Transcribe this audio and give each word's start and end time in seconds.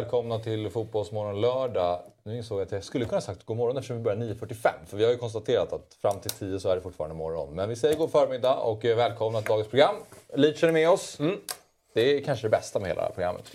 Välkomna 0.00 0.38
till 0.38 0.70
Fotbollsmorgon 0.70 1.40
lördag. 1.40 2.00
Nu 2.22 2.36
insåg 2.36 2.60
jag 2.60 2.66
att 2.66 2.72
jag 2.72 2.84
skulle 2.84 3.04
kunna 3.04 3.20
sagt 3.20 3.44
god 3.44 3.56
morgon 3.56 3.76
eftersom 3.76 3.96
vi 3.96 4.02
börjar 4.02 4.18
9.45. 4.18 4.70
För 4.86 4.96
vi 4.96 5.04
har 5.04 5.10
ju 5.10 5.16
konstaterat 5.16 5.72
att 5.72 5.96
fram 6.02 6.20
till 6.20 6.30
10 6.30 6.60
så 6.60 6.68
är 6.68 6.76
det 6.76 6.82
fortfarande 6.82 7.16
morgon. 7.16 7.54
Men 7.54 7.68
vi 7.68 7.76
säger 7.76 7.96
god 7.96 8.10
förmiddag 8.10 8.54
och 8.54 8.84
välkomna 8.84 9.40
till 9.40 9.48
dagens 9.48 9.68
program. 9.68 9.94
Leach 10.34 10.64
är 10.64 10.72
med 10.72 10.90
oss. 10.90 11.20
Mm. 11.20 11.36
Det 11.92 12.00
är 12.16 12.20
kanske 12.24 12.46
det 12.46 12.50
bästa 12.50 12.78
med 12.78 12.88
hela 12.88 13.10
programmet. 13.10 13.44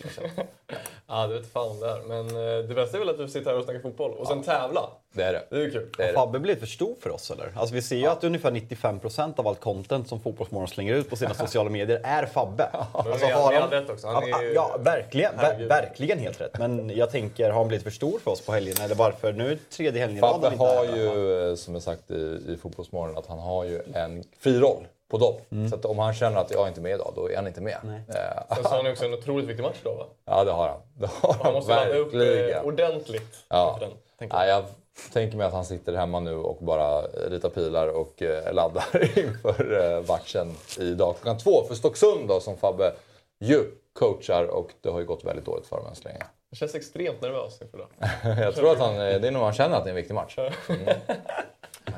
Ja, 1.07 1.27
det 1.27 1.33
vet 1.39 1.51
fan 1.51 1.69
om 1.69 1.79
det 1.79 1.89
är. 1.89 1.99
Men 2.07 2.27
eh, 2.29 2.67
det 2.67 2.73
bästa 2.75 2.97
är 2.97 2.99
väl 2.99 3.09
att 3.09 3.19
vi 3.19 3.27
sitter 3.27 3.49
här 3.51 3.57
och 3.57 3.63
snackar 3.63 3.79
fotboll 3.79 4.11
och 4.11 4.27
sen 4.27 4.43
tävla. 4.43 4.89
Det 5.13 5.23
är 5.23 5.33
det. 5.33 5.43
Det 5.49 5.55
är 5.65 5.69
kul. 5.69 5.89
Det 5.97 6.03
är 6.03 6.07
det. 6.07 6.13
Fabbe 6.13 6.39
blir 6.39 6.55
för 6.55 6.65
stor 6.65 6.95
för 6.99 7.09
oss 7.09 7.31
eller? 7.31 7.51
Alltså 7.55 7.75
vi 7.75 7.81
ser 7.81 7.95
ju 7.95 8.05
att 8.07 8.23
ungefär 8.23 8.51
95% 8.51 9.39
av 9.39 9.47
allt 9.47 9.59
content 9.59 10.07
som 10.09 10.19
Fotbollsmorgon 10.19 10.67
slänger 10.67 10.93
ut 10.93 11.09
på 11.09 11.15
sina 11.15 11.33
sociala 11.33 11.69
medier 11.69 12.01
är 12.03 12.25
Fabbe. 12.25 12.69
Alltså, 12.91 13.25
vi 13.25 13.31
har- 13.31 13.53
har 13.61 13.67
rätt 13.67 13.89
också. 13.89 14.07
Han 14.07 14.29
Ja, 14.29 14.39
är 14.39 14.43
ju- 14.43 14.53
ja, 14.53 14.77
verkligen. 14.79 15.35
Ver, 15.37 15.67
verkligen 15.67 16.19
helt 16.19 16.41
rätt. 16.41 16.57
Men 16.59 16.89
jag 16.95 17.11
tänker, 17.11 17.49
har 17.49 17.57
han 17.59 17.67
blivit 17.67 17.83
för 17.83 17.91
stor 17.91 18.19
för 18.19 18.31
oss 18.31 18.41
på 18.41 18.51
helgen? 18.51 18.75
Eller 18.81 18.95
varför? 18.95 19.33
Nu 19.33 19.45
är 19.45 19.49
det 19.49 19.69
tredje 19.69 20.01
helgen 20.01 20.17
i 20.17 20.21
rad 20.21 20.31
Fabbe 20.41 20.47
han 20.49 20.57
har 20.67 20.85
ju, 20.97 21.49
eh, 21.49 21.55
som 21.55 21.73
jag 21.73 21.83
sagt 21.83 22.11
i, 22.11 22.15
i 22.49 22.57
Fotbollsmorgon, 22.61 23.17
att 23.17 23.27
han 23.27 23.39
har 23.39 23.63
ju 23.63 23.81
en 23.93 24.23
fri 24.39 24.59
roll 24.59 24.87
på 25.11 25.17
dem. 25.17 25.67
Så 25.69 25.75
att 25.75 25.85
om 25.85 25.99
han 25.99 26.13
känner 26.13 26.37
att 26.41 26.51
jag 26.51 26.67
inte 26.67 26.79
är 26.79 26.83
med 26.83 26.95
idag, 26.95 27.13
då 27.15 27.31
är 27.31 27.35
han 27.35 27.47
inte 27.47 27.61
med. 27.61 27.75
Eh, 28.09 28.55
Sen 28.55 28.63
så 28.63 28.69
har 28.69 28.77
han 28.83 28.91
också 28.91 29.05
en 29.05 29.13
otroligt 29.13 29.45
viktig 29.47 29.63
match 29.63 29.77
då 29.83 29.93
va? 29.95 30.05
Ja, 30.25 30.43
det 30.43 30.51
har 30.51 30.67
han. 30.67 30.79
Det 30.97 31.07
har 31.07 31.33
han 31.33 31.39
Han 31.45 31.53
måste 31.53 31.75
ladda 31.75 31.95
upp 31.95 32.13
eh, 32.13 32.61
ordentligt 32.67 33.35
Ja. 33.49 33.77
den. 33.79 33.91
tänker 34.19 34.37
Ja, 34.37 34.45
jag. 34.47 34.57
jag 34.57 34.65
tänker 35.13 35.37
mig 35.37 35.47
att 35.47 35.53
han 35.53 35.65
sitter 35.65 35.93
hemma 35.93 36.19
nu 36.19 36.35
och 36.35 36.57
bara 36.61 37.01
ritar 37.01 37.49
pilar 37.49 37.87
och 37.87 38.21
eh, 38.21 38.53
laddar 38.53 38.85
inför 39.19 39.93
eh, 39.97 40.07
matchen 40.07 40.53
idag 40.79 41.15
klockan 41.21 41.37
två 41.37 41.63
för 41.63 41.75
Stocksund 41.75 42.27
då, 42.27 42.39
som 42.39 42.57
Fabbe 42.57 42.93
ju 43.39 43.63
coachar 43.93 44.43
och 44.47 44.69
det 44.81 44.89
har 44.89 44.99
ju 44.99 45.05
gått 45.05 45.23
väldigt 45.25 45.45
dåligt 45.45 45.67
för 45.67 45.75
dem 45.77 45.85
än 45.85 45.95
så 45.95 46.03
länge. 46.03 46.23
Jag 46.49 46.57
känns 46.57 46.75
extremt 46.75 47.21
nervös 47.21 47.61
inför 47.61 47.77
det. 47.77 48.41
Jag 48.41 48.55
tror 48.55 48.71
att 48.71 48.79
han, 48.79 48.93
eh, 48.93 49.19
det 49.21 49.27
är 49.27 49.31
nog 49.31 49.43
han 49.43 49.53
känner 49.53 49.77
att 49.77 49.83
det 49.83 49.87
är 49.87 49.91
en 49.91 49.95
viktig 49.95 50.13
match. 50.13 50.37
Mm. 50.37 50.81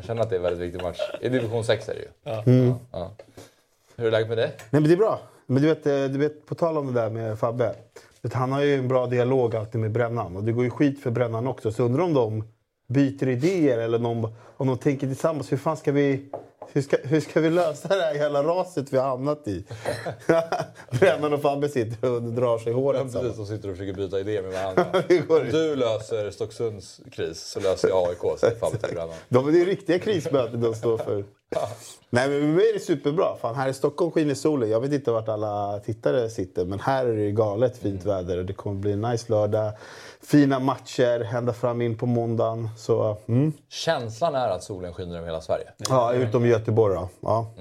Känner 0.08 0.22
att 0.22 0.30
det 0.30 0.36
är 0.36 0.38
en 0.38 0.44
väldigt 0.44 0.62
viktig 0.62 0.84
match. 0.84 1.00
I 1.22 1.30
division 1.30 1.64
6 1.64 1.90
är 1.90 1.94
det 1.94 2.00
ju. 2.00 2.08
Ja. 2.24 2.44
Ja. 2.92 3.12
Hur 3.96 4.08
är 4.08 4.12
läget 4.12 4.28
med 4.28 4.38
dig? 4.38 4.48
Nej, 4.58 4.82
men 4.82 4.84
det 4.84 4.94
är 4.94 4.98
bra. 4.98 5.20
Men 5.46 5.62
du 5.62 5.68
vet, 5.68 5.86
eh, 5.88 5.94
du 5.94 6.18
vet, 6.18 6.46
på 6.46 6.56
tal 6.56 6.78
om 6.78 6.94
det 6.94 7.02
där 7.02 7.10
med 7.10 7.40
Fabbe. 7.40 7.76
Vet, 8.22 8.34
han 8.34 8.52
har 8.52 8.62
ju 8.62 8.76
en 8.76 8.88
bra 8.88 9.08
dialog 9.08 9.56
alltid 9.56 9.82
med 9.82 9.92
Brännan. 9.92 10.38
Och 10.38 10.44
det 10.44 10.52
går 10.52 10.64
ju 10.64 10.70
skit 10.70 11.04
för 11.04 11.12
Brännan 11.12 11.48
också. 11.48 11.72
Så 11.72 11.84
undrar 11.84 12.04
om 12.04 12.14
de 12.14 12.44
byter 12.88 13.28
idéer 13.28 13.78
eller 13.78 14.06
om, 14.06 14.34
om 14.58 14.68
de 14.68 14.78
tänker 14.78 15.08
tillsammans. 15.08 15.52
Hur 15.52 15.58
fan 15.58 15.78
ska 15.78 15.92
vi... 15.92 16.26
Hur 16.74 16.82
ska, 16.82 16.98
hur 17.04 17.20
ska 17.20 17.42
vi 17.42 17.50
lösa 17.50 17.88
det 17.88 18.04
här 18.04 18.14
jävla 18.14 18.44
raset 18.44 18.94
vi 18.94 18.98
har 18.98 19.08
hamnat 19.08 19.48
i? 19.48 19.66
Brännan 21.00 21.34
och 21.34 21.42
Fabbe 21.42 21.70
sitter 21.70 22.12
och 22.12 22.22
drar 22.22 22.58
sig 22.58 22.72
i 22.72 22.76
håret. 22.76 23.02
Precis, 23.02 23.14
tillsammans. 23.14 23.50
de 23.50 23.56
sitter 23.56 23.70
och 23.70 23.78
försöker 23.78 23.94
byta 23.94 24.20
idéer 24.20 24.42
med 24.42 24.52
varandra. 24.52 24.86
Om 25.44 25.50
du 25.52 25.76
löser 25.76 26.32
Stocksunds 26.32 27.02
kris 27.12 27.42
så 27.42 27.60
löser 27.60 27.90
jag 27.90 28.08
AIK, 28.10 28.40
säger 28.40 28.56
Fabbe 28.56 28.78
till 28.78 28.96
Brännan. 28.96 29.16
De, 29.30 29.52
det 29.52 29.62
är 29.62 29.66
riktiga 29.66 30.00
krismöten 30.00 30.62
de 30.62 30.76
står 30.76 30.98
för. 30.98 31.24
Nej, 32.10 32.30
men 32.30 32.40
med 32.40 32.56
mig 32.56 32.70
är 32.70 32.74
det 32.74 32.80
superbra. 32.80 33.36
Fan, 33.42 33.56
här 33.56 33.70
i 33.70 33.74
Stockholm 33.74 34.12
skiner 34.12 34.34
solen. 34.34 34.70
Jag 34.70 34.82
vet 34.82 34.94
inte 34.94 35.12
vart 35.12 35.30
alla 35.30 35.80
tittare 35.80 36.30
sitter, 36.30 36.66
men 36.66 36.80
här 36.80 37.06
är 37.06 37.16
det 37.16 37.32
galet 37.32 37.78
fint 37.78 38.06
väder. 38.06 38.38
Och 38.38 38.46
det 38.46 38.54
kommer 38.54 38.76
bli 38.76 38.92
en 38.92 39.02
nice 39.02 39.26
lördag. 39.32 39.72
Fina 40.28 40.60
matcher 40.60 41.30
ända 41.36 41.54
fram 41.54 41.82
in 41.82 41.98
på 41.98 42.06
måndagen. 42.06 42.70
Så, 42.78 43.18
mm. 43.28 43.54
Känslan 43.70 44.36
är 44.36 44.50
att 44.50 44.64
solen 44.64 44.94
skiner 44.94 45.18
över 45.18 45.26
hela 45.28 45.42
Sverige. 45.42 45.72
Ja, 45.90 46.14
utom 46.14 46.46
Göteborg 46.46 46.96
då. 46.96 47.10
Ja. 47.22 47.52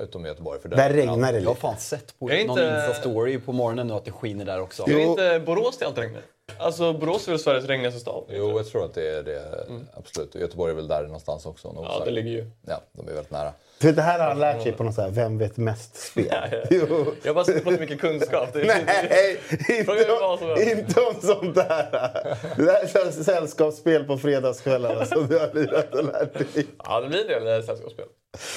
Utom 0.00 0.24
i 0.26 0.28
Göteborg. 0.28 0.60
För 0.60 0.68
Där 0.68 0.90
regnar 0.90 1.32
det 1.32 1.38
Jag 1.38 1.44
har 1.46 1.50
lite. 1.54 1.60
fan 1.60 1.76
sett 1.78 2.18
på 2.18 2.28
det 2.28 2.46
någon 2.46 2.58
inte- 2.58 2.92
Insta-story 2.92 3.40
på 3.40 3.52
morgonen 3.52 3.86
nu 3.86 3.94
att 3.94 4.04
det 4.04 4.10
skiner 4.10 4.44
där 4.44 4.60
också. 4.60 4.82
Är 4.82 4.90
Jo. 4.92 4.98
inte 5.00 5.42
Borås 5.46 5.78
det 5.78 5.86
allt 5.86 5.98
regnar? 5.98 6.22
Alltså 6.58 6.92
Borås 6.92 7.26
är 7.28 7.32
väl 7.32 7.38
Sveriges 7.38 7.64
regnigaste 7.64 8.00
stad? 8.00 8.24
Jo, 8.28 8.56
jag 8.56 8.66
tror 8.66 8.84
att 8.84 8.94
det 8.94 9.08
är 9.18 9.22
det. 9.22 9.66
Absolut. 9.96 10.34
Och 10.34 10.40
Göteborg 10.40 10.70
är 10.72 10.76
väl 10.76 10.88
där 10.88 11.02
någonstans 11.02 11.46
också. 11.46 11.72
Ja, 11.76 12.02
det 12.04 12.10
ligger 12.10 12.30
ju. 12.30 12.50
Ja, 12.66 12.80
de 12.92 13.08
är 13.08 13.12
väldigt 13.12 13.30
nära. 13.32 13.52
För 13.80 13.92
det 13.92 14.02
här 14.02 14.18
har 14.18 14.26
han 14.26 14.38
lärt 14.38 14.62
sig 14.62 14.72
på 14.72 14.84
något 14.84 14.94
så 14.94 15.02
här 15.02 15.10
Vem 15.10 15.38
vet 15.38 15.56
mest-spel. 15.56 16.64
Jo. 16.70 17.14
Jag 17.22 17.30
har 17.30 17.34
bara 17.34 17.44
suttit 17.44 17.64
på 17.64 17.70
så 17.70 17.80
mycket 17.80 18.00
kunskap. 18.00 18.52
Det 18.52 18.60
är 18.60 18.66
Nej, 18.66 19.38
inte 19.78 19.92
om, 20.12 20.78
inte 20.78 21.00
om 21.00 21.14
sånt 21.20 21.54
där. 21.54 22.36
Det 22.56 22.64
där 22.64 23.06
är 23.06 23.10
sällskapsspel 23.10 24.04
på 24.04 24.18
fredagskvällarna 24.18 25.04
som 25.04 25.26
du 25.26 25.38
har 25.38 25.54
lirat 25.54 25.94
och 25.94 26.04
lärt 26.04 26.54
dig. 26.54 26.66
Ja, 26.84 27.00
det 27.00 27.08
blir 27.08 27.30
en 27.30 27.44
del 27.44 27.64
sällskapsspel. 27.64 28.06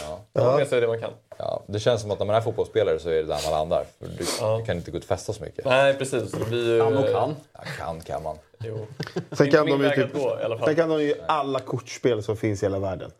Ja. 0.01 0.19
Ja. 0.33 0.43
Man 0.43 0.55
med 0.55 0.67
sig 0.67 0.81
det 0.81 0.87
man 0.87 1.01
kan. 1.01 1.11
Ja, 1.37 1.63
det 1.67 1.79
känns 1.79 2.01
som 2.01 2.11
att 2.11 2.19
när 2.19 2.25
man 2.25 2.35
är 2.35 2.41
fotbollsspelare 2.41 2.99
så 2.99 3.09
är 3.09 3.13
det 3.13 3.23
där 3.23 3.39
man 3.43 3.51
landar. 3.51 3.85
För 3.99 4.07
du, 4.07 4.57
du 4.59 4.65
kan 4.65 4.77
inte 4.77 4.91
gå 4.91 4.97
ut 4.97 5.03
och 5.03 5.07
festa 5.07 5.33
så 5.33 5.43
mycket. 5.43 5.65
Nej, 5.65 5.93
precis. 5.93 6.31
Det 6.31 6.45
blir 6.45 6.73
ju... 6.73 6.79
Kan 6.79 6.97
och 6.97 7.11
kan. 7.11 7.35
Ja, 7.53 7.59
kan 7.77 8.01
kan 8.01 8.23
man. 8.23 8.37
Jo. 8.59 8.87
Sen 9.31 9.51
kan, 9.51 9.65
de 9.65 9.83
ju 9.83 9.89
typ, 9.89 10.13
gå, 10.13 10.57
sen 10.65 10.75
kan 10.75 10.89
de 10.89 11.01
ju 11.03 11.15
alla 11.27 11.59
kortspel 11.59 12.23
som 12.23 12.37
finns 12.37 12.63
i 12.63 12.65
hela 12.65 12.79
världen. 12.79 13.11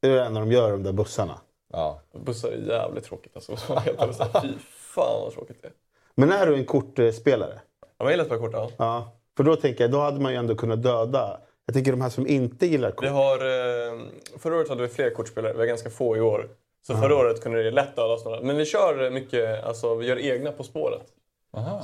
Det 0.00 0.08
är 0.08 0.14
det 0.14 0.24
enda 0.24 0.40
de 0.40 0.52
gör, 0.52 0.70
de 0.70 0.82
där 0.82 0.92
bussarna. 0.92 1.40
Ja. 1.72 2.00
Bussar 2.12 2.48
är 2.48 2.56
jävligt 2.56 3.04
tråkigt 3.04 3.32
alltså. 3.34 3.56
Fy 4.42 4.48
fan 4.68 5.22
vad 5.22 5.32
tråkigt 5.32 5.62
det 5.62 5.68
är. 5.68 5.72
Men 6.14 6.32
är 6.32 6.46
du 6.46 6.54
en 6.54 6.64
kortspelare? 6.64 7.60
Ja, 7.98 8.04
man 8.04 8.10
gillar 8.10 8.22
att 8.22 8.28
spela 8.28 8.40
kort, 8.40 8.52
ja. 8.52 8.70
Ja. 8.78 9.12
För 9.36 9.44
då 9.44 9.56
tänker 9.56 9.84
jag, 9.84 9.90
då 9.90 10.00
hade 10.00 10.20
man 10.20 10.32
ju 10.32 10.38
ändå 10.38 10.54
kunnat 10.54 10.82
döda. 10.82 11.40
Jag 11.66 11.74
tänker 11.74 11.90
de 11.90 12.00
här 12.00 12.10
som 12.10 12.26
inte 12.26 12.66
gillar 12.66 12.90
kort. 12.90 13.04
Vi 13.04 13.08
har, 13.08 13.36
eh, 13.36 14.00
förra 14.38 14.56
året 14.56 14.68
hade 14.68 14.82
vi 14.82 14.88
fler 14.88 15.10
kortspelare, 15.10 15.52
vi 15.52 15.58
har 15.58 15.66
ganska 15.66 15.90
få 15.90 16.16
i 16.16 16.20
år. 16.20 16.48
Så 16.86 16.96
förra 16.96 17.16
året 17.16 17.42
kunde 17.42 17.62
det 17.62 17.70
lätt 17.70 17.96
dödas 17.96 18.24
några. 18.24 18.40
Men 18.40 18.56
vi 18.56 18.64
kör 18.64 19.10
mycket, 19.10 19.64
alltså 19.64 19.94
vi 19.94 20.06
gör 20.06 20.18
egna 20.18 20.52
På 20.52 20.62
spåret. 20.62 21.02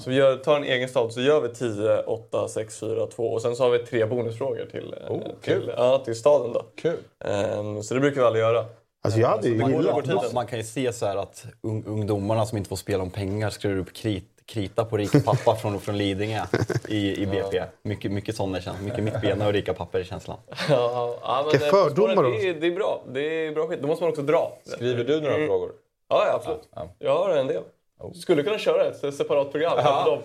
Så 0.00 0.10
vi 0.10 0.16
gör, 0.16 0.36
tar 0.36 0.56
en 0.56 0.64
egen 0.64 0.88
stad 0.88 1.12
så 1.12 1.20
gör 1.20 1.40
vi 1.40 1.48
10, 1.48 2.02
8, 2.02 2.48
6, 2.48 2.80
4, 2.80 3.06
2 3.06 3.32
och 3.32 3.42
sen 3.42 3.56
så 3.56 3.62
har 3.62 3.70
vi 3.70 3.78
tre 3.78 4.06
bonusfrågor 4.06 4.66
till, 4.70 4.94
eh, 5.06 5.12
Oh, 5.12 5.20
till, 5.22 5.32
kul. 5.42 5.72
ja, 5.76 5.98
till 6.04 6.14
staden 6.16 6.52
då. 6.52 6.62
Kul. 6.76 6.98
Ehm, 7.24 7.82
så 7.82 7.94
det 7.94 8.00
brukar 8.00 8.20
vi 8.20 8.26
aldrig 8.26 8.42
göra. 8.44 8.64
Alltså 9.02 9.20
jag 9.20 9.28
hade 9.28 9.48
ju 9.48 9.54
man-. 9.58 9.84
Man, 10.14 10.24
man 10.34 10.46
kan 10.46 10.58
ju 10.58 10.64
se 10.64 10.92
så 10.92 11.06
här 11.06 11.16
att 11.16 11.46
un, 11.62 11.84
ungdomarna 11.86 12.46
som 12.46 12.58
inte 12.58 12.68
får 12.68 12.76
spela 12.76 13.02
om 13.02 13.10
pengar 13.10 13.50
skriver 13.50 13.76
upp 13.76 13.92
krit, 13.92 14.24
krita 14.46 14.84
på 14.84 14.96
rika 14.96 15.20
pappa 15.20 15.56
från, 15.56 15.80
från 15.80 15.98
Lidingö 15.98 16.40
i, 16.88 17.22
i 17.22 17.26
BP. 17.26 17.62
Mycket, 17.82 18.10
mycket 18.12 18.36
sådana 18.36 18.60
känslor. 18.60 18.84
Mycket 18.84 19.04
mittbena 19.04 19.46
och 19.46 19.52
rika 19.52 19.74
papper 19.74 20.00
i 20.00 20.04
känslan. 20.04 20.36
Ja, 20.68 21.16
ja, 21.22 21.42
men, 21.42 21.50
Vilka 21.52 21.66
fördomar 21.66 22.22
det, 22.22 22.48
är, 22.48 22.54
det 22.54 22.66
är 22.66 22.70
bra. 22.74 23.02
Det 23.12 23.20
är 23.46 23.52
bra 23.52 23.66
skit. 23.66 23.78
Då 23.82 23.88
måste 23.88 24.04
man 24.04 24.10
också 24.10 24.22
dra. 24.22 24.52
Skriver 24.64 25.04
du 25.04 25.20
några 25.20 25.34
Mm. 25.34 25.46
frågor? 25.48 25.72
Ja, 26.08 26.24
ja 26.26 26.32
absolut. 26.34 26.68
Ja, 26.74 26.88
Jag 26.98 27.18
har 27.18 27.30
en 27.30 27.46
del. 27.46 27.62
Skulle 28.14 28.42
kunna 28.42 28.58
köra 28.58 28.84
ett 28.84 29.14
separat 29.14 29.52
program. 29.52 29.78
Ja. 29.78 30.20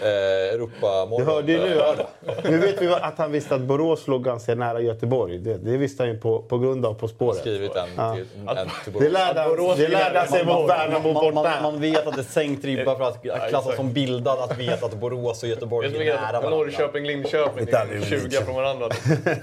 Eh, 0.00 0.54
Europamorgon. 0.54 1.26
Du 1.26 1.32
hörde 1.32 1.52
ju 1.52 1.58
nu, 1.58 1.78
Eh, 2.26 2.50
nu 2.50 2.58
vet 2.58 2.82
vi 2.82 2.86
att 2.88 3.18
han 3.18 3.32
visste 3.32 3.54
att 3.54 3.60
Borås 3.60 4.06
låg 4.08 4.24
ganska 4.24 4.54
nära 4.54 4.80
Göteborg. 4.80 5.38
Det, 5.38 5.54
det 5.56 5.76
visste 5.76 6.02
han 6.02 6.10
ju 6.12 6.18
på, 6.18 6.42
på 6.42 6.58
grund 6.58 6.86
av 6.86 6.94
På 6.94 7.08
spåret. 7.08 7.38
Skrivit 7.40 7.76
en 7.76 7.88
Ja. 7.96 8.14
till, 8.14 8.26
en 8.48 8.68
till 8.84 8.92
Det 9.02 9.08
lärde 9.08 9.40
han, 9.40 9.48
Borås 9.50 9.76
det 9.76 9.88
lärde 9.88 10.18
han 10.18 10.28
sig 10.28 10.46
mot 10.46 10.70
Värnamo 10.70 11.12
Man, 11.12 11.34
borta. 11.34 11.50
man, 11.60 11.62
man 11.72 11.80
vet 11.80 12.06
att 12.06 12.14
det 12.14 12.20
är 12.20 12.24
sänkt 12.24 12.64
ribba 12.64 12.96
för 12.98 13.04
att 13.04 13.22
klassas 13.48 13.76
som 13.76 13.92
bildad 13.92 14.38
att 14.38 14.58
veta 14.58 14.86
att 14.86 14.94
Borås 14.94 15.42
och 15.42 15.48
Göteborg 15.48 15.86
är 15.88 16.04
nära 16.14 16.20
varandra. 16.20 16.50
Norrköping, 16.50 17.04
Linköping, 17.06 17.68
är 17.68 18.02
20 18.04 18.28
lika. 18.28 18.44
från 18.44 18.54
varandra. 18.54 18.88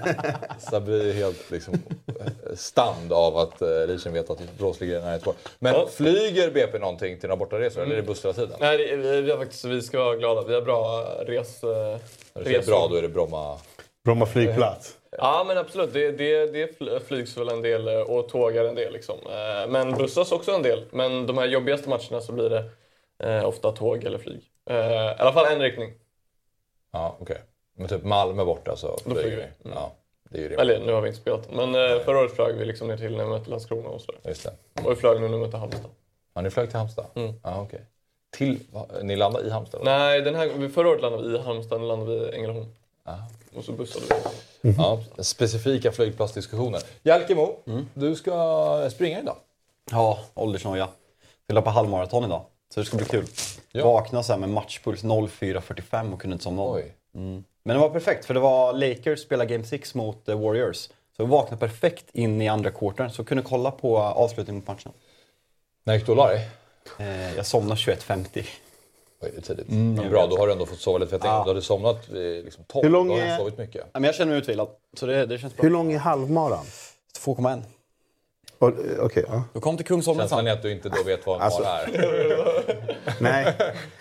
Sabri 0.70 1.10
är 1.10 1.14
helt 1.14 1.50
liksom, 1.50 1.74
eh, 1.74 2.54
stand 2.56 3.12
av 3.12 3.36
att 3.36 3.62
uh, 3.62 3.68
Leachen 3.68 4.12
vet 4.12 4.30
att 4.30 4.38
Borås 4.58 4.80
ligger 4.80 5.00
nära 5.00 5.12
Göteborg. 5.12 5.36
Men 5.58 5.74
Ja. 5.74 5.86
flyger 5.96 6.50
BP 6.50 6.78
någonting 6.78 7.20
till 7.20 7.28
några 7.28 7.38
bortaresor 7.38 7.82
eller 7.82 7.92
är 7.92 7.96
det 7.96 8.02
buss 8.06 8.24
hela 8.24 8.34
tiden? 8.34 8.56
Nej, 8.60 8.96
det- 8.96 9.30
har 9.32 9.38
faktiskt, 9.38 9.64
vi 9.64 9.82
ska 9.82 9.98
vara 10.04 10.16
glada. 10.16 10.39
Vi 10.48 10.54
har 10.54 10.62
bra 10.62 11.04
res, 11.26 11.64
eh, 11.64 11.68
När 11.70 11.98
du 12.34 12.44
säger 12.44 12.66
bra 12.66 12.86
då 12.90 12.96
är 12.96 13.02
det 13.02 13.08
Bromma. 13.08 13.58
Bromma 14.04 14.26
flygplats. 14.26 14.96
Ja, 15.18 15.44
men 15.46 15.58
absolut. 15.58 15.92
Det, 15.92 16.10
det, 16.12 16.46
det 16.46 16.78
fly- 16.78 17.00
flygs 17.00 17.36
väl 17.36 17.48
en 17.48 17.62
del 17.62 17.88
eh, 17.88 18.00
och 18.00 18.28
tågar 18.28 18.64
en 18.64 18.74
del. 18.74 18.92
Liksom. 18.92 19.18
Eh, 19.26 19.68
Men 19.70 19.94
bussas 19.94 20.32
också 20.32 20.52
en 20.52 20.62
del. 20.62 20.84
Men 20.90 21.26
de 21.26 21.38
här 21.38 21.46
jobbigaste 21.46 21.88
matcherna 21.88 22.20
så 22.20 22.32
blir 22.32 22.50
det 22.50 22.64
ofta 23.44 23.72
tåg 23.72 24.04
eller 24.04 24.18
flyg. 24.18 24.40
I 24.70 24.74
alla 25.18 25.32
fall 25.32 25.46
en 25.46 25.60
riktning. 25.60 25.92
Ja, 26.92 27.16
okej. 27.20 27.38
Men 27.76 27.88
typ 27.88 28.04
Malmö 28.04 28.44
borta 28.44 28.76
så 28.76 28.98
Då 29.04 29.14
flyger 29.14 29.36
vi. 29.36 29.70
Ja. 29.74 29.92
Det 30.30 30.38
är 30.38 30.42
ju 30.42 30.48
rimligt. 30.48 30.60
Eller 30.60 30.78
nu 30.86 30.92
har 30.92 31.00
vi 31.00 31.08
inte 31.08 31.20
spelat. 31.20 31.48
Men 31.52 31.74
eh, 31.74 31.98
förra 32.04 32.18
året 32.18 32.32
flög 32.32 32.56
vi 32.56 32.64
liksom 32.64 32.88
ner 32.88 32.96
till 32.96 33.16
när 33.16 33.24
vi 33.24 33.30
mötte 33.30 33.50
Landskrona 33.50 33.88
och 33.88 34.00
sådär. 34.00 34.20
Just 34.24 34.44
det. 34.44 34.82
Och 34.84 34.90
vi 34.90 34.96
flög 34.96 35.20
nu 35.20 35.28
när 35.28 35.36
vi 35.38 35.44
mötte 35.44 35.56
Halmstad. 35.56 35.90
Ja, 36.34 36.40
ni 36.40 36.50
flög 36.50 36.68
till 36.68 36.78
Halmstad? 36.78 37.06
Mm. 37.14 37.32
Ja, 37.42 37.62
okej. 37.62 37.80
Till, 38.30 38.58
ni 39.02 39.16
landade 39.16 39.46
i 39.46 39.50
Halmstad? 39.50 39.80
eller? 39.80 39.98
Nej, 39.98 40.20
den 40.20 40.34
här, 40.34 40.68
förra 40.68 40.88
året 40.88 41.02
landade 41.02 41.28
vi 41.28 41.34
i 41.36 41.40
Halmstad, 41.40 41.80
nu 41.80 41.86
landade 41.86 42.18
vi 42.20 42.26
i 42.26 42.34
Ängelholm. 42.34 42.66
Ah. 43.04 43.14
Och 43.56 43.64
så 43.64 43.72
bussade 43.72 44.04
vi. 44.62 44.74
Ja, 44.78 45.00
specifika 45.18 45.92
flygplatsdiskussioner. 45.92 46.80
Jalkemo, 47.02 47.56
Mm. 47.66 47.86
du 47.94 48.16
ska 48.16 48.90
springa 48.92 49.20
idag. 49.20 49.36
Ja, 49.90 50.18
åldersnoja. 50.34 50.88
Jag 51.46 51.54
löpa 51.54 51.70
halvmaraton 51.70 52.24
idag, 52.24 52.42
så 52.74 52.80
det 52.80 52.86
ska 52.86 52.96
bli 52.96 53.06
kul. 53.06 53.26
Ja. 53.72 53.84
Vakna 53.84 54.22
så 54.22 54.32
här 54.32 54.40
med 54.40 54.48
matchpuls 54.48 55.04
04.45 55.04 56.12
och 56.12 56.20
kunde 56.20 56.34
inte 56.34 56.44
somna 56.44 56.62
om. 56.62 56.74
Oj. 56.74 56.94
Men 57.12 57.76
det 57.76 57.78
var 57.78 57.90
perfekt, 57.90 58.24
för 58.24 58.34
det 58.34 58.40
var 58.40 58.72
Lakers 58.72 59.20
spela 59.22 59.44
Game 59.44 59.64
6 59.64 59.94
mot 59.94 60.28
eh, 60.28 60.40
Warriors. 60.40 60.76
Så 61.16 61.22
jag 61.22 61.26
vaknade 61.26 61.60
perfekt 61.60 62.04
in 62.12 62.42
i 62.42 62.48
andra 62.48 62.70
quartern, 62.70 63.10
så 63.10 63.20
jag 63.20 63.26
kunde 63.28 63.42
kolla 63.42 63.70
på 63.70 63.98
avslutningen 63.98 64.62
på 64.62 64.72
matchen. 64.72 64.92
När 65.84 65.94
gick 65.94 66.06
du 66.06 66.12
och 66.12 66.16
la 66.16 66.26
dig? 66.28 66.48
Eh, 67.00 67.36
jag 67.36 67.46
somnade 67.46 67.74
21.50. 67.80 68.44
Oj, 69.22 69.30
det 69.34 69.36
är 69.38 69.40
tidigt. 69.42 69.68
Men 69.68 69.94
bra, 70.10 70.26
då 70.26 70.36
har 70.38 70.46
du 70.46 70.52
ändå 70.52 70.66
fått 70.66 70.78
sova 70.80 70.98
lite. 70.98 71.08
För 71.10 71.14
jag 71.14 71.20
tänkte, 71.22 71.34
Ja. 71.36 71.44
du 71.44 71.50
hade 71.50 71.62
somnat 71.62 72.08
vid 72.08 72.44
liksom 72.44 72.64
12. 72.68 72.84
Hur 72.84 72.90
lång 72.92 73.08
då 73.08 73.14
har 73.14 73.20
du 73.20 73.26
är- 73.26 73.38
sovit 73.38 73.58
mycket. 73.58 73.76
Ja, 73.80 73.86
Men 73.92 74.04
jag 74.04 74.14
känner 74.14 74.30
mig 74.32 74.38
utvilad, 74.40 74.68
så 74.96 75.06
det, 75.06 75.26
det 75.26 75.38
känns 75.38 75.56
bra. 75.56 75.62
Hur 75.62 75.70
lång 75.70 75.92
är 75.92 75.98
halvmaran? 75.98 76.64
2,1. 77.18 77.62
Och, 78.58 78.68
eh, 78.68 78.74
Okej, 79.00 79.24
ja. 79.28 79.42
Du 79.52 79.60
kom 79.60 79.76
till 79.76 79.86
Kungsholmen 79.86 80.22
Känslan 80.22 80.38
sen. 80.40 80.46
är 80.46 80.52
att 80.52 80.62
du 80.62 80.72
inte 80.72 80.88
då 80.88 81.02
vet 81.02 81.26
vad 81.26 81.36
en 81.36 81.42
Alltså- 81.42 81.62
mar 81.62 81.68
är. 81.92 82.96
Nej. 83.20 83.54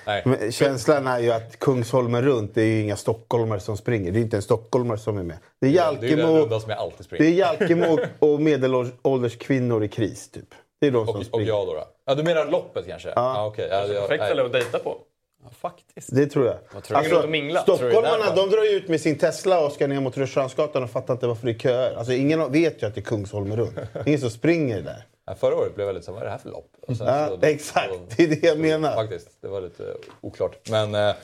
Nej. 0.06 0.22
Men 0.26 0.52
känslan 0.52 1.08
är 1.08 1.20
ju 1.20 1.32
att 1.32 1.60
Kungsholmen 1.60 2.22
runt, 2.26 2.56
det 2.56 2.62
är 2.62 2.66
ju 2.66 2.82
inga 2.82 2.96
stockholmare 2.96 3.60
som 3.60 3.78
springer. 3.78 4.12
Det 4.12 4.20
är 4.20 4.22
inte 4.22 4.36
en 4.36 4.42
stockholmare 4.42 4.98
som 4.98 5.18
är 5.18 5.24
med. 5.24 5.38
Det 5.62 5.68
är 5.68 5.72
Jalkemo, 5.72 6.38
alltid 6.38 6.98
det 6.98 7.04
springer. 7.04 7.26
är 7.26 7.30
Jalkemo 7.30 7.98
och 8.20 8.42
medelålders 8.42 9.38
kvinnor 9.38 9.84
i 9.84 9.88
kris, 9.88 10.30
typ. 10.30 10.54
Det 10.82 10.88
är 10.88 10.92
de 10.92 11.06
som 11.06 11.16
Och, 11.16 11.20
och 11.22 11.26
springer. 11.26 11.48
jag 11.48 11.68
då, 11.68 11.74
då? 11.74 11.84
Ja, 12.10 12.16
du 12.16 12.24
menar 12.24 12.46
loppet 12.46 12.88
kanske? 12.88 13.14
Ja. 13.16 13.46
okej. 13.46 13.68
Ja, 13.72 13.88
det- 13.88 13.94
Perfekt 13.94 14.24
ställe 14.24 14.46
att 14.46 14.52
dejta 14.54 14.80
på. 14.80 14.98
Ja, 15.44 15.50
faktiskt. 15.62 16.16
Det 16.16 16.28
tror 16.28 16.46
jag. 16.46 16.56
Alltså, 16.76 16.94
tror 16.94 17.10
du? 17.10 17.24
Och 17.24 17.30
mingla. 17.30 17.62
Tror 17.64 17.78
du 17.78 17.92
Stockholmarna 17.92 18.18
därför? 18.18 18.36
de 18.36 18.50
drar 18.50 18.64
ju 18.64 18.70
ut 18.70 18.88
med 18.88 19.02
sin 19.02 19.18
Tesla 19.18 19.66
och 19.66 19.72
ska 19.72 19.88
ner 19.88 20.00
mot 20.00 20.18
Rörstrandsgatan 20.18 20.84
och 20.84 20.90
fattar 20.90 21.14
inte 21.14 21.28
varför 21.28 21.46
det 21.46 21.52
är 21.52 21.60
köer. 21.60 21.96
Alltså, 21.96 22.14
ingen 22.14 22.52
vet 22.52 22.84
ju 22.84 22.88
att 22.88 22.96
det 22.96 23.02
är 23.02 23.04
Kungsholmen 23.04 23.58
runt. 23.58 23.78
Ingen 24.06 24.20
som 24.20 24.30
springer 24.30 24.82
där. 24.82 25.06
Ja, 25.26 25.36
förra 25.36 25.56
året 25.56 25.76
blev 25.76 25.88
jag 25.88 25.94
lite 25.94 26.06
så 26.06 26.12
här, 26.12 26.16
vad 26.16 26.22
är 26.22 26.26
det 26.26 26.32
här 26.32 26.38
för 26.38 26.50
lopp? 26.50 26.72
Och 26.88 26.98
sen 26.98 27.08
Ja, 27.08 27.28
så- 27.28 27.46
exakt. 27.46 27.90
Det 28.18 28.24
är 28.24 28.28
det 28.28 28.44
jag 28.44 28.54
så- 28.56 28.62
menar. 28.62 28.96
Faktiskt, 28.96 29.28
det 29.42 29.48
var 29.48 29.62
lite 29.62 29.84
oklart. 30.22 30.70
Men 30.70 30.96
eh, 30.96 31.16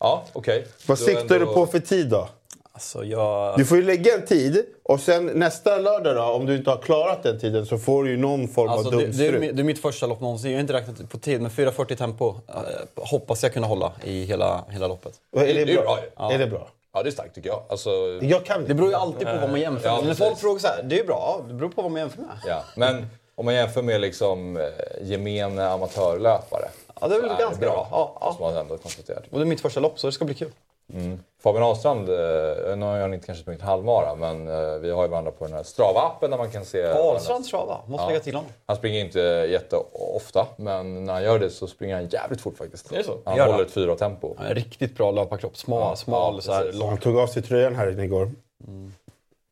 ja, 0.00 0.24
okej. 0.32 0.66
Vad 0.86 0.98
Du 0.98 1.02
har 1.02 1.08
siktar 1.20 1.34
du 1.34 1.40
ändå- 1.40 1.54
på 1.54 1.66
för 1.66 1.78
tid 1.78 2.08
då? 2.08 2.28
Alltså 2.72 3.04
jag... 3.04 3.58
Du 3.58 3.64
får 3.64 3.76
ju 3.78 3.82
lägga 3.84 4.14
en 4.14 4.26
tid 4.26 4.64
och 4.82 5.00
sen 5.00 5.26
nästa 5.26 5.78
lördag 5.78 6.16
då, 6.16 6.22
om 6.22 6.46
du 6.46 6.56
inte 6.56 6.70
har 6.70 6.76
klarat 6.78 7.22
den 7.22 7.40
tiden 7.40 7.66
så 7.66 7.78
får 7.78 8.04
du 8.04 8.10
ju 8.10 8.16
någon 8.16 8.48
form 8.48 8.68
Alltså, 8.68 8.86
av 8.86 8.92
det, 8.92 8.98
det, 8.98 9.02
är, 9.02 9.06
dumstrut. 9.06 9.42
mi- 9.42 9.52
det 9.52 9.62
är 9.62 9.64
mitt 9.64 9.82
första 9.82 10.06
lopp 10.06 10.20
någonsin. 10.20 10.50
Jag 10.50 10.58
har 10.58 10.60
inte 10.60 10.72
räknat 10.72 11.10
på 11.10 11.18
tid, 11.18 11.40
men 11.40 11.50
4.40 11.50 11.96
tempo 11.96 12.34
eh, 12.48 12.54
hoppas 12.96 13.42
jag 13.42 13.52
kunna 13.52 13.66
hålla 13.66 13.92
i 14.04 14.24
hela, 14.24 14.64
hela 14.68 14.86
loppet. 14.88 15.12
Är 15.36 15.40
Det 15.46 15.52
det 15.64 15.72
är 15.72 15.82
bra? 15.82 15.98
bra 16.16 16.30
Är 16.32 16.38
det 16.38 16.46
bra? 16.46 16.68
Ja, 16.92 17.02
det 17.02 17.08
är 17.08 17.10
starkt 17.12 17.34
tycker 17.34 17.48
jag. 17.48 17.62
Alltså, 17.68 17.90
Jag 18.22 18.44
kan 18.44 18.64
Det 18.64 18.74
beror 18.74 18.88
ju 18.88 18.94
alltid 18.94 19.26
på 19.26 19.36
vad 19.40 19.50
man 19.50 19.60
jämför 19.60 19.88
Ja, 19.88 19.94
med. 19.96 20.02
När 20.04 20.10
precis. 20.10 20.24
folk 20.26 20.38
frågar 20.38 20.58
så 20.58 20.66
här, 20.66 20.82
det 20.82 21.00
är 21.00 21.04
bra, 21.04 21.36
ja, 21.38 21.44
det 21.48 21.54
beror 21.54 21.68
på 21.68 21.82
vad 21.82 21.90
man 21.90 22.00
jämför 22.00 22.20
med. 22.22 22.30
ja. 22.46 22.64
Men 22.76 23.06
om 23.34 23.44
man 23.44 23.54
jämför 23.54 23.82
med 23.82 24.00
liksom, 24.00 24.56
eh, 24.56 24.62
gemene 25.02 25.68
amatörlöpare. 25.68 26.68
Ja, 27.00 27.08
det 27.08 27.14
är 27.16 27.20
väl 27.20 27.36
ganska 27.38 27.60
bra. 27.60 27.88
Ja, 27.90 28.16
ja. 28.20 28.26
Måste 28.26 28.42
man 28.42 28.56
ändå 28.56 28.76
konstatera. 28.78 29.18
Och 29.30 29.38
det 29.38 29.44
är 29.44 29.46
mitt 29.46 29.60
första 29.60 29.80
lopp, 29.80 29.98
så 30.00 30.06
det 30.06 30.12
ska 30.12 30.24
bli 30.24 30.34
kul. 30.34 30.50
Fabian 31.42 31.62
Ahlstrand, 31.64 32.08
eh, 32.08 32.76
nu 32.76 32.84
har 32.86 33.00
han 33.00 33.14
inte 33.14 33.26
kanske 33.26 33.42
sprungit 33.42 33.62
halvmara, 33.62 34.14
men 34.14 34.48
eh, 34.48 34.78
vi 34.80 34.90
har 34.90 35.02
ju 35.02 35.08
varandra 35.08 35.30
på 35.30 35.44
den 35.44 35.54
här 35.54 35.62
Strava-appen 35.62 36.30
där 36.30 36.38
man 36.38 36.50
kan 36.50 36.64
se... 36.64 36.86
Ahlstrands 36.86 37.50
trava, 37.50 37.78
måste 37.86 38.06
lägga 38.06 38.20
till 38.20 38.34
honom. 38.34 38.50
Han 38.66 38.76
springer 38.76 39.00
inte 39.04 39.20
jätteofta, 39.50 40.46
men 40.56 41.04
när 41.04 41.12
han 41.12 41.22
gör 41.22 41.38
det 41.38 41.50
så 41.50 41.66
springer 41.66 41.94
han 41.94 42.06
jävligt 42.06 42.40
fort 42.40 42.58
faktiskt. 42.58 42.92
Är 42.92 42.96
det 42.96 43.04
så? 43.04 43.18
Han 43.24 43.36
Gör 43.36 43.46
håller 43.46 43.58
det? 43.58 43.64
ett 43.64 43.70
fyra 43.70 43.96
tempo. 43.96 44.34
Ja, 44.38 44.54
Riktigt 44.54 44.96
bra 44.96 45.10
löparkropp, 45.10 45.56
smal, 45.56 45.80
Ja, 45.80 45.96
smal, 45.96 46.34
ja, 46.34 46.40
så 46.40 46.52
här. 46.52 46.86
Han 46.88 46.98
tog 46.98 47.18
av 47.18 47.26
sig 47.26 47.42
tröjan 47.42 47.74
här 47.74 48.00
igår. 48.00 48.30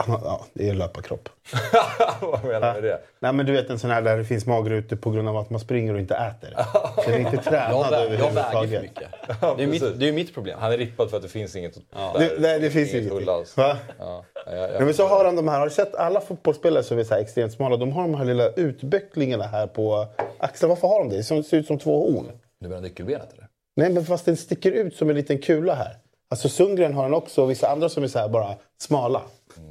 Ja, 0.06 0.46
det 0.52 0.68
är 0.68 0.74
löparkropp. 0.74 1.28
Vad 2.20 2.44
menar 2.44 2.74
du 2.74 2.80
med 2.80 2.82
det? 2.82 3.00
Nej 3.20 3.32
men 3.32 3.46
du 3.46 3.52
vet 3.52 3.70
en 3.70 3.78
sån 3.78 3.90
här 3.90 4.02
där 4.02 4.16
det 4.18 4.24
finns 4.24 4.46
magrutor 4.46 4.96
på 4.96 5.10
grund 5.10 5.28
av 5.28 5.36
att 5.36 5.50
man 5.50 5.60
springer 5.60 5.94
och 5.94 6.00
inte 6.00 6.14
äter. 6.14 6.56
Den 7.06 7.14
är 7.14 7.18
inte 7.18 7.30
Jag, 7.36 7.44
tränad 7.44 7.92
vä- 7.92 8.18
jag 8.18 8.32
väger 8.32 8.76
för 8.76 8.82
mycket. 8.82 9.08
Det 9.56 9.62
är, 9.62 9.66
mitt, 9.66 9.80
det 9.98 10.04
är 10.04 10.06
ju 10.06 10.12
mitt 10.12 10.34
problem. 10.34 10.58
Han 10.60 10.72
är 10.72 10.78
rippad 10.78 11.10
för 11.10 11.16
att 11.16 11.22
det 11.22 11.28
finns 11.28 11.56
inget 11.56 11.74
där. 11.74 12.18
Det, 12.18 12.32
nej, 12.40 12.60
det 12.60 12.70
finns 12.70 12.94
inget. 12.94 13.12
hull 13.12 13.28
alls. 13.28 13.56
Va? 13.56 13.76
Ja, 13.98 14.24
jag, 14.46 14.72
jag, 14.72 14.82
men 14.84 14.94
så 14.94 15.06
har 15.06 15.24
han 15.24 15.36
de 15.36 15.48
här, 15.48 15.58
har 15.58 15.66
du 15.66 15.72
sett 15.72 15.94
alla 15.94 16.20
fotbollsspelare 16.20 16.82
som 16.82 16.98
är 16.98 17.04
så 17.04 17.14
här 17.14 17.20
extremt 17.20 17.52
smala? 17.52 17.76
De 17.76 17.92
har 17.92 18.02
de 18.02 18.14
här 18.14 18.24
lilla 18.24 18.48
utböcklingarna 18.50 19.44
här 19.44 19.66
på 19.66 20.06
axeln. 20.38 20.68
Varför 20.70 20.88
har 20.88 20.98
de 20.98 21.08
det? 21.08 21.16
Det 21.16 21.22
ser 21.42 21.54
ut 21.56 21.66
som 21.66 21.78
två 21.78 22.12
horn. 22.12 22.26
Du 22.60 22.68
menar 22.68 22.82
nyckelbenet 22.82 23.32
eller? 23.32 23.46
Nej, 23.76 23.90
men 23.92 24.04
fast 24.04 24.24
den 24.24 24.36
sticker 24.36 24.72
ut 24.72 24.96
som 24.96 25.10
en 25.10 25.16
liten 25.16 25.38
kula 25.38 25.74
här. 25.74 25.96
Alltså 26.30 26.48
Sundgren 26.48 26.94
har 26.94 27.02
den 27.02 27.14
också 27.14 27.42
och 27.42 27.50
vissa 27.50 27.68
andra 27.68 27.88
som 27.88 28.02
är 28.02 28.08
så 28.08 28.18
här 28.18 28.28
bara 28.28 28.54
smala 28.82 29.22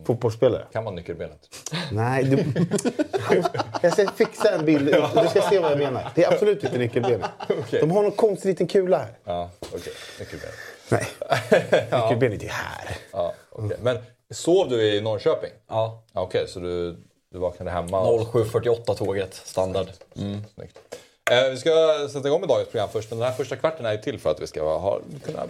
fotbollsspelare. 0.06 0.66
Kan 0.74 0.84
vara 0.84 0.96
nyckelbenet. 0.96 1.40
Nej, 1.92 2.24
du... 2.24 2.38
jag 3.82 3.94
ska 3.94 4.08
fixa 4.12 4.52
en 4.56 4.66
bild. 4.66 4.86
Du 5.24 5.28
ska 5.30 5.42
se 5.42 5.60
vad 5.60 5.72
jag 5.72 5.78
menar. 5.80 6.12
Det 6.16 6.24
är 6.24 6.34
absolut 6.34 6.64
inte 6.64 6.78
nyckelbenet. 6.78 7.30
De 7.72 7.92
har 7.92 8.04
någon 8.04 8.12
konstig 8.12 8.50
liten 8.50 8.68
kula 8.68 8.98
här. 8.98 9.08
Ja, 9.24 9.50
okej. 9.74 9.94
Nyckelbenet. 10.20 10.56
Nej, 10.90 11.08
nyckelbenet 12.02 12.44
är 12.44 12.48
här. 12.50 12.98
Ja, 13.12 13.34
okej. 13.52 13.78
Men 13.82 13.98
sov 14.32 14.70
du 14.70 14.82
i 14.96 15.02
Norrköping? 15.02 15.52
Ja. 15.68 16.04
Ja, 16.14 16.22
Okej, 16.22 16.48
så 16.48 16.60
du, 16.60 16.98
du 17.32 17.40
vaknade 17.40 17.72
hemma? 17.72 18.00
och- 18.02 18.34
07.48 18.34 18.96
tåget, 18.96 19.34
standard. 19.34 19.88
Snyggt. 20.56 20.78
Eh, 21.32 21.50
vi 21.52 21.58
ska 21.58 21.70
sätta 22.14 22.28
igång 22.28 22.40
med 22.40 22.50
dagens 22.50 22.70
program 22.70 22.90
först, 22.94 23.10
men 23.10 23.20
den 23.20 23.28
här 23.28 23.36
första 23.36 23.56
kvarten 23.56 23.86
är 23.86 23.92
ju 23.92 23.98
till 23.98 24.20
för 24.20 24.30
att 24.32 24.42
vi 24.42 24.48
ska 24.48 24.78
ha, 24.78 25.00
kunna 25.26 25.44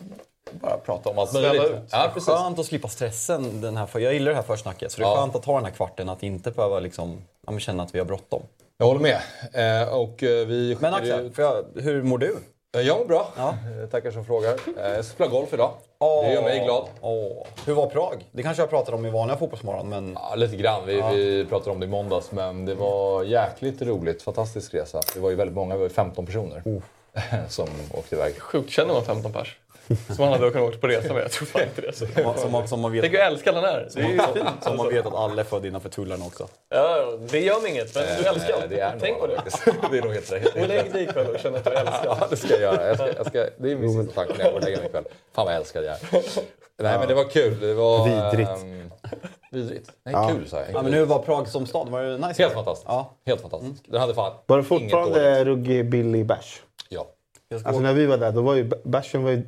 bara 0.52 0.78
prata 0.78 1.10
om 1.10 1.20
allt 1.20 1.34
möjligt. 1.34 1.62
ut. 1.64 1.72
Ja, 1.92 2.12
precis. 2.14 2.30
Skönt 2.34 2.60
att 2.60 2.66
slippa 2.66 2.88
stressen. 2.88 3.62
Den 3.62 3.78
här, 3.78 3.86
för 3.86 4.00
jag 4.00 4.14
gillar 4.14 4.30
det 4.32 4.36
här 4.36 4.44
försnacket, 4.44 4.92
så 4.92 4.98
det 5.02 5.06
är 5.08 5.10
Ja. 5.10 5.16
skönt 5.16 5.36
att 5.36 5.44
ta 5.44 5.56
den 5.56 5.66
här 5.66 5.72
kvarten, 5.72 6.10
att 6.10 6.24
inte 6.24 6.52
behöva 6.52 6.80
liksom, 6.80 7.18
ja, 7.46 7.52
men 7.52 7.60
känna 7.60 7.84
att 7.84 7.96
vi 7.96 8.00
har 8.00 8.06
bråttom. 8.06 8.42
Jag 8.78 8.86
håller 8.88 9.00
med. 9.02 9.18
Eh, 9.84 9.90
och 9.94 10.24
eh, 10.24 10.48
vi 10.48 10.78
Men 10.80 10.94
Axel, 10.94 11.26
ut- 11.26 11.36
för 11.36 11.44
jag, 11.44 11.66
hur 11.82 12.04
mår 12.04 12.18
du? 12.18 12.38
Eh, 12.78 12.82
Jag 12.82 12.98
mår 13.00 13.06
bra. 13.06 13.28
Ja. 13.38 13.50
Eh, 13.84 13.90
Tackar 13.90 14.12
som 14.12 14.26
frågar. 14.26 14.60
Jag 14.78 15.06
ska 15.06 15.14
spela 15.14 15.30
golf 15.30 15.54
idag. 15.54 15.72
Det 16.00 16.34
gör 16.34 16.42
mig 16.44 16.60
glad. 16.66 16.86
Åh. 17.02 17.46
Hur 17.66 17.74
var 17.74 17.88
Prag? 17.88 18.26
Det 18.32 18.44
kanske 18.44 18.62
jag 18.64 18.70
pratade 18.70 18.98
om 18.98 19.06
i 19.06 19.10
vanliga 19.10 19.38
fotbollsmorgon, 19.38 19.90
men 19.90 20.18
Ja, 20.30 20.36
lite 20.36 20.56
grann. 20.56 20.82
Vi, 20.86 21.02
vi 21.02 21.46
pratade 21.50 21.72
om 21.72 21.80
det 21.80 21.86
i 21.86 21.90
måndags, 21.90 22.32
men 22.32 22.66
det 22.66 22.76
var 22.76 23.24
jäkligt 23.24 23.82
roligt. 23.82 24.22
Fantastisk 24.22 24.74
resa. 24.74 25.02
Det 25.14 25.20
var 25.20 25.30
ju 25.30 25.36
väldigt 25.36 25.56
många, 25.56 25.74
det 25.74 25.78
var 25.80 25.86
ju 25.88 25.94
15 25.94 26.26
personer 26.26 26.64
som 27.50 27.68
åkte 27.94 28.16
iväg. 28.16 28.40
Sjukt, 28.42 28.70
känner 28.70 28.94
man 28.94 29.04
15 29.06 29.34
pers? 29.34 29.58
Som 29.88 30.16
man 30.20 30.28
hade 30.34 30.52
kunnat 30.52 30.68
åka 30.70 30.78
på 30.78 30.88
resa 30.88 31.14
med. 31.14 31.24
Jag 31.24 31.32
tror 31.32 31.46
fan 31.46 31.62
inte 31.62 31.82
det. 31.82 31.94
Så. 31.94 32.06
som, 32.42 32.52
man- 32.52 32.68
som, 32.68 32.80
man 32.82 32.92
vet, 32.92 33.02
Tänk 33.02 33.14
hur 33.14 33.20
älskad 33.22 33.56
han 33.56 33.64
är. 33.64 33.88
Det 33.96 34.02
är 34.02 34.06
fint. 34.34 34.48
som 34.64 34.78
man 34.78 34.90
vet 34.90 35.06
att 35.06 35.14
alla 35.16 35.42
är 35.42 35.46
födda 35.46 35.68
innanför 35.68 35.90
tullarna 35.90 36.26
också. 36.26 36.48
Ja, 36.70 37.18
det 37.30 37.40
gör 37.40 37.62
mig 37.62 37.72
inget, 37.72 37.96
men 37.96 38.04
du. 38.04 38.28
Eh, 38.54 38.70
Det 38.70 38.80
är 38.80 38.98
Tänk 39.00 39.20
på 39.20 39.28
det. 39.28 39.42
Det 39.92 39.98
är 39.98 40.02
nog 40.02 40.14
helt 40.14 40.32
rätt. 40.32 40.54
Gå 40.54 40.62
och 40.62 40.68
lägg 40.68 40.94
dig 40.94 41.04
ikväll 41.04 41.28
och 41.28 41.40
känn 41.40 41.56
att 41.56 41.64
du 41.64 41.70
är 41.72 41.76
älskad. 41.82 42.18
Ja, 42.22 42.28
det 42.30 42.38
ska 42.38 42.50
jag 42.54 42.62
göra. 42.62 42.88
Jag 42.88 42.96
ska, 42.98 43.08
jag 43.18 43.26
ska, 43.26 43.46
det 43.58 43.72
är 43.72 43.76
min 43.76 44.06
sista 44.06 44.14
tanke 44.26 44.34
när 44.38 44.44
jag 44.46 44.54
går 44.54 44.60
och 44.60 44.64
lägger 44.66 44.78
mig 44.78 44.86
ikväll. 44.88 45.04
Fan 45.36 45.46
vad 45.46 45.56
älskad 45.56 45.84
jag 45.84 45.92
är. 45.94 46.00
Nej 46.82 47.00
men 47.00 47.08
det 47.08 47.14
var 47.14 47.24
kul. 47.24 47.60
Det 47.60 47.74
var... 47.74 48.08
Vidrigt. 48.32 48.50
ehm, 48.50 48.92
vidrigt? 49.52 49.90
Nej, 50.06 50.16
kul 50.30 50.48
sa 50.50 50.58
jag. 50.60 50.66
Ja, 50.74 50.82
men 50.82 50.94
hur 50.94 51.06
var 51.06 51.20
Prag 51.20 51.48
som 51.48 51.66
stad? 51.66 51.90
Var 51.90 52.04
det 52.04 52.18
nice? 52.28 52.42
Helt 52.44 52.54
fantastiskt. 52.54 52.86
Ja. 52.90 53.14
Helt 53.26 53.42
fantastiskt. 53.42 53.84
Den 53.88 54.02
hade 54.02 54.14
fan 54.14 54.34
Var 54.46 54.58
det 54.58 54.64
fortfarande 54.64 55.46
ruggig 55.46 55.90
billig 55.90 56.26
bärs? 56.26 56.62
Ja. 57.50 57.56
Alltså 57.56 57.72
åka- 57.72 57.80
när 57.80 57.94
vi 57.94 58.06
var 58.06 58.18
där, 58.18 58.32
då 58.32 58.42
var 58.42 58.56
ju 58.56 58.72
bärsen 58.84 59.24
var 59.24 59.32
ju 59.32 59.42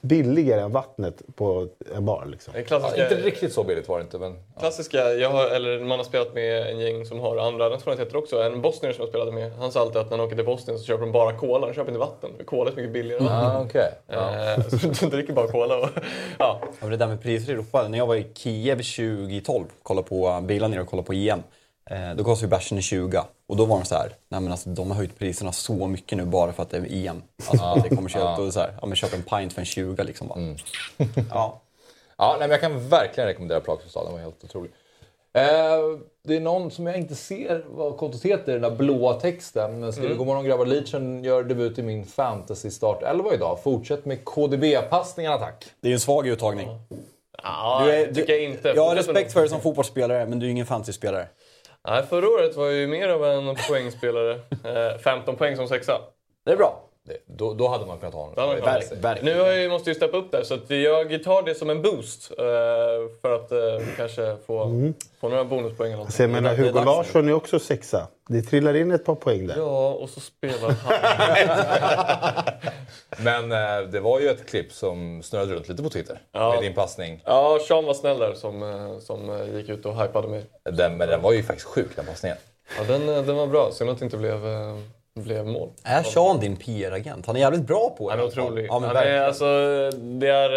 billigare 0.00 0.60
än 0.60 0.72
vattnet 0.72 1.22
på 1.36 1.68
en 1.96 2.04
bar. 2.04 2.26
Liksom. 2.26 2.54
Är 2.54 2.58
ja. 2.58 2.64
klassiska, 2.64 3.02
Inte 3.02 3.14
riktigt 3.14 3.52
så 3.52 3.64
billigt 3.64 3.88
var 3.88 3.98
det 3.98 4.02
inte, 4.02 4.18
men... 4.18 4.32
Ja. 4.54 4.60
klassiska 4.60 4.98
jag 4.98 5.30
har, 5.30 5.46
eller 5.46 5.80
man 5.80 5.98
har 5.98 6.04
spelat 6.04 6.34
med 6.34 6.66
en 6.70 6.78
gäng 6.80 7.06
som 7.06 7.20
har 7.20 7.36
andra 7.36 7.68
nationaliteter 7.68 8.16
också. 8.16 8.42
En 8.42 8.60
bosnier 8.62 8.92
som 8.92 9.02
jag 9.02 9.08
spelade 9.08 9.32
med, 9.32 9.52
han 9.52 9.72
sa 9.72 9.80
alltid 9.80 9.96
att 9.96 10.10
när 10.10 10.16
han 10.18 10.26
åker 10.26 10.36
till 10.36 10.44
Bosnien 10.44 10.78
så 10.78 10.84
köper 10.84 11.00
de 11.00 11.12
bara 11.12 11.32
cola. 11.38 11.66
De 11.66 11.74
köper 11.74 11.88
inte 11.90 11.98
vatten. 12.00 12.30
Cola 12.46 12.70
är 12.70 12.76
mycket 12.76 12.92
billigare 12.92 13.20
än 13.20 13.26
vatten. 13.26 13.82
Ah. 14.08 14.14
Ja. 14.14 14.54
Eh, 14.54 14.68
Så 14.92 15.04
de 15.04 15.16
dricker 15.16 15.32
bara 15.32 15.48
cola. 15.48 15.76
Och, 15.76 15.88
ja. 16.38 16.60
Ja, 16.80 16.86
det 16.86 16.96
där 16.96 17.06
med 17.06 17.22
priser 17.22 17.50
i 17.50 17.54
Europa. 17.54 17.88
När 17.88 17.98
jag 17.98 18.06
var 18.06 18.16
i 18.16 18.26
Kiev 18.34 18.76
2012, 18.76 19.64
kollade 19.82 20.08
på 20.08 20.40
bilar 20.42 20.68
nere 20.68 20.80
och 20.80 20.88
kollade 20.88 21.06
på 21.06 21.12
EM. 21.12 21.42
Eh, 21.90 22.14
då 22.16 22.24
kostade 22.24 22.46
ju 22.46 22.50
bärsen 22.50 22.78
i 22.78 22.82
20 22.82 23.22
och 23.46 23.56
då 23.56 23.64
var 23.64 23.76
de 23.78 23.84
så 23.84 23.94
här, 23.94 24.12
nej 24.28 24.40
men 24.40 24.52
alltså 24.52 24.70
de 24.70 24.90
har 24.90 24.96
höjt 24.96 25.18
priserna 25.18 25.52
så 25.52 25.86
mycket 25.86 26.18
nu 26.18 26.24
bara 26.24 26.52
för 26.52 26.62
att 26.62 26.70
det 26.70 26.76
är 26.76 27.06
EM. 27.08 27.22
Alltså 27.46 27.64
att 27.64 27.82
det 27.82 27.88
är 27.88 27.96
kommersiellt 27.96 28.38
och 28.38 28.52
så 28.52 28.60
här, 28.60 28.74
ja 28.80 28.86
men 28.86 28.96
köp 28.96 29.14
en 29.14 29.22
pint 29.22 29.52
för 29.52 29.60
en 29.60 29.66
20 29.66 30.02
liksom 30.04 30.28
bara. 30.28 30.40
Ja. 31.30 31.60
Ja, 32.16 32.30
nej, 32.38 32.48
men 32.48 32.50
jag 32.50 32.60
kan 32.60 32.88
verkligen 32.88 33.26
rekommendera 33.26 33.60
stad. 33.88 34.06
Den 34.06 34.12
var 34.12 34.20
helt 34.20 34.44
otrolig. 34.44 34.70
Eh, 35.32 35.42
det 36.24 36.36
är 36.36 36.40
någon 36.40 36.70
som 36.70 36.86
jag 36.86 36.96
inte 36.96 37.14
ser 37.14 37.64
vad 37.68 37.96
kontot 37.96 38.22
heter, 38.24 38.52
den 38.52 38.62
där 38.62 38.70
blåa 38.70 39.14
texten. 39.14 39.80
Men 39.80 39.92
skriver 39.92 40.14
God 40.14 40.26
morgon 40.26 40.44
grabbar, 40.44 40.66
Leachen 40.66 41.24
gör 41.24 41.44
debut 41.44 41.78
i 41.78 41.82
min 41.82 42.06
fantasy 42.06 42.70
start 42.70 43.02
11 43.02 43.34
idag. 43.34 43.58
Fortsätt 43.62 44.04
med 44.04 44.24
KDB-passningarna 44.24 45.38
tack. 45.38 45.64
Det 45.80 45.88
är 45.88 45.90
ju 45.90 45.94
en 45.94 46.00
svag 46.00 46.26
uttagning. 46.26 46.68
Ja, 47.42 47.82
Du 47.84 47.92
är, 47.92 48.06
det 48.06 48.14
tycker 48.14 48.32
jag 48.32 48.42
inte. 48.42 48.68
Jag 48.68 48.84
har 48.88 48.96
respekt 48.96 49.32
för 49.32 49.40
dig 49.40 49.48
som 49.48 49.60
fotbollsspelare, 49.60 50.26
men 50.26 50.38
du 50.38 50.46
är 50.46 50.50
ingen 50.50 50.66
fantasyspelare. 50.66 51.26
Nej, 51.88 52.02
förra 52.06 52.28
året 52.28 52.56
var 52.56 52.66
jag 52.66 52.74
ju 52.74 52.86
mer 52.86 53.08
av 53.08 53.24
en 53.24 53.56
poängspelare. 53.68 54.32
Eh, 54.64 54.98
15 54.98 55.36
poäng 55.36 55.56
som 55.56 55.68
sexa. 55.68 56.00
Det 56.44 56.52
är 56.52 56.56
bra. 56.56 56.90
Det, 57.06 57.16
då, 57.26 57.54
då 57.54 57.68
hade 57.68 57.86
man 57.86 57.98
kunnat 57.98 58.14
ha 58.14 58.20
honom. 58.20 58.34
Verkligen. 58.60 59.00
Verkligen. 59.02 59.36
Nu 59.36 59.42
har 59.42 59.52
jag, 59.52 59.70
måste 59.70 59.90
jag 59.90 59.94
ju 59.94 59.98
steppa 59.98 60.16
upp 60.16 60.32
där, 60.32 60.42
så 60.42 60.54
att 60.54 60.70
jag 60.70 61.24
tar 61.24 61.42
det 61.42 61.54
som 61.54 61.70
en 61.70 61.82
boost. 61.82 62.30
Eh, 62.38 62.44
för 63.22 63.34
att 63.34 63.52
eh, 63.52 63.86
kanske 63.96 64.36
få, 64.46 64.70
få 65.20 65.28
några 65.28 65.44
bonuspoäng 65.44 65.92
eller 65.92 66.04
något. 66.04 66.12
Så 66.12 66.22
jag 66.22 66.30
menar, 66.30 66.50
Det 66.50 66.56
är 66.56 66.58
Hugo 66.66 66.78
nu. 66.78 66.84
Larsson 66.84 67.28
är 67.28 67.32
också 67.32 67.58
sexa. 67.58 68.08
Det 68.28 68.42
trillar 68.42 68.76
in 68.76 68.90
ett 68.90 69.04
par 69.04 69.14
poäng 69.14 69.46
där. 69.46 69.56
Ja, 69.56 69.90
och 69.92 70.10
så 70.10 70.20
spelar 70.20 70.70
han. 70.70 70.94
Men 73.24 73.52
eh, 73.52 73.88
det 73.90 74.00
var 74.00 74.20
ju 74.20 74.28
ett 74.28 74.46
klipp 74.46 74.72
som 74.72 75.22
snurrade 75.22 75.54
runt 75.54 75.68
lite 75.68 75.82
på 75.82 75.90
Twitter. 75.90 76.22
Ja. 76.32 76.50
Med 76.50 76.62
din 76.62 76.74
passning. 76.74 77.22
Ja, 77.24 77.58
Sean 77.68 77.84
var 77.84 77.94
snäll 77.94 78.18
där 78.18 78.34
som, 78.34 78.62
eh, 78.62 78.98
som 78.98 79.30
eh, 79.30 79.56
gick 79.56 79.68
ut 79.68 79.86
och 79.86 80.02
hypade 80.02 80.28
mig. 80.28 80.44
Den, 80.64 80.96
men 80.96 81.08
den 81.08 81.22
var 81.22 81.32
ju 81.32 81.42
faktiskt 81.42 81.66
sjuk 81.68 81.96
den 81.96 82.06
passningen. 82.06 82.38
Ja, 82.78 82.84
den, 82.84 83.08
eh, 83.08 83.22
den 83.22 83.36
var 83.36 83.46
bra. 83.46 83.70
Synd 83.72 83.90
att 83.90 83.98
det 83.98 84.04
inte 84.04 84.16
blev, 84.16 84.40
blev 85.20 85.46
mål. 85.46 85.70
Är 85.84 86.02
Sean 86.02 86.40
din 86.40 86.56
PR-agent? 86.56 87.26
Han 87.26 87.36
är 87.36 87.40
jävligt 87.40 87.66
bra 87.66 87.94
på 87.98 88.08
det. 88.10 88.16
Han 88.16 88.24
är 88.24 88.28
otrolig. 88.28 88.66
Ja, 88.68 88.78
men 88.78 88.88
han, 88.96 88.96
är, 89.06 89.20
alltså, 89.20 89.44
det 90.20 90.28
är, 90.28 90.50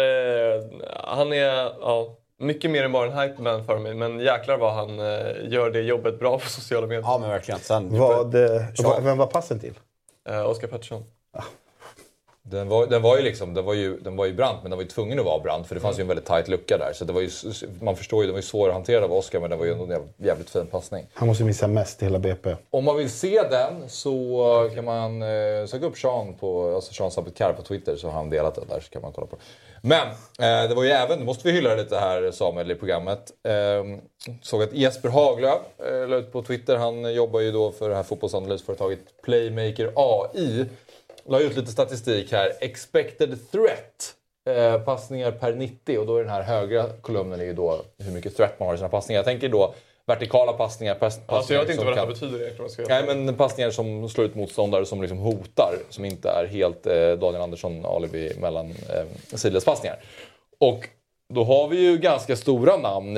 eh, 0.56 0.64
han 1.04 1.32
är 1.32 1.54
ja, 1.80 2.16
mycket 2.38 2.70
mer 2.70 2.84
än 2.84 2.92
bara 2.92 3.12
en 3.12 3.18
hypeman 3.18 3.64
för 3.64 3.78
mig. 3.78 3.94
Men 3.94 4.20
jäklar 4.20 4.58
vad 4.58 4.72
han 4.74 4.98
eh, 4.98 5.04
gör 5.52 5.70
det 5.70 5.80
jobbet 5.80 6.18
bra 6.18 6.38
på 6.38 6.46
sociala 6.48 6.86
medier. 6.86 7.02
Ja, 7.02 7.18
men 7.18 7.30
verkligen. 7.30 7.60
Sen, 7.60 7.98
Vad, 7.98 8.34
eh, 8.34 8.60
vad- 8.84 9.02
vem 9.02 9.18
var 9.18 9.26
passen 9.26 9.60
till? 9.60 9.74
Eh, 10.28 10.46
Oskar 10.46 10.68
Pettersson. 10.68 11.04
Den 12.50 12.68
var, 12.68 12.86
den 12.86 13.02
var 13.02 13.16
ju 13.16 13.22
liksom, 13.22 13.54
den 13.54 13.64
var 13.64 13.74
ju, 13.74 13.98
den 14.00 14.16
var 14.16 14.26
ju 14.26 14.32
brant, 14.32 14.58
men 14.62 14.70
den 14.70 14.78
var 14.78 14.82
ju 14.82 14.88
tvungen 14.88 15.18
att 15.18 15.24
vara 15.24 15.38
brant 15.38 15.66
för 15.66 15.74
det 15.74 15.80
fanns 15.80 15.98
ju 15.98 16.02
en 16.02 16.08
väldigt 16.08 16.26
tight 16.26 16.48
lucka 16.48 16.78
där. 16.78 16.92
Så 16.92 17.04
det 17.04 17.12
var 17.12 17.20
ju, 17.20 17.30
man 17.80 17.96
förstår 17.96 18.22
ju, 18.22 18.26
den 18.26 18.34
var 18.34 18.38
ju 18.38 18.46
svår 18.46 18.68
att 18.68 18.74
hantera 18.74 19.04
av 19.04 19.12
Oskar, 19.12 19.40
men 19.40 19.50
det 19.50 19.56
var 19.56 19.64
ju 19.64 19.72
en 19.72 20.08
jävligt 20.16 20.50
fin 20.50 20.66
passning. 20.66 21.06
Han 21.14 21.28
måste 21.28 21.44
missa 21.44 21.66
mest 21.66 22.02
i 22.02 22.04
hela 22.04 22.18
BP. 22.18 22.56
Om 22.70 22.84
man 22.84 22.96
vill 22.96 23.10
se 23.10 23.42
den 23.50 23.88
så 23.88 24.70
kan 24.74 24.84
man 24.84 25.22
eh, 25.22 25.66
söka 25.66 25.86
upp 25.86 25.98
Sean 25.98 26.34
på, 26.34 26.74
alltså 26.74 26.92
Sean 26.92 27.10
Sabetkar 27.10 27.52
på 27.52 27.62
Twitter 27.62 27.96
så 27.96 28.06
har 28.06 28.14
han 28.14 28.30
delat 28.30 28.54
den 28.54 28.68
där 28.68 28.80
så 28.80 28.90
kan 28.90 29.02
man 29.02 29.12
kolla 29.12 29.26
på. 29.26 29.36
Men 29.82 30.08
eh, 30.38 30.68
det 30.68 30.74
var 30.74 30.84
ju 30.84 30.90
även, 30.90 31.18
nu 31.18 31.24
måste 31.24 31.48
vi 31.48 31.54
hylla 31.54 31.74
lite 31.74 31.96
här 31.96 32.30
Samuel 32.30 32.70
i 32.70 32.74
programmet. 32.74 33.32
Eh, 33.42 33.98
såg 34.42 34.62
att 34.62 34.72
Jesper 34.72 35.08
Haglöf 35.08 35.60
eh, 35.78 36.08
la 36.08 36.16
ut 36.16 36.32
på 36.32 36.42
Twitter, 36.42 36.76
han 36.76 37.14
jobbar 37.14 37.40
ju 37.40 37.52
då 37.52 37.72
för 37.72 37.88
det 37.88 37.94
här 37.94 38.02
fotbollsanalysföretaget 38.02 38.98
Playmaker 39.22 39.92
AI. 39.94 40.64
La 41.28 41.40
ut 41.40 41.56
lite 41.56 41.70
statistik 41.72 42.32
här. 42.32 42.52
Expected 42.60 43.50
threat. 43.52 44.14
Eh, 44.50 44.80
passningar 44.80 45.30
per 45.30 45.52
90 45.52 45.98
och 45.98 46.06
då 46.06 46.16
är 46.16 46.20
den 46.20 46.32
här 46.32 46.42
högra 46.42 46.86
kolumnen 47.00 47.40
är 47.40 47.44
ju 47.44 47.52
då 47.52 47.82
hur 47.98 48.12
mycket 48.12 48.36
threat 48.36 48.60
man 48.60 48.66
har 48.68 48.74
i 48.74 48.78
sina 48.78 48.88
passningar. 48.88 49.18
Jag 49.18 49.24
tänker 49.24 49.48
då 49.48 49.74
vertikala 50.06 50.52
passningar. 50.52 50.94
Pass, 50.94 51.20
Alltså, 51.26 51.54
jag 51.54 51.60
vet 51.60 51.70
inte 51.70 51.84
vad 51.84 51.92
det 51.94 52.00
här 52.00 52.06
kan- 52.06 52.14
betyder 52.14 52.42
egentligen. 52.42 52.86
Nej, 53.06 53.16
men 53.24 53.34
passningar 53.36 53.70
som 53.70 54.08
slår 54.08 54.26
ut 54.26 54.34
motståndare 54.34 54.86
som 54.86 55.02
liksom 55.02 55.18
hotar. 55.18 55.74
Som 55.90 56.04
inte 56.04 56.28
är 56.30 56.46
helt 56.46 56.86
eh, 56.86 56.92
Daniel 57.12 57.42
Andersson 57.42 57.86
alibi 57.86 58.32
mellan 58.40 58.66
eh, 58.70 59.36
sidledspassningar. 59.36 59.96
Och 60.58 60.88
då 61.34 61.44
har 61.44 61.68
vi 61.68 61.80
ju 61.80 61.98
ganska 61.98 62.36
stora 62.36 62.76
namn 62.76 63.14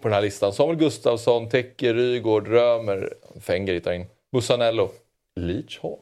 på 0.00 0.08
den 0.08 0.12
här 0.12 0.22
listan. 0.22 0.52
Samuel 0.52 0.78
Gustafsson, 0.78 1.48
Tecke, 1.48 1.92
Rygård, 1.92 2.48
Römer, 2.48 3.14
Fenger 3.40 3.72
hittar 3.74 3.92
in, 3.92 4.06
Bussanello, 4.32 4.90
Leach 5.40 5.78
Hall. 5.82 5.96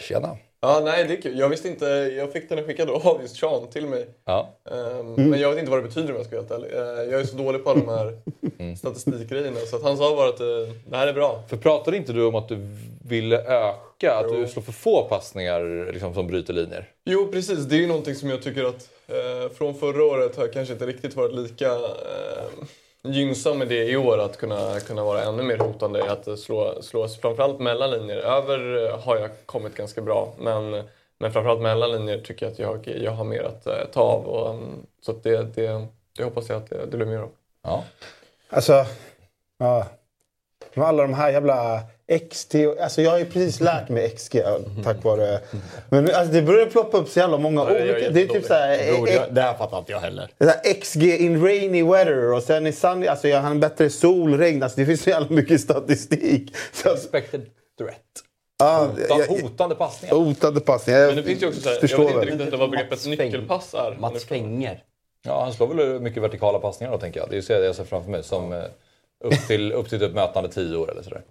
Tjena! 0.00 0.36
Ja, 0.62 0.80
nej, 0.84 1.04
det 1.04 1.12
är 1.16 1.20
kul. 1.22 1.38
Jag 1.38 1.48
visste 1.48 1.68
inte. 1.68 1.84
Jag 2.16 2.32
fick 2.32 2.48
den 2.48 2.64
skickad 2.64 2.90
av 2.90 3.18
just 3.22 3.36
Sean 3.36 3.70
till 3.70 3.86
mig. 3.86 4.06
Ja. 4.24 4.54
Ehm, 4.70 5.14
Men 5.30 5.40
jag 5.40 5.50
vet 5.50 5.58
inte 5.58 5.70
vad 5.70 5.82
det 5.82 5.88
betyder 5.88 6.10
om 6.10 6.16
jag 6.16 6.26
ska 6.26 6.36
vara 6.42 6.46
helt 6.58 6.64
ärlig. 6.74 6.78
Eh, 7.04 7.12
Jag 7.12 7.20
är 7.20 7.24
så 7.24 7.36
dålig 7.36 7.64
på 7.64 7.70
alla 7.70 7.80
de 7.80 7.88
här 7.88 8.74
statistikgrejerna. 8.76 9.60
Så 9.60 9.76
att 9.76 9.82
han 9.82 9.96
sa 9.96 10.16
bara 10.16 10.28
att 10.28 10.40
eh, 10.40 10.74
det 10.86 10.96
här 10.96 11.06
är 11.06 11.12
bra. 11.12 11.42
För 11.48 11.56
pratade 11.56 11.96
inte 11.96 12.12
du 12.12 12.24
om 12.24 12.34
att 12.34 12.48
du 12.48 12.58
ville 13.04 13.36
öka, 13.38 14.14
att 14.14 14.28
du 14.28 14.46
slår 14.48 14.62
för 14.62 14.72
få 14.72 15.02
passningar 15.08 15.92
liksom, 15.92 16.14
som 16.14 16.26
bryter 16.26 16.52
linjer? 16.54 16.88
Jo, 17.04 17.28
precis. 17.32 17.58
Det 17.58 17.76
är 17.76 17.80
ju 17.80 17.86
någonting 17.86 18.14
som 18.14 18.30
jag 18.30 18.42
tycker 18.42 18.64
att 18.64 18.88
eh, 19.08 19.52
från 19.54 19.74
förra 19.74 20.04
året 20.04 20.36
har 20.36 20.44
jag 20.44 20.52
kanske 20.52 20.72
inte 20.72 20.86
riktigt 20.86 21.16
varit 21.16 21.34
lika 21.34 21.72
eh, 21.72 21.80
gynnsam 23.02 23.58
med 23.58 23.68
det 23.68 23.84
i 23.84 23.96
år. 23.96 24.18
Att 24.18 24.36
kunna, 24.36 24.80
kunna 24.80 25.04
vara 25.04 25.22
ännu 25.22 25.42
mer 25.42 25.58
hotande 25.58 25.98
i 25.98 26.08
att 26.08 26.38
slå, 26.38 26.82
slå 26.82 27.08
framförallt 27.08 27.60
mellan 27.60 27.90
linjer. 27.90 28.16
Över 28.16 28.86
eh, 28.86 28.98
har 29.00 29.16
jag 29.16 29.30
kommit 29.46 29.74
ganska 29.74 30.00
bra. 30.00 30.32
Men, 30.38 30.70
men 31.18 31.32
framförallt 31.32 31.60
mellan 31.60 31.90
linjer 31.92 32.20
tycker 32.20 32.46
jag 32.46 32.52
att 32.52 32.58
jag, 32.86 33.02
jag 33.02 33.12
har 33.12 33.24
mer 33.24 33.42
att 33.42 33.66
eh, 33.66 33.84
ta 33.92 34.00
av. 34.00 34.26
Och, 34.26 34.54
mm, 34.54 34.86
så 35.00 35.12
att 35.12 35.22
det, 35.22 35.54
det, 35.54 35.86
det 36.16 36.24
hoppas 36.24 36.48
jag 36.48 36.56
att 36.56 36.70
det, 36.70 36.86
det 36.86 36.96
blir 36.96 37.06
mer 37.06 37.18
av. 37.18 37.30
Ja. 37.62 37.84
Alltså, 38.50 38.86
ja. 39.58 39.86
Med 40.74 40.86
alla 40.86 41.02
de 41.02 41.14
här 41.14 41.30
jävla 41.30 41.80
XT. 42.18 42.54
Alltså 42.80 43.02
jag 43.02 43.10
har 43.10 43.18
ju 43.18 43.24
precis 43.24 43.60
lärt 43.60 43.88
mig 43.88 44.10
XG 44.10 44.42
tack 44.84 45.04
vare... 45.04 45.40
Men 45.88 46.04
alltså 46.14 46.32
det 46.32 46.42
börjar 46.42 46.66
ploppa 46.66 46.98
upp 46.98 47.08
så 47.08 47.18
jävla 47.18 47.38
många 47.38 47.60
jag 47.60 47.76
är 47.76 47.82
olika. 47.94 48.10
Det 48.10 48.22
är 48.22 48.26
typ 48.26 48.34
jättedålig. 48.34 48.46
såhär... 48.46 48.92
Bror, 48.92 49.08
jag- 49.08 49.34
det 49.34 49.42
här 49.42 49.54
fattar 49.54 49.78
inte 49.78 49.92
jag 49.92 50.00
heller. 50.00 50.30
Det 50.38 50.74
XG 50.80 51.02
in 51.02 51.44
rainy 51.44 51.82
weather 51.82 52.32
och 52.32 52.42
sen 52.42 52.66
i 52.66 52.72
sunny... 52.72 53.06
Alltså 53.06 53.28
jag 53.28 53.40
har 53.40 53.50
en 53.50 53.60
bättre 53.60 53.90
sol, 53.90 54.38
regn. 54.38 54.62
Alltså 54.62 54.80
det 54.80 54.86
finns 54.86 55.02
så 55.02 55.10
jävla 55.10 55.28
mycket 55.36 55.60
statistik. 55.60 56.56
Så, 56.72 56.94
Expected 56.94 57.46
threat. 57.78 57.96
ja, 58.58 58.86
Hota, 58.86 59.18
jag, 59.18 59.42
hotande 59.42 59.74
passningar. 59.74 60.14
hotande 60.14 60.60
passning. 60.60 60.96
Jag 60.96 61.06
Men 61.06 61.16
det 61.16 61.22
finns 61.22 61.42
ju 61.42 61.46
också 61.48 61.60
så 61.60 61.68
här, 61.68 61.88
jag 61.90 61.98
vet 61.98 62.28
inte 62.32 62.44
riktigt 62.44 62.58
vad 62.60 62.70
begreppet 62.70 63.06
nyckelpass 63.06 63.74
är. 63.74 63.96
Mats 64.00 64.24
Fenger. 64.24 64.82
Ja, 65.22 65.42
han 65.44 65.52
slår 65.52 65.66
väl 65.74 66.00
mycket 66.00 66.22
vertikala 66.22 66.58
passningar 66.58 66.92
då 66.92 66.98
tänker 66.98 67.20
jag. 67.20 67.28
Det 67.28 67.34
är 67.34 67.36
ju 67.36 67.42
så 67.42 67.52
jag 67.52 67.74
ser 67.76 67.84
framför 67.84 68.10
mig. 68.10 68.22
Som 68.22 68.52
eh, 68.52 68.58
upp 69.24 69.46
till, 69.46 69.72
upp 69.72 69.88
till 69.88 69.98
typ 70.00 70.14
mötande 70.14 70.48
10 70.48 70.76
år 70.76 70.90
eller 70.90 71.02
sådär. 71.02 71.22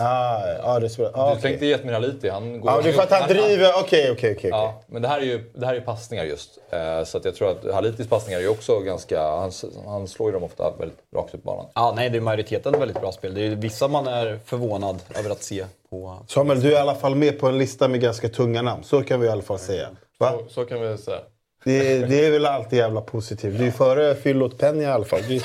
Ah, 0.00 0.40
ja, 0.58 0.78
det. 0.80 0.86
Ah, 0.86 1.26
Du 1.26 1.30
okej. 1.30 1.42
tänkte 1.42 1.66
Jetmin 1.66 1.94
Haliti, 1.94 2.28
han 2.28 2.60
går... 2.60 2.70
Ja, 2.72 2.80
det 2.82 2.88
är 2.88 2.92
för 2.92 3.02
att 3.02 3.10
han 3.10 3.28
driver... 3.28 3.70
Okej, 3.80 4.10
okej, 4.10 4.34
okej. 4.38 4.52
men 4.86 5.02
det 5.02 5.08
här 5.08 5.20
är 5.20 5.24
ju, 5.24 5.50
det 5.54 5.66
här 5.66 5.72
är 5.74 5.78
ju 5.78 5.84
passningar 5.84 6.24
just. 6.24 6.58
Eh, 6.70 7.04
så 7.04 7.18
att 7.18 7.24
jag 7.24 7.34
tror 7.34 7.50
att 7.50 7.74
Halitis 7.74 8.08
passningar 8.08 8.38
är 8.38 8.42
ju 8.42 8.48
också 8.48 8.80
ganska... 8.80 9.22
Han, 9.22 9.52
han 9.86 10.08
slår 10.08 10.28
ju 10.28 10.32
dem 10.32 10.42
ofta 10.42 10.70
väldigt 10.78 10.98
rakt 11.16 11.34
ut 11.34 11.42
på 11.42 11.50
banan. 11.50 11.66
Ja, 11.74 11.92
nej, 11.96 12.10
det 12.10 12.16
är 12.16 12.20
majoriteten 12.20 12.78
väldigt 12.78 13.00
bra 13.00 13.12
spel. 13.12 13.34
Det 13.34 13.46
är 13.46 13.50
vissa 13.50 13.88
man 13.88 14.06
är 14.06 14.40
förvånad 14.44 15.02
över 15.18 15.30
att 15.30 15.42
se 15.42 15.64
på. 15.90 16.18
Samuel, 16.28 16.60
du 16.60 16.68
är 16.68 16.72
i 16.72 16.76
alla 16.76 16.94
fall 16.94 17.14
med 17.14 17.38
på 17.40 17.46
en 17.46 17.58
lista 17.58 17.88
med 17.88 18.00
ganska 18.00 18.28
tunga 18.28 18.62
namn. 18.62 18.84
Så 18.84 19.02
kan 19.02 19.20
vi 19.20 19.26
i 19.26 19.30
alla 19.30 19.42
fall 19.42 19.58
säga. 19.58 19.88
Va? 20.18 20.32
Så, 20.32 20.54
så 20.54 20.64
kan 20.64 20.80
vi 20.80 20.98
säga. 20.98 21.18
Det, 21.64 21.98
det 21.98 22.26
är 22.26 22.30
väl 22.30 22.46
alltid 22.46 22.78
jävla 22.78 23.00
positivt. 23.00 23.58
Du 23.58 23.66
är 23.66 23.70
före 23.70 24.14
Fyllot 24.14 24.58
Penny 24.58 24.82
i 24.82 24.86
alla 24.86 25.04
fall. 25.04 25.20
Det. 25.28 25.40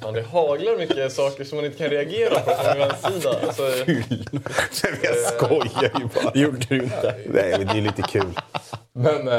Fan, 0.00 0.14
det 0.14 0.22
haglar 0.22 0.78
mycket 0.78 1.12
saker 1.12 1.44
som 1.44 1.56
man 1.56 1.64
inte 1.64 1.78
kan 1.78 1.88
reagera 1.88 2.40
på 2.40 2.50
från 2.50 3.12
sida. 3.12 3.36
Alltså, 3.46 3.62
jag 5.02 5.16
skojar 5.16 5.92
ju 6.00 6.04
bara. 6.14 6.30
Det 6.34 6.40
gjorde 6.40 6.66
du 6.68 6.76
inte. 6.82 7.14
Nej, 7.26 7.54
men 7.58 7.66
det 7.66 7.72
är 7.72 7.82
lite 7.82 8.02
kul. 8.02 8.32
Men 8.92 9.28
eh, 9.28 9.34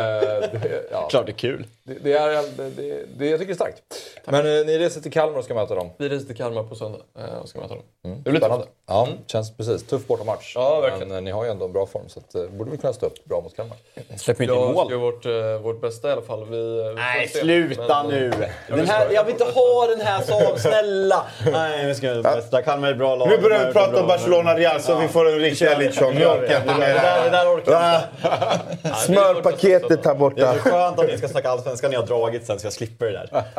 det, 0.52 0.84
ja, 0.92 1.08
Klart 1.10 1.26
det 1.26 1.32
är 1.32 1.34
kul. 1.34 1.66
det, 1.84 1.94
det 2.04 2.14
är... 2.14 2.30
Det, 2.58 2.70
det, 2.70 3.06
det, 3.18 3.30
jag 3.30 3.40
tycker 3.40 3.48
det 3.48 3.54
är 3.54 3.56
starkt. 3.56 3.82
Men 4.26 4.60
eh, 4.60 4.66
ni 4.66 4.78
reser 4.80 5.02
till 5.02 5.12
Kalmar 5.12 5.38
och 5.40 5.46
ska 5.46 5.54
möta 5.54 5.76
dem. 5.76 5.90
vi 5.98 6.10
reser 6.10 6.26
till 6.28 6.36
Kalmar 6.38 6.64
på 6.64 6.76
söndag 6.76 7.00
eh, 7.20 7.38
och 7.42 7.50
ska 7.50 7.60
möta 7.60 7.74
dem. 7.74 7.84
Det 8.24 8.30
blir 8.30 8.40
Spännande. 8.42 8.66
tufft. 8.66 8.76
Ja, 8.88 9.08
känns 9.28 9.58
precis. 9.58 9.84
Tuff 9.84 10.08
bortamatch. 10.08 10.52
Ja, 10.56 10.80
verkligen. 10.82 11.08
Men 11.08 11.18
eh, 11.18 11.24
ni 11.24 11.32
har 11.32 11.44
ju 11.46 11.52
ändå 11.52 11.66
en 11.66 11.74
bra 11.74 11.86
form 11.86 12.10
så 12.10 12.20
att, 12.20 12.36
eh, 12.36 12.44
borde 12.44 12.72
vi 12.72 12.78
kunna 12.78 12.94
stå 12.94 13.06
upp 13.06 13.26
bra 13.26 13.42
mot 13.42 13.56
Kalmar. 13.56 13.78
Släpper 14.18 14.44
inte 14.44 14.56
in 14.56 14.60
mål. 14.62 14.92
göra 14.92 15.00
vårt, 15.02 15.26
eh, 15.26 15.62
vårt 15.62 15.82
bästa 15.82 16.10
i 16.10 16.12
alla 16.12 16.22
fall. 16.22 16.46
Vi, 16.50 16.84
vi 16.84 16.94
Nej, 16.96 17.28
sluta 17.28 18.04
Men, 18.04 18.12
nu! 18.12 18.32
Den 18.68 18.88
här, 18.88 19.12
jag 19.12 19.24
vill 19.24 19.32
inte 19.32 19.44
ha 19.44 19.88
den 19.88 20.02
här 20.02 20.22
som 20.22 20.60
snälla! 20.60 21.26
Nej, 21.52 21.86
vi 21.86 21.96
ska 21.96 22.06
göra 22.06 22.18
det 22.18 22.24
bästa. 22.24 22.62
Kalmar 22.62 22.88
är 22.88 22.92
ett 22.92 22.98
bra 22.98 23.16
lag. 23.16 23.30
Nu 23.30 23.38
börjar 23.38 23.66
vi 23.68 23.74
prata 23.74 24.02
om 24.02 24.08
Barcelona-Real 24.08 24.82
så 24.82 24.96
vi 25.00 25.08
får 25.08 25.30
en 25.30 25.40
riktig 25.40 25.66
Elitchon. 25.66 26.18
Jag 26.18 26.38
orkar 26.40 26.62
inte 26.62 26.74
Det 26.74 27.30
där, 27.32 27.56
orkar 27.56 27.72
jag 27.72 27.96
inte. 27.96 29.12
Va? 29.14 29.41
Smörpaketet 29.42 30.06
här 30.06 30.14
Det 30.14 30.20
borta. 30.20 30.48
är 30.48 30.54
så 30.54 30.60
skönt 30.60 31.00
att 31.00 31.08
ni 31.08 31.18
ska 31.18 31.28
snacka 31.28 31.50
allsvenskan 31.50 31.90
ni 31.92 31.96
har 31.98 32.06
dragit 32.06 32.46
sen 32.46 32.60
så 32.60 32.66
jag 32.66 32.74
slipper 32.74 33.06
det 33.06 33.12
där. 33.32 33.44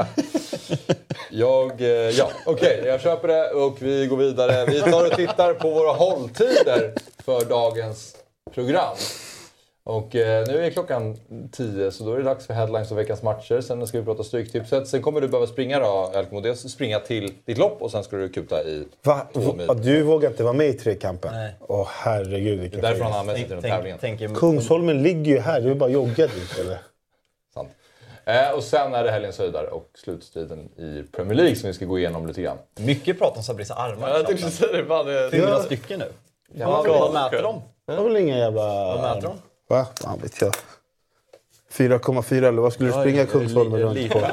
Jag, 1.34 1.80
eh, 1.80 1.88
ja, 1.88 2.30
okej, 2.46 2.82
jag 2.86 3.00
köper 3.00 3.28
det 3.28 3.50
och 3.50 3.76
vi 3.82 4.06
går 4.06 4.16
vidare. 4.16 4.66
Vi 4.66 4.80
tar 4.80 5.06
och 5.06 5.12
tittar 5.12 5.54
på 5.54 5.70
våra 5.70 5.92
hålltider 5.92 6.94
för 7.24 7.44
dagens 7.44 8.16
program. 8.54 8.96
Och 9.84 10.16
eh, 10.16 10.46
nu 10.46 10.64
är 10.64 10.70
klockan 10.70 11.16
10 11.52 11.90
så 11.90 12.04
då 12.04 12.12
är 12.12 12.18
det 12.18 12.24
dags 12.24 12.46
för 12.46 12.54
headlines 12.54 12.90
och 12.90 12.98
veckans 12.98 13.22
matcher. 13.22 13.60
Sen 13.60 13.86
ska 13.86 13.98
vi 13.98 14.04
prata 14.04 14.24
stryktipset. 14.24 14.88
Sen 14.88 15.02
kommer 15.02 15.20
du 15.20 15.28
behöva 15.28 15.46
springa 15.46 15.78
då, 15.78 16.10
Elkemo. 16.14 16.40
Dels 16.40 16.72
springa 16.72 17.00
till 17.00 17.32
ditt 17.44 17.58
lopp 17.58 17.82
och 17.82 17.90
sen 17.90 18.04
ska 18.04 18.16
du 18.16 18.28
kuta 18.28 18.62
i 18.64 18.84
Va? 19.02 19.26
två 19.32 19.54
mil. 19.54 19.68
Du 19.82 20.02
vågar 20.02 20.30
inte 20.30 20.42
vara 20.42 20.52
med 20.52 20.66
i 20.66 20.72
trekampen? 20.72 21.34
Nej. 21.34 21.54
Åh 21.60 21.88
herregud 21.90 22.60
vilken 22.60 22.80
Därför 22.80 23.04
han 23.04 23.12
fegis. 23.12 23.14
har 23.14 23.20
anmält 23.20 23.38
sig 23.38 23.46
till 23.46 23.56
den 23.56 23.70
tävlingen. 23.70 23.98
Tänk, 24.00 24.18
tänk, 24.20 24.36
Kungsholmen 24.36 25.02
ligger 25.02 25.32
ju 25.32 25.38
här. 25.38 25.60
Du 25.60 25.68
vill 25.68 25.78
bara 25.78 25.90
jogga 25.90 26.26
dit 26.26 26.58
eller? 26.60 26.78
Sant. 27.54 27.68
Eh, 28.24 28.50
och 28.56 28.62
sen 28.62 28.94
är 28.94 29.04
det 29.04 29.10
helgens 29.10 29.38
höjdare 29.38 29.66
och 29.66 29.90
slutstriden 29.94 30.58
i 30.76 31.02
Premier 31.16 31.34
League 31.34 31.56
som 31.56 31.66
vi 31.66 31.74
ska 31.74 31.84
gå 31.84 31.98
igenom 31.98 32.26
lite 32.26 32.42
grann. 32.42 32.58
mycket 32.76 33.18
prat 33.18 33.36
om 33.36 33.42
Sabrisa 33.42 33.74
armar. 33.74 34.08
Ja, 34.08 34.16
jag 34.16 34.26
tänkte 34.26 34.50
säga 34.50 34.82
det. 35.02 35.12
Det 35.12 35.30
Fyra 35.30 35.58
stycken 35.58 35.98
nu. 35.98 36.12
Vad 36.64 37.12
mäter 37.12 37.42
de? 37.42 37.62
Jag 37.86 37.94
har 37.94 38.04
väl 38.04 38.16
inga 38.16 38.38
jävla... 38.38 38.62
Vad 38.84 39.00
mäter 39.02 39.22
de? 39.22 39.38
Va? 39.72 39.86
Fan 40.00 40.18
vet 40.22 40.40
jag. 40.40 40.52
4,4 41.72 42.36
eller 42.48 42.62
vad 42.62 42.72
skulle 42.72 42.88
du 42.88 43.00
springa 43.00 43.26
Kungsholmen 43.26 43.80
runt 43.80 44.10
på? 44.12 44.20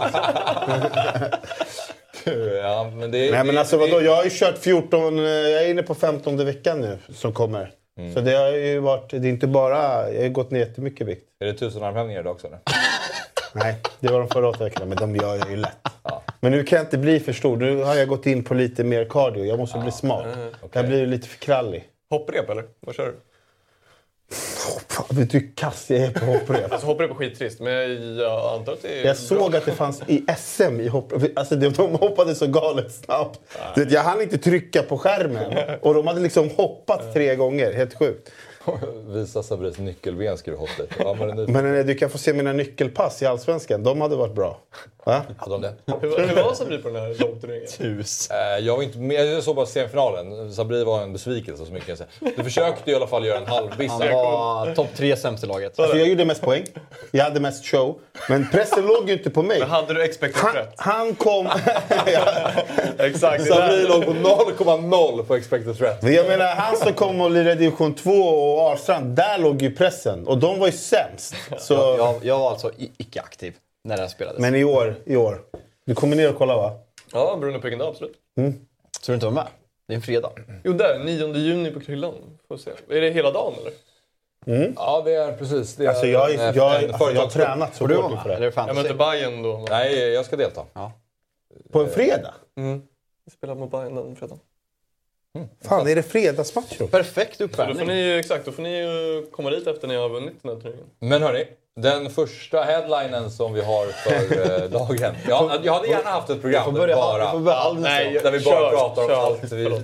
Ja, 2.64 2.92
men 2.96 3.12
det, 3.12 3.18
Nej 3.32 3.44
men 3.44 3.48
det- 3.48 3.60
alltså 3.60 3.78
det- 3.78 3.82
vadå, 3.92 4.02
jag 4.02 4.16
har 4.16 4.24
ju 4.24 4.30
kört 4.30 4.58
14, 4.58 5.20
eh, 5.20 5.26
jag 5.26 5.64
är 5.64 5.70
inne 5.70 5.84
på 5.84 5.96
15 5.96 6.46
veckan 6.46 6.82
nu 6.82 6.98
som 7.14 7.34
kommer. 7.34 7.72
Mm. 7.98 8.14
Så 8.14 8.20
det 8.22 8.32
har 8.36 8.48
ju 8.52 8.80
varit, 8.80 9.10
det 9.10 9.18
är 9.18 9.26
inte 9.26 9.48
bara, 9.48 10.12
jag 10.12 10.22
har 10.22 10.30
gått 10.30 10.52
ner 10.52 10.60
jättemycket 10.60 11.08
vikt. 11.08 11.24
Är 11.40 11.46
det 11.46 11.54
tusen 11.54 11.84
armhävningar 11.84 12.20
idag 12.22 12.32
också? 12.32 12.48
Eller? 12.48 12.60
Nej, 13.54 13.76
det 14.00 14.08
var 14.12 14.20
de 14.20 14.28
förra 14.30 14.50
åtta 14.50 14.64
veckorna, 14.64 14.86
men 14.86 14.98
de 14.98 15.16
gör 15.16 15.36
jag 15.36 15.50
ju 15.50 15.56
lätt. 15.56 15.78
Men 16.40 16.52
nu 16.52 16.64
kan 16.64 16.78
jag 16.78 16.86
inte 16.86 16.98
bli 16.98 17.20
för 17.20 17.34
stor. 17.34 17.58
Nu 17.58 17.84
har 17.84 17.96
jag 17.96 18.08
gått 18.08 18.26
in 18.26 18.44
på 18.44 18.54
lite 18.54 18.84
mer 18.84 19.06
cardio. 19.06 19.46
Jag 19.46 19.60
måste 19.60 19.80
bli 19.80 19.92
smart. 19.92 20.26
Jag 20.72 20.88
blir 20.88 21.06
lite 21.08 21.28
för 21.28 21.38
krallig. 21.40 21.84
Hopprep 22.10 22.50
eller? 22.50 22.64
Vad 22.80 22.96
kör 22.96 23.06
du? 23.06 23.16
Fan, 24.32 25.06
vet 25.10 25.30
du 25.30 25.40
hur 25.40 25.52
kass 25.56 25.90
jag 25.90 26.00
är 26.00 26.12
på 26.12 26.26
hopprep? 26.26 26.72
Alltså 26.72 26.88
hopprep 26.88 27.12
är 27.12 27.16
skittrist, 27.16 27.60
men 27.60 27.74
jag, 28.18 28.60
antar 28.60 28.74
att 28.74 28.82
det 28.82 29.02
är 29.02 29.06
Jag 29.06 29.18
såg 29.18 29.56
att 29.56 29.66
det 29.66 29.72
fanns 29.72 30.02
i 30.08 30.26
SM 30.38 30.80
i 30.80 30.88
hopprep. 30.88 31.38
Alltså 31.40 31.56
de, 31.56 31.70
de 31.70 31.96
hoppade 31.96 32.36
så 32.36 32.48
galet 32.48 32.92
snabbt. 32.92 33.40
Du 33.76 33.84
vet, 33.84 33.94
Jag 33.94 34.02
hann 34.02 34.22
inte 34.22 34.38
trycka 34.38 34.84
på 34.84 34.98
skärmen. 34.98 35.80
Och 35.82 35.94
de 35.94 36.08
hade 36.08 36.20
liksom 36.22 36.50
hoppat 36.50 37.14
tre 37.14 37.36
gånger. 37.36 37.74
Helt 37.74 37.94
sjukt. 37.94 38.30
Visa 39.08 39.44
Sabris 39.44 39.78
nyckelben 39.78 40.38
skulle 40.38 40.56
du 40.56 40.60
hoppa 40.60 40.84
ja, 41.00 41.16
men 41.20 41.36
nu... 41.36 41.48
Men 41.48 41.88
du 41.88 41.96
kan 41.96 42.10
få 42.10 42.18
se 42.18 42.34
mina 42.34 42.54
nyckelpass 42.54 43.22
i 43.22 43.26
Allsvenskan. 43.26 43.84
De 43.84 44.02
hade 44.02 44.16
varit 44.16 44.36
bra. 44.36 44.60
Va? 45.10 45.22
Hade 45.38 45.52
de 45.52 45.62
det? 45.62 45.74
Hur, 46.02 46.28
hur 46.28 46.44
var 46.44 46.54
Sabri 46.54 46.78
på 46.78 46.90
den 46.90 47.02
här 47.02 47.16
långturneringen? 47.20 47.70
Hus. 47.80 48.30
Eh, 48.32 48.66
Jag 48.66 48.76
var 48.76 48.84
inte 48.84 48.98
med, 48.98 49.26
jag 49.36 49.44
såg 49.44 49.56
bara 49.56 49.66
semifinalen. 49.66 50.54
Sabri 50.54 50.84
var 50.84 51.02
en 51.02 51.14
besvikelse 51.14 51.66
så 51.66 51.72
mycket 51.74 51.88
kan 51.88 51.98
jag 52.20 52.24
säga. 52.24 52.34
Du 52.38 52.44
försökte 52.44 52.92
i 52.92 52.96
alla 52.96 53.08
fall 53.08 53.26
göra 53.26 53.38
en 53.38 53.48
halvbiss. 53.48 53.92
Han 53.92 54.00
var 54.00 54.76
topp 54.76 54.88
tre 54.96 55.16
sämst 55.18 55.44
i 55.44 55.48
laget. 55.48 55.80
Alltså, 55.80 55.98
jag 55.98 56.08
gjorde 56.08 56.26
mest 56.26 56.42
poäng. 56.42 56.64
Jag 57.12 57.24
hade 57.24 57.40
mest 57.40 57.66
show. 57.66 58.00
Men 58.30 58.48
pressen 58.52 58.86
låg 58.86 59.08
ju 59.10 59.14
inte 59.14 59.30
på 59.30 59.42
mig. 59.44 59.60
Men 59.60 59.70
hade 59.70 59.94
du 59.94 60.04
expected 60.04 60.42
Han, 60.44 60.52
threat? 60.54 60.74
han 60.78 61.16
kom... 61.16 61.46
Exakt. 62.98 63.48
Sabri 63.48 63.84
låg 63.88 64.06
på 64.06 64.12
0,0 64.14 65.24
på 65.24 65.36
expected 65.36 65.78
threat. 65.78 66.02
Men 66.02 66.14
jag 66.14 66.28
menar, 66.28 66.46
han 66.56 66.78
som 66.78 66.94
kom 66.94 67.22
och 67.22 67.32
lirade 67.32 67.56
division 67.56 67.94
2 67.96 68.12
och 68.12 68.62
Arstrand, 68.72 69.16
där 69.16 69.38
låg 69.38 69.62
ju 69.62 69.72
pressen. 69.76 70.28
Och 70.28 70.38
de 70.38 70.60
var 70.60 70.68
ju 70.68 70.74
sämst. 70.74 71.36
Så, 71.60 71.74
Jag, 71.74 72.16
jag 72.22 72.40
var 72.40 72.50
alltså 72.50 72.72
icke-aktiv 72.98 73.54
när 73.90 73.96
det 73.96 74.02
här 74.02 74.10
spelades. 74.10 74.40
Men 74.42 74.56
i 74.56 74.64
år, 74.64 74.96
i 75.06 75.16
år. 75.16 75.42
Du 75.86 75.96
kommer 75.96 76.16
ner 76.16 76.30
och 76.30 76.38
kollar 76.38 76.56
va? 76.56 76.80
Ja, 77.14 77.38
beroende 77.40 77.60
på 77.60 77.64
vilken 77.64 77.80
dag, 77.80 77.88
absolut. 77.90 78.18
Så 79.02 79.12
du 79.12 79.14
inte 79.14 79.26
var 79.26 79.34
med? 79.34 79.48
Det 79.88 79.94
är 79.94 79.96
en 79.96 80.02
fredag. 80.02 80.32
Jo, 80.64 80.74
där. 80.74 81.00
9 81.04 81.34
juni 81.36 81.72
på 81.72 81.80
Kryllan. 81.80 82.14
Får 82.48 82.58
se. 82.58 82.72
Är 82.90 83.02
det 83.02 83.10
hela 83.10 83.32
dagen 83.32 83.54
eller? 83.62 83.74
Ja, 84.76 85.02
det 85.06 85.14
är 85.14 85.34
precis. 85.38 85.76
Det 85.76 85.86
är 85.86 85.90
Alltså 85.90 86.06
jag, 86.08 86.34
en- 86.34 86.40
är- 86.40 86.50
en 86.50 86.56
jag, 86.56 86.84
alltså, 86.84 87.12
jag 87.12 87.22
har 87.22 87.30
tränat 87.30 87.76
så 87.76 87.88
hårt 87.88 88.12
inför 88.12 88.30
det. 88.40 88.54
Jag 88.56 88.76
möter? 88.76 88.94
Bayern 88.94 89.44
då. 89.44 89.66
Nej, 89.70 90.10
jag 90.14 90.26
ska 90.26 90.36
delta. 90.36 90.62
På 91.72 91.80
en 91.80 91.90
fredag? 91.90 92.34
Vi 93.26 93.32
spelar 93.32 93.56
mot 93.56 93.72
Bayern 93.72 93.96
den 93.96 94.16
fredagen. 94.16 94.40
Fan, 95.64 95.88
är 95.88 95.96
det 95.96 96.04
fredagsmatch 96.04 96.78
då? 96.78 96.88
Perfekt 96.88 97.38
Så 97.38 97.44
då 97.44 97.48
får 97.54 97.64
uppvärmning. 97.64 97.88
ni, 97.88 98.18
exakt, 98.20 98.46
då 98.46 98.52
får 98.52 98.64
ni 98.64 98.78
ju 98.78 99.26
komma 99.32 99.50
dit 99.50 99.68
efter 99.68 99.88
när 99.88 99.96
jag 99.96 100.02
har 100.02 100.10
vunnit 100.10 100.34
den 100.42 100.52
här 100.56 100.62
turneringen. 100.62 100.86
Men 101.00 101.22
hörni, 101.22 101.46
den 101.82 102.10
första 102.10 102.62
headlinen 102.64 103.32
som 103.32 103.54
vi 103.54 103.62
har 103.62 103.86
för 103.86 104.62
eh, 104.64 104.70
dagen. 104.80 105.16
Jag, 105.28 105.52
jag 105.64 105.74
hade 105.74 105.88
gärna 105.88 106.10
haft 106.10 106.30
ett 106.30 106.42
program 106.42 106.74
börja- 106.74 106.96
bara, 106.96 107.40
börja 107.40 107.74
Nej, 107.74 108.20
där 108.24 108.32
vi 108.32 108.40
bara 108.40 108.56
kör, 108.56 108.70
pratar 108.72 109.02
om 109.02 109.08
kör. 109.08 109.26
allt 109.26 109.52
vi, 109.52 109.82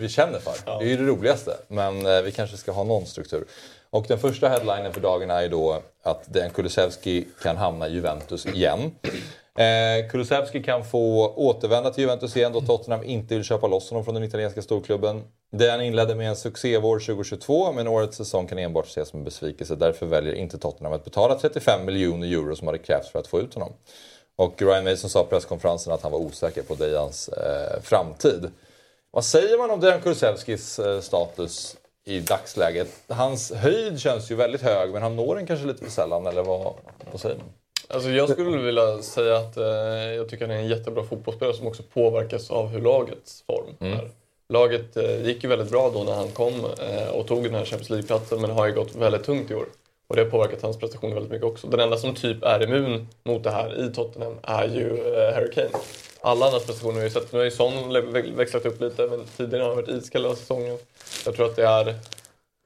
vi 0.00 0.08
känner 0.08 0.38
för. 0.38 0.78
Det 0.78 0.84
är 0.84 0.88
ju 0.88 0.96
det 0.96 1.02
roligaste. 1.12 1.56
Men 1.68 2.06
eh, 2.06 2.22
vi 2.22 2.32
kanske 2.32 2.56
ska 2.56 2.72
ha 2.72 2.84
någon 2.84 3.06
struktur. 3.06 3.44
Och 3.90 4.04
den 4.08 4.18
första 4.18 4.48
headlinen 4.48 4.92
för 4.92 5.00
dagen 5.00 5.30
är 5.30 5.42
ju 5.42 5.48
då 5.48 5.82
att 6.02 6.32
Dejan 6.32 6.50
Kulusevski 6.50 7.24
kan 7.42 7.56
hamna 7.56 7.88
i 7.88 7.92
Juventus 7.92 8.46
igen. 8.46 8.80
Eh, 9.58 10.10
Kulusevski 10.10 10.62
kan 10.62 10.84
få 10.84 11.32
återvända 11.36 11.90
till 11.90 12.02
Juventus 12.02 12.36
igen 12.36 12.52
då 12.52 12.60
Tottenham 12.60 13.04
inte 13.04 13.34
vill 13.34 13.44
köpa 13.44 13.66
loss 13.66 13.90
honom 13.90 14.04
från 14.04 14.14
den 14.14 14.24
italienska 14.24 14.62
storklubben. 14.62 15.22
Dejan 15.58 15.80
inledde 15.80 16.14
med 16.14 16.28
en 16.28 16.36
succévår 16.36 16.98
2022 16.98 17.72
men 17.72 17.88
årets 17.88 18.16
säsong 18.16 18.46
kan 18.46 18.58
enbart 18.58 18.86
ses 18.86 19.08
som 19.08 19.18
en 19.18 19.24
besvikelse. 19.24 19.74
Därför 19.74 20.06
väljer 20.06 20.34
inte 20.34 20.58
Tottenham 20.58 20.92
att 20.92 21.04
betala 21.04 21.38
35 21.38 21.84
miljoner 21.84 22.26
euro 22.26 22.56
som 22.56 22.66
hade 22.66 22.78
krävts 22.78 23.10
för 23.10 23.18
att 23.18 23.26
få 23.26 23.40
ut 23.40 23.54
honom. 23.54 23.72
Och 24.36 24.62
Ryan 24.62 24.84
Mason 24.84 25.10
sa 25.10 25.22
på 25.22 25.30
presskonferensen 25.30 25.92
att 25.92 26.02
han 26.02 26.12
var 26.12 26.18
osäker 26.18 26.62
på 26.62 26.74
Dejans 26.74 27.28
eh, 27.28 27.80
framtid. 27.82 28.50
Vad 29.10 29.24
säger 29.24 29.58
man 29.58 29.70
om 29.70 29.80
Dejan 29.80 30.00
Kulusevskis 30.00 30.78
eh, 30.78 31.00
status 31.00 31.76
i 32.04 32.20
dagsläget? 32.20 32.88
Hans 33.08 33.52
höjd 33.52 34.00
känns 34.00 34.30
ju 34.30 34.34
väldigt 34.34 34.62
hög 34.62 34.92
men 34.92 35.02
han 35.02 35.16
når 35.16 35.36
den 35.36 35.46
kanske 35.46 35.66
lite 35.66 35.84
för 35.84 35.90
sällan 35.90 36.26
eller 36.26 36.42
vad, 36.42 36.74
vad 37.10 37.20
säger 37.20 37.36
man? 37.36 37.46
Alltså 37.88 38.10
jag 38.10 38.28
skulle 38.28 38.58
vilja 38.58 39.02
säga 39.02 39.36
att 39.36 39.56
eh, 39.56 39.64
jag 40.16 40.28
tycker 40.28 40.46
han 40.46 40.56
är 40.56 40.60
en 40.60 40.68
jättebra 40.68 41.04
fotbollsspelare 41.04 41.56
som 41.56 41.66
också 41.66 41.82
påverkas 41.82 42.50
av 42.50 42.68
hur 42.68 42.80
lagets 42.80 43.42
form 43.46 43.92
är. 43.92 44.23
Laget 44.48 44.96
eh, 44.96 45.26
gick 45.26 45.44
ju 45.44 45.48
väldigt 45.48 45.70
bra 45.70 45.90
då 45.90 46.04
när 46.04 46.14
han 46.14 46.28
kom 46.28 46.54
eh, 46.54 47.08
och 47.08 47.26
tog 47.26 47.44
den 47.44 47.54
här 47.54 47.64
Champions 47.64 47.90
League-platsen 47.90 48.40
men 48.40 48.50
har 48.50 48.66
ju 48.66 48.72
gått 48.72 48.94
väldigt 48.94 49.24
tungt 49.24 49.50
i 49.50 49.54
år. 49.54 49.66
Och 50.06 50.16
det 50.16 50.22
har 50.22 50.30
påverkat 50.30 50.62
hans 50.62 50.78
prestationer 50.78 51.14
väldigt 51.14 51.32
mycket 51.32 51.46
också. 51.46 51.66
Den 51.66 51.80
enda 51.80 51.96
som 51.96 52.14
typ 52.14 52.42
är 52.42 52.62
immun 52.62 53.08
mot 53.24 53.44
det 53.44 53.50
här 53.50 53.84
i 53.84 53.94
Tottenham 53.94 54.34
är 54.42 54.64
ju 54.64 55.14
eh, 55.14 55.34
Harry 55.34 55.50
Kane. 55.50 55.70
Alla 56.20 56.46
andras 56.46 56.66
prestationer 56.66 56.94
har 56.94 57.04
vi 57.04 57.10
sett. 57.10 57.32
Nu 57.32 57.38
har 57.38 57.44
ju 57.44 57.50
Son 57.50 57.92
växlat 58.36 58.66
upp 58.66 58.80
lite 58.80 59.06
men 59.06 59.24
tidigare 59.36 59.62
har 59.62 59.68
han 59.68 59.76
varit 59.76 59.88
iskall 59.88 60.22
hela 60.22 60.36
säsongen. 60.36 60.78
Jag 61.24 61.36
tror 61.36 61.46
att 61.46 61.56
det 61.56 61.66
är 61.66 61.94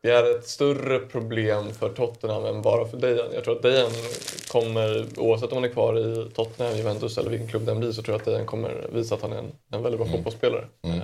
det 0.03 0.11
är 0.11 0.37
ett 0.37 0.47
större 0.47 0.99
problem 0.99 1.71
för 1.71 1.89
Tottenham 1.89 2.45
än 2.45 2.63
bara 2.63 2.89
för 2.89 2.97
Dejan. 2.97 3.27
Jag 3.35 3.45
tror 3.45 3.57
att 3.57 3.63
Dejan 3.63 3.91
kommer, 4.49 5.07
oavsett 5.17 5.53
om 5.53 5.57
han 5.57 5.65
är 5.65 5.73
kvar 5.73 5.99
i 5.99 6.31
Tottenham, 6.35 6.77
Juventus 6.77 7.19
eller 7.19 7.31
vilken 7.31 7.49
klubb 7.49 7.67
den 7.67 7.79
blir, 7.79 7.93
så 7.93 8.03
tror 8.03 8.15
jag 8.15 8.21
att 8.21 8.25
Dejan 8.25 8.47
kommer 8.47 8.87
visa 8.93 9.15
att 9.15 9.23
han 9.23 9.33
är 9.33 9.39
en, 9.39 9.53
en 9.73 9.83
väldigt 9.83 10.01
bra 10.01 10.09
fotbollsspelare. 10.09 10.69
Eh, 10.83 11.03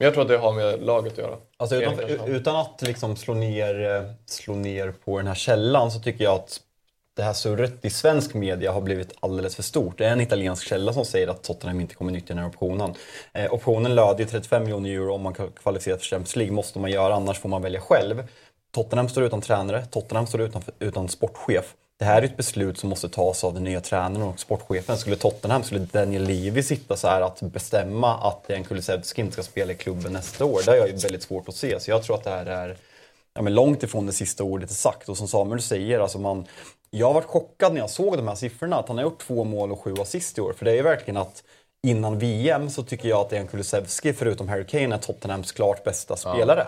Men 0.00 0.04
jag 0.04 0.14
tror 0.14 0.22
att 0.22 0.28
det 0.28 0.36
har 0.36 0.52
med 0.52 0.82
laget 0.82 1.12
att 1.12 1.18
göra. 1.18 1.36
Alltså, 1.56 1.76
utan, 1.76 2.28
utan 2.28 2.56
att 2.56 2.82
liksom 2.82 3.16
slå, 3.16 3.34
ner, 3.34 3.96
eh, 3.96 4.02
slå 4.26 4.54
ner 4.54 4.94
på 5.04 5.18
den 5.18 5.26
här 5.26 5.34
källan 5.34 5.90
så 5.90 6.00
tycker 6.00 6.24
jag 6.24 6.34
att 6.34 6.60
det 7.16 7.22
här 7.22 7.32
surret 7.32 7.84
i 7.84 7.90
svensk 7.90 8.34
media 8.34 8.72
har 8.72 8.80
blivit 8.80 9.12
alldeles 9.20 9.56
för 9.56 9.62
stort. 9.62 9.98
Det 9.98 10.06
är 10.06 10.12
en 10.12 10.20
italiensk 10.20 10.68
källa 10.68 10.92
som 10.92 11.04
säger 11.04 11.28
att 11.28 11.42
Tottenham 11.42 11.80
inte 11.80 11.94
kommer 11.94 12.12
nyttja 12.12 12.34
den 12.34 12.38
här 12.38 12.48
optionen. 12.48 12.94
Eh, 13.32 13.52
optionen 13.52 13.94
löd 13.94 14.20
ju 14.20 14.26
35 14.26 14.62
miljoner 14.62 14.90
euro 14.90 15.14
om 15.14 15.22
man 15.22 15.34
kvalificerar 15.34 15.96
för 15.96 16.04
Champions 16.04 16.36
League. 16.36 16.54
måste 16.54 16.78
man 16.78 16.90
göra, 16.90 17.14
annars 17.14 17.38
får 17.38 17.48
man 17.48 17.62
välja 17.62 17.80
själv. 17.80 18.24
Tottenham 18.72 19.08
står 19.08 19.24
utan 19.24 19.40
tränare, 19.40 19.86
Tottenham 19.86 20.26
står 20.26 20.40
utan, 20.40 20.62
utan 20.78 21.08
sportchef. 21.08 21.74
Det 22.00 22.06
här 22.06 22.22
är 22.22 22.26
ett 22.26 22.36
beslut 22.36 22.78
som 22.78 22.88
måste 22.88 23.08
tas 23.08 23.44
av 23.44 23.54
den 23.54 23.64
nya 23.64 23.80
tränaren 23.80 24.22
och 24.28 24.40
sportchefen. 24.40 24.98
Skulle 24.98 25.16
Tottenham, 25.16 25.62
skulle 25.62 25.80
Daniel 25.80 26.22
Levy 26.22 26.62
sitta 26.62 26.96
så 26.96 27.08
här 27.08 27.22
att 27.22 27.40
bestämma 27.40 28.16
att 28.28 28.44
Jan 28.48 28.64
Kulusevski 28.64 29.20
inte 29.20 29.32
ska 29.32 29.42
spela 29.42 29.72
i 29.72 29.74
klubben 29.74 30.12
nästa 30.12 30.44
år? 30.44 30.62
Det 30.64 30.70
har 30.70 30.78
jag 30.78 30.88
ju 30.88 30.96
väldigt 30.96 31.22
svårt 31.22 31.48
att 31.48 31.54
se. 31.54 31.80
Så 31.80 31.90
jag 31.90 32.02
tror 32.02 32.16
att 32.16 32.24
det 32.24 32.30
här 32.30 32.46
är 32.46 32.76
ja, 33.34 33.42
men 33.42 33.54
långt 33.54 33.82
ifrån 33.82 34.06
det 34.06 34.12
sista 34.12 34.44
ordet 34.44 34.70
är 34.70 34.74
sagt. 34.74 35.08
Och 35.08 35.16
som 35.16 35.28
Samuel 35.28 35.62
säger, 35.62 36.00
alltså 36.00 36.18
man, 36.18 36.46
jag 36.90 37.06
har 37.06 37.14
varit 37.14 37.26
chockad 37.26 37.72
när 37.72 37.80
jag 37.80 37.90
såg 37.90 38.16
de 38.16 38.28
här 38.28 38.34
siffrorna. 38.34 38.76
Att 38.76 38.88
han 38.88 38.96
har 38.96 39.04
gjort 39.04 39.26
två 39.26 39.44
mål 39.44 39.72
och 39.72 39.80
sju 39.80 39.94
assist 40.00 40.38
i 40.38 40.40
år. 40.40 40.52
För 40.52 40.64
det 40.64 40.70
är 40.70 40.76
ju 40.76 40.82
verkligen 40.82 41.16
att 41.16 41.42
innan 41.82 42.18
VM 42.18 42.70
så 42.70 42.82
tycker 42.82 43.08
jag 43.08 43.20
att 43.20 43.30
Dejan 43.30 43.46
Kulusevski, 43.46 44.12
förutom 44.12 44.48
Harry 44.48 44.66
Kane, 44.66 44.94
är 44.94 44.98
Tottenhams 44.98 45.52
klart 45.52 45.84
bästa 45.84 46.16
spelare. 46.16 46.66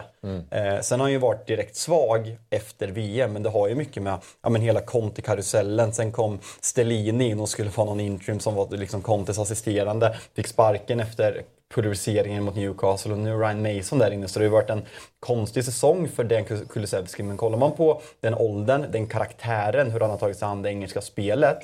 Eh, 0.51 0.81
sen 0.81 1.01
har 1.01 1.05
han 1.05 1.13
ju 1.13 1.19
varit 1.19 1.47
direkt 1.47 1.77
svag 1.77 2.37
efter 2.51 2.89
VM, 2.89 3.33
men 3.33 3.43
det 3.43 3.51
har 3.51 3.69
ju 3.69 3.75
mycket 3.75 4.03
med 4.03 4.19
ja, 4.43 4.49
men 4.49 4.63
hela 4.63 4.81
Conte-karusellen. 4.81 5.93
Sen 5.93 6.13
kom 6.13 6.39
Stellini 6.61 7.29
in 7.29 7.41
och 7.41 7.49
skulle 7.49 7.71
vara 7.71 7.87
någon 7.87 8.01
interim 8.01 8.41
som 8.41 8.55
var 8.55 8.77
liksom 8.77 9.03
Contes 9.03 9.39
assisterande. 9.39 10.17
Fick 10.35 10.47
sparken 10.47 11.01
efter 11.01 11.43
pulveriseringen 11.75 12.45
mot 12.45 12.57
Newcastle 12.57 13.13
och 13.13 13.19
nu 13.19 13.37
Ryan 13.37 13.63
Mason 13.63 13.99
där 13.99 14.11
inne. 14.11 14.29
Så 14.29 14.39
det 14.39 14.45
har 14.45 14.49
ju 14.49 14.53
varit 14.53 14.71
en 14.71 14.83
konstig 15.21 15.65
säsong 15.65 16.09
för 16.09 16.25
Dejan 16.25 16.45
Kulusevski. 16.45 17.23
Men 17.23 17.37
kollar 17.37 17.59
man 17.59 17.73
på 17.73 18.03
den 18.21 18.35
åldern, 18.35 18.87
den 18.91 19.07
karaktären, 19.07 19.91
hur 19.91 20.01
han 20.01 20.11
har 20.11 20.19
tagit 20.19 20.39
sig 20.39 20.47
an 20.47 20.63
det 20.63 20.69
engelska 20.69 21.01
spelet. 21.01 21.59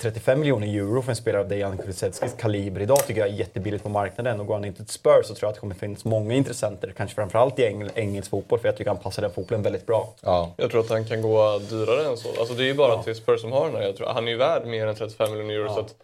35 0.00 0.40
miljoner 0.40 0.66
euro 0.66 1.02
för 1.02 1.10
en 1.10 1.16
spelare 1.16 1.42
av 1.42 1.48
Dejan 1.48 1.78
Kulusevskis 1.78 2.34
kaliber 2.38 2.80
idag 2.80 3.06
tycker 3.06 3.20
jag 3.20 3.30
är 3.30 3.34
jättebilligt 3.34 3.82
på 3.82 3.88
marknaden. 3.88 4.40
Och 4.40 4.46
går 4.46 4.54
han 4.54 4.64
inte 4.64 4.84
till 4.84 4.94
Spurs 4.94 5.26
så 5.26 5.34
tror 5.34 5.46
jag 5.46 5.48
att 5.48 5.54
det 5.54 5.60
kommer 5.60 5.74
finnas 5.74 6.04
många 6.04 6.34
intressenter, 6.34 6.92
kanske 6.96 7.14
framförallt 7.14 7.58
i 7.58 7.66
engel, 7.66 7.90
engelsk 7.94 8.30
fotboll, 8.30 8.58
för 8.58 8.68
jag 8.68 8.76
tycker 8.76 8.90
han 8.90 9.00
passar 9.00 9.22
den 9.22 9.32
fotbollen 9.32 9.62
väldigt 9.62 9.86
bra. 9.86 10.14
Ja. 10.20 10.54
Jag 10.56 10.70
tror 10.70 10.80
att 10.80 10.90
han 10.90 11.04
kan 11.04 11.22
gå 11.22 11.58
dyrare 11.58 12.06
än 12.06 12.16
så. 12.16 12.28
Alltså 12.38 12.54
det 12.54 12.62
är 12.62 12.66
ju 12.66 12.74
bara 12.74 13.02
till 13.02 13.14
Spurs 13.14 13.40
som 13.40 13.52
har 13.52 13.66
den 13.66 13.76
här. 13.76 13.82
Jag 13.82 13.96
tror, 13.96 14.06
han 14.06 14.26
är 14.28 14.32
ju 14.32 14.38
värd 14.38 14.66
mer 14.66 14.86
än 14.86 14.94
35 14.94 15.32
miljoner 15.32 15.54
euro. 15.54 15.74
Så 15.74 15.80
att, 15.80 15.94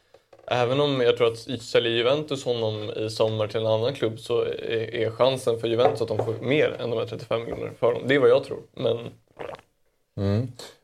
även 0.47 0.81
om 0.81 1.01
jag 1.01 1.17
tror 1.17 1.33
att 1.33 1.63
säljer 1.63 1.93
Juventus 1.93 2.45
honom 2.45 2.91
i 2.91 3.11
sommar 3.11 3.47
till 3.47 3.61
en 3.61 3.67
annan 3.67 3.95
klubb 3.95 4.19
så 4.19 4.43
är, 4.43 4.95
är 4.95 5.11
chansen 5.11 5.61
för 5.61 5.69
Juventus 5.69 6.01
att 6.01 6.09
de 6.09 6.25
får 6.25 6.35
mer 6.41 6.77
än 6.81 6.91
de 6.91 6.99
här 6.99 7.07
35 7.07 7.41
miljoner 7.41 7.73
för 7.79 7.87
honom. 7.87 8.03
Det 8.07 8.15
är 8.15 8.19
vad 8.19 8.31
jag 8.31 8.45
tror. 8.45 8.59
Men 8.75 8.99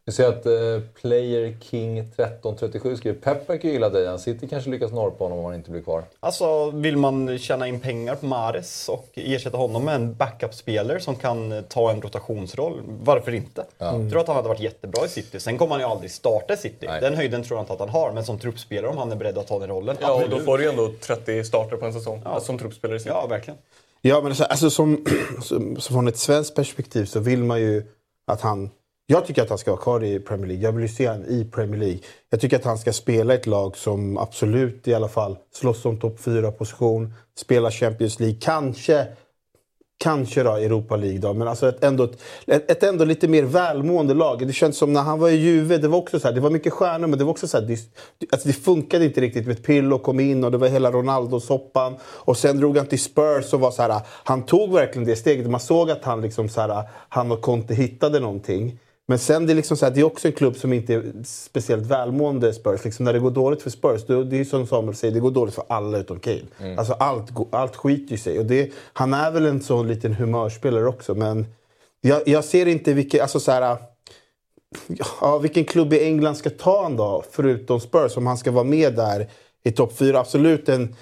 Vi 0.06 0.12
ser 0.12 0.28
att 0.28 0.46
eh, 0.46 0.52
Player 1.00 1.56
King 1.60 1.98
1337 1.98 2.96
skriver 2.96 3.20
Pep 3.20 3.50
verkar 3.50 3.68
gilla 3.68 3.88
Dejan. 3.88 4.18
City 4.18 4.48
kanske 4.48 4.70
lyckas 4.70 4.92
norpa 4.92 5.24
honom 5.24 5.38
om 5.38 5.44
han 5.44 5.54
inte 5.54 5.70
blir 5.70 5.82
kvar. 5.82 6.04
Alltså, 6.20 6.70
vill 6.70 6.96
man 6.96 7.38
tjäna 7.38 7.68
in 7.68 7.80
pengar 7.80 8.14
på 8.14 8.26
Mares 8.26 8.88
och 8.88 9.08
ersätta 9.14 9.56
honom 9.56 9.84
med 9.84 9.94
en 9.94 10.14
backup-spelare 10.14 11.00
som 11.00 11.16
kan 11.16 11.64
ta 11.68 11.90
en 11.90 12.02
rotationsroll, 12.02 12.80
varför 13.02 13.34
inte? 13.34 13.64
Jag 13.78 14.10
tror 14.10 14.20
att 14.20 14.26
han 14.26 14.36
hade 14.36 14.48
varit 14.48 14.60
jättebra 14.60 15.04
i 15.06 15.08
City. 15.08 15.40
Sen 15.40 15.58
kommer 15.58 15.72
han 15.72 15.80
ju 15.80 15.86
aldrig 15.86 16.10
starta 16.10 16.54
i 16.54 16.56
City. 16.56 16.86
Nej. 16.86 17.00
Den 17.00 17.14
höjden 17.14 17.42
tror 17.42 17.58
jag 17.58 17.62
inte 17.62 17.72
att 17.72 17.80
han 17.80 17.88
har, 17.88 18.12
men 18.12 18.24
som 18.24 18.38
truppspelare 18.38 18.90
om 18.90 18.98
han 18.98 19.12
är 19.12 19.16
beredd 19.16 19.38
att 19.38 19.46
ta 19.46 19.58
den 19.58 19.68
rollen. 19.68 19.96
Ja, 20.00 20.24
och 20.24 20.30
då 20.30 20.40
får 20.40 20.58
du 20.58 20.64
ju 20.64 20.70
ändå 20.70 20.92
30 21.00 21.44
starter 21.44 21.76
på 21.76 21.86
en 21.86 21.92
säsong 21.92 22.22
alltså, 22.24 22.46
som 22.46 22.58
truppspelare 22.58 22.96
i 22.96 23.00
City. 23.00 23.10
Ja, 23.10 23.26
verkligen. 23.26 23.58
Ja, 24.00 24.20
men 24.20 24.26
alltså, 24.26 24.44
alltså 24.44 24.70
som, 24.70 25.04
som, 25.42 25.76
som 25.76 25.94
från 25.94 26.08
ett 26.08 26.18
svenskt 26.18 26.54
perspektiv 26.54 27.04
så 27.04 27.20
vill 27.20 27.44
man 27.44 27.60
ju 27.60 27.82
att 28.26 28.40
han... 28.40 28.70
Jag 29.06 29.26
tycker 29.26 29.42
att 29.42 29.48
han 29.48 29.58
ska 29.58 29.70
vara 29.70 29.82
kvar 29.82 30.04
i 30.04 30.20
Premier 30.20 30.46
League. 30.46 30.64
Jag 30.64 30.72
vill 30.72 30.82
ju 30.82 30.88
se 30.88 31.08
honom 31.08 31.26
i 31.26 31.44
Premier 31.44 31.80
League. 31.80 31.98
Jag 32.30 32.40
tycker 32.40 32.56
att 32.56 32.64
han 32.64 32.78
ska 32.78 32.92
spela 32.92 33.34
i 33.34 33.36
ett 33.36 33.46
lag 33.46 33.76
som 33.76 34.18
absolut 34.18 34.88
i 34.88 34.94
alla 34.94 35.08
fall 35.08 35.36
slåss 35.52 35.84
om 35.84 36.00
topp 36.00 36.18
4-position. 36.20 37.14
Spela 37.38 37.70
Champions 37.70 38.20
League. 38.20 38.38
Kanske 38.40 39.06
Kanske 39.98 40.42
då 40.42 40.52
Europa 40.52 40.96
League 40.96 41.18
då, 41.18 41.32
men 41.32 41.48
alltså 41.48 41.68
ett 41.68 41.84
ändå, 41.84 42.08
ett, 42.46 42.70
ett 42.70 42.82
ändå 42.82 43.04
lite 43.04 43.28
mer 43.28 43.42
välmående 43.42 44.14
lag. 44.14 44.46
Det 44.46 44.52
känns 44.52 44.76
som 44.76 44.92
när 44.92 45.02
han 45.02 45.18
var 45.18 45.28
i 45.28 45.34
Juve, 45.34 45.78
det 45.78 45.88
var 45.88 45.98
också 45.98 46.20
så 46.20 46.28
här, 46.28 46.34
det 46.34 46.40
var 46.40 46.50
mycket 46.50 46.72
stjärnor 46.72 47.06
men 47.06 47.18
det 47.18 47.24
var 47.24 47.30
också 47.30 47.48
så 47.48 47.60
här, 47.60 47.66
det, 47.66 47.78
alltså 48.32 48.48
det 48.48 48.54
funkade 48.54 49.04
inte 49.04 49.20
riktigt 49.20 49.46
med 49.46 49.62
Pirlo 49.62 49.98
kom 49.98 50.20
in 50.20 50.44
och 50.44 50.50
det 50.50 50.58
var 50.58 50.68
hela 50.68 50.90
Ronaldo-soppan. 50.90 51.96
Och 52.02 52.36
sen 52.36 52.58
drog 52.58 52.76
han 52.76 52.86
till 52.86 53.02
Spurs 53.02 53.52
och 53.52 53.60
var 53.60 53.70
så 53.70 53.82
här, 53.82 54.00
han 54.06 54.46
tog 54.46 54.72
verkligen 54.72 55.08
det 55.08 55.16
steget. 55.16 55.50
Man 55.50 55.60
såg 55.60 55.90
att 55.90 56.04
han 56.04 56.20
liksom 56.20 56.48
så 56.48 56.60
här, 56.60 56.82
han 57.08 57.32
och 57.32 57.40
Conte 57.40 57.74
hittade 57.74 58.20
någonting. 58.20 58.78
Men 59.06 59.18
sen 59.18 59.46
det 59.46 59.52
är, 59.52 59.54
liksom 59.54 59.76
så 59.76 59.86
här, 59.86 59.92
det 59.92 60.00
är 60.00 60.04
också 60.04 60.28
en 60.28 60.32
klubb 60.32 60.56
som 60.56 60.72
inte 60.72 60.94
är 60.94 61.12
speciellt 61.24 61.86
välmående 61.86 62.52
Spurs. 62.52 62.84
Liksom 62.84 63.04
när 63.04 63.12
det 63.12 63.18
går 63.18 63.30
dåligt 63.30 63.62
för 63.62 63.70
Spurs, 63.70 64.06
då, 64.06 64.22
det 64.22 64.40
är 64.40 64.44
som 64.44 64.66
Samuel 64.66 64.96
säger, 64.96 65.14
det 65.14 65.20
går 65.20 65.30
dåligt 65.30 65.54
för 65.54 65.64
alla 65.68 65.98
utom 65.98 66.20
Kane. 66.20 66.76
Alltså 66.78 66.92
allt, 66.92 67.30
allt 67.50 67.76
skiter 67.76 68.12
ju 68.12 68.18
sig. 68.18 68.38
Och 68.38 68.46
det, 68.46 68.72
han 68.92 69.14
är 69.14 69.30
väl 69.30 69.46
en 69.46 69.62
sån 69.62 69.88
liten 69.88 70.14
humörspelare 70.14 70.86
också. 70.86 71.14
Men 71.14 71.46
jag, 72.00 72.28
jag 72.28 72.44
ser 72.44 72.66
inte 72.66 72.92
vilken, 72.92 73.20
alltså 73.20 73.40
så 73.40 73.52
här, 73.52 73.76
ja, 75.20 75.38
vilken 75.38 75.64
klubb 75.64 75.92
i 75.92 76.04
England 76.04 76.34
ska 76.34 76.50
ta 76.50 76.82
han 76.82 76.96
då, 76.96 77.24
förutom 77.30 77.80
Spurs, 77.80 78.16
om 78.16 78.26
han 78.26 78.36
ska 78.36 78.50
vara 78.50 78.64
med 78.64 78.94
där 78.94 79.28
i 79.64 79.72
topp 79.72 79.96
fyra. 79.98 80.18
Absolut 80.18 80.68
en 80.68 80.96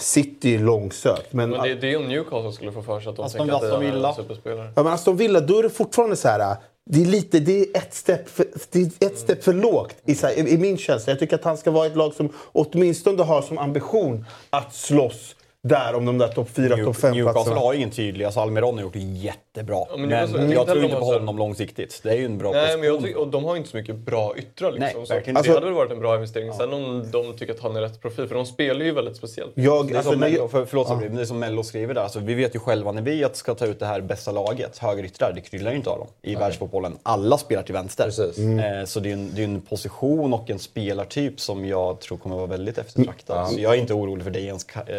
City 0.00 0.58
långsökt. 0.58 1.32
Men, 1.32 1.50
Men 1.50 1.62
det, 1.62 1.74
det 1.74 1.92
är 1.92 1.96
om 1.96 2.08
Newcastle 2.08 2.52
skulle 2.52 2.72
få 2.72 2.82
för 2.82 3.00
sig 3.00 3.10
att 3.10 3.16
de 3.16 3.24
Aston 3.24 3.38
tänker 3.38 3.54
att 3.54 3.80
det 3.80 3.86
är 3.86 4.06
en 4.06 4.14
superspelare. 4.14 4.72
Ja, 4.76 4.82
men 4.82 4.92
Aston 4.92 5.16
Villa, 5.16 5.40
då 5.40 5.58
är 5.58 5.62
det 5.62 5.70
fortfarande 5.70 6.16
så 6.16 6.28
här... 6.28 6.56
Det 6.90 7.02
är, 7.02 7.06
lite, 7.06 7.40
det 7.40 7.60
är 7.60 7.66
ett 7.74 7.94
steg 7.94 8.28
för, 8.28 8.46
det 8.70 8.78
är 8.80 9.06
ett 9.06 9.18
steg 9.18 9.42
för 9.42 9.52
lågt 9.52 9.96
i, 10.04 10.14
här, 10.14 10.38
i, 10.38 10.50
i 10.50 10.58
min 10.58 10.78
känsla. 10.78 11.10
Jag 11.10 11.20
tycker 11.20 11.34
att 11.34 11.44
han 11.44 11.56
ska 11.56 11.70
vara 11.70 11.86
ett 11.86 11.96
lag 11.96 12.14
som 12.14 12.32
åtminstone 12.52 13.22
har 13.22 13.42
som 13.42 13.58
ambition 13.58 14.24
att 14.50 14.74
slåss 14.74 15.36
där 15.62 15.94
om 15.94 16.04
de 16.04 16.18
där 16.18 16.28
topp 16.28 16.48
4, 16.54 16.76
topp 16.76 16.96
5 16.96 17.12
Newcastle 17.12 17.32
platserna. 17.32 17.60
har 17.60 17.72
ju 17.72 17.76
ingen 17.78 17.90
tydlig, 17.90 18.24
alltså 18.24 18.40
Almiron 18.40 18.74
har 18.74 18.82
gjort 18.82 18.92
det 18.92 18.98
jättebra. 18.98 19.84
men 19.96 20.08
men 20.08 20.28
så- 20.28 20.38
jag 20.38 20.66
tror 20.66 20.84
inte 20.84 20.96
på 20.96 21.04
har 21.04 21.12
så- 21.12 21.18
honom 21.18 21.38
långsiktigt. 21.38 22.00
Det 22.02 22.10
är 22.10 22.16
ju 22.16 22.24
en 22.24 22.38
bra 22.38 22.52
Nej, 22.52 22.78
men 22.78 23.02
tycker, 23.02 23.18
och 23.18 23.28
de 23.28 23.44
har 23.44 23.56
inte 23.56 23.68
så 23.68 23.76
mycket 23.76 23.96
bra 23.96 24.34
yttrar. 24.36 24.72
Liksom, 24.72 24.84
Nej, 24.98 25.06
så 25.06 25.14
verkligen 25.14 25.42
det 25.42 25.48
hade 25.50 25.66
väl 25.66 25.74
varit 25.74 25.92
en 25.92 25.98
bra 26.00 26.14
investering. 26.14 26.52
Sen 26.52 26.72
om 26.72 27.10
de 27.10 27.36
tycker 27.36 27.54
att 27.54 27.60
han 27.60 27.76
är 27.76 27.80
rätt 27.80 28.02
profil, 28.02 28.28
för 28.28 28.34
de 28.34 28.46
spelar 28.46 28.84
ju 28.84 28.92
väldigt 28.92 29.16
speciellt. 29.16 29.50
Jag, 29.54 29.88
Det 29.88 29.96
alltså, 29.96 30.10
som 30.10 30.20
Mello, 30.20 30.48
för, 30.48 30.64
förlåt, 30.64 30.88
Sabri, 30.88 31.06
men 31.08 31.16
det 31.16 31.22
är 31.22 31.26
som 31.26 31.38
Mello 31.38 31.62
skriver 31.62 31.94
där. 31.94 32.02
Alltså, 32.02 32.18
vi 32.18 32.34
vet 32.34 32.54
ju 32.54 32.58
själva 32.58 32.92
när 32.92 33.02
vi 33.02 33.26
ska 33.32 33.54
ta 33.54 33.66
ut 33.66 33.78
det 33.80 33.86
här 33.86 34.00
bästa 34.00 34.32
laget, 34.32 34.78
högeryttrar, 34.78 35.32
det 35.34 35.40
kryllar 35.40 35.70
ju 35.70 35.76
inte 35.76 35.90
av 35.90 35.98
dem 35.98 36.08
i 36.22 36.34
världsfotbollen. 36.34 36.98
Alla 37.02 37.38
spelar 37.38 37.62
till 37.62 37.74
vänster. 37.74 38.04
Precis. 38.04 38.38
Eh, 38.38 38.84
så 38.84 39.00
det 39.00 39.08
är, 39.08 39.12
en, 39.12 39.30
det 39.34 39.40
är 39.40 39.44
en 39.44 39.60
position 39.60 40.34
och 40.34 40.50
en 40.50 40.58
spelartyp 40.58 41.40
som 41.40 41.64
jag 41.64 42.00
tror 42.00 42.18
kommer 42.18 42.36
vara 42.36 42.46
väldigt 42.46 42.78
eftertraktad. 42.78 43.48
Så 43.48 43.60
jag 43.60 43.74
är 43.74 43.78
inte 43.78 43.94
orolig 43.94 44.24
för 44.24 44.30
Dejans 44.30 44.66
eh, 44.86 44.94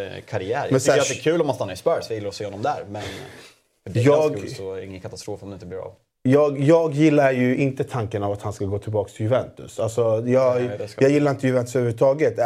karriär. 0.52 0.64
Jag 0.64 0.72
Men 0.72 0.80
tycker 0.80 0.92
här- 0.92 1.00
att 1.00 1.08
det 1.08 1.14
är 1.14 1.22
kul 1.22 1.40
om 1.40 1.46
han 1.46 1.54
stannar 1.56 1.72
i 1.72 1.76
Spurs, 1.76 2.04
jag 2.08 2.14
gillar 2.14 2.28
att 2.28 2.34
se 2.34 2.44
honom 2.44 2.62
där. 2.62 2.84
Men 2.90 3.02
för 3.92 4.00
Jag- 4.00 4.38
skull 4.38 4.54
så 4.54 4.72
är 4.74 4.76
det 4.80 4.86
ingen 4.86 5.00
katastrof 5.00 5.42
om 5.42 5.50
det 5.50 5.54
inte 5.54 5.66
blir 5.66 5.78
av. 5.78 5.92
jag, 6.22 6.60
jag 6.60 6.92
gillar 6.92 7.32
ju 7.32 7.56
inte 7.56 7.84
tanken 7.84 8.22
av 8.22 8.32
att 8.32 8.42
han 8.42 8.52
ska 8.52 8.64
gå 8.64 8.78
tillbaka 8.78 9.10
till 9.12 9.22
Juventus. 9.26 9.78
Alltså, 9.80 10.22
jag, 10.26 10.62
Nej, 10.62 10.88
jag 10.98 11.10
gillar 11.10 11.30
inte 11.30 11.46
Juventus 11.46 11.76
överhuvudtaget. 11.76 12.38
Äh, 12.38 12.44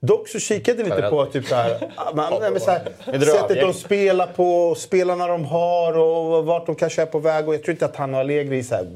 dock 0.00 0.28
så 0.28 0.38
kikade 0.38 0.82
jag 0.82 0.88
lite 0.96 1.10
på 1.10 1.26
typ 1.26 1.46
så 1.46 1.54
här, 1.54 1.92
man, 2.14 2.32
nej, 2.40 2.50
men 2.50 2.60
så 2.60 2.70
här, 2.70 2.88
sättet 3.20 3.60
de 3.60 3.72
spelar 3.74 4.26
på, 4.26 4.74
spelarna 4.74 5.26
de 5.26 5.44
har 5.44 5.98
och 5.98 6.46
vart 6.46 6.66
de 6.66 6.74
kanske 6.74 7.02
är 7.02 7.06
på 7.06 7.18
väg. 7.18 7.48
Och 7.48 7.54
jag 7.54 7.62
tror 7.62 7.72
inte 7.72 7.84
att 7.86 7.96
han 7.96 8.14
och 8.14 8.20
Allegri 8.20 8.58
är 8.58 8.62
så 8.62 8.74
här, 8.74 8.86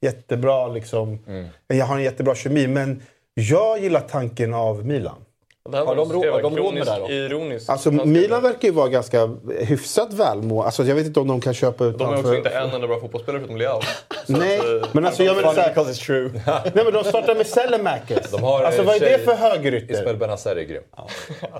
jättebra. 0.00 0.68
Liksom. 0.68 1.18
Jag 1.66 1.86
har 1.86 1.96
en 1.96 2.02
jättebra 2.02 2.34
kemi, 2.34 2.66
men 2.66 3.02
jag 3.34 3.78
gillar 3.82 4.00
tanken 4.00 4.54
av 4.54 4.86
Milan. 4.86 5.24
Har 5.72 5.72
de 5.72 5.86
har 5.86 6.42
de 6.42 6.56
råd 6.56 6.74
med 6.74 6.86
det 6.86 6.90
här 6.90 7.00
då? 7.00 7.10
Ironiskt. 7.10 7.70
Alltså, 7.70 7.90
Milan 7.90 8.42
verkar 8.42 8.68
ju 8.68 8.74
vara 8.74 8.88
ganska 8.88 9.30
hyfsat 9.60 10.12
välmående. 10.12 10.64
Alltså, 10.66 10.84
jag 10.84 10.94
vet 10.94 11.06
inte 11.06 11.20
om 11.20 11.28
de 11.28 11.40
kan 11.40 11.54
köpa 11.54 11.84
ut 11.84 11.98
De 11.98 12.04
har 12.04 12.12
också 12.14 12.28
för- 12.28 12.36
inte 12.36 12.48
en 12.50 12.70
enda 12.70 12.86
bra 12.86 13.00
fotbollsspelare 13.00 13.40
förutom 13.40 13.56
Leao. 13.56 13.80
Nej, 14.26 14.58
att, 14.58 14.64
eh, 14.82 14.88
men 14.92 15.06
alltså 15.06 15.22
jag 15.24 15.36
menar 15.36 15.54
såhär... 15.54 15.68
because 15.68 15.92
it's 15.92 16.06
true. 16.06 16.30
Nej 16.74 16.84
men 16.84 16.92
de 16.92 17.04
startar 17.04 17.34
med 17.34 17.46
Selemakers. 17.46 18.30
De 18.30 18.42
har, 18.42 18.62
alltså 18.64 18.80
eh, 18.80 18.86
vad 18.86 18.96
är 18.96 19.00
det 19.00 19.18
för 19.18 19.34
högerytter? 19.34 19.94
Ismael 19.94 20.16
Benazer 20.16 20.56
är 20.56 20.62
grym. 20.62 20.82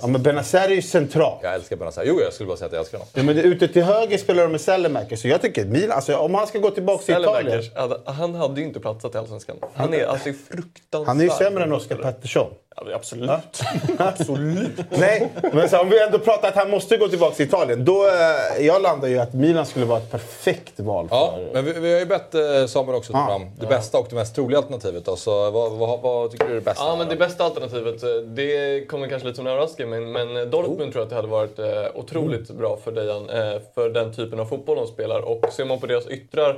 Ja 0.00 0.06
men 0.06 0.22
Benazer 0.22 0.58
är 0.68 0.68
ju 0.74 0.82
central. 0.82 1.38
Jag 1.42 1.54
älskar 1.54 1.76
Benazer. 1.76 2.02
Jo, 2.06 2.20
jag 2.20 2.32
skulle 2.32 2.46
bara 2.46 2.56
säga 2.56 2.66
att 2.66 2.72
jag 2.72 2.80
älskar 2.80 2.98
honom. 2.98 3.08
Ja, 3.14 3.22
men 3.22 3.38
ute 3.38 3.68
till 3.68 3.82
höger 3.82 4.18
spelar 4.18 4.42
de 4.42 4.52
med 4.52 4.60
Selemakers. 4.60 5.20
Så 5.22 5.28
jag 5.28 5.42
tycker 5.42 5.64
Milan, 5.64 5.90
alltså 5.96 6.16
om 6.16 6.34
han 6.34 6.46
ska 6.46 6.58
gå 6.58 6.70
tillbaka 6.70 7.02
till 7.04 7.14
Italien. 7.22 7.62
Hade- 7.74 8.00
han 8.06 8.34
hade 8.34 8.60
ju 8.60 8.66
inte 8.66 8.80
platsat 8.80 9.14
i 9.14 9.18
Allsvenskan. 9.18 9.56
Han 9.74 9.94
är 9.94 10.06
alltså 10.06 10.32
fruktansvärd. 10.50 11.06
Han 11.06 11.20
är 11.20 11.24
ju 11.24 11.30
sämre 11.30 11.64
än 11.64 11.72
Oscar 11.72 11.96
Pettersson. 11.96 12.50
Ja, 12.76 12.94
absolut. 12.94 13.30
Absolut. 13.98 14.70
Nej, 14.90 15.32
men 15.52 15.68
så, 15.68 15.80
om 15.80 15.88
vi 15.90 16.02
ändå 16.02 16.18
pratar 16.18 16.48
att 16.48 16.54
han 16.54 16.70
måste 16.70 16.96
gå 16.96 17.08
tillbaka 17.08 17.34
till 17.34 17.46
Italien. 17.46 17.84
Då, 17.84 18.06
eh, 18.06 18.66
jag 18.66 18.82
landar 18.82 19.08
ju 19.08 19.18
att 19.18 19.32
Milan 19.34 19.66
skulle 19.66 19.84
vara 19.84 19.98
ett 19.98 20.10
perfekt 20.10 20.80
val 20.80 21.08
för... 21.08 21.16
Ja, 21.16 21.38
men 21.52 21.64
vi, 21.64 21.72
vi 21.72 21.92
har 21.92 21.98
ju 22.00 22.06
bett 22.06 22.34
eh, 22.34 22.66
Samuel 22.66 22.96
också 22.98 23.12
ta 23.12 23.18
Ja. 23.18 23.26
fram 23.26 23.50
det 23.60 23.66
bästa 23.66 23.98
och 23.98 24.06
det 24.10 24.16
mest 24.16 24.34
troliga 24.34 24.58
alternativet. 24.58 25.04
Då. 25.04 25.16
Så 25.16 25.50
vad, 25.50 25.72
vad, 25.72 26.00
vad 26.00 26.30
tycker 26.30 26.44
du 26.44 26.50
är 26.50 26.54
det 26.54 26.60
bästa? 26.60 26.84
Ja, 26.84 26.96
men 26.96 27.08
det 27.08 27.16
bästa 27.16 27.44
alternativet, 27.44 28.02
eh, 28.02 28.08
det 28.26 28.84
kommer 28.88 29.08
kanske 29.08 29.28
lite 29.28 29.36
som 29.36 29.46
en 29.46 29.52
överraskning, 29.52 29.88
men, 29.90 30.12
men 30.12 30.50
Dortmund 30.50 30.92
tror 30.92 30.94
jag 30.94 31.02
att 31.02 31.10
det 31.10 31.16
hade 31.16 31.28
varit 31.28 31.58
eh, 31.58 31.66
otroligt 32.00 32.50
bra 32.50 32.78
för 32.84 32.92
Dejan, 32.92 33.30
eh, 33.30 33.60
för 33.74 33.90
den 33.90 34.14
typen 34.14 34.40
av 34.40 34.44
fotboll 34.46 34.76
de 34.76 34.86
spelar. 34.86 35.20
Och 35.20 35.44
ser 35.52 35.64
man 35.64 35.80
på 35.80 35.86
deras 35.86 36.06
yttrar, 36.08 36.56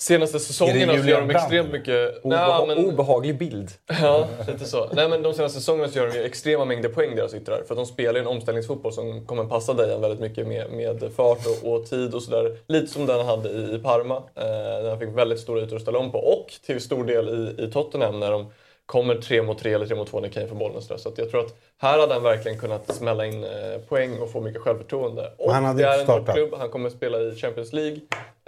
senaste 0.00 0.38
säsongerna 0.38 1.02
så 1.02 1.08
gör 1.08 1.20
de 1.20 1.30
extremt 1.30 1.72
mycket... 1.72 2.22
Obeha- 2.22 2.66
men, 2.66 2.86
Obehaglig 2.86 3.38
bild. 3.38 3.70
ja, 4.02 4.28
lite 4.46 4.64
så. 4.64 4.88
Nej, 4.92 5.08
men 5.08 5.22
de 5.22 5.34
senaste 5.34 5.58
säsongerna 5.58 5.88
så 5.88 5.98
gör 5.98 6.06
de 6.06 6.18
ju 6.18 6.24
extrema 6.24 6.64
mängder 6.64 6.88
poäng 6.88 7.16
deras 7.16 7.34
yttrar. 7.34 7.62
För 7.68 7.74
de 7.74 7.86
spelar 7.86 8.14
ju 8.14 8.20
en 8.20 8.26
omställningsfotboll 8.26 8.92
som 8.92 9.26
kommer 9.26 9.44
passa 9.44 9.74
Dejan 9.74 10.00
väldigt 10.00 10.20
mycket 10.20 10.46
med, 10.46 10.70
med 10.70 11.12
fart 11.16 11.38
och, 11.46 11.72
och 11.72 11.86
tid 11.86 12.14
och 12.14 12.22
sådär. 12.22 12.56
Lite 12.66 12.86
som 12.86 13.06
den 13.06 13.16
han 13.16 13.26
hade 13.26 13.48
i, 13.48 13.74
i 13.74 13.78
Parma, 13.78 14.16
eh, 14.16 14.42
där 14.82 14.88
han 14.90 14.98
fick 14.98 15.08
väldigt 15.08 15.40
stora 15.40 15.60
ytor 15.60 15.76
att 15.76 15.82
ställa 15.82 15.98
om 15.98 16.12
på. 16.12 16.18
Och 16.18 16.52
till 16.66 16.80
stor 16.80 17.04
del 17.04 17.28
i, 17.28 17.64
i 17.64 17.70
Tottenham 17.70 18.20
när 18.20 18.30
de 18.30 18.46
kommer 18.86 19.14
tre 19.14 19.42
mot 19.42 19.58
tre 19.58 19.72
eller 19.72 19.86
tre 19.86 19.96
mot 19.96 20.08
två 20.10 20.20
när 20.20 20.28
Kane 20.28 20.46
får 20.48 20.56
bollen. 20.56 20.82
Så 20.82 20.94
att 20.94 21.18
jag 21.18 21.30
tror 21.30 21.40
att 21.40 21.54
här 21.78 21.98
hade 21.98 22.14
han 22.14 22.22
verkligen 22.22 22.58
kunnat 22.58 22.94
smälla 22.94 23.26
in 23.26 23.44
eh, 23.44 23.50
poäng 23.88 24.18
och 24.18 24.32
få 24.32 24.40
mycket 24.40 24.62
självförtroende. 24.62 25.32
Och 25.38 25.52
han 25.52 25.64
hade 25.64 25.82
det 25.82 25.88
är 25.88 25.98
en 25.98 26.04
startat. 26.04 26.26
toppklubb, 26.26 26.54
han 26.58 26.68
kommer 26.68 26.90
spela 26.90 27.20
i 27.20 27.34
Champions 27.36 27.72
League. 27.72 27.98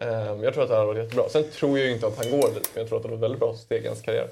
Eh, 0.00 0.42
jag 0.42 0.54
tror 0.54 0.62
att 0.62 0.68
det 0.68 0.74
här 0.74 0.80
hade 0.80 0.86
varit 0.86 1.04
jättebra. 1.04 1.28
Sen 1.28 1.44
tror 1.50 1.78
jag 1.78 1.90
inte 1.90 2.06
att 2.06 2.16
han 2.16 2.30
går 2.30 2.48
dit, 2.48 2.70
men 2.74 2.80
jag 2.82 2.88
tror 2.88 2.96
att 2.96 3.02
det 3.02 3.08
var 3.08 3.16
ett 3.16 3.22
väldigt 3.22 3.40
bra 3.40 3.54
steg 3.54 3.84
i 3.84 3.86
hans 3.86 4.02
karriär. 4.02 4.28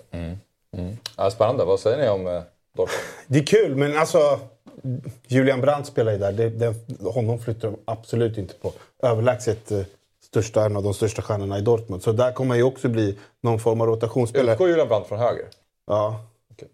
Ja, 1.16 1.30
spännande. 1.30 1.64
Vad 1.64 1.80
säger 1.80 1.98
ni 1.98 2.08
om 2.08 2.26
eh, 2.26 2.42
Dortmund? 2.76 3.00
Det 3.26 3.38
är 3.38 3.46
kul, 3.46 3.76
men 3.76 3.96
alltså... 3.96 4.40
Julian 5.26 5.60
Brandt 5.60 5.86
spelar 5.86 6.12
ju 6.12 6.18
där. 6.18 6.32
Det, 6.32 6.48
det, 6.48 6.74
honom 7.02 7.38
flyttar 7.38 7.68
de 7.68 7.76
absolut 7.84 8.38
inte 8.38 8.54
på. 8.54 8.72
Överlägset 9.02 9.70
eh, 9.70 9.80
största, 10.24 10.64
en 10.64 10.76
av 10.76 10.82
de 10.82 10.94
största 10.94 11.22
stjärnorna 11.22 11.58
i 11.58 11.60
Dortmund. 11.60 12.02
Så 12.02 12.12
där 12.12 12.32
kommer 12.32 12.54
ju 12.54 12.62
också 12.62 12.88
bli 12.88 13.18
någon 13.40 13.60
form 13.60 13.80
av 13.80 13.86
rotationsspelare. 13.86 14.52
Utgår 14.52 14.68
Julian 14.68 14.88
Brandt 14.88 15.08
från 15.08 15.18
höger? 15.18 15.44
Ja. 15.86 16.24
Okej. 16.52 16.68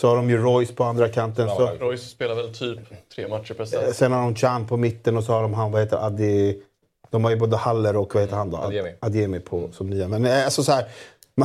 Så 0.00 0.08
har 0.08 0.16
de 0.16 0.30
ju 0.30 0.38
Royce 0.38 0.74
på 0.74 0.84
andra 0.84 1.08
kanten. 1.08 1.48
Så, 1.48 1.66
Royce 1.66 2.10
spelar 2.10 2.34
väl 2.34 2.54
typ 2.54 2.78
tre 3.14 3.28
matcher 3.28 3.54
per 3.54 3.64
säsong. 3.64 3.92
sen 3.92 4.12
har 4.12 4.22
de 4.22 4.34
Chan 4.34 4.66
på 4.66 4.76
mitten 4.76 5.16
och 5.16 5.24
så 5.24 5.32
har 5.32 5.42
de 5.42 5.54
han, 5.54 5.72
vad 5.72 5.80
heter 5.80 6.06
Adi... 6.06 6.62
De 7.10 7.24
har 7.24 7.30
ju 7.30 7.36
både 7.36 7.56
Haller 7.56 7.96
och 7.96 8.14
vad 8.14 8.22
heter 8.22 8.36
han 8.36 8.50
då? 8.50 8.56
Adeyemi. 8.56 8.94
Adeyemi 9.00 9.40
på, 9.40 9.68
som 9.72 9.90
nya. 9.90 10.08
Men 10.08 10.26
eh, 10.26 10.44
alltså 10.44 10.62
så 10.62 10.72
här... 10.72 10.84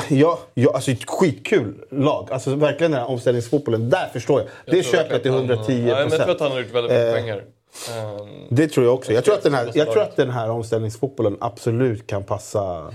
Ja, 0.09 0.39
ja, 0.53 0.71
alltså 0.73 0.91
ett 0.91 1.09
skitkul 1.09 1.85
lag. 1.91 2.27
Alltså 2.31 2.55
verkligen 2.55 2.91
den 2.91 3.01
här 3.01 3.07
omställningsfotbollen. 3.09 3.89
Där 3.89 4.07
förstår 4.13 4.39
jag. 4.39 4.49
det 4.65 4.75
Jag 4.77 4.85
tror 4.85 4.93
köper 4.93 5.13
jag 5.13 5.21
till 5.23 5.31
verkligen 5.31 5.59
att 5.59 5.67
han- 5.67 5.75
110 5.75 5.89
Ja, 5.89 5.95
men 5.95 6.01
Jag 6.03 6.09
tror 6.11 6.19
att 6.19 6.25
procent. 6.25 6.39
han 6.41 6.51
har 6.51 6.59
gjort 6.59 6.73
väldigt 6.73 7.25
mycket 7.25 7.47
Eh. 7.89 7.97
Ehm, 7.97 8.27
Det 8.49 8.67
tror 8.67 8.85
jag 8.85 8.95
också. 8.95 9.13
Jag 9.13 9.23
tror, 9.25 9.33
att 9.35 9.43
den 9.43 9.53
här, 9.53 9.71
jag 9.73 9.91
tror 9.91 10.01
att 10.03 10.15
den 10.15 10.29
här 10.29 10.49
omställningsfotbollen 10.49 11.37
absolut 11.39 12.07
kan 12.07 12.23
passa 12.23 12.93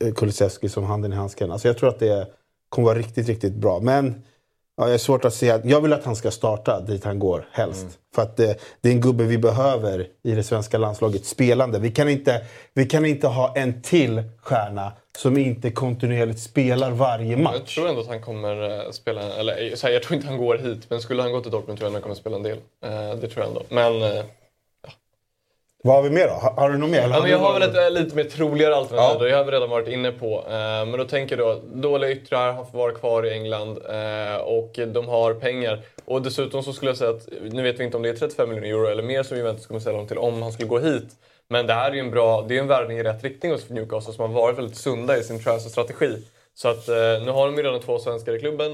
eh, 0.00 0.12
Kulusevski 0.14 0.68
som 0.68 0.84
handen 0.84 1.12
i 1.12 1.16
handsken. 1.16 1.52
Alltså 1.52 1.68
jag 1.68 1.78
tror 1.78 1.88
att 1.88 1.98
det 1.98 2.26
kommer 2.68 2.86
vara 2.86 2.98
riktigt, 2.98 3.26
riktigt 3.28 3.54
bra. 3.54 3.80
Men 3.80 4.22
ja, 4.76 4.84
jag 4.84 4.94
är 4.94 4.98
svårt 4.98 5.24
att 5.24 5.34
se. 5.34 5.60
Jag 5.64 5.80
vill 5.80 5.92
att 5.92 6.04
han 6.04 6.16
ska 6.16 6.30
starta 6.30 6.80
dit 6.80 7.04
han 7.04 7.18
går, 7.18 7.48
helst. 7.52 7.86
För 8.14 8.22
att 8.22 8.36
det, 8.36 8.60
det 8.80 8.88
är 8.88 8.92
en 8.92 9.00
gubbe 9.00 9.24
vi 9.24 9.38
behöver 9.38 10.06
i 10.22 10.32
det 10.32 10.42
svenska 10.42 10.78
landslaget, 10.78 11.24
spelande. 11.26 11.78
Vi 11.78 11.90
kan 11.90 12.08
inte, 12.08 12.42
vi 12.74 12.86
kan 12.86 13.06
inte 13.06 13.26
ha 13.26 13.56
en 13.56 13.82
till 13.82 14.22
stjärna 14.42 14.92
som 15.18 15.36
inte 15.38 15.70
kontinuerligt 15.70 16.40
spelar 16.40 16.90
varje 16.90 17.30
Jag 17.30 17.40
match. 17.40 17.74
tror 17.74 17.88
ändå 17.88 18.00
att 18.00 18.06
han 18.06 18.20
kommer 18.20 18.84
eh, 18.86 18.90
spela, 18.90 19.22
eller 19.22 19.68
eh, 19.70 19.74
så 19.74 19.86
här, 19.86 19.94
jag 19.94 20.02
tror 20.02 20.16
inte 20.16 20.28
han 20.28 20.38
går 20.38 20.58
hit, 20.58 20.90
men 20.90 21.00
skulle 21.00 21.22
han 21.22 21.32
gå 21.32 21.40
till 21.40 21.50
Dortmund 21.50 21.78
tror 21.78 21.88
jag 21.90 21.92
han 21.92 22.02
kommer 22.02 22.14
spela 22.14 22.36
en 22.36 22.42
del. 22.42 22.58
Eh, 22.84 22.90
det 23.20 23.28
tror 23.28 23.44
jag 23.44 23.48
ändå. 23.48 23.62
Men, 23.68 24.24
Vad 25.86 25.96
har 25.96 26.02
vi 26.02 26.10
mer 26.10 26.26
då? 26.28 26.32
Har, 26.32 26.50
har 26.50 26.70
du 26.70 26.78
något 26.78 26.90
mer? 26.90 27.08
Ja, 27.10 27.28
jag 27.28 27.38
har 27.38 27.52
väl 27.52 27.62
ett 27.62 27.76
eh, 27.76 27.90
lite 27.90 28.16
mer 28.16 28.24
troligare 28.24 28.76
alternativ 28.76 29.16
Ja. 29.20 29.26
det 29.28 29.36
har 29.36 29.52
redan 29.52 29.70
varit 29.70 29.88
inne 29.88 30.12
på. 30.12 30.44
Eh, 30.46 30.52
men 30.86 30.92
då 30.92 31.04
tänker 31.04 31.38
jag 31.38 31.56
då, 31.56 31.62
dåliga 31.88 32.10
yttrar, 32.10 32.52
han 32.52 32.66
får 32.66 32.78
vara 32.78 32.92
kvar 32.92 33.26
i 33.26 33.32
England 33.32 33.78
eh, 33.88 34.36
och 34.36 34.78
de 34.86 35.08
har 35.08 35.34
pengar. 35.34 35.80
Och 36.04 36.22
dessutom 36.22 36.62
så 36.62 36.72
skulle 36.72 36.90
jag 36.90 36.98
säga 36.98 37.10
att, 37.10 37.28
nu 37.50 37.62
vet 37.62 37.80
vi 37.80 37.84
inte 37.84 37.96
om 37.96 38.02
det 38.02 38.08
är 38.08 38.14
35 38.14 38.48
miljoner 38.48 38.68
euro 38.68 38.86
eller 38.86 39.02
mer 39.02 39.22
som 39.22 39.36
Juventus 39.36 39.66
kommer 39.66 39.80
sälja 39.80 39.96
honom 39.96 40.08
till 40.08 40.18
om 40.18 40.42
han 40.42 40.52
skulle 40.52 40.68
gå 40.68 40.78
hit. 40.78 41.08
Men 41.48 41.66
det 41.66 41.74
här 41.74 41.90
är 41.90 41.94
ju 41.94 42.00
en 42.00 42.10
bra, 42.10 42.44
det 42.48 42.56
är 42.56 42.60
en 42.60 42.68
värvning 42.68 42.98
i 42.98 43.02
rätt 43.02 43.24
riktning 43.24 43.52
hos 43.52 43.68
Newcastle 43.70 44.14
som 44.14 44.30
har 44.30 44.40
varit 44.40 44.58
väldigt 44.58 44.76
sunda 44.76 45.18
i 45.18 45.22
sin 45.22 45.42
transferstrategi. 45.42 46.16
Så 46.54 46.68
att 46.68 46.88
nu 47.24 47.30
har 47.30 47.46
de 47.46 47.56
ju 47.56 47.62
redan 47.62 47.80
två 47.80 47.98
svenskar 47.98 48.36
i 48.36 48.40
klubben 48.40 48.72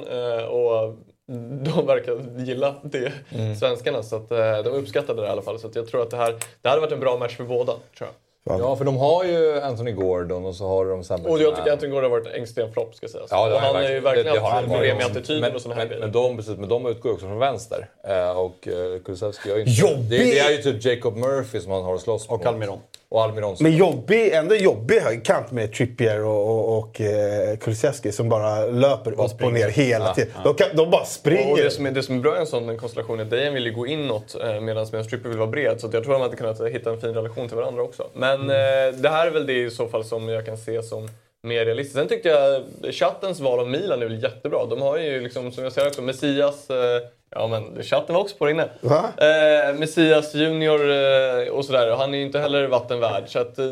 och 0.49 0.97
de 1.65 1.87
verkar 1.87 2.41
gilla 2.45 2.75
det, 2.83 3.13
svenskarna. 3.59 4.03
Så 4.03 4.17
att 4.17 4.31
eh, 4.31 4.39
de 4.39 4.71
uppskattade 4.71 5.23
det 5.23 5.29
i 5.29 5.31
alla 5.31 5.43
fall. 5.43 5.59
Så 5.59 5.67
att 5.67 5.77
jag 5.77 5.89
tror 5.89 6.03
att 6.03 6.11
det 6.11 6.17
här, 6.17 6.35
det 6.63 6.69
hade 6.69 6.81
varit 6.81 6.93
en 6.93 7.01
bra 7.01 7.19
match 7.19 7.37
för 7.37 7.45
båda. 7.45 7.73
Tror 7.73 8.09
jag. 8.09 8.11
Ja, 8.45 8.77
för 8.77 8.85
de 8.85 8.97
har 8.97 9.25
ju 9.25 9.61
Anthony 9.61 9.93
Gordon 9.93 10.47
och 10.47 10.55
så 10.55 10.69
har 10.69 10.87
de 10.87 11.05
Sam 11.05 11.27
Och 11.27 11.41
jag 11.41 11.57
tycker 11.57 11.73
Anthony 11.73 11.93
Gordon 11.93 12.11
har 12.11 12.19
varit 12.19 12.35
en 12.35 12.43
extrem 12.43 12.73
flopp 12.73 12.95
ska 12.95 13.09
sägas. 13.09 13.29
Ja, 13.31 13.55
och 13.55 13.61
han 13.61 13.75
har 13.75 13.83
ju 13.83 14.01
verkligen 14.01 14.43
haft 14.43 14.67
problem 14.67 14.97
med 14.97 15.07
attityden 15.07 15.41
men, 15.41 15.55
och 15.55 15.61
såna 15.61 15.75
här 15.75 15.81
men, 15.83 15.89
grejer. 15.89 16.01
men, 16.01 16.13
de, 16.13 16.37
precis, 16.37 16.57
men 16.57 16.69
de 16.69 16.87
utgår 16.87 17.11
ju 17.11 17.15
också 17.15 17.27
från 17.27 17.39
vänster. 17.39 17.89
Eh, 18.05 18.39
och 18.39 18.69
eh, 18.69 19.01
Kulusevski 19.05 19.49
gör 19.49 19.57
ju 19.57 19.63
inte... 19.63 19.81
Jobbig! 19.81 20.11
Det, 20.11 20.25
det 20.25 20.39
är 20.39 20.51
ju 20.51 20.57
typ 20.57 20.85
Jacob 20.85 21.17
Murphy 21.17 21.61
som 21.61 21.73
han 21.73 21.83
har 21.83 21.95
att 21.95 22.01
slåss 22.01 22.29
Och 22.29 22.45
mot. 22.55 22.81
Och 23.13 23.23
Almiron. 23.23 23.57
Men 23.61 23.77
jobbig, 23.77 24.33
ändå 24.33 24.55
jobbig 24.55 25.01
högkant 25.01 25.51
med 25.51 25.73
Trippier 25.73 26.25
och, 26.25 26.49
och, 26.49 26.79
och 26.79 27.01
eh, 27.01 27.57
Kulusevski 27.57 28.13
som 28.13 28.29
bara 28.29 28.67
löper 28.67 29.13
upp 29.13 29.19
och 29.19 29.31
springer. 29.31 29.53
ner 29.53 29.69
hela 29.69 30.15
tiden. 30.15 30.33
De, 30.45 30.55
kan, 30.55 30.77
de 30.77 30.91
bara 30.91 31.05
springer. 31.05 31.51
Och 31.51 31.57
det 31.57 31.71
som, 31.71 31.87
är, 31.87 31.91
det 31.91 32.03
som 32.03 32.17
är 32.17 32.21
bra 32.21 32.37
i 32.37 32.41
en 32.41 32.47
sån 32.47 32.77
konstellation 32.77 33.21
är 33.21 33.25
att 33.25 33.31
Dejan 33.31 33.55
vill 33.55 33.67
ju 33.67 33.73
gå 33.73 33.87
inåt 33.87 34.37
eh, 34.43 34.61
medan 34.61 34.87
Stripper 34.87 35.29
vill 35.29 35.39
vara 35.39 35.51
bred. 35.51 35.81
Så 35.81 35.87
att 35.87 35.95
jag 35.95 36.05
tror 36.05 36.15
att 36.15 36.21
de 36.21 36.23
hade 36.23 36.37
kunnat 36.37 36.75
hitta 36.75 36.91
en 36.91 37.01
fin 37.01 37.15
relation 37.15 37.49
till 37.49 37.57
varandra 37.57 37.83
också. 37.83 38.07
Men 38.15 38.41
eh, 38.41 38.95
det 38.95 39.09
här 39.09 39.27
är 39.27 39.31
väl 39.31 39.47
det 39.47 39.63
i 39.63 39.71
så 39.71 39.89
fall 39.89 40.05
som 40.05 40.29
jag 40.29 40.47
kan 40.47 40.57
se 40.57 40.83
som 40.83 41.09
mer 41.43 41.65
realistiskt. 41.65 41.99
Sen 41.99 42.09
tyckte 42.09 42.29
jag 42.29 42.63
chattens 42.95 43.41
val 43.41 43.61
av 43.61 43.69
Milan 43.69 44.03
är 44.03 44.07
väl 44.07 44.23
jättebra. 44.23 44.67
De 44.71 44.83
har 44.83 44.99
ju 44.99 45.21
liksom, 45.21 45.53
som 45.53 45.65
jag 45.65 45.73
säger 45.73 45.89
också, 45.89 46.03
Messias... 46.03 46.71
Eh, 46.71 47.01
ja 47.35 47.47
men 47.47 47.83
chatten 47.83 48.15
var 48.15 48.23
också 48.23 48.37
på 48.37 48.45
det 48.45 48.51
inne. 48.51 48.69
Eh, 49.17 49.79
Messias 49.79 50.35
Junior 50.35 50.91
eh, 50.91 51.49
och 51.53 51.65
sådär. 51.65 51.97
Han 51.97 52.15
är 52.15 52.19
ju 52.19 52.25
inte 52.25 52.39
heller 52.39 52.69
vattenvärd. 52.69 53.25
Så 53.27 53.39
att, 53.39 53.59
eh, 53.59 53.67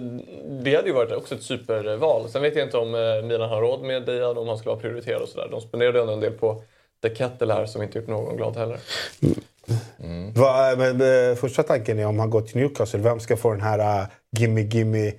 det 0.63 0.75
hade 0.75 0.89
ju 0.89 0.95
varit 0.95 1.13
också 1.13 1.35
ett 1.35 1.43
superval. 1.43 2.29
Sen 2.29 2.43
vet 2.43 2.57
jag 2.57 2.67
inte 2.67 2.77
om 2.77 2.95
eh, 2.95 3.23
Milan 3.23 3.49
har 3.49 3.61
råd 3.61 3.83
med 3.83 4.03
Dejan, 4.03 4.39
om 4.39 4.49
han 4.49 4.59
skulle 4.59 4.71
vara 4.71 4.81
prioriterad 4.81 5.23
och 5.23 5.29
sådär. 5.29 5.49
De 5.51 5.61
spenderade 5.61 6.01
ändå 6.01 6.13
en 6.13 6.21
del 6.21 6.33
på 6.33 6.63
The 7.03 7.15
Kettle 7.15 7.53
här 7.53 7.67
som 7.67 7.83
inte 7.83 7.99
gjort 7.99 8.09
någon 8.09 8.37
glad 8.37 8.57
heller. 8.57 8.79
Va, 10.35 10.75
men, 10.77 11.01
eh, 11.01 11.37
första 11.37 11.63
tanken 11.63 11.99
är 11.99 12.07
om 12.07 12.19
han 12.19 12.31
går 12.31 12.41
till 12.41 12.57
Newcastle, 12.57 13.01
vem 13.01 13.21
ska 13.21 13.37
få 13.37 13.51
den 13.51 13.61
här 13.61 14.03
uh, 14.03 14.09
gimme 14.39 14.61
gimme 14.61 15.13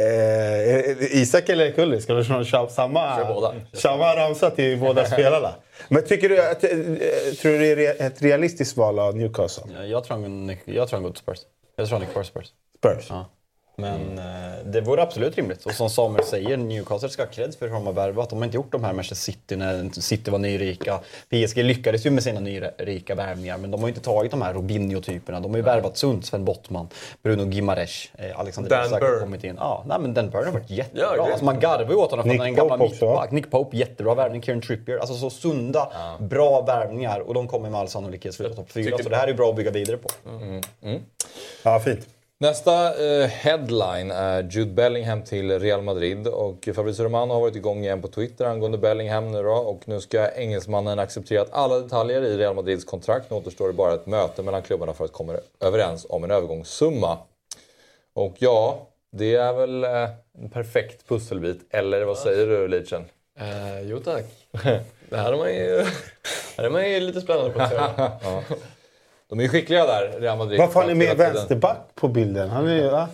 Eh, 0.00 1.20
Isak 1.20 1.48
eller 1.48 1.70
Kulli? 1.72 2.00
Ska 2.00 2.14
du 2.14 2.24
köra 2.24 2.68
samma, 2.68 3.16
Kör 3.16 3.34
båda. 3.34 3.54
samma 3.72 4.16
ramsa 4.16 4.50
till 4.50 4.78
båda 4.80 5.04
spelarna? 5.12 5.54
Men 5.88 6.04
tycker 6.04 6.28
du 6.28 6.42
att, 6.42 6.64
eh, 6.64 6.70
tror 7.42 7.52
du 7.58 7.74
det 7.74 7.86
är 8.00 8.06
ett 8.06 8.22
realistiskt 8.22 8.76
val 8.76 8.98
av 8.98 9.16
Newcastle? 9.16 9.64
Ja, 9.76 9.84
Jag 9.84 10.04
tror 10.04 10.16
han, 10.20 10.56
jag 10.64 10.88
tror 10.88 10.96
han 10.96 11.02
går 11.02 11.10
till 11.10 11.18
Spurs. 11.22 11.38
Jag 11.76 11.88
tror 11.88 11.98
han 11.98 12.06
kvar 12.06 12.22
i 12.22 12.24
Spurs. 12.24 12.46
Spurs? 12.78 13.06
Ja. 13.08 13.30
Men 13.76 14.18
eh, 14.18 14.24
det 14.64 14.80
vore 14.80 15.02
absolut 15.02 15.36
rimligt. 15.36 15.66
Och 15.66 15.72
som 15.72 15.90
Samuel 15.90 16.24
säger, 16.24 16.56
Newcastle 16.56 17.08
ska 17.08 17.22
ha 17.22 17.30
cred 17.30 17.54
för 17.54 17.66
hur 17.66 17.74
de 17.74 17.86
har 17.86 17.92
värvat. 17.92 18.30
De 18.30 18.38
har 18.38 18.44
inte 18.44 18.56
gjort 18.56 18.72
de 18.72 18.84
här 18.84 18.92
Manchester 18.92 19.32
City 19.32 19.56
när 19.56 20.00
City 20.00 20.30
var 20.30 20.38
nyrika. 20.38 21.00
PSG 21.30 21.56
lyckades 21.64 22.06
ju 22.06 22.10
med 22.10 22.22
sina 22.22 22.40
nyrika 22.40 23.14
värvningar, 23.14 23.58
men 23.58 23.70
de 23.70 23.80
har 23.80 23.88
ju 23.88 23.94
inte 23.94 24.04
tagit 24.04 24.30
de 24.30 24.42
här 24.42 24.54
Robinho-typerna. 24.54 25.40
De 25.40 25.50
har 25.50 25.56
ju 25.58 25.62
värvat 25.62 25.96
sunt, 25.96 26.26
Sven 26.26 26.44
Bottman, 26.44 26.88
Bruno 27.22 27.50
Gimares, 27.50 28.08
eh, 28.14 28.40
Alexander 28.40 28.70
Dan 28.70 28.86
Isak 28.86 29.02
har 29.02 29.20
kommit 29.20 29.44
in. 29.44 29.56
Ja, 29.58 29.84
nej, 29.86 29.98
men 30.00 30.14
Dan 30.14 30.30
Burn 30.30 30.44
har 30.44 30.52
varit 30.52 30.70
jättebra. 30.70 31.02
Ja, 31.16 31.30
alltså, 31.30 31.44
man 31.44 31.60
garvar 31.60 31.90
ju 31.90 31.96
åt 31.96 32.10
honom 32.10 32.22
för 32.24 32.30
Nick 32.30 32.40
en 32.40 32.54
gammal 32.54 32.78
mittback. 33.14 33.30
Nick 33.30 33.50
Pope, 33.50 33.76
jättebra 33.76 34.14
värvning. 34.14 34.42
Kieran 34.42 34.60
Trippier. 34.60 34.98
Alltså 34.98 35.14
så 35.14 35.30
sunda, 35.30 35.88
bra 36.20 36.60
värvningar. 36.62 37.20
Och 37.20 37.34
de 37.34 37.48
kommer 37.48 37.70
med 37.70 37.80
all 37.80 37.88
sannolikhet 37.88 38.34
sluta 38.34 38.54
topp 38.54 38.70
fyra. 38.72 38.84
tycker- 38.84 39.02
Så 39.02 39.08
det 39.08 39.16
här 39.16 39.28
är 39.28 39.34
bra 39.34 39.50
att 39.50 39.56
bygga 39.56 39.70
vidare 39.70 39.96
på. 39.96 40.08
Ja, 41.62 41.80
fint. 41.80 42.08
Nästa 42.44 43.04
eh, 43.06 43.26
headline 43.26 44.10
är 44.10 44.42
Jude 44.42 44.72
Bellingham 44.72 45.22
till 45.22 45.58
Real 45.58 45.82
Madrid. 45.82 46.26
Och 46.26 46.68
Fabrizio 46.74 47.04
Romano 47.04 47.34
har 47.34 47.40
varit 47.40 47.56
igång 47.56 47.84
igen 47.84 48.02
på 48.02 48.08
Twitter 48.08 48.44
angående 48.44 48.78
Bellingham 48.78 49.32
nu 49.32 49.42
då. 49.42 49.52
Och 49.52 49.88
nu 49.88 50.00
ska 50.00 50.30
engelsmannen 50.30 50.98
acceptera 50.98 51.46
alla 51.52 51.78
detaljer 51.78 52.22
i 52.22 52.36
Real 52.36 52.54
Madrids 52.54 52.84
kontrakt. 52.84 53.30
Nu 53.30 53.36
återstår 53.36 53.66
det 53.66 53.72
bara 53.72 53.94
ett 53.94 54.06
möte 54.06 54.42
mellan 54.42 54.62
klubbarna 54.62 54.92
för 54.92 55.04
att 55.04 55.12
komma 55.12 55.36
överens 55.60 56.06
om 56.08 56.24
en 56.24 56.30
övergångssumma. 56.30 57.18
Och 58.14 58.34
ja, 58.38 58.88
det 59.12 59.34
är 59.34 59.52
väl 59.52 59.84
eh, 59.84 60.08
en 60.38 60.50
perfekt 60.50 61.08
pusselbit. 61.08 61.60
Eller 61.70 62.04
vad 62.04 62.18
säger 62.18 62.46
du, 62.46 62.68
Leachen? 62.68 63.04
Eh, 63.38 63.80
jo 63.82 63.98
tack. 63.98 64.24
det 65.08 65.16
här 65.16 65.32
är 65.32 65.36
man 65.36 65.54
ju, 65.54 65.86
här 66.56 66.64
är 66.64 66.70
man 66.70 66.90
ju 66.90 67.00
lite 67.00 67.20
spännande 67.20 67.50
på 67.50 67.60
att 67.60 67.70
se. 68.48 68.54
De 69.28 69.38
är 69.38 69.42
ju 69.42 69.48
skickliga 69.48 69.86
där, 69.86 70.20
Real 70.20 70.38
Madrid. 70.38 70.58
Varför 70.60 70.80
har 70.80 70.86
ni 70.88 70.94
med 70.94 71.16
vänsterback 71.16 71.78
på 71.94 72.08
bilden? 72.08 72.50
Han 72.50 72.68
är 72.68 72.76
ju, 72.76 72.88
va? 72.88 73.08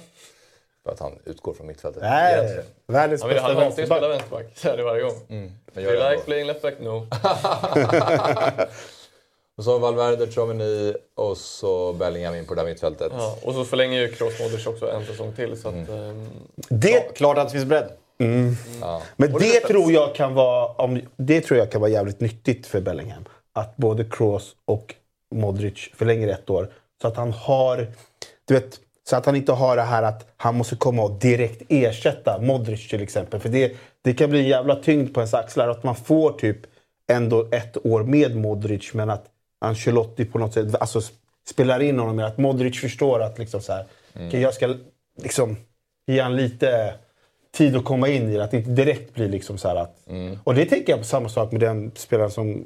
För 0.85 0.93
att 0.93 1.01
han 1.01 1.13
utgår 1.25 1.55
från 1.55 1.67
mittfältet. 1.67 2.03
Nej, 2.03 2.35
Egentligen. 2.35 2.65
världens 2.87 3.23
Han 3.23 3.29
vill 3.29 3.35
bästa 3.37 3.53
han 3.55 3.63
alltid 3.63 3.87
spela 3.87 4.09
vänsterback. 4.09 4.43
vänsterback. 4.45 4.59
Säger 4.59 4.77
det 4.77 4.83
varje 4.83 5.03
gång. 5.03 5.15
Men 5.29 5.53
Do 5.75 5.81
gör 5.81 5.93
like 5.93 6.05
ändå. 6.13 6.23
playing 6.23 6.47
left 6.47 6.63
back? 6.63 6.75
No. 6.81 7.07
Och 9.57 9.65
så 9.65 9.73
har 9.73 9.79
Valverde, 9.79 10.27
Tchouameni 10.27 10.95
och 11.17 11.37
så 11.37 11.93
Bellingham 11.93 12.35
in 12.35 12.47
på 12.47 12.55
det 12.55 12.61
där 12.63 12.69
mittfältet. 12.69 13.13
Ja, 13.17 13.37
och 13.43 13.55
så 13.55 13.65
förlänger 13.65 14.01
ju 14.01 14.09
Kroos 14.13 14.41
Modric 14.41 14.67
också 14.67 14.91
en 14.91 15.07
säsong 15.07 15.33
till. 15.37 15.61
Så 15.61 15.69
att, 15.69 15.75
ehm, 15.75 16.29
Det, 16.69 17.17
Klart 17.17 17.39
att 17.39 17.47
det 17.49 17.53
finns 17.53 17.65
bredd. 17.65 17.91
men 18.19 18.57
Och 19.35 19.41
det 19.41 19.53
det 19.53 19.61
tror, 19.61 19.93
jag 19.93 20.15
kan 20.15 20.35
vara, 20.35 20.67
om, 20.67 21.01
det 21.17 21.41
tror 21.41 21.59
jag 21.59 21.71
kan 21.73 21.81
vara 21.81 21.91
jävligt 21.91 22.21
nyttigt 22.21 22.67
för 22.67 22.81
Bellingham. 22.81 23.25
Att 23.53 23.77
både 23.77 24.05
Kroos 24.05 24.53
och 24.65 24.95
Modric 25.31 25.91
förlänger 25.95 26.29
ett 26.29 26.51
år. 26.51 26.73
Så 27.03 27.09
att 27.09 27.17
han 27.17 27.33
har... 27.33 27.87
Du 28.45 28.55
vet, 28.55 28.81
så 29.09 29.17
att 29.17 29.27
han 29.27 29.37
inte 29.37 29.53
har 29.53 29.77
det 29.77 29.83
här 29.83 30.03
att 30.03 30.33
han 30.37 30.55
måste 30.55 30.77
komma 30.77 31.03
och 31.03 31.19
direkt 31.19 31.63
ersätta 31.69 32.41
Modric 32.41 32.89
till 32.89 33.03
exempel. 33.03 33.41
För 33.41 33.49
det, 33.49 33.77
det 34.03 34.15
kan 34.15 34.31
bli 34.31 34.39
en 34.41 34.49
jävla 34.49 34.77
tyngd 34.77 35.15
på 35.15 35.21
ens 35.21 35.35
axlar. 35.35 35.69
Att 35.69 35.85
man 35.85 35.97
får 35.97 36.33
typ 36.33 36.59
ändå 37.13 37.49
ett 37.53 37.87
år 37.87 38.03
med 38.03 38.37
Modric 38.37 38.95
men 38.95 39.11
att 39.11 39.27
Ancelotti 39.61 40.25
på 40.25 40.39
något 40.39 40.55
sätt 40.55 40.75
alltså, 40.75 41.01
spelar 41.49 41.81
in 41.81 41.99
honom. 41.99 42.17
med 42.17 42.27
Att 42.27 42.39
Modric 42.39 42.81
förstår 42.81 43.23
att 43.23 43.39
liksom 43.39 43.61
så 43.61 43.73
här, 43.73 43.85
okej, 44.15 44.41
jag 44.41 44.55
ska 44.55 44.75
liksom 45.23 45.57
ge 46.07 46.21
han 46.21 46.37
lite 46.37 46.95
tid 47.53 47.77
att 47.77 47.85
komma 47.85 48.09
in 48.09 48.29
i 48.31 48.37
det. 48.37 48.45
Att 48.45 48.51
det 48.51 48.57
inte 48.57 48.71
direkt 48.71 49.15
blir 49.15 49.29
liksom 49.29 49.59
så 49.59 49.69
här 49.69 49.77
att... 49.77 49.97
Och 50.45 50.55
det 50.55 50.65
tänker 50.65 50.93
jag 50.93 51.01
på 51.01 51.07
samma 51.07 51.29
sak 51.29 51.53
med 51.53 51.61
den 51.61 51.91
spelaren 51.95 52.31
som 52.31 52.65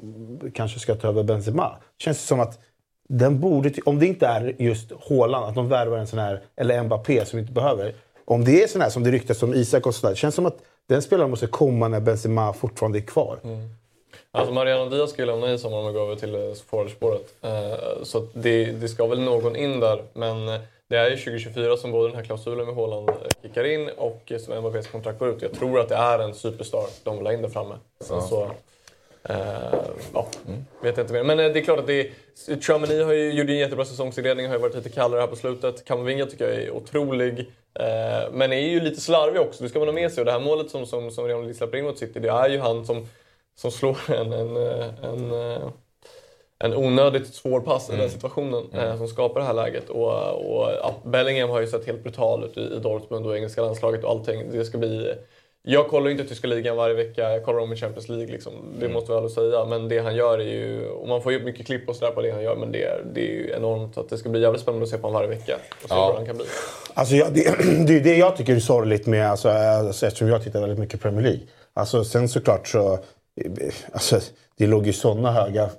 kanske 0.53 0.79
ska 0.79 0.95
ta 0.95 1.07
över 1.07 1.23
Benzema. 1.23 1.75
Känns 1.97 2.17
det 2.17 2.27
som 2.27 2.39
att 2.39 2.59
den 3.09 3.39
borde... 3.39 3.71
Om 3.85 3.99
det 3.99 4.05
inte 4.05 4.27
är 4.27 4.55
just 4.59 4.91
Haaland, 5.09 5.45
att 5.45 5.55
de 5.55 5.69
värvar 5.69 5.97
en 5.97 6.07
sån 6.07 6.19
här, 6.19 6.41
eller 6.55 6.83
Mbappé 6.83 7.25
som 7.25 7.37
vi 7.37 7.41
inte 7.41 7.53
behöver. 7.53 7.95
Om 8.25 8.45
det 8.45 8.63
är 8.63 8.67
sån 8.67 8.81
här 8.81 8.89
som 8.89 9.03
det 9.03 9.11
ryktas 9.11 9.43
om 9.43 9.53
Isak 9.53 9.85
och 9.87 9.95
sådär. 9.95 10.15
Känns 10.15 10.35
som 10.35 10.45
att 10.45 10.57
den 10.89 11.01
spelaren 11.01 11.29
måste 11.29 11.47
komma 11.47 11.87
när 11.87 11.99
Benzema 11.99 12.53
fortfarande 12.53 12.99
är 12.99 13.01
kvar. 13.01 13.39
Alltså 14.31 14.53
Mariano 14.53 14.89
Diaz 14.89 15.09
ska 15.09 15.21
ju 15.21 15.25
lämna 15.25 15.53
i 15.53 15.57
sommar 15.57 15.77
om 15.77 15.85
han 15.85 15.93
går 15.93 16.01
över 16.01 16.15
till 16.15 16.35
eh, 16.35 16.41
forwardspåret. 16.69 17.33
Eh, 17.41 18.03
Så 18.03 18.17
att 18.17 18.29
det, 18.33 18.65
det 18.65 18.87
ska 18.87 19.07
väl 19.07 19.21
någon 19.21 19.55
in 19.55 19.79
där. 19.79 20.03
Men 20.13 20.47
eh, 20.47 20.61
det 20.87 20.97
är 20.97 21.09
ju 21.09 21.15
2024 21.15 21.77
som 21.77 21.91
både 21.91 22.07
den 22.07 22.15
här 22.15 22.23
klausulen 22.23 22.65
med 22.65 22.75
Haaland 22.75 23.09
eh, 23.09 23.15
kickar 23.41 23.63
in 23.63 23.89
och 23.97 24.31
eh, 24.31 24.37
som 24.37 24.59
Mbappés 24.59 24.87
kontrakt 24.87 25.19
går 25.19 25.29
ut. 25.29 25.41
Jag 25.41 25.53
tror 25.53 25.79
att 25.79 25.89
det 25.89 25.95
är 25.95 26.19
en 26.19 26.33
superstar 26.33 26.85
de 27.03 27.17
vill 27.17 27.25
ha 27.25 27.33
in 27.33 27.41
där 27.41 27.49
framme. 27.49 27.75
Sen 27.99 28.21
så... 28.21 28.51
Eh, 29.23 29.35
ja, 30.13 30.27
vet 30.81 30.97
jag 30.97 31.03
inte 31.03 31.13
mer. 31.13 31.23
Men 31.23 31.37
det 31.37 31.59
är 31.59 31.63
klart 31.63 31.79
att 31.79 31.87
det 31.87 31.99
är... 31.99 32.11
Tchouameni 32.61 33.03
har 33.03 33.13
ju 33.13 33.31
gjort 33.31 33.49
en 33.49 33.57
jättebra 33.57 33.85
säsongsinledning, 33.85 34.47
har 34.47 34.53
ju 34.53 34.61
varit 34.61 34.75
lite 34.75 34.89
kallare 34.89 35.19
här 35.19 35.27
på 35.27 35.35
slutet. 35.35 35.85
Kamavinga 35.85 36.25
tycker 36.25 36.47
jag 36.47 36.55
är 36.55 36.71
otrolig. 36.71 37.39
Eh, 37.79 38.31
men 38.31 38.53
är 38.53 38.69
ju 38.69 38.79
lite 38.79 39.01
slarvig 39.01 39.41
också, 39.41 39.63
det 39.63 39.69
ska 39.69 39.79
man 39.79 39.87
ha 39.87 39.93
med 39.93 40.11
sig. 40.11 40.21
Och 40.21 40.25
det 40.25 40.31
här 40.31 40.39
målet 40.39 40.69
som, 40.69 40.85
som, 40.85 41.11
som 41.11 41.27
Real 41.27 41.39
Madrid 41.39 41.55
släpper 41.55 41.77
in 41.77 41.85
mot 41.85 41.97
City, 41.97 42.19
det 42.19 42.29
är 42.29 42.49
ju 42.49 42.59
han 42.59 42.85
som, 42.85 43.07
som 43.55 43.71
slår 43.71 43.97
en, 44.07 44.33
en, 44.33 44.57
en, 45.03 45.31
en 46.59 46.73
onödigt 46.73 47.27
svår 47.33 47.59
pass 47.61 47.89
i 47.89 47.95
den 47.95 48.09
situationen 48.09 48.63
eh, 48.73 48.97
som 48.97 49.07
skapar 49.07 49.39
det 49.39 49.45
här 49.45 49.53
läget. 49.53 49.89
Och, 49.89 50.11
och 50.29 50.71
ja, 50.81 50.95
Bellingham 51.05 51.49
har 51.49 51.61
ju 51.61 51.67
sett 51.67 51.85
helt 51.85 52.03
brutal 52.03 52.43
ut 52.43 52.57
i, 52.57 52.61
i 52.61 52.79
Dortmund 52.79 53.27
och 53.27 53.37
engelska 53.37 53.61
landslaget 53.61 54.03
och 54.03 54.09
allting. 54.09 54.51
Det 54.51 54.65
ska 54.65 54.77
bli 54.77 55.13
jag 55.67 55.87
kollar 55.87 56.05
ju 56.05 56.11
inte 56.11 56.25
tyska 56.25 56.47
ligan 56.47 56.77
varje 56.77 56.95
vecka, 56.95 57.21
jag 57.21 57.45
kollar 57.45 57.59
om 57.59 57.73
i 57.73 57.75
Champions 57.75 58.09
League. 58.09 58.27
Liksom. 58.27 58.53
Det 58.79 58.89
måste 58.89 59.11
jag 59.13 59.21
väl 59.21 59.29
säga. 59.29 59.65
Men 59.65 59.89
det 59.89 59.99
han 59.99 60.15
gör 60.15 60.39
är 60.39 60.43
ju... 60.43 60.87
Och 60.87 61.07
man 61.07 61.21
får 61.21 61.31
ju 61.31 61.43
mycket 61.43 61.65
klipp 61.65 61.89
och 61.89 61.95
sådär 61.95 62.11
på 62.11 62.21
det 62.21 62.31
han 62.31 62.43
gör, 62.43 62.55
men 62.55 62.71
det 62.71 62.83
är, 62.83 63.03
det 63.13 63.21
är 63.21 63.31
ju 63.31 63.51
enormt. 63.57 63.97
Att 63.97 64.09
det 64.09 64.17
ska 64.17 64.29
bli 64.29 64.41
jävligt 64.41 64.61
spännande 64.61 64.83
att 64.83 64.89
se 64.89 64.97
på 64.97 65.07
honom 65.07 65.13
varje 65.21 65.29
vecka. 65.37 65.55
Och 65.83 65.89
se 65.89 65.95
Ja. 65.95 66.07
hur 66.07 66.13
han 66.17 66.25
kan 66.25 66.37
bli. 66.37 66.45
Alltså, 66.93 67.15
jag, 67.15 67.33
det, 67.33 67.41
det 67.87 67.95
är 67.95 68.03
det 68.03 68.15
jag 68.15 68.37
tycker 68.37 68.55
är 68.55 68.59
sorgligt 68.59 69.05
med, 69.07 69.31
alltså, 69.31 69.49
alltså, 69.49 70.05
eftersom 70.05 70.27
jag 70.27 70.43
tittar 70.43 70.59
väldigt 70.59 70.79
mycket 70.79 71.01
Premier 71.01 71.21
League. 71.23 71.41
Alltså, 71.73 72.03
sen 72.03 72.29
såklart 72.29 72.67
så... 72.67 72.99
Alltså, 73.91 74.19
det 74.57 74.67
låg 74.67 74.87
ju 74.87 74.93
sådana 74.93 75.31
höga 75.31 75.69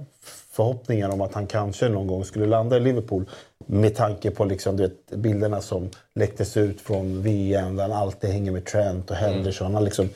förhoppningar 0.56 1.08
om 1.08 1.20
att 1.20 1.34
han 1.34 1.46
kanske 1.46 1.88
någon 1.88 2.06
gång 2.06 2.24
skulle 2.24 2.46
landa 2.46 2.76
i 2.76 2.80
Liverpool. 2.80 3.24
Med 3.66 3.96
tanke 3.96 4.30
på 4.30 4.44
liksom, 4.44 4.76
du 4.76 4.82
vet, 4.82 5.10
bilderna 5.10 5.60
som 5.60 5.90
läcktes 6.14 6.56
ut 6.56 6.80
från 6.80 7.22
VM 7.22 7.76
där 7.76 7.82
han 7.82 7.92
alltid 7.92 8.30
hänger 8.30 8.52
med 8.52 8.64
Trent 8.64 9.10
och 9.10 9.16
Henderson. 9.16 9.74
Han 9.74 9.84
liksom, 9.84 10.08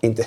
inte, 0.00 0.24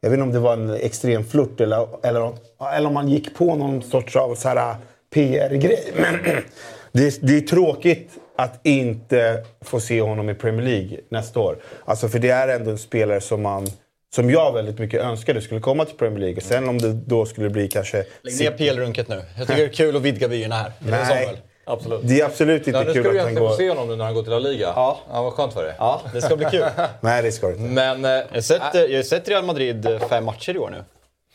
jag 0.00 0.10
vet 0.10 0.18
inte 0.18 0.22
om 0.22 0.32
det 0.32 0.38
var 0.38 0.52
en 0.52 0.70
extrem 0.70 1.24
flört 1.24 1.60
eller, 1.60 2.06
eller, 2.06 2.32
eller 2.74 2.86
om 2.86 2.94
man 2.94 3.08
gick 3.08 3.34
på 3.34 3.54
någon 3.54 3.82
sorts 3.82 4.16
av 4.16 4.34
så 4.34 4.48
här 4.48 4.76
PR-grej. 5.14 5.92
Men 5.96 6.14
det, 6.92 7.22
det 7.22 7.36
är 7.36 7.40
tråkigt 7.40 8.10
att 8.36 8.60
inte 8.62 9.44
få 9.60 9.80
se 9.80 10.00
honom 10.00 10.30
i 10.30 10.34
Premier 10.34 10.66
League 10.66 11.00
nästa 11.08 11.40
år. 11.40 11.56
Alltså 11.84 12.08
för 12.08 12.18
det 12.18 12.30
är 12.30 12.48
ändå 12.48 12.70
en 12.70 12.78
spelare 12.78 13.20
som 13.20 13.42
man 13.42 13.66
som 14.14 14.30
jag 14.30 14.52
väldigt 14.52 14.78
mycket 14.78 15.00
önskade 15.00 15.40
skulle 15.40 15.60
komma 15.60 15.84
till 15.84 15.96
Premier 15.96 16.18
League. 16.20 16.40
Sen 16.40 16.68
om 16.68 16.78
det 16.78 16.92
då 16.92 17.26
skulle 17.26 17.50
bli 17.50 17.68
kanske... 17.68 18.04
Lägg 18.22 18.40
ner 18.40 18.50
PL-runket 18.50 19.08
nu. 19.08 19.22
Jag 19.38 19.46
tycker 19.46 19.60
det 19.62 19.68
är 19.68 19.68
kul 19.72 19.96
att 19.96 20.02
vidga 20.02 20.28
vyerna 20.28 20.54
här. 20.54 20.72
Nej. 20.78 21.42
Absolut. 21.66 22.00
Det 22.02 22.20
är 22.20 22.24
absolut 22.24 22.66
inte 22.66 22.78
Ja, 22.78 22.84
nu 22.84 22.90
ska 22.90 23.02
kul 23.02 23.02
du 23.02 23.08
att 23.08 23.24
han 23.24 23.32
egentligen 23.32 23.48
få 23.48 23.48
går... 23.48 23.56
se 23.56 23.68
honom 23.68 23.88
nu 23.88 23.96
när 23.96 24.04
han 24.04 24.14
går 24.14 24.22
till 24.22 24.32
La 24.32 24.38
Liga. 24.38 24.72
Ja. 24.76 25.00
ja 25.10 25.22
vad 25.22 25.32
skönt 25.32 25.52
för 25.52 25.64
dig. 25.64 25.74
Ja, 25.78 26.02
det 26.12 26.22
ska 26.22 26.36
bli 26.36 26.46
kul. 26.50 26.64
Nej, 27.00 27.22
det 27.22 27.32
ska 27.32 27.46
det 27.46 27.52
inte. 27.52 27.64
Men... 27.64 28.04
eh, 28.04 28.10
Jag 28.10 28.24
har 28.34 28.40
sett, 28.40 28.74
eh, 28.74 28.80
jag 28.82 28.98
har 28.98 29.02
sett 29.02 29.28
Real 29.28 29.44
Madrid 29.44 29.86
eh, 29.86 29.98
fem 30.08 30.24
matcher 30.24 30.54
i 30.56 30.58
år 30.58 30.70
nu. 30.70 30.84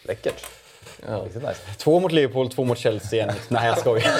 Läckert. 0.03 0.45
Riktigt 1.23 1.41
nice. 1.43 1.59
Två 1.77 1.99
mot 1.99 2.11
Liverpool, 2.11 2.49
två 2.49 2.63
mot 2.63 2.77
Chelsea. 2.77 3.23
En... 3.27 3.35
Nej, 3.47 3.67
jag 3.67 3.77
skojar. 3.77 4.11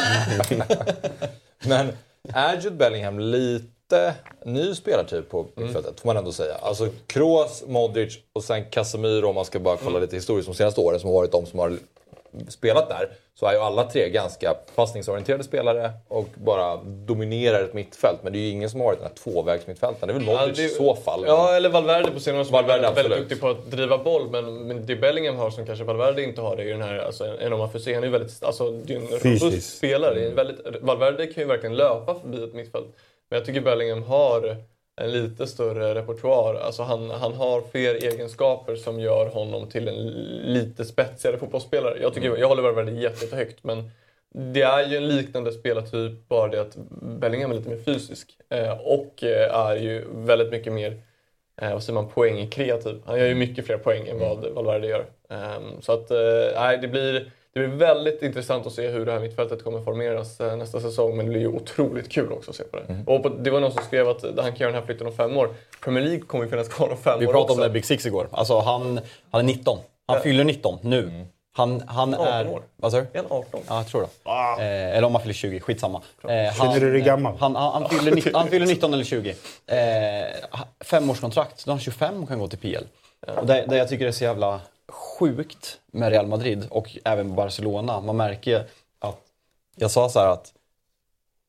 Men 1.68 1.92
är 2.34 2.56
Jude 2.62 2.76
Bellingham 2.76 3.20
lite 3.20 3.66
ny 4.46 4.76
spelartyp 4.76 5.30
på 5.30 5.46
mittfältet, 5.56 6.00
får 6.00 6.08
man 6.08 6.18
ändå 6.18 6.32
säga. 6.32 6.56
Alltså 6.62 6.88
Kroos, 7.08 7.64
Modric 7.68 8.18
och 8.34 8.44
sen 8.44 8.66
Casemiro 8.70 9.28
om 9.30 9.36
man 9.36 9.46
ska 9.46 9.60
bara 9.60 9.78
kolla 9.78 10.00
lite 10.00 10.16
historiskt 10.16 10.48
de 10.50 10.56
senaste 10.56 10.82
åren 10.82 11.00
som 11.00 11.10
har 11.10 11.16
varit 11.16 11.32
de 11.32 11.46
som 11.46 11.60
har 11.60 11.78
spelat 12.50 12.90
där. 12.90 13.10
Så 13.40 13.46
är 13.46 13.54
ju 13.54 13.60
alla 13.60 13.84
tre 13.84 14.10
ganska 14.10 14.54
passningsorienterade 14.76 15.44
spelare 15.44 15.92
och 16.08 16.28
bara 16.36 16.76
dominerar 16.84 17.64
ett 17.64 17.74
mittfält. 17.74 18.20
Men 18.24 18.34
det 18.34 18.40
är 18.40 18.42
ju 18.42 18.50
ingen 18.50 18.70
som 18.70 18.80
har 18.80 18.88
varit 18.88 19.00
den 19.00 19.08
här 19.08 19.16
tvåvägsmittfältaren. 19.34 20.08
Det 20.08 20.14
är 20.14 20.26
väl 20.34 20.38
Modric 20.40 20.58
det- 20.58 20.64
i 20.64 20.70
så 20.70 20.96
fall. 20.96 21.24
Ja, 21.28 21.56
eller 21.56 21.70
Valverde 21.70 22.12
på 22.12 22.20
senare 22.20 22.42
år 22.42 22.46
som 22.46 22.56
är 22.56 22.62
Valverde, 22.62 22.82
väldigt, 22.82 23.04
väldigt 23.06 23.20
duktig 23.20 23.42
på 23.42 23.48
att 23.50 23.72
driva 23.72 23.98
boll. 23.98 24.30
Men, 24.30 24.68
men 24.68 24.86
det 24.86 24.96
Bellingham 24.96 25.36
har 25.36 25.50
som 25.50 25.66
kanske 25.66 25.84
Valverde 25.86 26.24
inte 26.24 26.42
har 26.42 26.56
det 26.56 26.62
är 26.64 26.66
ju 26.66 26.72
den 26.72 26.82
här, 26.82 27.00
alltså, 27.00 27.24
en 27.40 27.54
om 27.54 27.60
man 27.60 27.72
får 27.72 27.80
se, 27.80 27.94
han 27.94 28.04
är 28.04 28.08
ju 28.08 28.12
väldigt, 28.12 28.44
alltså 28.44 28.72
det 28.72 28.94
är 28.94 28.98
en 28.98 29.08
robust 29.40 29.78
spelare. 29.78 30.26
Är 30.26 30.32
Väldigt, 30.32 30.82
Valverde 30.82 31.28
kan 31.28 31.44
ju 31.44 31.48
verkligen 31.48 31.76
löpa 31.76 32.16
förbi 32.20 32.44
ett 32.44 32.54
mittfält. 32.54 32.88
Men 33.30 33.38
jag 33.38 33.46
tycker 33.46 33.62
Bellingham 33.62 34.04
har 34.04 34.58
en 35.02 35.12
lite 35.12 35.48
större 35.48 35.96
repertoar. 35.96 36.56
Alltså 36.56 36.84
han, 36.84 37.10
han 37.10 37.34
har 37.34 37.62
fler 37.72 37.96
egenskaper 37.96 38.76
som 38.76 39.00
gör 39.00 39.30
honom 39.30 39.70
till 39.70 39.88
en 39.88 40.08
lite 40.54 40.86
spetsigare 40.86 41.38
fotbollsspelare. 41.38 41.98
Jag, 42.02 42.14
tycker, 42.14 42.38
jag 42.38 42.48
håller 42.48 42.64
Valverde 42.64 42.92
jätte- 42.92 43.26
jättehögt 43.26 43.64
men 43.64 43.92
det 44.34 44.62
är 44.62 44.88
ju 44.88 44.98
en 44.98 45.08
liknande 45.08 45.52
spelartyp, 45.52 46.28
bara 46.28 46.48
det 46.52 46.62
att 46.62 46.76
Bellingham 47.02 47.52
är 47.52 47.56
lite 47.56 47.70
mer 47.70 47.84
fysisk. 47.84 48.38
Eh, 48.50 48.72
och 48.80 49.24
eh, 49.24 49.56
är 49.70 49.76
ju 49.76 50.06
väldigt 50.12 50.52
mycket 50.52 50.74
mer, 50.74 51.02
eh, 51.62 51.74
vad 51.74 51.84
säger 51.84 51.94
man, 51.94 52.08
poängkreativ. 52.10 53.02
Han 53.06 53.20
gör 53.20 53.26
ju 53.28 53.36
mycket 53.36 53.66
fler 53.66 53.78
poäng 53.78 54.08
än 54.08 54.20
vad 54.20 54.46
Valverde 54.46 54.88
gör. 54.88 55.06
Ehm, 55.30 55.82
så 55.82 55.92
att, 55.92 56.12
eh, 56.12 56.18
nej, 56.56 56.78
det 56.78 56.88
blir, 56.88 57.32
det 57.60 57.68
blir 57.68 57.78
väldigt 57.78 58.22
intressant 58.22 58.68
att 58.68 58.74
se 58.74 58.88
hur 58.88 59.06
det 59.06 59.12
här 59.12 59.20
mittfältet 59.20 59.64
kommer 59.64 59.82
formeras 59.82 60.40
eh, 60.40 60.56
nästa 60.56 60.80
säsong. 60.80 61.18
Men 61.18 61.26
det 61.26 61.30
blir 61.30 61.42
ju 61.42 61.48
otroligt 61.48 62.10
kul 62.10 62.32
också 62.32 62.52
att 62.52 62.58
se 62.58 62.64
på 62.64 62.78
det. 62.78 63.04
Och 63.08 63.24
på, 63.24 63.30
det 63.30 63.50
var 63.50 63.60
någon 63.60 63.72
som 63.72 63.84
skrev 63.84 64.10
att 64.10 64.22
han 64.22 64.34
kan 64.34 64.58
göra 64.58 64.72
den 64.72 64.80
här 64.80 64.86
flytten 64.86 65.08
om 65.08 65.14
fem 65.14 65.38
år. 65.38 65.50
Premier 65.82 66.04
League 66.04 66.22
kommer 66.22 66.44
ju 66.44 66.50
finnas 66.50 66.68
kvar 66.68 66.90
om 66.90 66.98
fem 66.98 67.20
Vi 67.20 67.28
år 67.28 67.32
pratade 67.32 67.54
om 67.54 67.60
också. 67.60 67.64
det 67.64 67.70
Big 67.70 67.86
Six 67.86 68.06
igår. 68.06 68.28
Alltså 68.32 68.60
han, 68.60 69.00
han 69.32 69.42
är 69.42 69.46
19. 69.46 69.78
Han 70.08 70.22
fyller 70.22 70.44
19 70.44 70.80
nu. 70.82 71.26
Han, 71.54 71.84
han 71.88 72.14
18 72.14 72.28
är... 72.28 72.48
år. 72.48 72.62
Vad 72.76 72.92
sa 72.92 73.02
du? 73.02 73.08
Han 73.16 73.26
18? 73.30 73.62
Ja, 73.68 73.78
jag 73.78 73.88
tror 73.88 74.02
det. 74.02 74.08
Eh, 74.64 74.98
eller 74.98 75.04
om 75.08 75.16
han 75.16 75.22
fyller 75.22 75.34
20, 75.34 75.60
skitsamma. 75.60 76.02
Eh, 76.24 76.30
han, 76.30 76.54
Känner 76.54 76.80
du 76.80 76.92
dig 76.92 77.02
gammal? 77.02 77.38
Han, 77.40 77.56
han, 77.56 77.74
han, 77.74 77.90
fyller, 77.90 78.12
19, 78.12 78.34
han 78.36 78.48
fyller 78.48 78.66
19 78.66 78.94
eller 78.94 79.04
20. 79.04 79.30
Eh, 79.30 79.76
femårskontrakt, 80.80 81.66
då 81.66 81.72
är 81.72 81.74
han 81.74 81.80
25 81.80 82.24
och 82.24 82.30
kan 82.30 82.40
gå 82.40 82.48
till 82.48 82.60
PL. 82.60 82.84
Och 83.38 83.46
det, 83.46 83.66
det 83.70 83.78
jag 83.78 83.90
tycker 83.90 84.08
är 84.08 84.12
så 84.12 84.24
jävla 84.24 84.62
sjukt 84.90 85.80
med 85.92 86.10
Real 86.12 86.28
Madrid 86.28 86.68
och 86.70 86.98
även 87.06 87.36
Barcelona, 87.36 88.02
man 88.02 88.18
märker 88.18 88.68
att, 89.00 89.20
jag 89.76 89.92
sa 89.92 90.10
så 90.10 90.20
här 90.20 90.28
att 90.28 90.54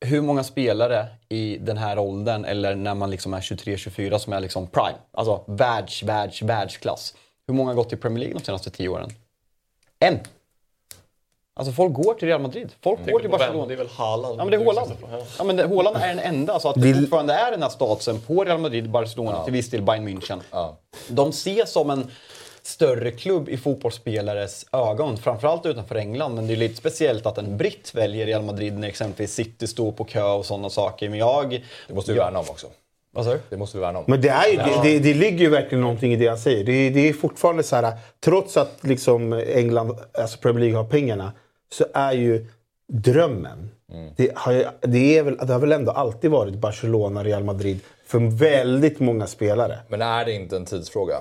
hur 0.05 0.21
många 0.21 0.43
spelare 0.43 1.07
i 1.29 1.57
den 1.57 1.77
här 1.77 1.99
åldern 1.99 2.45
eller 2.45 2.75
när 2.75 2.95
man 2.95 3.09
liksom 3.11 3.33
är 3.33 3.39
23-24 3.41 4.17
som 4.17 4.33
är 4.33 4.39
liksom 4.39 4.67
prime, 4.67 4.97
alltså 5.11 5.43
världs, 5.47 6.03
världs, 6.03 6.41
världsklass. 6.41 7.13
Hur 7.47 7.53
många 7.53 7.69
har 7.69 7.75
gått 7.75 7.89
till 7.89 7.97
Premier 7.97 8.19
League 8.19 8.39
de 8.39 8.45
senaste 8.45 8.69
10 8.69 8.87
åren? 8.89 9.09
En! 9.99 10.19
Alltså 11.53 11.73
folk 11.73 11.93
går 11.93 12.13
till 12.13 12.27
Real 12.27 12.41
Madrid. 12.41 12.69
Folk 12.81 12.99
går 12.99 13.19
till 13.19 13.29
Vem? 13.29 13.39
Barcelona. 13.39 13.65
Det 13.67 13.73
är 13.73 13.77
väl 13.77 13.87
Haaland? 13.87 14.39
Ja 14.39 14.43
men 14.45 14.51
det 14.51 14.57
är 14.57 14.65
Haaland. 14.65 14.91
Ja 15.37 15.43
men 15.43 15.55
det, 15.55 15.67
Haaland 15.67 15.95
är 15.97 16.07
den 16.07 16.19
enda. 16.19 16.59
Så 16.59 16.69
att 16.69 16.75
det 16.75 16.81
Vill- 16.81 16.99
fortfarande 16.99 17.33
är 17.33 17.51
den 17.51 17.61
här 17.61 17.69
statusen 17.69 18.21
på 18.21 18.43
Real 18.43 18.59
Madrid, 18.59 18.89
Barcelona, 18.89 19.43
till 19.43 19.53
viss 19.53 19.69
del 19.69 19.81
Bayern 19.81 20.07
München. 20.07 20.39
Ja. 20.51 20.77
De 21.07 21.29
ses 21.29 21.71
som 21.71 21.89
en 21.89 22.11
större 22.63 23.11
klubb 23.11 23.49
i 23.49 23.57
fotbollsspelares 23.57 24.65
ögon, 24.71 25.17
framförallt 25.17 25.65
utanför 25.65 25.95
England. 25.95 26.35
Men 26.35 26.47
det 26.47 26.53
är 26.53 26.57
lite 26.57 26.75
speciellt 26.75 27.25
att 27.25 27.37
en 27.37 27.57
britt 27.57 27.91
väljer 27.95 28.25
Real 28.25 28.43
Madrid 28.43 28.77
när 28.77 28.87
exempelvis 28.87 29.33
City 29.33 29.67
står 29.67 29.91
på 29.91 30.03
kö 30.03 30.23
och 30.23 30.45
sådana 30.45 30.69
saker. 30.69 31.09
Men 31.09 31.19
jag... 31.19 31.65
Det 31.87 31.93
måste 31.93 32.11
vi 32.11 32.17
jag- 32.17 32.25
värna 32.25 32.39
om 32.39 32.45
också. 32.49 32.67
Vad 33.13 33.25
sa 33.25 33.31
du? 33.31 33.39
Det 33.49 33.57
måste 33.57 33.77
vi 33.77 33.81
värna 33.81 33.99
om. 33.99 34.05
Men 34.07 34.21
det, 34.21 34.29
är 34.29 34.47
ju, 34.51 34.57
det, 34.57 34.81
det, 34.83 34.99
det 34.99 35.13
ligger 35.13 35.39
ju 35.39 35.49
verkligen 35.49 35.81
någonting 35.81 36.13
i 36.13 36.15
det 36.15 36.27
han 36.27 36.37
säger. 36.37 36.63
Det, 36.63 36.89
det 36.89 37.09
är 37.09 37.13
fortfarande 37.13 37.63
så 37.63 37.75
här, 37.75 37.93
trots 38.19 38.57
att 38.57 38.77
liksom 38.81 39.33
England, 39.33 39.97
alltså 40.13 40.37
Premier 40.37 40.59
League 40.59 40.77
har 40.77 40.89
pengarna, 40.89 41.33
så 41.73 41.85
är 41.93 42.11
ju 42.13 42.45
drömmen. 42.87 43.71
Det, 44.15 44.31
har, 44.35 44.65
det, 44.81 45.17
är 45.17 45.23
väl, 45.23 45.37
det 45.37 45.53
har 45.53 45.59
väl 45.59 45.71
ändå 45.71 45.91
alltid 45.91 46.31
varit 46.31 46.53
Barcelona, 46.55 47.23
Real 47.23 47.43
Madrid 47.43 47.79
för 48.05 48.19
väldigt 48.39 48.99
många 48.99 49.27
spelare. 49.27 49.79
Men 49.87 50.01
är 50.01 50.25
det 50.25 50.33
inte 50.33 50.55
en 50.55 50.65
tidsfråga? 50.65 51.15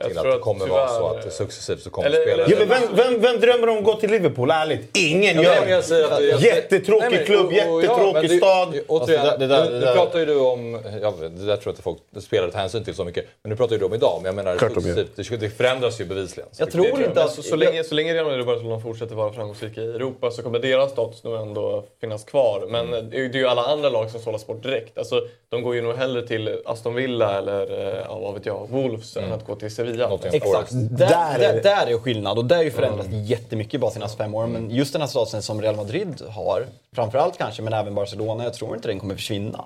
Jag 0.00 0.08
Till 0.08 0.18
att 0.18 0.24
det 0.24 0.38
kommer 0.38 0.64
tyvärr- 0.64 0.74
vara 0.78 0.88
så 0.88 1.06
att 1.28 1.32
successivt 1.32 1.82
så 1.82 1.90
kommer 1.90 2.08
Eller- 2.08 2.20
spelare... 2.22 2.46
Ja, 2.50 2.56
men 2.58 2.68
vem, 2.68 2.82
vem, 2.96 3.20
vem 3.20 3.40
drömmer 3.40 3.68
om 3.68 3.78
att 3.78 3.84
gå 3.84 3.94
till 3.94 4.10
Liverpool? 4.10 4.50
Ärligt, 4.50 4.96
ingen 4.96 5.36
Ja, 5.36 5.42
gör 5.42 5.66
jag 5.68 5.84
säger 5.84 6.04
att- 6.12 6.24
jag- 6.24 6.40
Jättetråkig 6.40 7.08
Nej, 7.10 7.18
men- 7.18 7.26
klubb, 7.26 7.46
och- 7.46 7.52
och- 7.52 7.54
ja, 7.54 7.82
jättetråkig 7.82 8.30
det- 8.30 8.36
stad. 8.36 8.74
Återigen, 8.88 9.20
Alltså, 9.20 9.38
det 9.38 9.46
det 9.46 9.54
där- 9.56 9.64
nu, 9.70 9.80
det 9.80 9.86
nu 9.86 9.92
pratar 9.92 10.18
ju 10.18 10.24
du 10.26 10.36
om, 10.38 10.80
ja, 11.02 11.14
det 11.20 11.28
där 11.28 11.56
tror 11.56 11.60
jag 11.64 11.72
inte 11.72 11.82
folk 11.82 11.98
spelar 12.20 12.48
tar 12.50 12.58
hänsyn 12.58 12.84
till 12.84 12.94
så 12.94 13.04
mycket, 13.04 13.24
men 13.42 13.50
nu 13.50 13.56
pratar 13.56 13.72
ju 13.72 13.78
du 13.78 13.84
om 13.84 13.94
idag. 13.94 14.14
Men 14.22 14.24
jag 14.26 14.34
menar, 14.34 14.56
Klart 14.56 14.72
successivt, 14.72 15.16
det, 15.16 15.36
det 15.36 15.50
förändras 15.50 16.00
ju 16.00 16.04
bevisligen. 16.04 16.48
Jag 16.58 16.68
det- 16.68 16.72
tror 16.72 16.82
det- 16.82 16.88
inte 16.90 17.08
Men 17.14 17.18
att... 17.24 17.32
så, 17.32 17.42
så, 17.42 17.56
länge, 17.56 17.84
så 17.84 17.94
länge 17.94 18.14
Real 18.14 18.24
Madrid 18.24 18.40
och 18.40 18.46
Barcelona 18.46 18.80
fortsätter 18.80 19.14
vara 19.14 19.32
framgångsrika 19.32 19.80
i 19.80 19.84
Europa 19.84 20.30
så 20.30 20.42
kommer 20.42 20.58
deras 20.58 20.90
status 20.90 21.24
nog 21.24 21.34
ändå 21.34 21.84
finnas 22.00 22.24
kvar. 22.24 22.66
Men 22.68 22.88
Mm. 22.88 23.10
det 23.10 23.16
är 23.16 23.20
ju 23.20 23.28
det 23.28 23.44
alla 23.44 23.62
andra 23.62 23.88
lag 23.88 24.10
som 24.10 24.20
sållas 24.20 24.46
bort 24.46 24.62
direkt. 24.62 24.98
Alltså, 24.98 25.20
de 25.48 25.62
går 25.62 25.74
ju 25.74 25.82
nog 25.82 25.94
hellre 25.96 26.26
till 26.26 26.60
Aston 26.64 26.94
Villa 26.94 27.38
eller 27.38 27.88
eh, 27.88 28.04
ja, 28.08 28.18
vad 28.18 28.34
vet 28.34 28.46
jag, 28.46 28.66
Wolves 28.70 29.16
än 29.16 29.32
att 29.32 29.46
gå 29.46 29.54
till 29.54 29.74
Sevilla. 29.74 29.87
Nottingham 29.96 30.34
Exakt. 30.34 30.70
Där, 30.72 30.88
Där 31.08 31.34
är 31.34 31.38
där, 31.38 31.52
det- 31.54 31.60
där 31.60 31.86
är 31.86 31.98
skillnad 31.98 32.38
och 32.38 32.44
det 32.44 32.54
har 32.56 32.62
ju 32.62 32.70
förändrats 32.70 33.08
jättemycket 33.12 33.80
bara 33.80 33.90
de 33.90 33.94
senaste 33.94 34.16
fem 34.18 34.34
åren. 34.34 34.50
Men 34.52 34.70
just 34.70 34.92
den 34.92 35.02
här 35.02 35.08
statusen 35.08 35.42
som 35.42 35.62
Real 35.62 35.76
Madrid 35.76 36.22
har, 36.30 36.66
framförallt 36.92 37.38
kanske, 37.38 37.62
men 37.62 37.72
även 37.72 37.94
Barcelona, 37.94 38.44
jag 38.44 38.54
tror 38.54 38.74
inte 38.76 38.88
den 38.88 39.00
kommer 39.00 39.14
försvinna. 39.14 39.64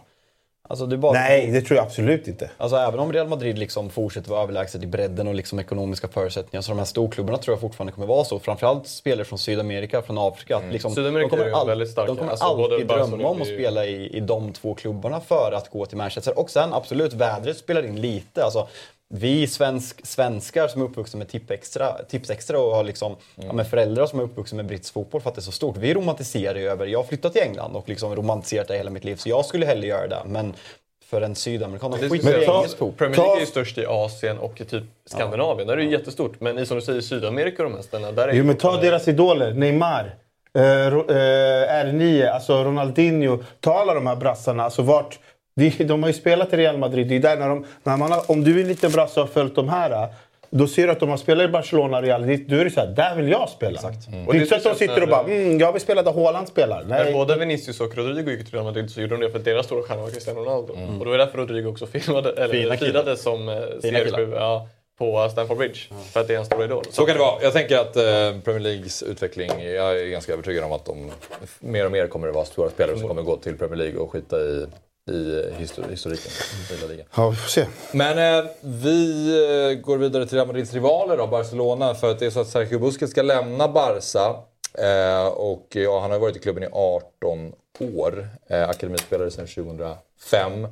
Alltså, 0.68 0.86
det 0.86 0.96
bara... 0.96 1.12
Nej, 1.12 1.46
det 1.50 1.60
tror 1.60 1.76
jag 1.76 1.86
absolut 1.86 2.28
inte. 2.28 2.50
Alltså 2.58 2.76
även 2.76 3.00
om 3.00 3.12
Real 3.12 3.28
Madrid 3.28 3.58
liksom 3.58 3.90
fortsätter 3.90 4.30
vara 4.30 4.42
överlägset 4.42 4.82
i 4.82 4.86
bredden 4.86 5.28
och 5.28 5.34
liksom 5.34 5.58
ekonomiska 5.58 6.08
förutsättningar 6.08 6.62
så 6.62 6.72
de 6.72 6.78
här 6.78 6.84
storklubbarna 6.84 7.38
tror 7.38 7.52
jag 7.54 7.60
fortfarande 7.60 7.92
kommer 7.92 8.06
vara 8.06 8.24
så. 8.24 8.38
Framförallt 8.38 8.86
spelare 8.88 9.24
från 9.24 9.38
Sydamerika, 9.38 10.02
från 10.02 10.18
Afrika. 10.18 10.56
att 10.56 10.62
Liksom, 10.72 10.94
Sydamerika 10.94 11.36
de 11.36 11.50
kommer, 11.50 11.66
väldigt 11.66 11.90
starka. 11.90 12.06
de 12.06 12.16
kommer 12.16 12.30
Alltså, 12.30 12.44
alltid 12.46 12.86
drömma 12.86 13.28
om 13.28 13.42
att 13.42 13.48
ju- 13.48 13.54
spela 13.58 13.86
i, 13.86 14.16
i 14.16 14.20
de 14.20 14.52
två 14.52 14.74
klubbarna 14.74 15.20
för 15.20 15.52
att 15.52 15.70
gå 15.70 15.86
till 15.86 15.96
Manchester. 15.96 16.38
Och 16.38 16.50
sen 16.50 16.72
absolut, 16.72 17.12
vädret 17.12 17.56
spelar 17.56 17.82
in 17.86 18.00
lite. 18.00 18.44
Alltså, 18.44 18.68
vi 19.14 19.46
svensk, 19.46 20.06
svenskar 20.06 20.68
som 20.68 20.80
är 20.82 20.84
uppvuxna 20.86 21.18
med 21.18 21.28
Tipextra, 21.28 21.92
Tipsextra 22.08 22.58
och 22.60 22.74
har 22.74 22.84
liksom, 22.84 23.16
ja, 23.34 23.52
med 23.52 23.66
föräldrar 23.66 24.06
som 24.06 24.18
är 24.18 24.22
uppvuxna 24.22 24.56
med 24.56 24.66
brittisk 24.66 24.94
fotboll 24.94 25.20
för 25.20 25.28
att 25.28 25.34
det 25.34 25.38
är 25.38 25.42
så 25.42 25.52
stort. 25.52 25.76
Vi 25.76 25.94
romantiserar 25.94 26.58
ju 26.58 26.68
över, 26.68 26.86
jag 26.86 26.98
har 26.98 27.04
flyttat 27.04 27.32
till 27.32 27.42
England 27.42 27.76
och 27.76 27.88
liksom 27.88 28.16
romantiserat 28.16 28.68
det 28.68 28.76
hela 28.76 28.90
mitt 28.90 29.04
liv 29.04 29.16
så 29.16 29.28
jag 29.28 29.44
skulle 29.44 29.66
hellre 29.66 29.86
göra 29.86 30.06
det. 30.08 30.22
Men 30.26 30.54
för 31.04 31.20
en 31.20 31.34
sydamerikan, 31.34 31.92
skulle 31.92 32.40
i 32.40 32.44
engelsk 32.44 32.78
fotboll. 32.78 32.92
Premier 32.98 33.16
League 33.18 33.36
är 33.36 33.40
ju 33.40 33.46
störst 33.46 33.78
i 33.78 33.86
Asien 33.86 34.38
och 34.38 34.60
i 34.60 34.64
typ 34.64 34.84
Skandinavien. 35.06 35.66
Där 35.66 35.74
är 35.74 35.76
det 35.76 35.84
ju 35.84 35.90
jättestort. 35.90 36.40
Men 36.40 36.58
i 36.58 36.66
som 36.66 36.76
du 36.76 36.82
säger, 36.82 37.00
Sydamerika 37.00 37.62
och 37.64 37.70
de 37.70 37.76
här 37.76 37.82
ställena, 37.82 38.12
där 38.12 38.28
är 38.28 38.32
Jo, 38.32 38.44
men 38.44 38.56
ta 38.56 38.76
deras 38.76 39.08
idoler. 39.08 39.52
Neymar, 39.54 40.14
eh, 40.58 40.62
Ro- 40.90 41.10
eh, 41.10 41.84
R9, 41.84 42.30
alltså 42.30 42.64
Ronaldinho. 42.64 43.38
Ta 43.60 43.78
alla 43.78 43.94
de 43.94 44.06
här 44.06 44.16
brassarna. 44.16 44.64
Alltså 44.64 44.82
vart, 44.82 45.18
De, 45.54 46.02
har 46.02 46.10
ju 46.10 46.14
spelat 46.14 46.52
i 46.52 46.56
Real 46.56 46.78
Madrid. 46.78 47.08
Det 47.08 47.16
är 47.16 47.20
där 47.20 47.36
när 47.36 47.48
de, 47.48 47.64
när 47.82 47.96
man 47.96 48.12
har, 48.12 48.30
om 48.30 48.44
du 48.44 48.60
är 48.60 48.64
lite 48.64 48.88
brasse 48.88 49.20
och 49.20 49.26
har 49.26 49.32
följt 49.32 49.54
de 49.54 49.68
här. 49.68 50.08
Då 50.50 50.66
ser 50.66 50.86
du 50.86 50.92
att 50.92 51.00
de 51.00 51.08
har 51.08 51.16
spelat 51.16 51.48
i 51.48 51.48
Barcelona 51.48 51.96
och 51.96 52.02
Real 52.02 52.20
Madrid. 52.20 52.44
Då 52.48 52.56
är 52.56 52.64
det 52.64 52.70
så 52.70 52.80
här, 52.80 52.86
där 52.86 53.16
vill 53.16 53.28
jag 53.28 53.48
spela. 53.48 53.74
Exakt. 53.74 54.08
Mm. 54.08 54.26
Och 54.26 54.32
det 54.32 54.38
är 54.38 54.42
inte 54.42 54.60
så 54.60 54.68
att 54.68 54.78
de 54.78 54.86
sitter 54.86 55.02
och 55.02 55.08
bara 55.08 55.20
mm, 55.20 55.58
“jag 55.58 55.72
vill 55.72 55.82
spela 55.82 56.02
där 56.02 56.12
Haaland 56.12 56.48
spelar”. 56.48 56.84
Nej. 56.88 57.04
Men 57.04 57.12
både 57.12 57.36
Vinicius 57.36 57.80
och 57.80 57.96
Rodrigo 57.96 58.30
gick 58.30 58.44
till 58.44 58.54
Real 58.54 58.64
Madrid 58.64 58.90
så 58.90 59.00
gjorde 59.00 59.14
de 59.14 59.20
det 59.20 59.30
för 59.30 59.38
att 59.38 59.44
deras 59.44 59.66
stora 59.66 59.82
stjärna 59.82 60.02
var 60.02 60.10
Cristiano 60.10 60.40
Ronaldo. 60.40 60.74
Mm. 60.74 60.98
Och 60.98 61.04
det 61.04 61.10
var 61.10 61.18
därför 61.18 61.38
Rodrigo 61.38 61.66
också 61.68 61.86
filmade, 61.92 62.32
eller 62.32 62.76
firade 62.76 63.16
som 63.16 63.48
eh, 63.48 63.54
serieklubb. 63.80 64.32
Ja, 64.32 64.68
på 64.98 65.28
Stamford 65.32 65.58
Bridge. 65.58 65.80
Mm. 65.90 66.02
För 66.02 66.20
att 66.20 66.28
det 66.28 66.34
är 66.34 66.38
en 66.38 66.44
stor 66.44 66.64
idol. 66.64 66.84
Så 66.90 67.06
kan 67.06 67.16
det 67.16 67.20
vara. 67.20 67.42
Jag 67.42 67.52
tänker 67.52 67.78
att 67.78 67.96
eh, 67.96 68.40
Premier 68.44 68.60
Leagues 68.60 69.02
utveckling, 69.02 69.50
jag 69.60 70.00
är 70.00 70.06
ganska 70.06 70.32
övertygad 70.32 70.64
om 70.64 70.72
att 70.72 70.84
de 70.84 71.10
mer 71.60 71.86
och 71.86 71.92
mer 71.92 72.06
kommer 72.06 72.26
det 72.26 72.32
vara 72.32 72.44
stora 72.44 72.70
spelare 72.70 72.98
som 72.98 73.08
kommer 73.08 73.22
gå 73.22 73.36
till 73.36 73.58
Premier 73.58 73.76
League 73.76 74.00
och 74.00 74.10
skita 74.10 74.40
i 74.40 74.66
i 75.10 75.54
historiken. 75.90 76.32
Ja, 77.14 77.30
vi 77.30 77.36
får 77.36 77.48
se. 77.48 77.66
Men 77.92 78.38
eh, 78.38 78.50
vi 78.60 79.28
eh, 79.70 79.80
går 79.80 79.98
vidare 79.98 80.26
till 80.26 80.34
Real 80.34 80.46
Madrids 80.46 80.72
rivaler 80.72 81.16
då, 81.16 81.26
Barcelona. 81.26 81.94
För 81.94 82.10
att 82.10 82.18
det 82.18 82.26
är 82.26 82.30
så 82.30 82.40
att 82.40 82.48
Sergio 82.48 82.78
Busquets 82.78 83.12
ska 83.12 83.22
lämna 83.22 83.68
Barca. 83.68 84.36
Eh, 84.74 85.26
och 85.26 85.66
ja, 85.70 86.00
han 86.00 86.10
har 86.10 86.18
varit 86.18 86.36
i 86.36 86.38
klubben 86.38 86.62
i 86.62 86.68
18 86.72 87.52
år. 87.78 88.28
Eh, 88.46 88.68
akademispelare 88.68 89.30
sedan 89.30 89.46
2005. 89.46 90.68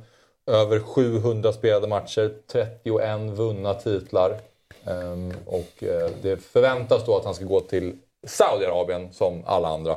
Över 0.47 0.79
700 0.79 1.53
spelade 1.53 1.87
matcher, 1.87 2.33
31 2.51 3.19
vunna 3.19 3.73
titlar. 3.73 4.39
Ehm, 4.85 5.33
och 5.45 5.83
eh, 5.83 6.09
det 6.21 6.37
förväntas 6.37 7.05
då 7.05 7.17
att 7.17 7.25
han 7.25 7.35
ska 7.35 7.45
gå 7.45 7.59
till 7.59 7.95
Saudiarabien 8.27 9.13
som 9.13 9.43
alla 9.45 9.67
andra. 9.67 9.95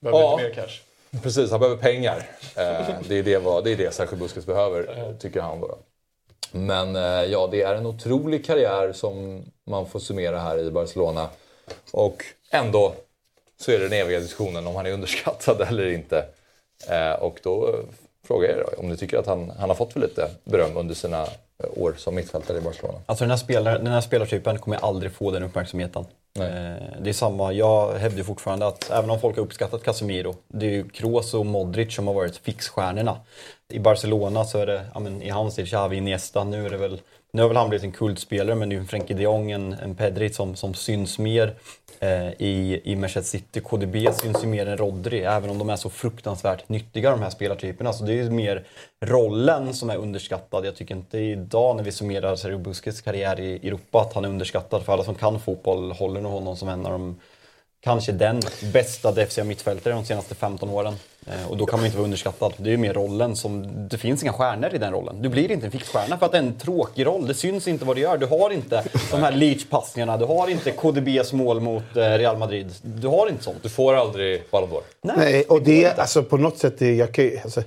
Behöver 0.00 0.20
ja. 0.20 0.36
lite 0.36 0.48
mer 0.48 0.54
cash. 0.54 0.80
Precis, 1.22 1.50
han 1.50 1.60
behöver 1.60 1.82
pengar. 1.82 2.16
Eh, 2.56 2.96
det 3.08 3.18
är 3.18 3.22
det, 3.22 3.38
vad, 3.38 3.64
det, 3.64 3.72
är 3.72 3.76
det 3.76 3.94
Sergio 3.94 4.16
Busquets 4.16 4.46
behöver, 4.46 5.14
tycker 5.18 5.40
han. 5.40 5.60
Då. 5.60 5.78
Men 6.52 6.96
eh, 6.96 7.02
ja, 7.02 7.48
det 7.50 7.62
är 7.62 7.74
en 7.74 7.86
otrolig 7.86 8.46
karriär 8.46 8.92
som 8.92 9.42
man 9.66 9.86
får 9.86 9.98
summera 9.98 10.38
här 10.38 10.58
i 10.58 10.70
Barcelona. 10.70 11.28
Och 11.90 12.24
ändå 12.50 12.94
så 13.60 13.70
är 13.70 13.78
det 13.78 13.88
den 13.88 14.00
eviga 14.00 14.20
diskussionen 14.20 14.66
om 14.66 14.76
han 14.76 14.86
är 14.86 14.92
underskattad 14.92 15.60
eller 15.68 15.86
inte. 15.86 16.26
Eh, 16.88 17.12
och 17.12 17.40
då 17.42 17.74
frågar 18.26 18.48
jag 18.48 18.58
er 18.58 18.80
om 18.80 18.88
ni 18.88 18.96
tycker 18.96 19.18
att 19.18 19.26
han, 19.26 19.50
han 19.50 19.70
har 19.70 19.76
fått 19.76 19.92
för 19.92 20.00
lite 20.00 20.30
beröm 20.44 20.76
under 20.76 20.94
sina 20.94 21.22
eh, 21.22 21.28
år 21.76 21.94
som 21.98 22.14
mittfältare 22.14 22.58
i 22.58 22.60
Barcelona. 22.60 22.98
Alltså 23.06 23.24
den 23.24 23.30
här, 23.30 23.38
spelar, 23.38 23.78
den 23.78 23.86
här 23.86 24.00
spelartypen 24.00 24.58
kommer 24.58 24.76
aldrig 24.76 25.12
få 25.12 25.30
den 25.30 25.42
uppmärksamheten. 25.42 26.04
Eh, 26.38 27.00
det 27.00 27.10
är 27.10 27.12
samma, 27.12 27.52
jag 27.52 27.92
hävdar 27.92 28.22
fortfarande 28.22 28.66
att 28.66 28.90
även 28.90 29.10
om 29.10 29.20
folk 29.20 29.36
har 29.36 29.42
uppskattat 29.42 29.82
Casemiro, 29.82 30.36
det 30.48 30.66
är 30.66 30.70
ju 30.70 30.88
Kroos 30.88 31.34
och 31.34 31.46
Modric 31.46 31.94
som 31.94 32.06
har 32.06 32.14
varit 32.14 32.36
fixstjärnorna. 32.36 33.20
I 33.68 33.78
Barcelona 33.78 34.44
så 34.44 34.58
är 34.58 34.66
det, 34.66 34.86
ja, 34.94 35.00
men, 35.00 35.22
i 35.22 35.30
hans 35.30 35.54
tid, 35.54 35.66
Xavi, 35.66 35.96
Iniesta, 35.96 36.44
nu 36.44 36.66
är 36.66 36.70
det 36.70 36.76
väl 36.76 37.00
nu 37.34 37.42
har 37.42 37.48
väl 37.48 37.56
han 37.56 37.68
blivit 37.68 37.84
en 37.84 37.92
kultspelare 37.92 38.54
men 38.54 38.68
det 38.68 38.72
är 38.72 38.76
ju 38.76 38.80
en 38.80 38.86
Frenkie 38.86 39.16
de 39.16 39.22
Jong, 39.22 39.50
en, 39.50 39.72
en 39.72 39.94
Pedri 39.94 40.30
som, 40.30 40.56
som 40.56 40.74
syns 40.74 41.18
mer 41.18 41.54
eh, 42.00 42.28
i, 42.28 42.80
i 42.84 42.96
Manchester 42.96 43.38
City. 43.38 43.60
KDB 43.60 43.96
syns 44.12 44.44
ju 44.44 44.48
mer 44.48 44.66
än 44.66 44.76
Rodri, 44.76 45.20
även 45.20 45.50
om 45.50 45.58
de 45.58 45.70
är 45.70 45.76
så 45.76 45.90
fruktansvärt 45.90 46.68
nyttiga 46.68 47.10
de 47.10 47.22
här 47.22 47.30
spelartyperna. 47.30 47.92
Så 47.92 48.04
det 48.04 48.12
är 48.12 48.14
ju 48.14 48.30
mer 48.30 48.64
rollen 49.00 49.74
som 49.74 49.90
är 49.90 49.96
underskattad. 49.96 50.66
Jag 50.66 50.76
tycker 50.76 50.94
inte 50.94 51.18
idag 51.18 51.76
när 51.76 51.82
vi 51.82 51.92
summerar 51.92 52.36
Sergio 52.36 52.58
Busquets 52.58 53.00
karriär 53.00 53.40
i 53.40 53.68
Europa 53.68 54.00
att 54.00 54.12
han 54.12 54.24
är 54.24 54.28
underskattad. 54.28 54.82
För 54.82 54.92
alla 54.92 55.04
som 55.04 55.14
kan 55.14 55.40
fotboll 55.40 55.92
håller 55.92 56.20
nog 56.20 56.32
honom 56.32 56.56
som 56.56 56.68
en 56.68 56.86
av 56.86 56.92
de 56.92 57.20
kanske 57.84 58.12
den 58.12 58.40
bästa 58.72 59.12
defensiva 59.12 59.44
mittfältare 59.44 59.94
de 59.94 60.04
senaste 60.04 60.34
15 60.34 60.70
åren. 60.70 60.94
Eh, 61.26 61.50
och 61.50 61.56
då 61.56 61.66
kan 61.66 61.78
man 61.78 61.86
inte 61.86 61.98
vara 61.98 62.04
underskattad. 62.04 62.52
Det 62.56 62.68
är 62.68 62.70
ju 62.70 62.76
mer 62.76 62.94
rollen 62.94 63.36
som... 63.36 63.66
Det 63.88 63.98
finns 63.98 64.22
inga 64.22 64.32
stjärnor 64.32 64.74
i 64.74 64.78
den 64.78 64.92
rollen. 64.92 65.22
Du 65.22 65.28
blir 65.28 65.50
inte 65.50 65.66
en 65.66 65.72
fixstjärna 65.72 66.18
för 66.18 66.26
att 66.26 66.32
det 66.32 66.38
är 66.38 66.42
en 66.42 66.58
tråkig 66.58 67.06
roll. 67.06 67.26
Det 67.26 67.34
syns 67.34 67.68
inte 67.68 67.84
vad 67.84 67.96
du 67.96 68.00
gör. 68.00 68.18
Du 68.18 68.26
har 68.26 68.50
inte 68.50 68.84
de 69.10 69.20
här 69.20 69.32
Leach-passningarna. 69.32 70.16
Du 70.16 70.24
har 70.24 70.48
inte 70.48 70.70
KDBs 70.70 71.32
mål 71.32 71.60
mot 71.60 71.96
eh, 71.96 72.00
Real 72.00 72.38
Madrid. 72.38 72.74
Du 72.82 73.08
har 73.08 73.28
inte 73.28 73.44
sånt. 73.44 73.62
Du 73.62 73.68
får 73.68 73.94
aldrig 73.94 74.42
Ballon 74.50 74.70
d'Or. 74.70 74.82
Nej, 75.02 75.16
Nej, 75.16 75.44
och 75.44 75.62
det 75.62 75.84
är 75.84 76.00
alltså 76.00 76.22
på 76.22 76.36
något 76.36 76.58
sätt... 76.58 76.80
Jag 76.80 77.14
kan, 77.14 77.30
alltså, 77.44 77.62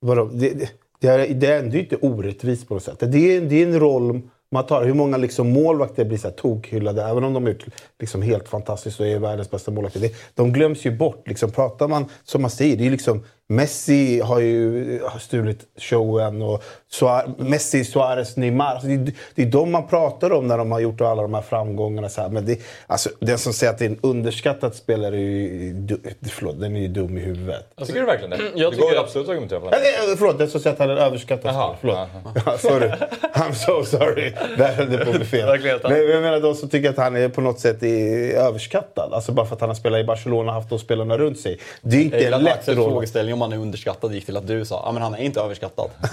vadå, 0.00 0.24
det, 0.24 0.50
det, 0.50 0.70
det, 1.00 1.08
är, 1.08 1.34
det 1.34 1.46
är 1.46 1.58
ändå 1.58 1.76
inte 1.76 1.96
orättvist 1.96 2.68
på 2.68 2.74
något 2.74 2.82
sätt. 2.82 2.98
Det 3.00 3.36
är, 3.36 3.40
det 3.40 3.62
är 3.62 3.66
en 3.66 3.80
roll 3.80 4.22
man 4.52 4.66
tar, 4.66 4.84
hur 4.84 4.94
många 4.94 5.16
liksom 5.16 5.50
målvakter 5.50 6.04
blir 6.04 6.18
så 6.18 6.28
här 6.28 6.34
tokhyllade, 6.34 7.02
även 7.02 7.24
om 7.24 7.32
de 7.32 7.46
är 7.46 7.56
liksom 8.00 8.22
helt 8.22 8.48
fantastiskt 8.48 9.00
och 9.00 9.06
är 9.06 9.18
världens 9.18 9.50
bästa 9.50 9.70
målvakter. 9.70 10.10
De 10.34 10.52
glöms 10.52 10.86
ju 10.86 10.96
bort. 10.96 11.28
Liksom, 11.28 11.50
pratar 11.50 11.88
man, 11.88 12.04
som 12.24 12.42
man 12.42 12.50
säger, 12.50 12.76
det 12.76 12.86
är 12.86 12.90
liksom 12.90 13.24
Messi 13.48 14.20
har 14.20 14.40
ju 14.40 15.00
stulit 15.20 15.66
showen 15.76 16.42
och 16.42 16.62
Suarez, 16.90 17.28
Messi, 17.38 17.84
Suarez, 17.84 18.36
Neymar. 18.36 18.66
Alltså 18.66 18.86
det, 18.86 18.94
är, 18.94 19.12
det 19.34 19.42
är 19.42 19.46
de 19.46 19.72
man 19.72 19.86
pratar 19.86 20.32
om 20.32 20.46
när 20.46 20.58
de 20.58 20.72
har 20.72 20.80
gjort 20.80 21.00
alla 21.00 21.22
de 21.22 21.34
här 21.34 21.42
framgångarna. 21.42 22.08
Så 22.08 22.20
här. 22.20 22.28
Men 22.28 22.46
det, 22.46 22.60
alltså, 22.86 23.10
den 23.20 23.38
som 23.38 23.52
säger 23.52 23.72
att 23.72 23.78
det 23.78 23.84
är 23.84 23.90
en 23.90 23.98
underskattad 24.02 24.74
spelare 24.74 25.16
är 25.16 25.20
ju, 25.20 25.86
förlåt, 26.30 26.60
den 26.60 26.76
är 26.76 26.80
ju 26.80 26.88
dum 26.88 27.18
i 27.18 27.20
huvudet. 27.20 27.66
Alltså, 27.74 27.92
tycker 27.92 28.00
du 28.00 28.06
verkligen 28.06 28.30
det? 28.30 28.36
Mm, 28.36 28.52
jag 28.54 28.72
det 28.72 28.78
går 28.78 28.98
absolut 28.98 29.28
att 29.28 29.30
argumentera 29.30 29.60
för 29.60 29.70
det. 29.70 30.16
förlåt, 30.16 30.38
den 30.38 30.50
som 30.50 30.60
säger 30.60 30.74
att 30.74 30.80
han 30.80 30.90
är 30.90 30.96
en 30.96 31.02
överskattad 31.02 31.54
spelare. 31.54 31.76
Förlåt. 31.80 32.08
Ja, 32.46 32.58
sorry. 32.58 32.90
I'm 33.34 33.52
so 33.52 33.84
sorry. 33.84 34.32
Där 34.58 34.72
höll 34.72 34.90
det 34.90 34.98
på 34.98 35.10
att 35.10 35.16
bli 35.16 35.24
fel. 35.24 35.60
Men 35.82 36.10
jag 36.10 36.22
menar 36.22 36.40
de 36.40 36.54
som 36.54 36.68
tycker 36.68 36.90
att 36.90 36.96
han 36.96 37.16
är 37.16 37.28
på 37.28 37.40
något 37.40 37.60
sätt 37.60 37.82
är 37.82 38.34
överskattad. 38.34 39.12
Alltså 39.12 39.32
bara 39.32 39.46
för 39.46 39.54
att 39.54 39.60
han 39.60 39.70
har 39.70 39.74
spelat 39.74 40.00
i 40.00 40.04
Barcelona 40.04 40.50
och 40.50 40.54
haft 40.54 40.68
de 40.68 40.78
spelarna 40.78 41.18
runt 41.18 41.40
sig. 41.40 41.58
Det 41.82 41.96
är 41.96 42.00
inte 42.00 42.26
en 42.26 42.42
lätt 42.42 42.68
roll 42.68 43.06
han 43.40 43.52
är 43.52 43.56
underskattad 43.56 44.14
gick 44.14 44.26
till 44.26 44.36
att 44.36 44.46
du 44.46 44.64
sa 44.64 44.76
ah, 44.76 44.98
han 44.98 45.14
är 45.14 45.18
inte 45.18 45.40
överskattad. 45.40 45.90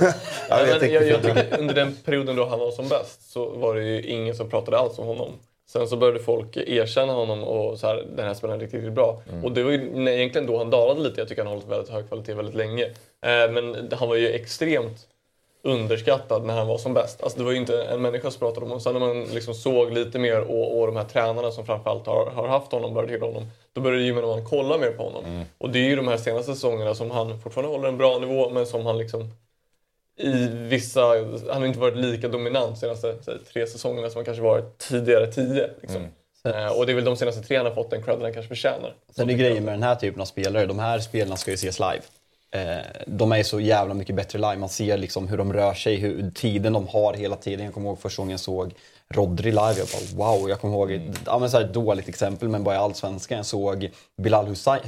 ja, 0.50 0.68
jag, 0.68 0.92
jag, 0.92 1.08
jag 1.08 1.22
tycker 1.22 1.60
under 1.60 1.74
den 1.74 1.96
perioden 2.06 2.36
då 2.36 2.46
han 2.46 2.60
var 2.60 2.72
som 2.72 2.88
bäst 2.88 3.32
så 3.32 3.50
var 3.50 3.76
det 3.76 3.84
ju 3.84 4.02
ingen 4.02 4.36
som 4.36 4.50
pratade 4.50 4.78
alls 4.78 5.00
om 5.00 5.08
honom. 5.08 5.32
Sen 5.70 5.88
så 5.88 5.98
började 5.98 6.20
folk 6.20 6.58
erkänna 6.58 7.14
honom 7.14 7.44
och 7.44 7.80
så 7.80 7.88
här, 7.88 8.06
den 8.16 8.28
här 8.28 8.34
spelaren 8.34 8.60
är 8.60 8.64
riktigt, 8.64 8.80
riktigt 8.80 8.94
bra. 8.94 9.22
Mm. 9.32 9.46
Och 9.46 9.52
det 9.52 9.64
var 9.64 9.72
ju 9.72 9.78
egentligen 10.14 10.48
då 10.48 10.58
han 10.58 10.70
dalade 10.70 11.02
lite. 11.02 11.22
Jag 11.22 11.28
tycker 11.28 11.42
han 11.42 11.48
har 11.48 11.56
hållit 11.56 11.70
väldigt 11.70 11.90
hög 11.90 12.08
kvalitet 12.08 12.34
väldigt 12.34 12.56
länge. 12.56 12.84
Eh, 13.26 13.52
men 13.52 13.90
han 14.00 14.10
var 14.10 14.16
ju 14.16 14.30
extremt 14.30 15.08
underskattad 15.62 16.46
när 16.46 16.54
han 16.54 16.68
var 16.68 16.78
som 16.78 16.94
bäst. 16.94 17.24
Alltså 17.24 17.40
det 17.40 17.46
var 17.46 17.52
ju 17.52 17.58
inte 17.58 17.84
en 17.84 18.02
människa 18.02 18.32
som 18.32 18.40
pratade 18.40 18.62
om 18.62 18.70
honom. 18.70 18.82
Sen 18.82 18.94
när 18.94 19.00
man 19.00 19.24
liksom 19.24 19.54
såg 19.54 19.92
lite 19.92 20.20
mer 20.20 20.42
och, 20.42 20.80
och 20.80 20.88
de 20.88 20.96
här 20.96 21.04
tränarna 21.04 21.52
som 21.52 21.66
framförallt 21.66 22.08
har, 22.08 22.26
har 22.26 22.48
haft 22.48 22.72
honom, 22.72 22.94
började 22.94 23.14
hylla 23.14 23.26
honom. 23.26 23.48
Då 23.74 23.82
började 23.82 24.04
gemene 24.04 24.28
man 24.28 24.46
kolla 24.46 24.78
mer 24.78 24.92
på 24.92 25.04
honom. 25.04 25.26
Mm. 25.26 25.46
Och 25.58 25.70
det 25.70 25.80
är 25.80 25.90
ju 25.90 25.96
de 25.96 26.08
här 26.08 26.18
senaste 26.18 26.54
säsongerna 26.54 26.96
som 26.96 27.12
han 27.12 27.42
fortfarande 27.42 27.76
håller 27.76 27.88
en 27.88 27.98
bra 27.98 28.20
nivå 28.20 28.50
men 28.50 28.66
som 28.66 28.86
han 28.86 28.98
liksom 28.98 29.32
i 30.20 30.48
vissa, 30.48 31.02
han 31.52 31.62
har 31.62 31.66
inte 31.66 31.80
varit 31.80 31.98
lika 31.98 32.28
dominant 32.28 32.76
de 32.76 32.80
senaste 32.80 33.38
tre 33.54 33.68
säsongerna 33.68 34.10
som 34.10 34.18
han 34.18 34.26
kanske 34.26 34.44
varit 34.44 34.78
tidigare 34.78 35.28
tio. 35.28 35.70
Liksom. 35.82 36.02
Mm. 36.44 36.66
Eh, 36.66 36.78
och 36.78 36.86
det 36.86 36.92
är 36.92 36.96
väl 36.96 37.04
de 37.04 37.16
senaste 37.16 37.42
tre 37.42 37.58
han 37.58 37.66
har 37.66 37.74
fått 37.74 37.92
den 37.92 38.04
credden 38.04 38.22
han 38.22 38.34
kanske 38.34 38.48
förtjänar. 38.48 38.94
Sen 39.16 39.30
är 39.30 39.34
grejen 39.34 39.66
med 39.66 39.74
den 39.74 39.84
här 39.84 39.96
typen 39.96 40.22
av 40.22 40.26
spelare, 40.26 40.66
de 40.66 40.80
här 40.80 41.00
spelarna 41.00 41.38
ska 41.38 41.52
ju 41.52 41.56
ses 41.56 41.80
live. 41.80 42.02
Eh, 42.52 42.86
de 43.08 43.32
är 43.32 43.44
så 43.44 43.60
jävla 43.60 43.94
mycket 43.94 44.16
bättre 44.16 44.40
live. 44.40 44.58
Man 44.58 44.70
ser 44.70 44.98
liksom 44.98 45.28
hur 45.28 45.38
de 45.38 45.54
rör 45.54 45.74
sig, 45.74 45.96
hur 45.96 46.32
tiden 46.32 46.74
de 46.74 46.88
har 46.88 47.14
hela 47.14 47.36
tiden. 47.36 47.66
Jag 47.66 47.74
kommer 47.74 47.90
ihåg 47.90 48.00
första 48.00 48.22
gången 48.22 48.32
jag 48.32 48.40
såg 48.40 48.74
Rodri 49.14 49.52
live. 49.52 49.76
Jag 49.78 49.88
bara 49.88 50.32
wow. 50.38 50.50
Jag 50.50 50.62
kommer 50.62 50.74
ihåg, 50.74 50.92
mm. 50.92 51.14
ja, 51.26 51.40
men 51.40 51.50
så 51.50 51.60
ett 51.60 51.74
dåligt 51.74 52.10
exempel 52.10 52.50
men 52.50 52.64
bara 52.64 52.76
i 52.76 52.78
Allsvenskan. 52.78 53.38
Jag 53.38 53.46
såg 53.46 53.90
Bilal 54.18 54.48
Hussein, 54.48 54.82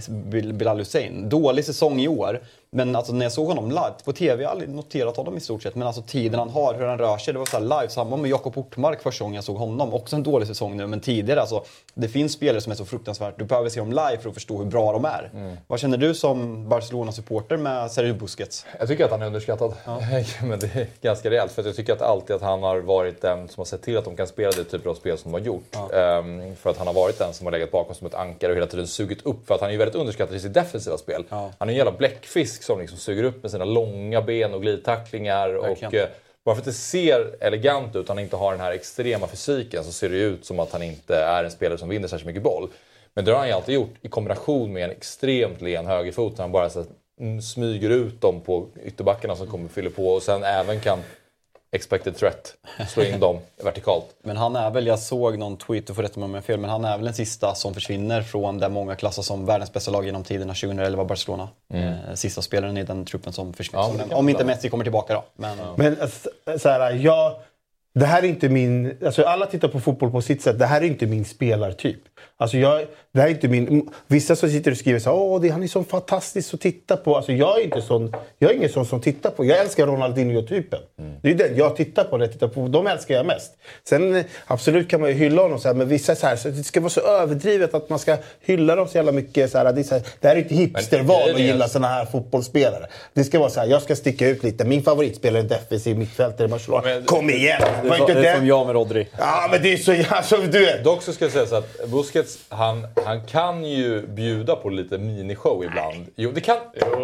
Bilal 0.57 0.77
Hussein. 0.77 1.29
Dålig 1.29 1.65
säsong 1.65 1.99
i 1.99 2.07
år. 2.07 2.41
Men 2.75 2.95
alltså 2.95 3.13
när 3.13 3.25
jag 3.25 3.31
såg 3.31 3.47
honom 3.47 3.69
live 3.69 3.93
på 4.05 4.13
TV, 4.13 4.43
jag 4.43 4.49
har 4.49 4.51
aldrig 4.51 4.69
noterat 4.69 5.17
honom 5.17 5.37
i 5.37 5.39
stort 5.39 5.63
sett, 5.63 5.75
men 5.75 5.87
alltså 5.87 6.01
tiden 6.01 6.39
han 6.39 6.49
har, 6.49 6.73
hur 6.73 6.85
han 6.85 6.97
rör 6.97 7.17
sig, 7.17 7.33
det 7.33 7.39
var 7.39 7.45
så 7.45 7.59
live. 7.59 7.89
Samma 7.89 8.17
med 8.17 8.31
Jakob 8.31 8.57
Ortmark 8.57 9.01
första 9.01 9.23
gången 9.23 9.35
jag 9.35 9.43
såg 9.43 9.55
honom. 9.55 9.93
Också 9.93 10.15
en 10.15 10.23
dålig 10.23 10.47
säsong 10.47 10.77
nu, 10.77 10.87
men 10.87 10.99
tidigare 10.99 11.41
alltså. 11.41 11.63
Det 11.93 12.07
finns 12.07 12.33
spelare 12.33 12.61
som 12.61 12.71
är 12.71 12.75
så 12.75 12.85
fruktansvärt, 12.85 13.39
du 13.39 13.45
behöver 13.45 13.69
se 13.69 13.79
dem 13.79 13.89
live 13.89 14.17
för 14.21 14.29
att 14.29 14.33
förstå 14.33 14.57
hur 14.57 14.65
bra 14.65 14.91
de 14.91 15.05
är. 15.05 15.29
Mm. 15.33 15.57
Vad 15.67 15.79
känner 15.79 15.97
du 15.97 16.13
som 16.13 16.69
Barcelona-supporter 16.69 17.57
med 17.57 17.91
Sergio 17.91 18.13
Busquets? 18.13 18.65
Jag 18.79 18.87
tycker 18.87 19.05
att 19.05 19.11
han 19.11 19.21
är 19.21 19.25
underskattad. 19.25 19.73
Ja. 19.85 20.01
men 20.43 20.59
det 20.59 20.75
är 20.75 20.87
ganska 21.01 21.29
rejält, 21.29 21.51
för 21.51 21.63
jag 21.63 21.75
tycker 21.75 21.93
att 21.93 22.01
alltid 22.01 22.35
att 22.35 22.41
han 22.41 22.63
har 22.63 22.79
varit 22.79 23.21
den 23.21 23.47
som 23.47 23.61
har 23.61 23.65
sett 23.65 23.81
till 23.81 23.97
att 23.97 24.05
de 24.05 24.15
kan 24.15 24.27
spela 24.27 24.51
det 24.51 24.63
typer 24.63 24.89
av 24.89 24.95
spel 24.95 25.17
som 25.17 25.31
de 25.31 25.39
har 25.39 25.45
gjort. 25.45 25.75
Ja. 25.91 26.17
Um, 26.19 26.55
för 26.55 26.69
att 26.69 26.77
han 26.77 26.87
har 26.87 26.93
varit 26.93 27.17
den 27.17 27.33
som 27.33 27.47
har 27.47 27.51
legat 27.51 27.71
bakom 27.71 27.95
som 27.95 28.07
ett 28.07 28.15
ankare 28.15 28.51
och 28.51 28.57
hela 28.57 28.67
tiden 28.67 28.87
sugit 28.87 29.25
upp, 29.25 29.47
för 29.47 29.55
att 29.55 29.61
han 29.61 29.69
är 29.69 29.73
ju 29.73 29.79
väldigt 29.79 29.95
underskattad 29.95 30.35
i 30.35 30.39
sitt 30.39 30.53
defensiva 30.53 30.97
spel. 30.97 31.23
Ja. 31.29 31.51
Han 31.57 31.69
är 31.69 31.73
en 31.73 31.77
jävla 31.77 31.91
bläckfisk 31.91 32.60
som 32.63 32.79
liksom 32.79 32.97
suger 32.97 33.23
upp 33.23 33.41
med 33.41 33.51
sina 33.51 33.65
långa 33.65 34.21
ben 34.21 34.53
och 34.53 34.61
glidtacklingar. 34.61 35.55
Och, 35.55 35.93
eh, 35.93 36.09
bara 36.45 36.55
för 36.55 36.61
att 36.61 36.65
det 36.65 36.73
ser 36.73 37.35
elegant 37.39 37.95
ut, 37.95 38.07
han 38.07 38.19
inte 38.19 38.35
har 38.35 38.51
den 38.51 38.61
här 38.61 38.71
extrema 38.71 39.27
fysiken, 39.27 39.83
så 39.83 39.91
ser 39.91 40.09
det 40.09 40.17
ut 40.17 40.45
som 40.45 40.59
att 40.59 40.71
han 40.71 40.83
inte 40.83 41.15
är 41.15 41.43
en 41.43 41.51
spelare 41.51 41.77
som 41.77 41.89
vinner 41.89 42.07
särskilt 42.07 42.27
mycket 42.27 42.43
boll. 42.43 42.69
Men 43.13 43.25
det 43.25 43.31
har 43.31 43.39
han 43.39 43.47
ju 43.47 43.53
alltid 43.53 43.75
gjort 43.75 43.93
i 44.01 44.09
kombination 44.09 44.73
med 44.73 44.83
en 44.83 44.91
extremt 44.91 45.61
len 45.61 45.85
högerfot. 45.85 46.37
Han 46.37 46.51
bara 46.51 46.69
så 46.69 46.85
mm, 47.19 47.41
smyger 47.41 47.89
ut 47.89 48.21
dem 48.21 48.41
på 48.41 48.67
ytterbackarna 48.85 49.35
som 49.35 49.47
kommer 49.47 49.69
fyller 49.69 49.89
på 49.89 50.07
och 50.07 50.23
sen 50.23 50.43
även 50.43 50.79
kan 50.79 50.99
expected 51.71 52.17
threat. 52.17 52.53
Slå 52.89 53.03
in 53.03 53.19
dem 53.19 53.39
vertikalt. 53.63 54.05
Men 54.23 54.37
han 54.37 54.55
är 54.55 54.71
väl, 54.71 54.87
jag 54.87 54.99
såg 54.99 55.37
någon 55.37 55.57
tweet, 55.57 55.87
du 55.87 55.93
får 55.93 56.03
rätta 56.03 56.19
mig 56.19 56.25
om 56.25 56.33
jag 56.33 56.41
har 56.41 56.45
fel, 56.45 56.59
men 56.59 56.69
han 56.69 56.85
är 56.85 56.97
väl 56.97 57.05
den 57.05 57.13
sista 57.13 57.55
som 57.55 57.73
försvinner 57.73 58.21
från 58.21 58.57
där 58.57 58.69
många 58.69 58.95
klassas 58.95 59.25
som 59.25 59.45
världens 59.45 59.73
bästa 59.73 59.91
lag 59.91 60.05
genom 60.05 60.23
tiderna, 60.23 60.53
2011 60.53 61.05
Barcelona. 61.05 61.49
Eh, 61.73 62.13
sista 62.15 62.41
spelaren 62.41 62.77
i 62.77 62.83
den 62.83 63.05
truppen 63.05 63.33
som 63.33 63.53
försvinner. 63.53 64.05
Ja, 64.09 64.15
om 64.15 64.29
inte. 64.29 64.45
Messi 64.45 64.69
kommer 64.69 64.83
tillbaka 64.83 65.13
då. 65.13 65.23
Men, 65.35 65.57
Men 65.75 66.01
alltså, 66.01 66.29
så 66.57 66.69
här, 66.69 66.91
jag, 66.91 67.35
det 67.93 68.05
här 68.05 68.23
är 68.23 68.27
inte 68.27 68.49
min... 68.49 68.97
Alltså 69.05 69.23
alla 69.23 69.45
tittar 69.45 69.67
på 69.67 69.79
fotboll 69.79 70.11
på 70.11 70.21
sitt 70.21 70.41
sätt. 70.41 70.59
Det 70.59 70.65
här 70.65 70.81
är 70.81 70.85
inte 70.85 71.05
min 71.05 71.25
spelartyp. 71.25 71.99
Alltså 72.37 72.57
jag, 72.57 72.81
det 73.13 73.19
här 73.21 73.27
är 73.27 73.31
inte 73.31 73.47
min, 73.47 73.89
vissa 74.07 74.35
som 74.35 74.49
sitter 74.49 74.71
och 74.71 74.77
skriver 74.77 74.99
så 74.99 75.09
här, 75.09 75.17
Åh, 75.17 75.41
det, 75.41 75.49
han 75.49 75.63
är 75.63 75.67
så 75.67 75.83
fantastisk 75.83 76.53
att 76.53 76.61
titta 76.61 76.97
på. 76.97 77.15
Alltså 77.17 77.31
jag 77.31 77.59
är 77.59 77.63
inte 77.63 77.81
sån, 77.81 78.15
jag 78.39 78.51
är 78.51 78.55
ingen 78.55 78.69
sån 78.69 78.85
som 78.85 79.01
tittar 79.01 79.29
på. 79.29 79.45
Jag 79.45 79.59
älskar 79.59 79.87
Ronaldinho-typen. 79.87 80.79
Det 81.21 81.29
är 81.29 81.33
den 81.35 81.55
jag 81.57 81.75
tittar 81.75 82.03
på 82.03 82.17
när 82.17 82.25
jag 82.25 82.33
tittar 82.33 82.47
på. 82.47 82.67
De 82.67 82.87
älskar 82.87 83.15
jag 83.15 83.25
mest. 83.25 83.51
Sen 83.89 84.23
absolut 84.45 84.89
kan 84.89 85.01
man 85.01 85.09
ju 85.09 85.15
hylla 85.15 85.41
honom, 85.41 85.59
så 85.59 85.67
här, 85.67 85.75
men 85.75 85.87
vissa 85.87 86.15
så 86.15 86.27
här, 86.27 86.35
så 86.35 86.49
det 86.49 86.63
ska 86.63 86.79
vara 86.79 86.89
så 86.89 87.01
överdrivet 87.01 87.73
att 87.73 87.89
man 87.89 87.99
ska 87.99 88.17
hylla 88.41 88.75
dem 88.75 88.87
så 88.87 88.97
jävla 88.97 89.11
mycket. 89.11 89.51
Så 89.51 89.57
här, 89.57 89.73
det, 89.73 89.81
är 89.81 89.83
så 89.83 89.95
här, 89.95 90.03
det 90.19 90.27
här 90.27 90.35
är 90.35 90.39
inte 90.39 90.55
hipsterval 90.55 91.29
att 91.33 91.39
gilla 91.39 91.67
såna 91.67 91.87
här 91.87 92.05
fotbollsspelare. 92.05 92.87
Det 93.13 93.23
ska 93.23 93.39
vara 93.39 93.49
så 93.49 93.59
här, 93.59 93.67
jag 93.67 93.81
ska 93.81 93.95
sticka 93.95 94.27
ut 94.27 94.43
lite. 94.43 94.65
Min 94.65 94.83
favoritspelare 94.83 95.39
är 95.39 95.43
en 95.43 95.47
defensiv 95.47 95.97
mittfältare 95.97 96.45
i 96.45 96.49
Barcelona. 96.49 96.81
Men- 96.85 97.03
Kom 97.05 97.29
igen! 97.29 97.61
det, 97.83 97.89
Var 97.89 97.97
inte 97.97 98.13
det 98.13 98.21
det? 98.21 98.35
som 98.37 98.47
jag 98.47 98.65
med 98.65 98.73
Rodri. 98.75 99.07
Ja, 99.17 99.47
men 99.51 99.63
det 99.63 99.73
är 99.73 99.77
så. 99.77 99.95
Alltså, 100.15 100.37
du 100.37 100.59
vet. 100.65 100.83
Dock 100.83 101.03
så 101.03 101.13
ska 101.13 101.25
jag 101.25 101.31
säga 101.31 101.45
så 101.45 101.55
att 101.55 101.77
Busquets, 102.13 102.39
han, 102.49 102.87
han 103.05 103.25
kan 103.25 103.65
ju 103.65 104.07
bjuda 104.07 104.55
på 104.55 104.69
lite 104.69 104.97
minishow 104.97 105.63
ibland. 105.63 106.05
Jo, 106.15 106.31
det 106.31 106.41
kan... 106.41 106.57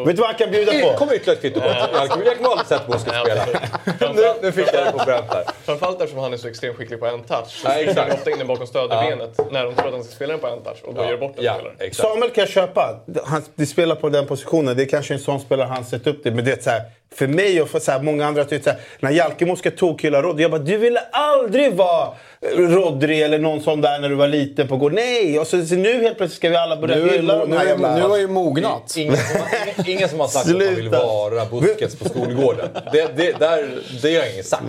Vet 0.05 0.15
du 0.15 0.21
vad 0.21 0.25
han 0.27 0.35
kan 0.35 0.51
bjuda 0.51 0.71
Det 0.71 0.81
på? 0.81 0.97
kommer 0.97 1.13
ytterligare 1.13 1.35
ett 1.35 1.41
kvitto 1.41 1.59
på 1.61 1.67
att 1.67 1.77
jag 1.77 2.37
kommer 2.37 2.49
aldrig 2.51 2.67
sett 2.67 2.87
Busquets 2.87 3.17
spela. 3.19 4.13
Nu, 4.13 4.33
nu 4.41 4.51
fick 4.51 4.67
jag 4.73 4.85
det 4.85 4.91
på 4.91 4.97
pränt 4.97 5.25
här. 5.29 5.43
Framförallt 5.65 6.01
eftersom 6.01 6.23
han 6.23 6.33
är 6.33 6.37
så 6.37 6.47
extremt 6.47 6.77
skicklig 6.77 6.99
på 6.99 7.05
en 7.05 7.23
touch. 7.23 7.47
Så 7.47 7.67
Ja, 7.67 7.73
exakt. 7.73 7.99
han 7.99 8.11
ofta 8.11 8.31
in 8.31 8.47
bakom 8.47 8.67
stödbenet 8.67 9.51
när 9.51 9.63
de 9.65 9.75
tror 9.75 9.87
att 9.87 9.93
han 9.93 10.03
ska 10.03 10.15
spela 10.15 10.31
den 10.33 10.39
på 10.41 10.47
en 10.47 10.63
touch. 10.63 10.83
Och 10.83 10.93
då 10.93 11.03
gör 11.03 11.17
bort 11.17 11.35
den 11.35 11.45
Ja. 11.45 11.57
Samuel 11.93 12.29
kan 12.31 12.41
jag 12.41 12.49
köpa. 12.49 12.99
Han, 13.23 13.41
det 13.55 13.65
spelar 13.65 13.95
på 13.95 14.09
den 14.09 14.25
positionen. 14.27 14.77
Det 14.77 14.83
är 14.83 14.87
kanske 14.89 15.13
en 15.13 15.19
sån 15.19 15.39
spelare 15.39 15.67
han 15.67 15.85
sett 15.85 16.07
upp 16.07 16.23
till. 16.23 16.33
Men 16.33 16.45
det 16.45 16.51
är 16.51 16.61
så 16.61 16.69
här, 16.69 16.81
för 17.17 17.27
mig 17.27 17.61
och 17.61 17.69
för 17.69 17.79
så 17.79 17.91
här, 17.91 18.01
många 18.01 18.25
andra, 18.25 18.45
här, 18.51 18.75
när 18.99 19.11
Jalkemo 19.11 19.55
ska 19.55 19.71
tokkilla 19.71 20.21
Rodri. 20.21 20.41
Jag 20.41 20.51
bara, 20.51 20.61
du 20.61 20.77
ville 20.77 20.99
aldrig 21.11 21.73
vara 21.73 22.07
Rodri 22.55 23.23
eller 23.23 23.39
någon 23.39 23.61
sån 23.61 23.81
där 23.81 23.99
när 23.99 24.09
du 24.09 24.15
var 24.15 24.27
liten 24.27 24.67
på 24.67 24.77
gård. 24.77 24.93
Nej! 24.93 25.39
Och 25.39 25.47
så, 25.47 25.65
så 25.65 25.75
nu 25.75 26.01
helt 26.01 26.17
plötsligt 26.17 26.37
ska 26.37 26.49
vi 26.49 26.55
alla 26.55 26.77
börja 26.77 26.95
Nu, 26.95 27.09
hylla 27.09 27.33
nu, 27.33 27.39
de 27.39 27.49
nu, 27.49 27.57
här 27.57 27.65
jävla... 27.65 27.95
nu 27.95 28.01
har 28.01 28.17
ju 28.17 28.27
mognat. 28.27 28.97
Ingen 28.97 29.17
som, 29.17 29.41
ingen, 29.85 30.09
som 30.09 30.19
har 30.19 30.27
sagt 30.27 30.45
att 30.49 30.51
man 30.51 30.75
vill 30.75 30.89
vara 30.89 31.45
Busquets 31.45 31.95
på 31.95 32.09
skolgården. 32.09 32.69
Det, 32.93 33.17
det, 33.17 33.39
där, 33.39 33.69
det 34.01 34.15
har 34.15 34.33
ingen 34.33 34.43
sagt. 34.43 34.63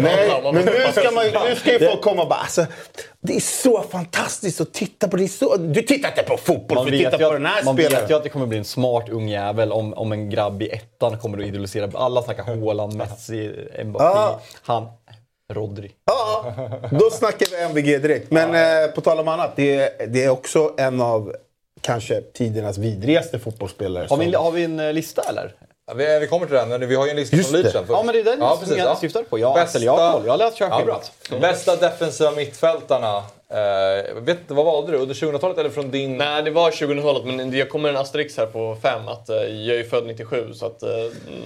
Nej, 0.00 0.40
men 0.52 0.64
nu 0.64 0.72
ska, 0.92 1.10
man, 1.10 1.24
nu 1.48 1.56
ska 1.56 1.72
ju 1.72 1.88
folk 1.88 2.00
komma 2.00 2.22
och 2.22 2.28
bara 2.28 2.40
alltså, 2.40 2.66
Det 3.26 3.36
är 3.36 3.40
så 3.40 3.82
fantastiskt 3.82 4.60
att 4.60 4.72
titta 4.72 5.08
på. 5.08 5.16
Det 5.16 5.28
så, 5.28 5.56
du 5.56 5.82
tittar 5.82 6.08
inte 6.08 6.22
på 6.22 6.36
fotboll 6.36 6.76
Man 6.76 6.86
för 6.86 6.92
att 6.92 6.98
titta 6.98 7.18
på 7.18 7.32
den 7.32 7.46
här 7.46 7.58
att, 7.58 7.64
man 7.64 7.74
spelaren. 7.74 8.00
vet 8.00 8.10
ju 8.10 8.14
att 8.14 8.22
det 8.22 8.28
kommer 8.28 8.46
bli 8.46 8.58
en 8.58 8.64
smart 8.64 9.08
ung 9.08 9.28
jävel 9.28 9.72
om, 9.72 9.94
om 9.94 10.12
en 10.12 10.30
grabb 10.30 10.62
i 10.62 10.68
ettan 10.68 11.18
kommer 11.18 11.38
att 11.38 11.44
idolisera. 11.46 11.90
Alla 11.94 12.22
snackar 12.22 12.42
Haaland, 12.42 12.94
Messi, 12.96 13.68
Mbappé. 13.84 14.04
Ja. 14.04 14.40
Han, 14.62 14.86
Rodri. 15.52 15.90
Ja, 16.04 16.54
då 16.90 17.10
snackar 17.10 17.46
vi 17.50 17.62
MVG 17.62 18.02
direkt. 18.02 18.30
Men 18.30 18.54
eh, 18.54 18.90
på 18.90 19.00
tal 19.00 19.18
om 19.18 19.28
annat, 19.28 19.56
det 19.56 19.74
är, 19.76 20.06
det 20.06 20.24
är 20.24 20.28
också 20.28 20.74
en 20.78 21.00
av 21.00 21.32
kanske 21.80 22.20
tidernas 22.20 22.78
vidrigaste 22.78 23.38
fotbollsspelare. 23.38 24.06
Har 24.10 24.16
vi, 24.16 24.34
har 24.34 24.50
vi 24.50 24.64
en 24.64 24.80
eh, 24.80 24.92
lista 24.92 25.22
eller? 25.28 25.54
Ja, 25.86 25.94
Vi, 25.94 26.18
vi 26.18 26.26
kommer 26.26 26.46
till 26.46 26.54
den, 26.54 26.68
men 26.68 26.88
vi 26.88 26.94
har 26.94 27.04
ju 27.04 27.10
en 27.10 27.16
lista 27.16 27.36
Just 27.36 27.50
från 27.50 27.62
Leach. 27.62 27.74
Ja, 27.74 28.02
men 28.02 28.14
det 28.14 28.20
är 28.20 28.24
den 28.24 28.40
ja, 28.40 28.50
som 28.50 28.60
precis, 28.60 28.76
jag 28.76 28.86
ja. 28.86 28.96
syftar 28.96 29.22
på. 29.22 29.38
Jag, 29.38 29.58
Axel, 29.58 29.82
jag 29.82 29.96
har 29.96 30.12
koll. 30.12 30.22
Jag 30.24 30.32
har 30.32 30.38
läst 30.38 30.60
ja, 30.60 30.68
bra. 30.68 31.00
körschemat. 31.02 31.40
Bästa 31.40 31.76
defensiva 31.76 32.30
mittfältarna. 32.30 33.22
Eh, 33.50 34.14
vet, 34.22 34.38
vad 34.48 34.64
valde 34.64 34.92
du? 34.92 34.98
Under 34.98 35.14
2000-talet 35.14 35.58
eller 35.58 35.70
från 35.70 35.90
din... 35.90 36.16
Nej, 36.16 36.42
det 36.42 36.50
var 36.50 36.70
2000-talet, 36.70 37.24
men 37.24 37.50
det 37.50 37.68
kommer 37.68 37.88
en 37.88 37.96
asterix 37.96 38.36
här 38.36 38.46
på 38.46 38.76
fem. 38.82 39.08
Att, 39.08 39.28
eh, 39.28 39.36
jag 39.36 39.76
är 39.78 39.84
född 39.84 40.06
97, 40.06 40.52
så 40.54 40.66
att, 40.66 40.82
eh, 40.82 40.88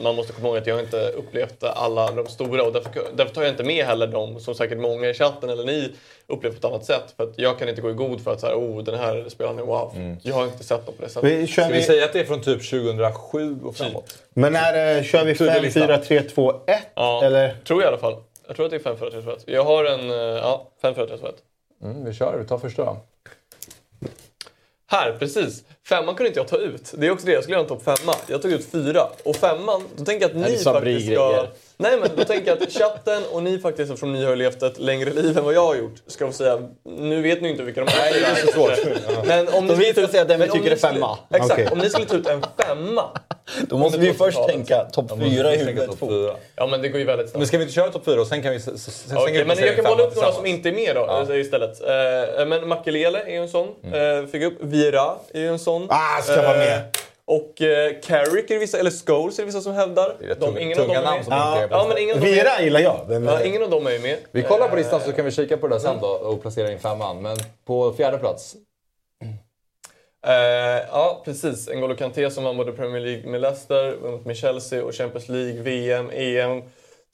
man 0.02 0.14
måste 0.16 0.32
komma 0.32 0.48
ihåg 0.48 0.56
att 0.56 0.66
jag 0.66 0.80
inte 0.80 1.08
upplevt 1.08 1.64
alla 1.64 2.10
de 2.12 2.26
stora. 2.26 2.62
Och 2.62 2.72
därför, 2.72 2.90
därför 3.14 3.34
tar 3.34 3.42
jag 3.42 3.50
inte 3.50 3.64
med 3.64 3.86
heller 3.86 4.06
de 4.06 4.40
som 4.40 4.54
säkert 4.54 4.78
många 4.78 5.08
i 5.08 5.14
chatten 5.14 5.50
eller 5.50 5.64
ni 5.64 5.90
upplevt 6.26 6.52
på 6.60 6.66
ett 6.66 6.72
annat 6.72 6.84
sätt. 6.84 7.14
För 7.16 7.24
att 7.24 7.32
jag 7.36 7.58
kan 7.58 7.68
inte 7.68 7.80
gå 7.82 7.90
i 7.90 7.94
god 7.94 8.24
för 8.24 8.32
att 8.32 8.40
så 8.40 8.46
här, 8.46 8.54
oh, 8.54 8.84
den 8.84 8.98
här 8.98 9.24
spelaren 9.28 9.58
är 9.58 9.62
wow. 9.62 10.16
Jag 10.22 10.34
har 10.34 10.44
inte 10.44 10.64
sett 10.64 10.86
dem 10.86 10.94
på 10.98 11.02
det 11.02 11.08
sättet. 11.08 11.30
vi, 11.30 11.46
kör 11.46 11.62
Ska 11.62 11.72
vi 11.72 11.78
vi, 11.78 11.84
säga 11.84 12.04
att 12.04 12.12
det 12.12 12.20
är 12.20 12.24
från 12.24 12.40
typ 12.40 12.70
2007 12.70 13.58
och 13.64 13.76
framåt? 13.76 14.18
men 14.34 14.56
är, 14.56 14.72
det- 14.96 15.04
kör 15.04 15.24
vi 15.24 15.34
Tydlig 15.34 15.54
5, 15.54 15.62
lista. 15.62 15.80
4, 15.86 15.98
3, 15.98 16.22
2, 16.22 16.50
1? 16.66 16.78
Ja, 16.94 17.24
Eller? 17.24 17.56
tror 17.66 17.82
jag 17.82 17.86
i 17.86 17.88
alla 17.88 17.98
fall. 18.00 18.16
Jag 18.46 18.56
tror 18.56 18.66
att 18.66 18.70
det 18.70 18.76
är 18.76 18.80
5 18.80 18.96
4 18.98 19.10
3 19.10 19.22
2 19.22 19.30
1. 19.30 19.42
Jag 19.46 19.64
har 19.64 19.84
en... 19.84 20.08
Ja, 20.36 20.66
5 20.82 20.94
4 20.94 21.06
3 21.06 21.16
2 21.18 21.26
1. 21.26 21.34
Mm, 21.82 22.04
vi 22.04 22.12
kör, 22.12 22.38
vi 22.38 22.46
tar 22.46 22.58
första 22.58 22.84
då. 22.84 23.00
Här, 24.86 25.16
precis. 25.18 25.64
Femman 25.90 26.14
kunde 26.14 26.28
inte 26.28 26.40
jag 26.40 26.48
ta 26.48 26.56
ut. 26.56 26.92
Det 26.96 27.06
är 27.06 27.10
också 27.10 27.26
det, 27.26 27.32
jag 27.32 27.42
skulle 27.42 27.54
göra 27.54 27.62
en 27.62 27.68
topp 27.68 27.84
femma. 27.84 28.14
Jag 28.26 28.42
tog 28.42 28.52
ut 28.52 28.66
fyra. 28.72 29.08
Och 29.24 29.36
femman, 29.36 29.82
då 29.96 30.04
tänker 30.04 30.28
jag 30.28 30.30
att 30.30 30.50
ni 30.50 30.56
faktiskt 30.58 31.06
ska... 31.12 31.46
Nej 31.76 31.98
men 32.00 32.08
då 32.16 32.24
tänker 32.24 32.48
jag 32.50 32.62
att 32.62 32.72
chatten 32.72 33.22
och 33.32 33.42
ni 33.42 33.58
faktiskt, 33.58 33.90
eftersom 33.90 34.12
ni 34.12 34.24
har 34.24 34.36
levt 34.36 34.62
ett 34.62 34.78
längre 34.78 35.10
liv 35.10 35.38
än 35.38 35.44
vad 35.44 35.54
jag 35.54 35.66
har 35.66 35.76
gjort, 35.76 35.94
ska 36.06 36.26
få 36.26 36.32
säga... 36.32 36.58
Nu 36.84 37.22
vet 37.22 37.40
ni 37.40 37.48
ju 37.48 37.52
inte 37.52 37.64
vilka 37.64 37.84
de 37.84 37.92
är. 37.92 37.96
Nej, 37.96 38.12
det 38.12 38.26
är 38.26 38.34
så 38.34 38.52
svårt. 38.52 39.26
Men 39.26 39.48
om 39.48 39.66
ni 39.66 39.90
att 39.90 40.10
säga 40.10 40.24
den 40.24 40.40
vi 40.40 40.48
tycker 40.48 40.70
är 40.70 40.76
femma. 40.76 41.18
Skulle, 41.26 41.42
exakt, 41.42 41.52
Okej. 41.60 41.68
om 41.72 41.78
ni 41.78 41.90
skulle 41.90 42.06
ta 42.06 42.16
ut 42.16 42.26
en 42.26 42.42
femma. 42.66 43.04
Då 43.68 43.78
måste 43.78 43.98
vi 43.98 44.12
först 44.12 44.38
2000-talet. 44.38 44.54
tänka 44.54 44.84
topp 44.84 45.10
fyra 45.20 45.54
i 45.54 45.58
huvudet. 45.58 45.90
Ja 46.56 46.66
men 46.66 46.82
det 46.82 46.88
går 46.88 47.00
ju 47.00 47.06
väldigt 47.06 47.26
snabbt. 47.26 47.38
Men 47.38 47.46
ska 47.46 47.58
vi 47.58 47.62
inte 47.62 47.74
köra 47.74 47.90
topp 47.90 48.04
fyra 48.04 48.20
och 48.20 48.26
sen 48.26 48.42
kan 48.42 48.52
vi... 48.52 48.60
Sen 48.60 48.78
sen 48.78 49.16
kan 49.16 49.32
vi 49.32 49.44
men 49.44 49.58
jag 49.58 49.76
kan 49.76 49.84
bolla 49.84 50.02
upp 50.02 50.16
några 50.16 50.32
som 50.32 50.46
inte 50.46 50.68
är 50.68 50.72
med 50.72 50.96
då 50.96 51.24
Ja. 51.28 51.36
istället. 51.36 51.82
Eh, 51.82 52.46
men 52.46 52.68
Makelele 52.68 53.22
är 53.22 53.30
ju 53.30 53.36
en 53.36 53.48
sån. 53.48 53.68
Mm. 53.84 54.24
Eh, 54.24 54.30
fick 54.30 54.42
upp. 54.42 54.54
Vira 54.60 55.14
är 55.34 55.40
ju 55.40 55.48
en 55.48 55.58
sån. 55.58 55.79
Ah, 55.88 56.22
ska 56.22 56.42
vara 56.42 56.56
med. 56.56 56.96
Och 57.24 57.62
eh, 57.62 57.92
Carrick 58.02 58.50
är 58.50 58.54
det 58.54 58.58
vissa, 58.60 58.78
eller 58.78 58.90
Scholes 58.90 59.38
är 59.38 59.42
det 59.42 59.46
vissa 59.46 59.60
som 59.60 59.72
hävdar. 59.72 60.16
Det 60.18 60.24
är 60.24 60.28
rätt 60.28 60.40
De- 60.40 60.46
tunga, 60.46 60.60
ingen 60.60 60.78
av 60.80 60.82
tunga 60.84 60.94
dem 60.94 61.04
är 61.04 61.10
namn 61.10 61.24
som 61.24 61.32
inte 61.32 61.44
är 61.64 61.68
på 61.68 61.74
Ja, 61.74 61.84
men 61.88 61.98
ingen 61.98 62.14
av 62.16 62.20
dem 62.20 62.28
är 62.30 62.34
Vira 62.34 62.62
gillar 62.62 62.80
jag. 62.80 63.00
Men, 63.08 63.24
Ja, 63.24 63.42
ingen 63.44 63.62
av 63.62 63.70
dem 63.70 63.86
är 63.86 63.90
ju 63.90 63.98
med. 63.98 64.16
Vi 64.32 64.42
kollar 64.42 64.68
på 64.68 64.76
listan 64.76 65.00
så 65.04 65.12
kan 65.12 65.24
vi 65.24 65.30
kika 65.30 65.56
på 65.56 65.68
det 65.68 65.74
där 65.74 65.80
sen 65.80 65.98
då 66.00 66.06
och 66.08 66.42
placera 66.42 66.72
in 66.72 66.78
femman. 66.78 67.22
Men 67.22 67.36
på 67.66 67.92
fjärde 67.92 68.18
plats. 68.18 68.54
Eh, 70.26 70.32
ja, 70.92 71.22
precis. 71.24 71.68
N'Golo 71.68 71.96
Kanté 71.96 72.30
som 72.30 72.44
vann 72.44 72.56
både 72.56 72.72
Premier 72.72 73.00
League 73.00 73.30
med 73.30 73.40
Leicester, 73.40 73.96
vunnit 74.02 74.26
med 74.26 74.36
Chelsea 74.36 74.84
och 74.84 74.94
Champions 74.94 75.28
League, 75.28 75.60
VM, 75.62 76.10
EM. 76.12 76.62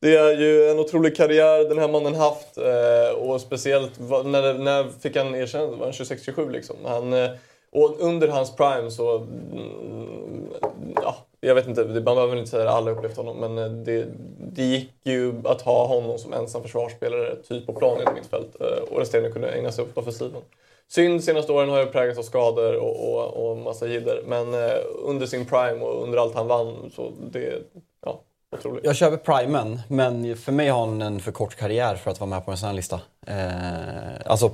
Det 0.03 0.17
är 0.17 0.37
ju 0.37 0.71
en 0.71 0.79
otrolig 0.79 1.17
karriär 1.17 1.69
den 1.69 1.79
här 1.79 1.89
mannen 1.89 2.15
haft. 2.15 2.59
Eh, 2.59 3.17
och 3.19 3.41
speciellt 3.41 3.93
när, 4.25 4.55
när 4.55 5.01
fick 5.03 5.17
han 5.17 5.35
erkännande? 5.35 5.77
Var 5.77 5.85
han 5.85 5.93
26-27 5.93 6.51
liksom? 6.51 6.77
Han, 6.85 7.13
eh, 7.13 7.31
och 7.77 7.97
under 8.01 8.29
hans 8.29 8.57
prime 8.57 8.91
så... 8.91 9.17
Mm, 9.17 10.49
ja, 10.95 11.17
jag 11.41 11.55
vet 11.55 11.69
inte, 11.69 11.85
man 11.85 12.03
behöver 12.03 12.37
inte 12.37 12.51
säga 12.51 12.69
att 12.69 12.77
alla 12.77 12.91
upplevt 12.91 13.17
honom 13.17 13.37
men 13.37 13.59
eh, 13.59 13.71
det, 13.71 14.07
det 14.39 14.63
gick 14.63 14.93
ju 15.05 15.35
att 15.45 15.63
ha 15.63 15.87
honom 15.87 16.19
som 16.19 16.33
ensam 16.33 16.63
försvarsspelare 16.63 17.37
typ 17.37 17.67
på 17.67 17.73
plan 17.73 17.97
i 17.97 18.05
mitt 18.05 18.15
mittfält 18.15 18.57
eh, 18.61 18.93
och 18.93 18.99
resterande 18.99 19.31
kunde 19.31 19.49
ägna 19.49 19.73
sig 19.73 19.85
åt 19.85 19.99
offensiven. 19.99 20.43
Synd 20.89 21.25
senaste 21.25 21.53
åren 21.53 21.69
har 21.69 21.81
ju 21.81 21.87
präglats 21.87 22.19
av 22.19 22.23
skador 22.23 22.77
och, 22.77 23.15
och, 23.15 23.51
och 23.51 23.57
massa 23.57 23.87
jidder. 23.87 24.23
Men 24.27 24.55
eh, 24.55 24.77
under 25.05 25.27
sin 25.27 25.47
prime 25.47 25.85
och 25.85 26.03
under 26.03 26.19
allt 26.19 26.35
han 26.35 26.47
vann 26.47 26.91
så 26.95 27.13
det, 27.33 27.63
ja, 28.05 28.21
otroligt. 28.57 28.85
Jag 28.85 28.97
köper 28.97 29.17
primen, 29.17 29.81
men 29.89 30.37
för 30.37 30.53
mig 30.53 30.69
har 30.69 30.87
han 30.87 31.03
en 31.03 31.21
för 31.21 31.33
kort 31.33 31.57
karriär 31.57 31.95
för 31.95 32.11
att 32.11 32.21
vara 32.21 32.31
med 32.31 32.45
på 32.45 32.51
en 32.51 32.57
sån 32.57 32.67
här 32.67 32.77
lista. 32.77 33.01
Eh, 33.27 34.31
alltså 34.31 34.51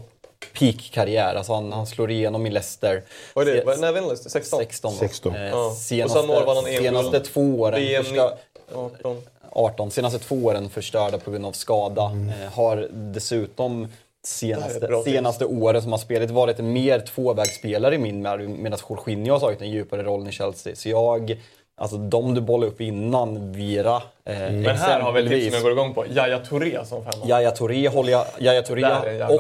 peak-karriär. 0.59 1.35
Alltså 1.35 1.53
han, 1.53 1.73
han 1.73 1.87
slår 1.87 2.11
igenom 2.11 2.47
i 2.47 2.51
Leicester. 2.51 3.03
Vad 3.35 3.49
är 3.49 3.55
det? 3.55 3.75
Se- 3.75 3.81
När 3.81 3.93
vann 3.93 4.03
Leicester? 4.05 4.31
16? 4.31 4.59
16. 4.61 4.93
va? 4.93 4.99
16. 5.01 5.35
Eh, 5.35 5.43
Ja. 5.43 5.67
Och 5.67 5.73
Senaste, 5.77 6.21
samma 6.21 6.33
år 6.39 6.47
vann 6.47 6.65
senaste 6.65 7.21
två 7.21 7.41
åren. 7.61 7.81
VM 7.81 8.05
första- 8.05 8.37
18. 8.75 9.23
18. 9.51 9.91
Senaste 9.91 10.19
två 10.19 10.37
åren 10.37 10.71
förstörda 10.71 11.19
på 11.19 11.31
grund 11.31 11.47
av 11.47 11.53
skada. 11.53 12.03
Eh, 12.43 12.53
har 12.53 12.89
dessutom 12.93 13.89
senaste, 14.25 15.03
senaste 15.05 15.45
åren 15.45 15.83
som 15.83 15.91
har 15.93 15.99
spelat 15.99 16.31
varit 16.31 16.59
mer 16.59 17.01
tvåvägsspelare 17.01 17.95
i 17.95 17.99
min 17.99 18.23
värld 18.23 18.41
medan 18.49 18.79
Jorginho 18.91 19.33
har 19.33 19.41
tagit 19.41 19.61
en 19.61 19.71
djupare 19.71 20.03
roll 20.03 20.29
i 20.29 20.33
Chelsea. 20.33 20.77
Så 20.77 20.89
jag, 20.89 21.41
alltså 21.77 21.97
de 21.97 22.35
du 22.35 22.41
bollade 22.41 22.73
upp 22.73 22.81
innan, 22.81 23.53
Vira 23.53 23.97
eh, 24.25 24.39
Men 24.39 24.65
här 24.77 25.01
har 25.01 25.13
vi 25.13 25.21
ett 25.23 25.29
tips 25.29 25.45
som 25.45 25.55
jag 25.55 25.63
går 25.63 25.73
igång 25.73 25.95
på. 25.95 26.07
Yahya 26.07 26.39
Touré 26.39 26.85
som 26.85 27.05
femma. 27.05 27.27
Yahya 27.27 27.51
Touré 27.51 27.89
håller 27.89 28.13
jag, 28.13 28.25
Yahya 28.39 28.63
Touré 28.63 28.85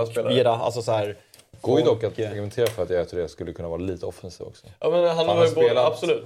och 0.00 0.08
spelare. 0.08 0.34
Vira. 0.34 0.50
Alltså 0.50 0.82
så 0.82 0.92
här, 0.92 1.16
Går 1.60 1.78
ju 1.78 1.84
dock 1.84 2.04
att 2.04 2.18
argumentera 2.18 2.66
för 2.66 2.82
att 2.82 2.90
jag 2.90 3.08
tror 3.08 3.20
det 3.20 3.28
skulle 3.28 3.52
kunna 3.52 3.68
vara 3.68 3.78
lite 3.80 4.06
offensiv 4.06 4.46
också. 4.46 4.66
Ja, 4.80 4.90
men 4.90 5.04
han 5.04 5.16
Han 5.16 5.36
har 5.36 5.44
ju 5.44 5.50
spelat. 5.50 5.86
absolut. 5.92 6.24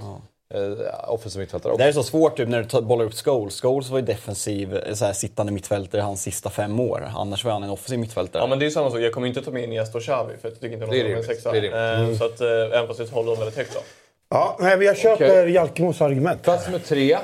Eh, 0.54 1.10
offensiv 1.12 1.40
mittfältare 1.40 1.70
Det 1.70 1.74
också. 1.74 1.82
här 1.82 1.88
är 1.88 1.92
så 1.92 2.02
svårt 2.02 2.36
typ, 2.36 2.48
när 2.48 2.62
du 2.62 2.80
bollar 2.80 3.04
upp 3.04 3.14
Scholes. 3.14 3.60
Scholes 3.60 3.88
var 3.90 3.98
ju 3.98 4.04
defensiv, 4.04 4.76
eh, 4.76 4.94
så 4.94 5.04
här, 5.04 5.12
sittande 5.12 5.52
mittfältare 5.52 6.00
hans 6.02 6.22
sista 6.22 6.50
fem 6.50 6.80
år. 6.80 7.10
Annars 7.16 7.44
var 7.44 7.52
han 7.52 7.62
en 7.62 7.70
offensiv 7.70 7.98
mittfältare. 7.98 8.42
Ja 8.42 8.46
men 8.46 8.58
det 8.58 8.62
är 8.64 8.66
ju 8.66 8.70
samma 8.70 8.90
sak, 8.90 9.00
jag 9.00 9.12
kommer 9.12 9.26
inte 9.26 9.42
ta 9.42 9.50
med 9.50 9.62
Iniesta 9.64 9.98
och 9.98 10.04
Xavi 10.04 10.36
för 10.42 10.48
jag 10.48 10.60
tycker 10.60 10.74
inte 10.74 10.86
Det 10.86 11.00
är 11.00 11.04
de 11.04 11.12
är 11.12 11.16
en 11.16 11.22
sexa. 11.24 11.52
det 11.52 11.68
är. 11.68 12.02
Eh, 12.10 12.16
Så 12.16 12.24
att, 12.24 12.40
eh, 12.40 12.48
även 12.48 12.86
fast 12.86 13.00
jag 13.00 13.06
håller 13.06 13.30
dem 13.30 13.38
väldigt 13.38 13.56
högt 13.56 13.74
då. 13.74 13.80
Ja, 14.28 14.56
nej, 14.60 14.76
men 14.76 14.86
jag 14.86 14.96
köper 14.96 15.42
Okej. 15.42 15.50
Jalkemos 15.50 16.00
argument. 16.00 16.42
Plats 16.42 16.66
nummer 16.66 16.78
tre. 16.78 17.18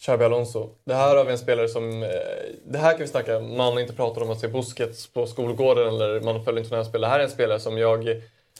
Xabi 0.00 0.24
Alonso. 0.24 0.68
Det 0.84 0.94
här 0.94 1.16
har 1.16 1.24
vi 1.24 1.32
en 1.32 1.38
spelare 1.38 1.68
som... 1.68 2.02
Eh, 2.02 2.08
det 2.64 2.78
här 2.78 2.90
kan 2.90 3.00
vi 3.00 3.06
snacka 3.06 3.40
man 3.40 3.78
inte 3.78 3.92
pratar 3.92 4.22
om 4.22 4.30
att 4.30 4.40
se 4.40 4.48
Busquets 4.48 5.06
på 5.06 5.26
skolgården 5.26 5.88
eller 5.88 6.20
man 6.20 6.44
följer 6.44 6.64
inte 6.64 6.76
han 6.76 6.84
spelar. 6.84 7.08
Det 7.08 7.12
här 7.12 7.20
är 7.20 7.24
en 7.24 7.30
spelare 7.30 7.60
som 7.60 7.78
jag, 7.78 8.08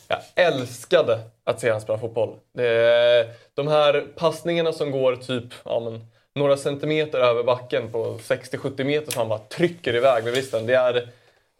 jag 0.08 0.18
älskade 0.34 1.20
att 1.44 1.60
se 1.60 1.70
han 1.70 1.80
spela 1.80 1.98
fotboll. 1.98 2.34
Det 2.52 3.28
de 3.54 3.68
här 3.68 4.06
passningarna 4.16 4.72
som 4.72 4.90
går 4.90 5.16
typ 5.16 5.44
ja, 5.64 5.80
men, 5.80 6.06
några 6.34 6.56
centimeter 6.56 7.18
över 7.18 7.42
backen 7.42 7.92
på 7.92 8.18
60-70 8.18 8.84
meter 8.84 9.12
som 9.12 9.18
han 9.18 9.28
bara 9.28 9.38
trycker 9.38 9.96
iväg 9.96 10.24
med 10.24 10.32
vristen. 10.32 10.66
Det 10.66 10.74
är 10.74 11.08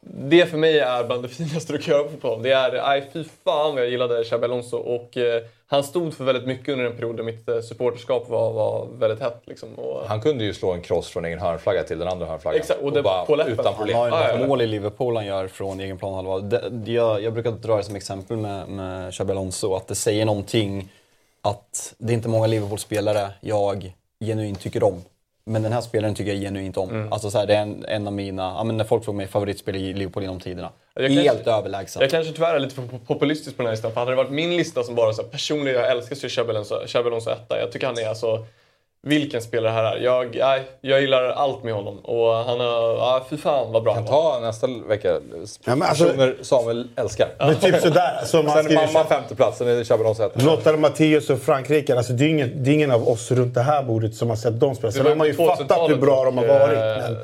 det 0.06 0.46
för 0.46 0.58
mig 0.58 0.78
är 0.78 1.04
bland 1.04 1.22
det 1.22 1.28
finaste 1.28 1.72
du 1.72 1.78
kan 1.78 1.94
göra 1.94 2.04
på 2.04 2.10
fotboll. 2.10 2.42
Det 2.42 2.52
är, 2.52 2.72
nej 2.72 3.10
fy 3.12 3.24
fan 3.24 3.74
vad 3.74 3.82
jag 3.82 3.90
gillade 3.90 4.24
Xabi 4.24 4.44
Alonso 4.44 4.76
och 4.76 5.16
eh, 5.16 5.42
han 5.66 5.84
stod 5.84 6.14
för 6.14 6.24
väldigt 6.24 6.46
mycket 6.46 6.68
under 6.68 6.84
en 6.84 6.96
period 6.96 7.16
där 7.16 7.24
mitt 7.24 7.48
eh, 7.48 7.60
supporterskap 7.60 8.28
var, 8.28 8.52
var 8.52 8.88
väldigt 8.98 9.20
hett. 9.20 9.42
Liksom, 9.44 9.74
och, 9.74 10.06
Han 10.08 10.20
kunde 10.20 10.44
ju 10.44 10.54
slå 10.54 10.72
en 10.72 10.82
cross 10.82 11.08
från 11.08 11.24
egen 11.24 11.38
hörnflagga 11.38 11.82
till 11.82 11.98
den 11.98 12.08
andra 12.08 12.26
hörnflaggan. 12.26 12.60
Exakt, 12.60 12.80
och 12.80 12.92
det 12.92 13.02
på 13.02 13.36
läppen. 13.36 13.52
utan 13.52 13.74
problem. 13.74 13.96
Han 13.98 14.12
har 14.12 14.32
ju 14.32 14.42
Ah, 14.42 14.46
mål 14.46 14.62
i 14.62 14.66
Liverpool 14.66 15.16
han 15.16 15.26
gör 15.26 15.48
från 15.48 15.80
egen 15.80 15.98
planhalva. 15.98 16.60
Jag, 16.86 17.22
jag 17.22 17.32
brukar 17.32 17.50
dra 17.50 17.76
det 17.76 17.82
som 17.82 17.96
exempel 17.96 18.36
med, 18.36 18.68
med 18.68 19.12
Xabi 19.12 19.32
Alonso, 19.32 19.74
att 19.74 19.88
det 19.88 19.94
säger 19.94 20.24
någonting 20.24 20.88
att 21.42 21.94
det 21.98 22.12
är 22.12 22.14
inte 22.14 22.28
många 22.28 22.46
Liverpool-spelare 22.46 23.30
jag 23.40 23.94
genuint 24.20 24.60
tycker 24.60 24.82
om. 24.82 25.02
Men 25.46 25.62
den 25.62 25.72
här 25.72 25.80
spelaren 25.80 26.14
tycker 26.14 26.32
jag 26.32 26.40
genuint 26.40 26.76
om. 26.76 26.90
Mm. 26.90 27.12
Alltså 27.12 27.30
så 27.30 27.38
här, 27.38 27.46
det 27.46 27.54
är 27.54 27.62
en, 27.62 27.84
en 27.84 28.06
av 28.06 28.12
mina, 28.12 28.42
ja, 28.42 28.64
men 28.64 28.76
när 28.76 28.84
folk 28.84 29.04
frågar 29.04 29.16
mig 29.16 29.26
favoritspelare 29.26 29.82
i 29.82 29.94
Liverpool 29.94 30.22
genom 30.22 30.40
tiderna. 30.40 30.70
Jag 30.94 31.08
Helt 31.08 31.26
kanske- 31.26 31.50
överlägsen. 31.50 32.02
Jag 32.02 32.10
kanske 32.10 32.32
tyvärr 32.32 32.54
är 32.54 32.58
lite 32.58 32.74
för 32.74 32.82
populistisk 33.06 33.56
på 33.56 33.62
den 33.62 33.66
här 33.66 33.72
listan. 33.72 33.92
För 33.92 34.00
hade 34.00 34.12
det 34.12 34.16
varit 34.16 34.30
min 34.30 34.56
lista 34.56 34.82
som 34.82 34.94
bara 34.94 35.12
så 35.12 35.22
här, 35.22 35.28
personligen, 35.28 35.80
jag 35.80 35.90
älskar 35.90 36.16
Alonso 37.06 37.30
etta. 37.30 37.60
Jag 37.60 37.72
tycker 37.72 37.86
han 37.86 37.98
är 37.98 38.08
alltså 38.08 38.46
vilken 39.04 39.42
spelare 39.42 39.72
det 39.72 39.76
här 39.76 39.96
är. 39.96 40.00
Jag, 40.00 40.36
nej, 40.36 40.62
jag 40.80 41.00
gillar 41.00 41.24
allt 41.24 41.64
med 41.64 41.74
honom. 41.74 41.98
Och 41.98 42.34
han 42.34 42.60
har, 42.60 42.96
ja 42.96 43.26
fy 43.30 43.36
fan 43.36 43.72
vad 43.72 43.82
bra 43.82 43.94
kan 43.94 44.02
han 44.04 44.12
var. 44.12 44.32
ta 44.34 44.40
nästa 44.40 44.66
vecka 44.88 45.08
Ja, 45.08 45.76
men 45.76 45.82
alltså- 45.82 46.04
personer 46.04 46.36
Samuel 46.42 46.88
älskar. 46.96 47.28
Men 47.38 47.56
typ 47.56 47.80
sådär. 47.80 48.20
Som 48.24 48.46
han 48.46 48.56
Sen 48.56 48.64
skriver, 48.64 48.86
mamma 48.86 49.04
femte 49.04 49.34
plats, 49.34 49.58
sen 49.58 49.68
är 49.68 49.74
det 49.74 50.24
etta. 50.24 50.44
Lothar 50.44 50.76
Matthäus 50.76 51.30
och 51.30 51.38
Frankrike. 51.38 51.96
Alltså, 51.96 52.12
det, 52.12 52.24
är 52.24 52.28
ingen, 52.28 52.64
det 52.64 52.70
är 52.70 52.74
ingen 52.74 52.90
av 52.90 53.08
oss 53.08 53.30
runt 53.30 53.54
det 53.54 53.62
här 53.62 53.82
bordet 53.82 54.14
som 54.14 54.28
har 54.28 54.36
sett 54.36 54.60
dem 54.60 54.74
spela. 54.74 54.92
Sen 54.92 55.06
har 55.06 55.14
man 55.14 55.26
ju 55.26 55.34
fattat 55.34 55.90
hur 55.90 55.96
bra 55.96 56.24
de 56.24 56.38
har 56.38 56.46
varit. 56.46 56.78
Men, 56.78 57.16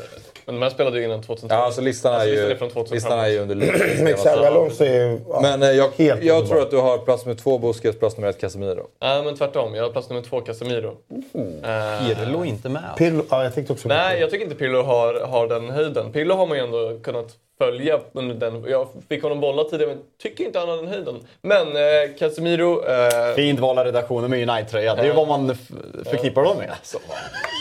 Men 0.53 0.61
de 0.61 0.63
här 0.63 0.71
spelade 0.71 0.99
ju 0.99 1.05
innan 1.05 1.23
2000 1.23 1.49
Ja, 1.53 1.57
alltså 1.57 1.81
listan 1.81 2.13
är 2.13 2.17
Alltså, 2.17 2.31
listan 2.31 2.47
ju, 2.49 2.53
är 2.53 2.57
från 2.59 2.71
2000 2.71 2.95
listan 2.95 3.19
är 3.19 3.29
ju 3.29 3.39
under 3.39 3.57
men 4.05 4.15
Xabi 4.15 4.47
Alonso 4.47 4.85
är 4.85 5.21
ja, 5.29 5.41
Men 5.43 5.63
eh, 5.63 5.71
jag, 5.71 5.91
helt 5.97 6.23
jag 6.23 6.49
tror 6.49 6.63
att 6.63 6.71
du 6.71 6.77
har 6.77 6.99
plats 6.99 7.27
nummer 7.27 7.39
två 7.39 7.59
Busquets, 7.59 7.99
plats 7.99 8.17
nummer 8.17 8.29
ett 8.29 8.41
Casemiro. 8.41 8.87
Nej, 9.01 9.25
men 9.25 9.37
tvärtom. 9.37 9.75
Jag 9.75 9.83
har 9.85 9.91
plats 9.91 10.09
nummer 10.09 10.23
två, 10.23 10.41
Casemiro. 10.41 10.97
Eh, 11.09 12.17
Pirlo 12.17 12.45
inte 12.45 12.69
med. 12.69 12.83
Pirlo, 12.97 13.25
ja, 13.31 13.43
jag 13.45 13.55
tänkte 13.55 13.73
också 13.73 13.89
Nej, 13.89 14.21
jag 14.21 14.31
tycker 14.31 14.45
inte 14.45 14.57
Pirlo 14.57 14.83
har, 14.83 15.15
har 15.21 15.49
den 15.49 15.71
höjden. 15.71 16.13
Pirlo 16.13 16.35
har 16.35 16.47
man 16.47 16.57
ju 16.59 16.65
ändå 16.65 16.99
kunnat 17.03 17.29
följa 17.61 18.01
under 18.13 18.35
den. 18.35 18.65
Jag 18.69 18.89
fick 19.09 19.23
honom 19.23 19.41
bolla 19.41 19.65
tidigare, 19.65 19.95
men 19.95 20.03
tycker 20.23 20.45
inte 20.45 20.59
han 20.59 20.69
har 20.69 20.77
den 20.77 20.89
höjden. 20.89 21.27
Men 21.43 21.67
eh, 21.67 22.17
Casemiro... 22.19 22.85
Eh, 22.85 23.35
Fint 23.35 23.61
val 23.61 23.79
av 23.79 23.85
redaktionen 23.85 24.31
med 24.31 24.49
United-tröja. 24.49 24.95
Det 24.95 25.03
är 25.03 25.07
ju 25.07 25.13
vad 25.13 25.29
man 25.29 25.57
förknippar 26.05 26.43
dem 26.43 26.57
med. 26.57 26.71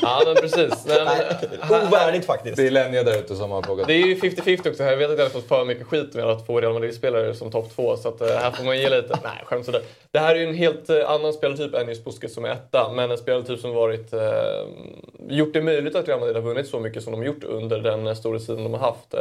ja, 0.01 0.21
men 0.25 0.35
precis. 0.35 0.85
Nej, 0.87 1.21
men, 1.69 1.87
Ovärdigt 1.87 2.25
faktiskt. 2.25 2.57
Det 2.57 2.67
är 2.67 2.71
Lenja 2.71 3.03
där 3.03 3.19
ute 3.19 3.35
som 3.35 3.51
har 3.51 3.61
plockat. 3.61 3.87
Det 3.87 3.93
är 3.93 4.07
ju 4.07 4.15
50-50 4.15 4.69
också. 4.69 4.83
Jag 4.83 4.97
vet 4.97 5.09
att 5.09 5.17
jag 5.17 5.25
har 5.25 5.29
fått 5.29 5.47
för 5.47 5.65
mycket 5.65 5.87
skit 5.87 6.13
med 6.13 6.25
att 6.25 6.45
få 6.45 6.61
Real 6.61 6.73
Madrid-spelare 6.73 7.33
som 7.33 7.51
topp 7.51 7.75
två. 7.75 7.97
Så 7.97 8.09
att, 8.09 8.21
eh, 8.21 8.27
här 8.27 8.51
får 8.51 8.63
man 8.63 8.77
ge 8.77 8.89
lite. 8.89 9.19
Nej, 9.23 9.43
skämt 9.45 9.65
sådär. 9.65 9.81
Det 10.11 10.19
här 10.19 10.35
är 10.35 10.39
ju 10.39 10.47
en 10.47 10.55
helt 10.55 10.89
eh, 10.89 11.09
annan 11.09 11.33
spelartyp 11.33 11.73
än 11.73 11.89
just 11.89 12.05
Busquets 12.05 12.33
som 12.33 12.45
är 12.45 12.49
etta. 12.49 12.91
Men 12.95 13.11
en 13.11 13.17
spelartyp 13.17 13.59
som 13.59 13.73
varit, 13.73 14.13
eh, 14.13 14.21
gjort 15.29 15.53
det 15.53 15.61
möjligt 15.61 15.95
att 15.95 16.07
Real 16.07 16.19
Madrid 16.19 16.35
har 16.35 16.43
vunnit 16.43 16.67
så 16.67 16.79
mycket 16.79 17.03
som 17.03 17.11
de 17.11 17.23
gjort 17.23 17.43
under 17.43 17.79
den 17.79 18.07
eh, 18.07 18.13
stora 18.13 18.39
tiden 18.39 18.63
de 18.63 18.73
har 18.73 18.79
haft. 18.79 19.13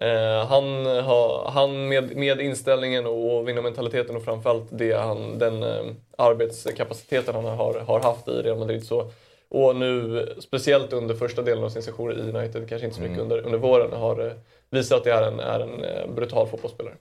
Eh, 0.00 0.46
han 0.46 0.86
har, 0.86 1.50
han 1.50 1.88
med, 1.88 2.16
med 2.16 2.40
inställningen 2.40 3.06
och 3.06 3.48
vinnarmentaliteten 3.48 4.16
och 4.16 4.24
framförallt 4.24 4.66
det 4.70 4.92
han, 4.92 5.38
den 5.38 5.62
eh, 5.62 5.84
arbetskapaciteten 6.18 7.34
han 7.34 7.44
har, 7.44 7.80
har 7.86 8.00
haft 8.00 8.28
i 8.28 8.30
Real 8.30 8.58
Madrid 8.58 8.86
så 8.86 9.10
och 9.50 9.76
nu, 9.76 10.26
speciellt 10.38 10.92
under 10.92 11.14
första 11.14 11.42
delen 11.42 11.64
av 11.64 11.68
sin 11.68 11.82
session 11.82 12.12
i 12.12 12.38
United, 12.38 12.68
kanske 12.68 12.86
inte 12.86 12.96
så 12.96 13.02
mycket 13.02 13.18
under, 13.18 13.38
under 13.38 13.58
våren, 13.58 13.92
har 13.92 14.26
eh, 14.26 14.32
visat 14.70 14.98
att 14.98 15.04
det 15.04 15.10
är 15.10 15.22
en, 15.22 15.40
är 15.40 15.60
en 15.60 16.14
brutal 16.14 16.46
fotbollsspelare. 16.46 16.94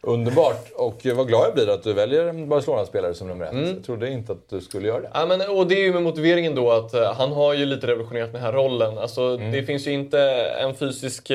Underbart. 0.00 0.72
Och 0.74 1.06
vad 1.14 1.28
glad 1.28 1.46
jag 1.46 1.54
blir 1.54 1.68
att 1.68 1.82
du 1.82 1.92
väljer 1.92 2.26
en 2.26 2.48
Barcelona-spelare 2.48 3.14
som 3.14 3.28
nummer 3.28 3.44
ett. 3.44 3.52
Mm. 3.52 3.74
Jag 3.74 3.84
trodde 3.84 4.10
inte 4.10 4.32
att 4.32 4.48
du 4.48 4.60
skulle 4.60 4.88
göra 4.88 5.00
det. 5.00 5.10
Ja, 5.14 5.26
men, 5.26 5.40
och 5.50 5.66
det 5.66 5.74
är 5.74 5.84
ju 5.84 5.92
med 5.92 6.02
motiveringen 6.02 6.54
då 6.54 6.70
att 6.70 7.16
han 7.16 7.32
har 7.32 7.54
ju 7.54 7.66
lite 7.66 7.86
revolutionerat 7.86 8.32
den 8.32 8.42
här 8.42 8.52
rollen. 8.52 8.98
Alltså, 8.98 9.22
Mm. 9.22 9.52
Det 9.52 9.62
finns 9.62 9.86
ju 9.86 9.92
inte 9.92 10.20
en 10.60 10.74
fysisk 10.74 11.30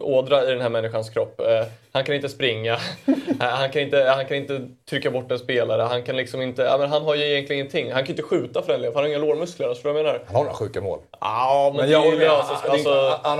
ådra 0.00 0.44
i 0.44 0.50
den 0.50 0.60
här 0.60 0.68
människans 0.68 1.10
kropp. 1.10 1.40
Eh, 1.40 1.66
han 1.92 2.04
kan 2.04 2.14
inte 2.14 2.28
springa, 2.28 2.78
Eh, 3.40 3.48
han, 3.48 3.70
kan 3.70 3.82
inte, 3.82 4.04
han 4.16 4.26
kan 4.26 4.36
inte 4.36 4.68
trycka 4.90 5.10
bort 5.10 5.30
en 5.32 5.38
spelare, 5.38 5.82
han 5.82 6.02
kan 6.02 6.16
liksom 6.16 6.42
inte... 6.42 6.62
Ja, 6.62 6.78
men 6.78 6.90
han 6.90 7.02
har 7.02 7.14
ju 7.14 7.22
egentligen 7.24 7.60
ingenting. 7.60 7.92
Han 7.92 8.02
kan 8.02 8.10
inte 8.10 8.22
skjuta 8.22 8.62
för 8.62 8.72
den 8.72 8.80
delen, 8.80 8.92
för 8.92 9.00
han 9.00 9.10
har 9.10 9.16
inga 9.16 9.26
lårmuskler. 9.26 9.68
Alltså, 9.68 9.88
jag 9.88 9.94
menar? 9.94 10.22
Han 10.26 10.36
har 10.36 10.44
några 10.44 10.56
sjuka 10.56 10.80
mål. 10.80 10.98
Ja, 11.20 11.72
men, 11.74 11.76
Men 11.76 11.86
det 11.86 11.92
jag 11.92 12.18
med. 12.18 12.28
alltså, 12.28 12.54
Han, 12.54 12.70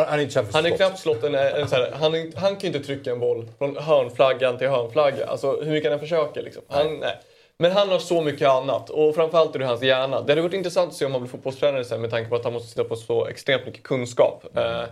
alltså, 0.00 0.14
är 0.14 0.18
inte 0.18 0.34
känd 0.34 0.46
för 0.46 0.54
Han 0.54 0.66
är 0.66 0.76
knappt 0.76 0.98
slått 0.98 1.24
en, 1.24 1.34
en 1.34 1.68
så 1.68 1.76
här, 1.76 1.92
han, 1.92 2.32
han 2.36 2.56
kan 2.56 2.66
inte 2.66 2.80
trycka 2.80 3.10
en 3.10 3.20
boll 3.20 3.48
från 3.58 3.76
hörnflaggan 3.76 4.58
till 4.58 4.68
hörnflagga. 4.68 5.26
Alltså 5.26 5.60
hur 5.60 5.70
mycket 5.72 5.90
han 5.90 6.00
försöker. 6.00 6.42
Liksom. 6.42 6.62
Han, 6.68 6.96
nej. 6.96 7.18
Men 7.58 7.72
han 7.72 7.88
har 7.88 7.98
så 7.98 8.20
mycket 8.20 8.48
annat 8.48 8.90
och 8.90 9.14
framförallt 9.14 9.54
är 9.54 9.58
det 9.58 9.66
hans 9.66 9.82
hjärna. 9.82 10.20
Det 10.20 10.32
hade 10.32 10.42
varit 10.42 10.54
intressant 10.54 10.88
att 10.90 10.96
se 10.96 11.04
om 11.04 11.12
han 11.12 11.20
blir 11.20 11.30
fotbollstränare 11.30 11.84
sen 11.84 12.00
med 12.00 12.10
tanke 12.10 12.30
på 12.30 12.36
att 12.36 12.44
han 12.44 12.52
måste 12.52 12.68
sitta 12.68 12.84
på 12.84 12.96
så 12.96 13.26
extremt 13.26 13.66
mycket 13.66 13.82
kunskap. 13.82 14.44
Eh, 14.56 14.82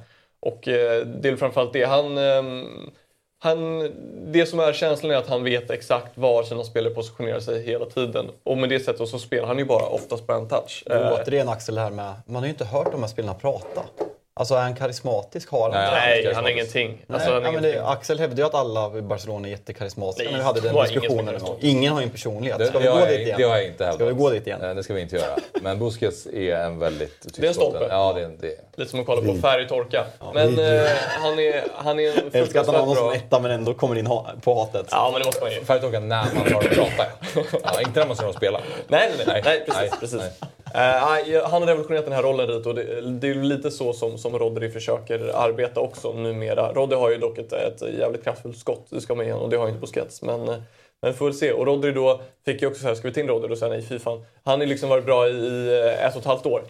och 0.41 0.68
eh, 0.68 1.07
det 1.07 1.28
är 1.28 1.36
framförallt 1.36 1.72
det. 1.72 1.84
Han, 1.84 2.18
ehm, 2.18 2.91
han, 3.38 3.91
det 4.32 4.47
som 4.47 4.61
är 4.61 4.72
känslan 4.72 5.12
är 5.12 5.16
att 5.16 5.28
han 5.28 5.45
vet 5.45 5.70
exakt 5.70 6.18
var 6.18 6.43
sina 6.43 6.64
spelare 6.64 6.95
positionerar 6.95 7.41
sig 7.41 7.62
hela 7.62 7.86
tiden. 7.86 8.26
Och 8.43 8.59
med 8.59 8.68
det 8.68 8.80
sättet 8.80 9.09
så 9.09 9.18
spelar 9.18 9.49
han 9.49 9.59
ju 9.59 9.64
bara 9.64 9.86
oftast 9.86 10.26
på 10.26 10.32
en 10.32 10.49
touch. 10.49 10.84
Eh, 10.91 11.12
Återigen 11.12 11.49
Axel 11.49 11.78
här 11.78 11.91
med, 11.91 12.14
man 12.26 12.36
har 12.36 12.43
ju 12.43 12.51
inte 12.51 12.64
hört 12.64 12.93
de 12.93 13.01
här 13.01 13.09
spelarna 13.09 13.34
prata. 13.34 13.82
Alltså 14.35 14.55
är 14.55 14.59
han 14.61 14.74
karismatisk? 14.74 15.51
Har 15.51 15.62
han 15.62 15.70
Nej, 15.70 15.91
nej, 15.93 15.93
han 15.93 16.11
är 16.11 16.14
han 16.14 16.22
karismatisk. 16.45 16.74
ingenting. 16.76 17.05
Nej, 17.07 17.14
Alltså, 17.14 17.33
han 17.33 17.43
ja, 17.43 17.51
men 17.53 17.61
ingenting. 17.64 17.83
det, 17.83 17.89
Axel 17.89 18.18
hävdade 18.18 18.43
ju 18.43 18.47
att 18.47 18.55
alla 18.55 18.99
i 18.99 19.03
Barcelona 19.03 19.49
är 19.49 19.51
jättekarismatiska 19.53 20.22
Nej, 20.24 20.33
när 20.33 20.39
vi 20.39 20.45
hade 20.45 20.61
den 20.61 20.74
ingen 20.74 20.85
diskussionen. 20.87 21.18
en 21.18 21.24
gång. 21.24 21.33
karismatisk. 21.35 21.64
Ingen 21.64 21.93
har 21.93 22.01
ju 22.01 22.05
en 22.05 22.11
personlighet. 22.11 22.59
Det, 22.59 22.66
Ska 22.66 22.78
vi 22.78 22.85
det, 22.85 22.91
gå 22.91 22.99
har 22.99 23.07
dit 23.07 23.20
igen? 23.20 23.35
det 23.39 23.45
har 23.45 23.57
jag 23.57 23.66
inte 23.66 23.85
hävdat. 23.85 23.99
Ska 23.99 24.05
vi 24.05 24.12
gå 24.12 24.31
dit 24.31 24.47
igen? 24.47 24.59
Nej, 24.62 24.74
det 24.74 24.83
ska 24.83 24.95
vi 24.95 25.01
inte 25.01 25.16
göra. 25.16 25.37
Men 25.62 25.78
Busquets 25.78 26.26
är 26.26 26.55
en 26.57 26.78
väldigt 26.78 27.35
Det 27.37 27.43
är 27.45 27.49
en 27.49 27.55
stolpe. 27.55 27.87
Ja, 27.91 28.12
det 28.12 28.20
är, 28.22 28.28
det 28.41 28.47
är. 28.47 28.55
Lite 28.76 28.91
som 28.91 29.01
att 29.01 29.07
kolla 29.07 29.22
på 29.35 29.39
färg 29.41 29.68
torka. 29.68 30.05
Men 30.35 30.59
eh, 30.59 30.87
han 31.22 31.39
är, 31.39 31.64
han 31.74 32.01
är 32.01 32.09
en 32.18 32.31
Jag 32.33 32.43
älskar 32.43 32.61
att 32.61 32.66
han 32.66 32.74
har 32.76 32.87
någon 32.87 32.97
som 32.97 33.12
etta 33.12 33.39
men 33.41 33.51
ändå 33.51 33.74
kommer 33.74 33.99
in 33.99 34.09
på 34.43 34.55
hatet. 34.61 34.87
Ja, 34.91 35.11
men 35.12 35.20
det 35.20 35.26
måste 35.26 35.41
man 35.45 35.53
ju. 35.53 35.64
Färgtorka 35.64 36.01
när 36.01 36.24
man 36.35 36.53
har 36.53 36.61
att 36.62 36.68
prata. 36.70 37.07
Ja, 37.64 37.81
inte 37.81 38.01
när 38.01 38.07
man 38.07 38.16
ser 38.16 38.24
dem 38.24 38.33
spela. 38.33 38.61
Nej, 38.89 39.11
nej, 39.16 39.26
nej. 39.26 39.43
nej 39.45 39.64
precis. 39.66 39.81
Nej, 39.81 39.91
precis. 40.01 40.22
Uh, 40.75 41.43
han 41.51 41.62
har 41.62 41.66
revolutionerat 41.66 42.05
den 42.05 42.14
här 42.14 42.23
rollen 42.23 42.51
lite 42.51 42.68
och 42.68 42.75
det, 42.75 43.01
det 43.01 43.29
är 43.29 43.35
lite 43.35 43.71
så 43.71 43.93
som, 43.93 44.18
som 44.18 44.39
Rodri 44.39 44.71
försöker 44.71 45.18
arbeta 45.35 45.81
också 45.81 46.12
numera. 46.12 46.73
Rodri 46.73 46.97
har 46.97 47.11
ju 47.11 47.18
dock 47.18 47.39
ett, 47.39 47.53
ett 47.53 47.83
jävligt 47.99 48.25
kraftfullt 48.25 48.59
skott, 48.59 48.87
det 48.91 49.01
ska 49.01 49.14
man 49.14 49.27
ge 49.27 49.33
honom, 49.33 49.45
och 49.45 49.51
det 49.51 49.57
har 49.57 49.64
ju 49.64 49.68
inte 49.68 49.81
Busquets. 49.81 50.23
Men, 50.23 50.49
eh, 50.49 50.57
men 51.03 51.14
får 51.14 51.32
se. 51.32 51.53
Och 51.53 51.66
Rodri 51.66 51.92
då 51.92 52.20
fick 52.44 52.62
ju 52.62 52.68
också 52.68 52.80
så 52.82 52.88
här, 52.88 52.94
ska 52.94 53.09
vi 53.09 53.14
ta 53.14 53.20
in 53.20 53.28
Rodri? 53.28 53.48
Då 53.48 53.57
säger 53.57 53.72
jag 53.72 53.78
nej, 53.80 53.88
fy 53.88 53.98
fan. 53.98 54.24
Han 54.44 54.61
har 54.61 54.66
liksom 54.66 54.88
varit 54.88 55.05
bra 55.05 55.28
i, 55.28 55.68
eh, 55.96 56.07
ett 56.07 56.14
och 56.14 56.20
ett 56.20 56.26
halvt 56.26 56.46
år. 56.46 56.62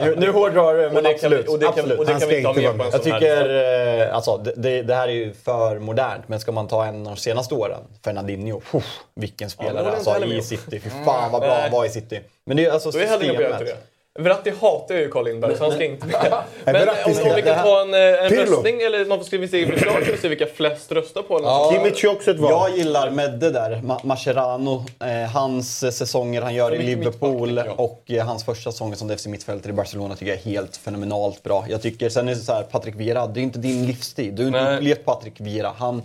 Nu, 0.00 0.14
nu 0.18 0.30
hårdrar 0.30 0.74
du, 0.74 0.80
men 0.80 0.96
Och 0.96 1.02
det 1.02 1.08
kan, 1.08 1.12
absolut. 1.14 1.48
och 1.48 1.58
det 1.58 1.64
kan, 1.64 1.74
absolut. 1.74 1.98
och 1.98 2.06
det 2.06 2.12
kan 2.20 2.28
vi 2.28 2.36
inte 2.36 2.48
ha 2.48 2.54
med 2.54 2.64
på 2.78 2.84
en 2.84 2.90
Jag 2.90 2.92
här 2.92 2.98
tycker, 3.20 3.36
lista. 3.42 4.04
eh, 4.08 4.14
alltså, 4.16 4.36
det- 4.56 4.82
det, 4.82 4.94
här 4.94 5.08
är 5.08 5.12
ju 5.12 5.32
för 5.32 5.78
modernt, 5.78 6.28
men 6.28 6.40
ska 6.40 6.52
man 6.52 6.68
ta 6.68 6.84
en 6.84 7.06
av 7.06 7.14
de 7.14 7.16
senaste 7.16 7.54
åren, 7.54 7.80
Fernandinho, 8.04 8.60
puff, 8.70 8.98
vilken 9.14 9.46
Ja, 9.46 9.50
spelare 9.50 9.94
inte 9.98 10.10
alltså, 10.10 10.24
i 10.26 10.42
City. 10.42 10.80
Fy 10.80 10.90
fan 11.04 11.32
vad 11.32 11.40
bra 11.40 11.58
han 11.62 11.70
var 11.70 11.84
i 11.84 11.88
City. 11.88 12.20
Men 12.44 12.56
det 12.56 12.64
är 12.66 12.70
alltså 12.70 12.90
Då 12.90 12.98
är 12.98 13.02
jag 13.02 13.08
hellre 13.10 13.26
inne 13.26 13.34
på 13.34 13.42
systemet. 13.42 13.66
Det. 13.66 13.76
Verratti 14.18 14.50
hatar 14.60 14.94
ju 14.94 15.10
Carl 15.10 15.24
Lindberg, 15.24 15.56
så 15.56 15.64
han 15.64 15.72
ska 15.72 15.84
inte 15.84 16.06
med. 16.06 16.32
Men 16.64 16.88
om, 16.88 16.94
om 17.06 17.34
vi 17.36 17.42
kan 17.42 17.64
ta 17.64 17.80
en, 17.82 17.94
eh, 17.94 18.24
en 18.24 18.28
Pirlo. 18.28 18.52
röstning, 18.52 18.80
eller 18.80 19.04
man 19.04 19.24
ska 19.24 19.38
vi 19.38 19.48
se 19.48 19.66
förslag 19.66 20.06
så 20.06 20.12
vi 20.12 20.18
se 20.18 20.28
vilka 20.28 20.46
flest 20.46 20.92
röstar 20.92 21.22
på. 21.22 21.38
Sånt. 21.38 21.72
Kimmich 21.76 22.04
är 22.04 22.08
också 22.08 22.30
ett 22.30 22.38
val. 22.38 22.50
Jag 22.50 22.78
gillar 22.78 23.10
Medde 23.10 23.50
där, 23.50 23.70
Ma- 23.84 24.06
Mascherano. 24.06 24.84
Eh, 25.00 25.30
hans 25.30 25.82
eh, 25.82 25.90
säsonger 25.90 26.42
han 26.42 26.54
gör 26.54 26.70
Som 26.70 26.80
i 26.80 26.82
Liverpool 26.86 27.52
mittback, 27.52 27.78
och 27.78 28.02
eh, 28.06 28.26
hans 28.26 28.44
första 28.44 28.72
säsonger 28.72 28.96
som 28.96 29.08
defensiv 29.08 29.30
mittfältare 29.30 29.70
i 29.72 29.74
Barcelona 29.74 30.14
tycker 30.16 30.32
jag 30.32 30.38
är 30.40 30.44
helt 30.50 30.76
fenomenalt 30.76 31.42
bra. 31.42 31.64
Jag 31.68 31.82
tycker, 31.82 32.08
sen 32.08 32.28
är 32.28 32.34
det 32.34 32.40
så 32.40 32.52
här, 32.52 32.62
Patrik 32.62 32.94
Vieira, 32.94 33.26
det 33.26 33.40
är 33.40 33.42
inte 33.42 33.58
din 33.58 33.86
livsstil. 33.86 34.36
Du 34.36 34.42
har 34.42 34.48
inte 34.48 34.76
upplevt 34.76 35.04
Patrik 35.04 35.34
Vieira. 35.40 35.72
Han 35.76 36.02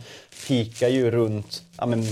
pikar 0.48 0.88
ju 0.88 1.12
runt 1.12 1.64
ja, 1.78 1.86
men 1.86 2.04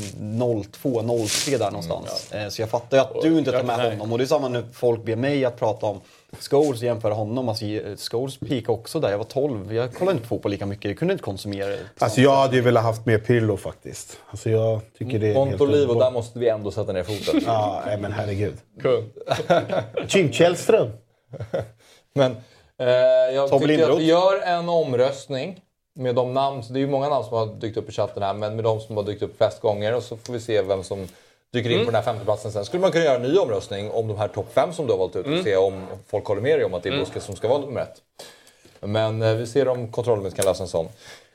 02, 0.63 1.01
03 1.27 1.57
där 1.57 1.71
någonstans. 1.71 2.31
Eh, 2.31 2.49
Så 2.49 2.61
jag 2.61 2.69
fattar 2.69 2.97
ju 2.97 3.03
att 3.03 3.21
du 3.21 3.37
inte 3.37 3.51
tar 3.51 3.63
med 3.63 3.77
nej. 3.77 3.89
honom. 3.91 4.11
Och 4.11 4.17
det 4.17 4.23
är 4.23 4.25
samma 4.25 4.47
när 4.49 4.63
folk 4.73 5.03
ber 5.03 5.15
mig 5.15 5.45
att 5.45 5.59
prata 5.59 5.85
om 5.85 6.01
Scholes 6.39 6.81
och 6.81 6.85
jämföra 6.87 7.13
honom. 7.13 7.49
Alltså, 7.49 7.65
eh, 7.65 7.95
Scholes 7.97 8.37
peak 8.37 8.69
också 8.69 8.99
där. 8.99 9.09
Jag 9.11 9.17
var 9.17 9.25
12. 9.25 9.73
Jag 9.73 9.93
kollade 9.93 10.11
inte 10.17 10.23
på 10.23 10.35
fotboll 10.35 10.51
lika 10.51 10.65
mycket. 10.65 10.85
Jag 10.85 10.97
kunde 10.97 11.11
inte 11.11 11.23
konsumera 11.23 11.67
det. 11.67 11.79
Alltså 11.99 12.21
jag 12.21 12.35
hade 12.35 12.55
ju 12.55 12.61
velat 12.61 12.83
haft 12.83 13.05
med 13.05 13.25
Pirlo 13.25 13.57
faktiskt. 13.57 14.17
Alltså 14.29 14.49
jag 14.49 14.79
tycker 14.97 15.19
det 15.19 15.27
är 15.27 15.33
helt 15.33 15.49
Montolivo, 15.49 15.81
underbart. 15.81 15.99
där 16.07 16.11
måste 16.11 16.39
vi 16.39 16.49
ändå 16.49 16.71
sätta 16.71 16.91
ner 16.91 17.03
foten. 17.03 17.41
Ja, 17.45 17.83
nej, 17.85 17.97
men 17.97 18.11
herregud. 18.11 18.55
Kung. 18.81 19.03
Jim 20.09 20.31
Källström. 20.31 20.89
Men 22.15 22.31
eh, 22.79 22.87
jag 23.35 23.49
Tobbe 23.49 23.67
tycker 23.67 23.73
att 23.73 23.79
Lindroth. 23.79 23.99
vi 23.99 24.05
gör 24.05 24.41
en 24.41 24.69
omröstning 24.69 25.59
med 25.97 26.15
de 26.15 26.33
namn, 26.33 26.63
det 26.69 26.79
är 26.79 26.81
ju 26.81 26.87
många 26.87 27.09
namn 27.09 27.25
som 27.25 27.37
har 27.37 27.45
dykt 27.45 27.77
upp 27.77 27.89
i 27.89 27.91
chatten 27.91 28.23
här, 28.23 28.33
men 28.33 28.55
med 28.55 28.63
de 28.63 28.79
som 28.79 28.97
har 28.97 29.03
dykt 29.03 29.21
upp 29.21 29.37
flest 29.37 29.61
gånger 29.61 29.95
och 29.95 30.03
så 30.03 30.17
får 30.17 30.33
vi 30.33 30.39
se 30.39 30.61
vem 30.61 30.83
som 30.83 31.07
dyker 31.53 31.69
in 31.69 31.79
på 31.79 31.85
den 31.85 31.95
här 31.95 32.01
femteplatsen 32.01 32.51
sen. 32.51 32.65
Skulle 32.65 32.81
man 32.81 32.91
kunna 32.91 33.05
göra 33.05 33.15
en 33.15 33.21
ny 33.21 33.37
omröstning 33.37 33.91
om 33.91 34.07
de 34.07 34.17
här 34.17 34.27
topp 34.27 34.53
fem 34.53 34.73
som 34.73 34.85
du 34.85 34.91
har 34.93 34.97
valt 34.97 35.15
ut 35.15 35.27
och 35.27 35.43
se 35.43 35.55
om 35.55 35.83
folk 36.07 36.25
håller 36.25 36.41
med 36.41 36.59
dig 36.59 36.65
om 36.65 36.73
att 36.73 36.83
det 36.83 36.89
är 36.89 36.99
Busquets 36.99 37.25
som 37.25 37.35
ska 37.35 37.47
vara 37.47 37.59
nummer 37.59 37.81
ett. 37.81 38.01
Men 38.79 39.21
eh, 39.21 39.33
vi 39.33 39.47
ser 39.47 39.67
om 39.67 39.91
kontrollrummet 39.91 40.35
kan 40.35 40.45
lösa 40.45 40.63
en 40.63 40.69
sån. 40.69 40.87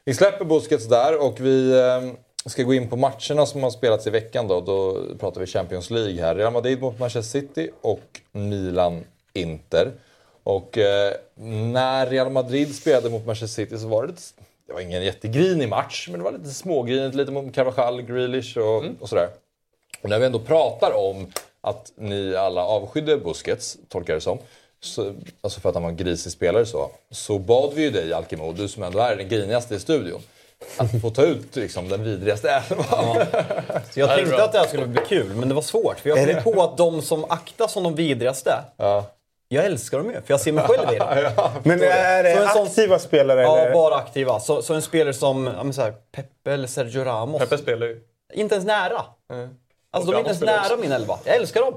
Vi 0.04 0.14
släpper 0.14 0.44
Busquets 0.44 0.88
där 0.88 1.26
och 1.26 1.40
vi 1.40 1.78
eh, 1.78 2.12
ska 2.46 2.62
gå 2.62 2.74
in 2.74 2.88
på 2.88 2.96
matcherna 2.96 3.46
som 3.46 3.62
har 3.62 3.70
spelats 3.70 4.06
i 4.06 4.10
veckan 4.10 4.48
då. 4.48 4.60
Då 4.60 4.98
pratar 5.18 5.40
vi 5.40 5.46
Champions 5.46 5.90
League 5.90 6.20
här. 6.20 6.34
Real 6.34 6.52
Madrid 6.52 6.80
mot 6.80 6.98
Manchester 6.98 7.40
City 7.40 7.70
och 7.80 8.20
Milan-Inter. 8.32 9.92
Och 10.42 10.78
eh, 10.78 11.12
när 11.72 12.06
Real 12.06 12.30
Madrid 12.30 12.74
spelade 12.74 13.10
mot 13.10 13.26
Manchester 13.26 13.64
City 13.64 13.78
så 13.78 13.88
var 13.88 14.02
det 14.02 14.08
lite, 14.08 14.22
det 14.70 14.74
var 14.74 14.80
ingen 14.80 15.04
jättegrinig 15.04 15.68
match, 15.68 16.08
men 16.10 16.20
det 16.20 16.24
var 16.24 16.32
lite 16.32 16.50
smågrinigt, 16.50 17.14
lite 17.14 17.32
mot 17.32 17.54
Carvajal, 17.54 18.02
Grealish 18.02 18.58
och, 18.58 18.84
och 19.00 19.08
sådär. 19.08 19.28
Och 20.02 20.08
när 20.08 20.18
vi 20.18 20.26
ändå 20.26 20.38
pratar 20.38 20.92
om 20.96 21.26
att 21.60 21.92
ni 21.96 22.36
alla 22.36 22.64
avskydde 22.64 23.16
Busquets, 23.16 23.78
tolkar 23.88 24.14
det 24.14 24.20
som, 24.20 24.38
så, 24.80 25.14
alltså 25.40 25.60
för 25.60 25.68
att 25.68 25.74
han 25.74 25.82
var 25.82 25.90
en 25.90 25.96
grisig 25.96 26.32
spelare 26.32 26.66
så, 26.66 26.90
så 27.10 27.38
bad 27.38 27.72
vi 27.74 27.82
ju 27.82 27.90
dig 27.90 28.12
Alkemo, 28.12 28.52
du 28.52 28.68
som 28.68 28.82
ändå 28.82 28.98
är 28.98 29.16
den 29.16 29.28
grinigaste 29.28 29.74
i 29.74 29.80
studion, 29.80 30.20
att 30.76 31.00
få 31.00 31.10
ta 31.10 31.22
ut 31.22 31.56
liksom, 31.56 31.88
den 31.88 32.04
vidrigaste 32.04 32.50
elvan. 32.50 33.26
Så 33.92 34.00
jag 34.00 34.16
tänkte 34.16 34.44
att 34.44 34.52
det 34.52 34.58
här 34.58 34.66
skulle 34.66 34.86
bli 34.86 35.02
kul, 35.08 35.34
men 35.34 35.48
det 35.48 35.54
var 35.54 35.62
svårt. 35.62 36.00
För 36.00 36.10
jag 36.10 36.44
kom 36.44 36.52
på 36.54 36.62
att 36.62 36.76
de 36.76 37.02
som 37.02 37.24
aktas 37.28 37.72
som 37.72 37.82
de 37.82 37.94
vidrigaste, 37.94 38.64
jag 39.52 39.64
älskar 39.64 39.98
dem 39.98 40.06
ju. 40.06 40.12
För 40.12 40.24
jag 40.32 40.40
ser 40.40 40.52
mig 40.52 40.64
själv 40.64 40.92
i 40.92 40.98
dem. 40.98 41.50
Men 41.62 41.82
är 41.82 42.22
det 42.22 42.36
Så 42.36 42.42
en 42.42 42.48
sån- 42.48 42.66
aktiva 42.66 42.98
spelare 42.98 43.42
Ja, 43.42 43.58
eller? 43.58 43.72
bara 43.72 43.94
aktiva. 43.94 44.40
Så, 44.40 44.62
så 44.62 44.74
en 44.74 44.82
spelare 44.82 45.14
som 45.14 45.46
ja, 45.46 45.72
så 45.72 45.82
här, 45.82 45.94
Pepe 46.12 46.52
eller 46.52 46.68
Sergio 46.68 47.04
Ramos. 47.04 47.40
Peppe 47.40 47.58
spelar 47.58 47.86
ju. 47.86 48.00
Inte 48.34 48.54
ens 48.54 48.66
nära. 48.66 49.04
Alltså 49.92 50.08
Och 50.10 50.12
de 50.12 50.12
är 50.14 50.18
inte 50.18 50.28
ens 50.30 50.40
nära 50.40 50.60
också. 50.60 50.76
min 50.76 50.92
elva. 50.92 51.18
Jag 51.24 51.36
älskar 51.36 51.60
dem. 51.60 51.74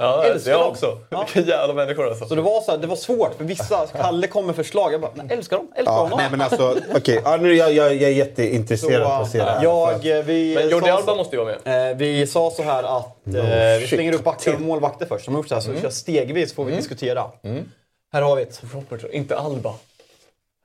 Ja, 0.00 0.24
Älskar 0.24 0.50
jag 0.50 0.60
dem. 0.60 0.70
också. 0.70 0.98
Ja. 1.10 1.26
Vilka 1.34 1.50
jävla 1.50 1.74
människor 1.74 2.08
alltså. 2.08 2.26
Så 2.26 2.34
det 2.34 2.40
var, 2.42 2.60
så 2.60 2.70
här, 2.70 2.78
det 2.78 2.86
var 2.86 2.96
svårt 2.96 3.34
för 3.36 3.44
vissa. 3.44 3.86
Kalle 3.86 4.26
kom 4.26 4.46
med 4.46 4.56
förslag. 4.56 4.92
Jag 4.92 5.00
bara, 5.00 5.10
nej, 5.14 5.26
älskar 5.30 5.56
dem. 5.56 5.66
Älskar 5.76 5.92
Ja, 5.92 5.98
honom. 6.00 6.18
nej 6.18 6.28
men 6.30 6.40
alltså, 6.40 6.76
okej. 6.94 7.20
Ja, 7.24 7.36
nu 7.36 7.54
jag, 7.54 7.72
jag, 7.72 7.94
jag 7.94 8.02
är 8.10 8.14
jätteintresserad 8.14 9.02
på 9.06 9.12
att 9.12 9.30
se 9.30 9.38
det 9.38 9.44
här. 9.44 9.62
jag, 9.62 10.18
eh, 10.18 10.24
vi, 10.24 10.54
Men 10.54 10.68
Jordi 10.68 10.90
Alba 10.90 11.14
måste 11.14 11.36
ju 11.36 11.44
vara 11.44 11.56
med. 11.64 11.90
Eh, 11.90 11.96
vi 11.96 12.26
sa 12.26 12.50
så 12.50 12.62
här 12.62 12.82
att 12.98 13.26
eh, 13.26 13.80
vi 13.80 13.86
slänger 13.88 14.12
upp 14.12 14.24
backar 14.24 14.54
och 14.54 14.60
målvakter 14.60 15.06
först. 15.06 15.24
De 15.24 15.34
har 15.34 15.40
gjort 15.40 15.48
så 15.48 15.54
här, 15.54 15.62
så 15.62 15.70
vi 15.70 15.80
kör 15.80 15.90
stegvis 15.90 16.54
får 16.54 16.64
vi 16.64 16.76
diskutera. 16.76 17.24
Här 18.12 18.22
har 18.22 18.36
vi 18.36 18.42
ett. 18.42 18.60
Robert, 18.74 19.04
inte 19.12 19.38
Alba. 19.38 19.74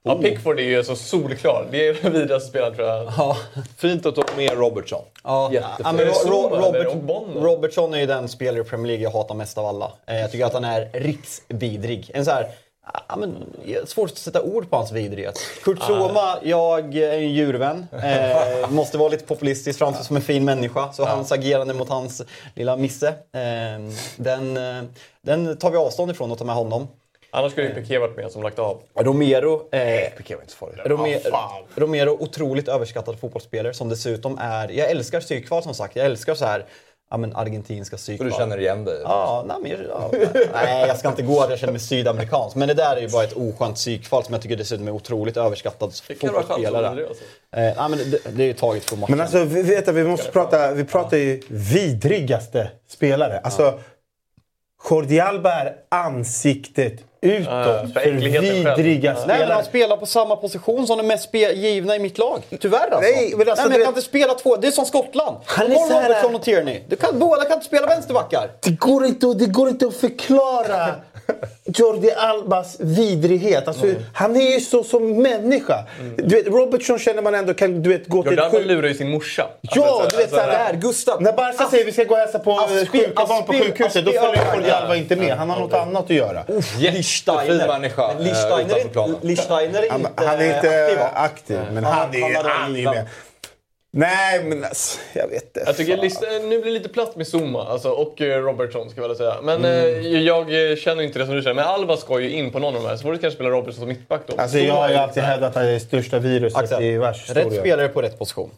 Ja, 0.06 0.16
Pickford 0.16 0.60
är 0.60 0.64
ju 0.64 0.84
så 0.84 0.96
solklar. 0.96 1.68
Det 1.72 1.88
är 1.88 1.94
den 2.02 2.14
vidrigaste 2.14 2.50
spelaren 2.50 2.76
tror 2.76 2.88
jag. 2.88 3.04
Ja, 3.18 3.38
Fint 3.78 4.06
att 4.06 4.16
ta 4.16 4.24
med 4.38 4.52
Robertson. 4.58 5.02
ja, 5.24 5.50
ja, 5.84 5.92
men 5.92 6.06
Ro- 6.06 6.14
Zuma 6.14 6.68
Robert? 6.68 6.88
Robertson 7.36 7.94
är 7.94 8.00
ju 8.00 8.06
den 8.06 8.28
spelare 8.28 8.62
i 8.62 8.64
Premier 8.64 8.88
League 8.88 9.04
jag 9.04 9.12
hatar 9.12 9.36
mest 9.36 9.58
av 9.58 9.66
alla. 9.66 9.92
Eh, 10.08 10.20
jag 10.20 10.32
tycker 10.32 10.46
att 10.46 10.54
han 10.54 10.64
är 10.66 10.90
riksvidrig. 10.94 12.12
En 12.14 12.26
så 12.26 12.32
här, 12.32 12.48
ja, 13.08 13.16
men, 13.16 13.36
svårt 13.86 14.10
att 14.10 14.18
sätta 14.18 14.42
ord 14.42 14.70
på 14.70 14.76
hans 14.76 14.92
vidrighet. 14.92 15.40
Kurt 15.64 15.80
Zouma, 15.84 16.38
jag 16.44 16.96
är 16.98 17.14
en 17.14 17.30
djurvän. 17.34 17.86
Eh, 17.92 18.70
måste 18.70 18.98
vara 18.98 19.10
lite 19.10 19.26
populistisk, 19.26 19.80
framstå 19.80 20.04
som 20.04 20.16
en 20.16 20.22
fin 20.22 20.46
människa. 20.46 20.94
Så 20.94 21.06
hans 21.06 21.32
agerande 21.32 21.74
mot 21.74 21.90
hans 21.90 22.22
lilla 22.56 22.76
Misse, 22.78 23.08
eh, 23.08 23.94
den, 24.18 24.58
eh, 24.58 24.84
den 25.22 25.58
tar 25.58 25.72
vi 25.72 25.78
avstånd 25.78 26.12
ifrån 26.12 26.32
och 26.32 26.38
tar 26.38 26.46
med 26.46 26.56
honom. 26.56 26.88
Annars 27.36 27.52
skulle 27.52 27.68
ju 27.68 27.74
Piqué 27.74 27.98
varit 27.98 28.18
med 28.18 28.32
som 28.32 28.44
lagt 28.44 28.60
av. 28.60 28.82
Romero, 28.96 29.68
eh, 29.72 30.10
Piqué 30.18 30.36
var 30.36 30.42
inte 30.42 30.54
så 30.54 30.58
farlig. 30.58 30.82
Romero, 30.86 31.20
Romero, 31.76 32.18
otroligt 32.20 32.68
överskattad 32.68 33.20
fotbollsspelare 33.20 33.74
som 33.74 33.90
dessutom 33.90 34.38
är... 34.42 34.70
Jag 34.70 34.92
älskar 34.92 35.22
psykfall 35.22 35.64
som 35.64 35.74
sagt. 35.74 35.96
Jag 35.96 36.06
älskar 36.06 36.36
så 36.36 36.46
här, 36.46 36.66
ja, 37.10 37.18
men 37.18 37.36
argentinska 37.36 37.98
Så 37.98 38.02
psykfall. 38.02 38.28
du 38.28 38.34
känner 38.34 38.60
igen 38.60 38.86
dig? 38.86 39.02
Ja, 39.04 39.46
nej, 39.48 39.58
men, 39.62 39.88
ja, 39.90 40.12
nej, 40.54 40.88
jag 40.88 40.98
ska 40.98 41.10
inte 41.10 41.22
gå 41.22 41.42
att 41.42 41.50
jag 41.50 41.60
känner 41.60 41.74
mig 41.74 41.80
sydamerikansk. 41.82 42.56
Men 42.56 42.68
det 42.68 42.74
där 42.74 42.96
är 42.96 43.02
ju 43.02 43.10
bara 43.10 43.24
ett 43.24 43.34
oskönt 43.34 43.76
psykfall 43.76 44.24
som 44.24 44.34
jag 44.34 44.42
tycker 44.42 44.56
dessutom 44.56 44.88
är 44.88 44.92
otroligt 44.92 45.38
överskattad 45.38 45.94
fotbollsspelare. 45.96 46.88
alltså. 46.88 47.24
Eh, 47.52 47.62
nej, 47.62 47.76
men 47.78 47.92
det, 47.92 48.20
det 48.32 48.44
är 48.44 48.48
ju 48.48 48.54
taget 48.54 48.84
från 48.84 49.00
matchen. 49.00 49.12
Men 49.12 49.22
alltså, 49.22 49.44
vi, 49.44 49.62
vet 49.62 49.88
att 49.88 49.96
vi 49.96 50.04
måste 50.04 50.32
prata, 50.32 50.72
vi 50.72 50.84
pratar 50.84 51.18
ju 51.18 51.42
vidrigaste 51.48 52.72
spelare. 52.88 53.40
Alltså, 53.40 53.80
Jordi 54.90 55.20
Alba 55.20 55.52
är 55.52 55.76
ansiktet 55.90 57.04
utåt 57.24 57.48
Ja, 57.54 57.64
för 57.64 57.88
för 57.88 58.00
äckligheten 58.00 58.64
själv. 58.64 58.78
vidriga 58.78 59.12
Ja. 59.12 59.18
Nej, 59.18 59.28
men 59.28 59.36
spelare. 59.38 59.54
han 59.54 59.64
spelar 59.66 59.98
på 59.98 60.06
samma 60.06 60.36
position 60.36 60.88
som 60.88 60.98
de 60.98 61.08
mest 61.08 61.24
givna 61.34 61.96
i 61.96 62.00
mitt 62.00 62.18
lag. 62.18 62.42
Tyvärr 62.62 62.80
alltså. 62.80 63.00
Nej, 63.00 63.34
men 63.38 63.50
alltså, 63.50 63.64
Nej, 63.64 63.70
men 63.70 63.80
jag 63.80 63.86
kan 63.88 63.92
inte 63.92 64.02
spela 64.02 64.34
två. 64.34 64.56
Det 64.56 64.68
är 64.68 64.72
som 64.72 64.86
Skottland. 64.86 65.38
Han 65.46 65.72
är 65.72 65.76
så 65.76 65.94
här- 65.94 66.36
och 66.36 66.42
Tierney. 66.42 66.80
Du 66.88 66.96
kan, 66.96 67.20
båda 67.20 67.44
kan 67.44 67.54
inte 67.54 67.66
spela 67.66 67.88
vänsterbackar. 67.88 68.52
Det 68.60 68.70
går, 68.80 69.06
inte, 69.06 69.26
det 69.34 69.46
går 69.46 69.70
inte 69.70 69.88
att 69.88 69.96
förklara 69.96 70.96
Jordi 71.66 72.12
Albas 72.12 72.78
vidrighet. 72.80 73.68
Alltså, 73.68 73.86
Han 74.14 74.36
är 74.36 74.52
ju 74.54 74.60
så 74.60 74.84
som 74.84 75.22
människa. 75.22 75.84
Du 76.18 76.36
vet, 76.36 76.48
Robertson 76.48 77.00
känner 77.00 77.22
man 77.22 77.36
ändå 77.36 77.54
kan 77.54 77.84
du 77.84 77.90
vet, 77.90 78.08
gå 78.08 78.24
till 78.24 78.32
Jordi 78.32 78.42
Alba 78.42 78.60
lurar 78.60 78.88
ju 78.88 78.94
sin 78.94 79.10
morsa. 79.10 79.48
Ja, 79.62 80.06
du 80.12 80.18
vet 80.18 80.24
Alltså, 80.26 80.36
såhär. 80.36 80.72
Där, 80.74 80.80
Gustav. 80.80 81.22
När 81.22 81.34
Barca 81.34 81.70
säger 81.70 81.86
vi 81.86 81.92
ska 81.92 82.04
gå 82.04 82.14
och 82.14 82.20
hälsa 82.20 82.40
på 82.40 82.52
eh, 82.52 82.86
sjuka 82.88 83.26
barn 83.26 83.44
på 83.44 83.54
sjukhuset, 83.54 84.06
då 84.06 84.12
följer 84.12 84.56
Jordi. 84.56 84.70
Alba 84.70 84.96
inte 84.96 85.16
med. 85.16 85.36
Han 85.38 85.50
har 85.50 85.60
något 85.60 85.74
annat 85.74 86.04
att 86.04 86.10
göra. 86.10 86.44
Jättefin 86.78 87.58
människa. 87.68 88.12
Lichsteiner, 89.22 89.80
är 89.82 89.96
inte, 89.96 91.10
aktiv, 91.14 91.60
Han- 91.84 92.16
är 92.76 92.78
ju 92.78 92.86
med. 92.86 93.06
Nej, 93.96 94.44
men 94.44 94.64
alltså, 94.64 95.00
jag 95.14 95.28
vet 95.28 95.44
inte. 95.44 95.64
Jag 95.66 95.78
tycker 95.78 95.98
lista, 95.98 96.26
nu 96.32 96.48
blir 96.48 96.64
det 96.64 96.72
lite 96.72 96.90
platt 96.90 97.16
med 97.16 97.28
Zuma 97.28 97.64
alltså, 97.68 97.90
och 97.90 98.22
eh, 98.22 98.42
Robertson 98.44 98.90
ska 98.90 99.02
jag 99.02 99.08
väl 99.08 99.18
säga. 99.18 99.36
Men 99.44 99.66
Mm. 99.66 100.06
eh, 100.06 100.22
jag 100.22 100.72
eh, 100.72 100.76
känner 100.76 101.04
inte 101.04 101.20
det 101.20 101.26
som 101.26 101.36
du 101.36 101.42
säger. 101.42 101.54
Men 101.56 101.66
Alba 101.66 101.98
ska 101.98 102.20
ju 102.20 102.30
in 102.32 102.52
på 102.52 102.60
någon 102.60 102.76
av 102.76 102.82
de 102.84 102.88
här. 102.90 102.96
Så 102.96 103.02
får 103.02 103.12
du 103.12 103.18
kanske 103.18 103.36
spela 103.36 103.50
Robertson 103.50 103.74
som 103.80 103.88
mittback 103.88 104.22
då. 104.28 104.34
Alltså, 104.38 104.58
jag 104.58 104.74
har 104.74 104.90
ju 104.90 104.96
alltid 104.96 105.24
hävdat 105.24 105.48
att 105.48 105.64
det 105.64 105.70
är 105.70 105.74
det 105.74 105.80
största 105.80 106.20
viruset 106.20 106.60
Axel, 106.60 106.84
i 106.84 106.96
Rätt 106.98 107.02
världshistorien. 107.04 107.52
spelare 107.60 107.88
på 107.88 108.02
rätt 108.02 108.20
position. 108.20 108.52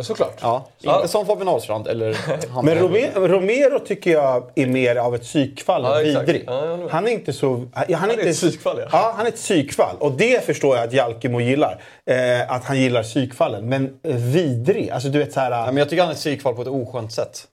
Såklart. 0.00 0.38
Ja, 0.40 0.68
inte 0.82 1.08
som 1.08 1.26
Fabian 1.26 1.48
Ahlstrand 1.48 1.88
eller 1.88 2.16
han. 2.50 2.64
Men 2.64 2.78
Romero, 2.78 3.28
Romero 3.28 3.78
tycker 3.78 4.10
jag 4.10 4.50
är 4.54 4.66
mer 4.66 4.96
av 4.96 5.14
ett 5.14 5.22
psykfall 5.22 5.82
Ja, 5.84 5.98
vidrig. 5.98 6.44
Ja, 6.46 6.78
han 6.90 7.08
är 7.08 7.12
inte 7.12 7.32
så... 7.32 7.68
Han, 7.72 7.94
han 7.94 8.10
är 8.10 8.14
är 8.14 8.18
inte, 8.18 8.30
ett 8.30 8.36
psykfall, 8.36 8.76
ja. 8.78 8.88
ja. 8.92 9.12
han 9.16 9.26
är 9.26 9.30
ett 9.30 9.36
psykfall. 9.36 9.96
Och 9.98 10.12
det 10.12 10.44
förstår 10.44 10.76
jag 10.76 10.84
att 10.84 10.92
Jalkemo 10.92 11.40
gillar. 11.40 11.82
Eh, 12.06 12.52
att 12.52 12.64
han 12.64 12.80
gillar 12.80 13.02
psykfallen. 13.02 13.68
Men 13.68 14.00
eh, 14.02 14.16
vidrig, 14.16 14.90
alltså 14.90 15.08
du 15.08 15.18
vet 15.18 15.32
så 15.32 15.40
här... 15.40 15.50
Ja, 15.50 15.66
men 15.66 15.76
jag 15.76 15.88
tycker 15.88 16.02
han 16.02 16.10
är 16.10 16.14
ett 16.14 16.20
psykfall 16.20 16.54
på 16.54 16.62
ett 16.62 16.68
oskönt 16.68 17.12
sätt. 17.12 17.46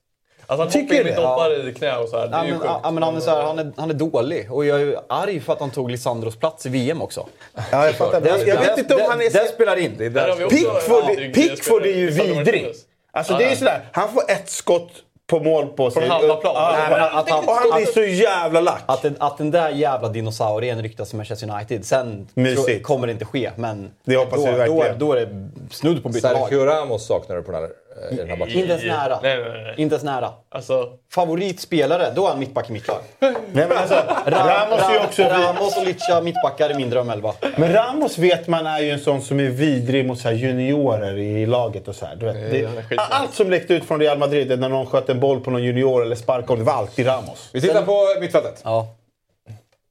Alltså 0.49 0.63
han 0.63 0.71
Tycker 0.71 0.81
hoppar 0.95 0.95
in 0.99 1.03
med 1.05 1.15
det? 1.15 1.21
doppar 1.21 1.69
i 1.69 1.73
knä 1.73 1.95
och 1.97 2.09
så 2.09 2.17
här. 2.19 2.27
Det 2.27 2.31
Ja, 2.35 2.41
är 2.41 2.45
ju 2.45 2.51
men, 2.51 2.59
sjukt. 2.59 2.71
ja, 2.83 2.91
men 2.91 3.03
han, 3.03 3.15
är 3.15 3.19
så 3.19 3.29
här, 3.31 3.43
han, 3.43 3.59
är, 3.59 3.71
han 3.77 3.89
är 3.89 3.93
dålig 3.93 4.51
och 4.51 4.65
jag 4.65 4.81
är 4.81 4.85
ju 4.85 4.95
arg 5.09 5.39
för 5.39 5.53
att 5.53 5.59
han 5.59 5.71
tog 5.71 5.91
Lisandros 5.91 6.35
plats 6.35 6.65
i 6.65 6.69
VM 6.69 7.01
också. 7.01 7.25
ja, 7.71 7.85
jag, 7.85 7.95
fattar. 7.95 8.21
Men 8.21 8.47
jag 8.47 8.59
vet 8.59 8.77
inte 8.77 8.95
om 8.95 9.01
han 9.09 9.21
är... 9.21 9.29
Det 9.29 9.47
spelar 9.53 9.75
in. 9.75 9.95
Det 9.97 10.05
är 10.05 10.09
Där 10.09 10.27
där. 10.27 10.47
Pickford, 10.49 11.33
Pickford 11.33 11.85
är 11.85 11.95
ju 11.95 12.09
vidrig. 12.09 12.73
Alltså 13.11 13.33
det 13.37 13.45
är 13.45 13.49
ju 13.49 13.55
sådär, 13.55 13.81
han 13.91 14.09
får 14.09 14.21
ett 14.31 14.49
skott 14.49 14.89
på 15.27 15.39
mål 15.39 15.67
på 15.67 15.91
sig. 15.91 16.07
halva 16.07 16.35
plan. 16.35 16.53
Ja, 16.55 16.87
men 16.89 17.01
att 17.01 17.29
han- 17.29 17.47
och 17.47 17.53
han 17.53 17.75
blir 17.81 17.85
så 17.85 18.01
jävla 18.01 18.61
lack. 18.61 18.83
Att 18.85 19.01
den, 19.01 19.15
att 19.19 19.37
den 19.37 19.51
där 19.51 19.69
jävla 19.69 20.09
dinosaurien 20.09 20.81
ryktas 20.81 21.09
till 21.09 21.17
Manchester 21.17 21.49
United. 21.55 21.85
Sen 21.85 22.27
tror- 22.35 22.81
kommer 22.83 23.07
det 23.07 23.13
inte 23.13 23.25
ske, 23.25 23.51
men 23.55 23.91
Det 24.05 24.15
hoppas 24.15 24.39
då, 24.45 24.51
vi 24.51 24.57
verkligen. 24.57 24.99
Då, 24.99 25.05
då 25.05 25.13
är 25.13 25.25
det 25.25 25.49
snudd 25.71 26.03
på 26.03 26.09
att 26.09 26.15
byta 26.15 26.31
lag. 26.33 26.49
Sergio 26.49 26.65
Ramos 26.65 27.05
saknar 27.07 27.35
du 27.35 27.41
på 27.41 27.51
den 27.51 27.61
här, 27.61 27.69
i 28.11 28.15
den 28.15 28.29
här 28.29 28.37
matchen. 28.37 28.57
Inte 28.57 28.71
ens 28.71 28.83
nära. 28.83 29.19
Nej, 29.23 29.37
nej, 29.37 29.63
nej. 29.63 29.73
Inte 29.77 29.95
ens 29.95 30.03
nära. 30.03 30.33
Alltså, 30.49 30.89
Favoritspelare, 31.11 32.11
då 32.15 32.25
är 32.25 32.29
han 32.29 32.39
mittback 32.39 32.69
i 32.69 32.73
mitt 32.73 32.87
lag. 32.87 33.01
Nej, 33.19 33.33
men 33.53 33.71
alltså, 33.71 33.95
Ramos 34.25 34.81
är 34.81 34.93
ju 34.93 34.99
också 34.99 35.23
Ramos 35.23 35.77
och 35.77 35.85
Licha 35.85 36.21
mittbackar 36.21 36.71
i 36.71 36.73
min 36.73 36.89
drömelva. 36.89 37.33
Men 37.55 37.73
Ramos 37.73 38.17
vet 38.17 38.47
man 38.47 38.67
är 38.67 38.79
ju 38.79 38.91
en 38.91 38.99
sån 38.99 39.21
som 39.21 39.39
är 39.39 39.49
vidrig 39.49 40.05
mot 40.05 40.19
så 40.19 40.27
här 40.27 40.35
juniorer 40.35 41.17
i 41.17 41.45
laget 41.45 41.87
och 41.87 41.95
så 41.95 42.05
här. 42.05 42.15
Du 42.15 42.25
vet, 42.25 42.51
det, 42.89 42.97
allt 42.97 43.33
som 43.33 43.49
läckte 43.49 43.73
ut 43.73 43.83
från 43.83 43.99
Real 43.99 44.17
Madrid 44.17 44.59
när 44.59 44.69
någon 44.69 44.85
sköt 44.85 45.09
en 45.09 45.19
boll 45.19 45.39
på 45.39 45.51
någon 45.51 45.63
junior 45.63 46.01
eller 46.01 46.15
sparkade, 46.15 46.59
det 46.59 46.65
var 46.65 46.73
alltid 46.73 47.07
Ramos. 47.07 47.49
Vi 47.53 47.61
tittar 47.61 47.85
på 47.85 48.21
mittfältet. 48.21 48.61
Ja. 48.63 48.95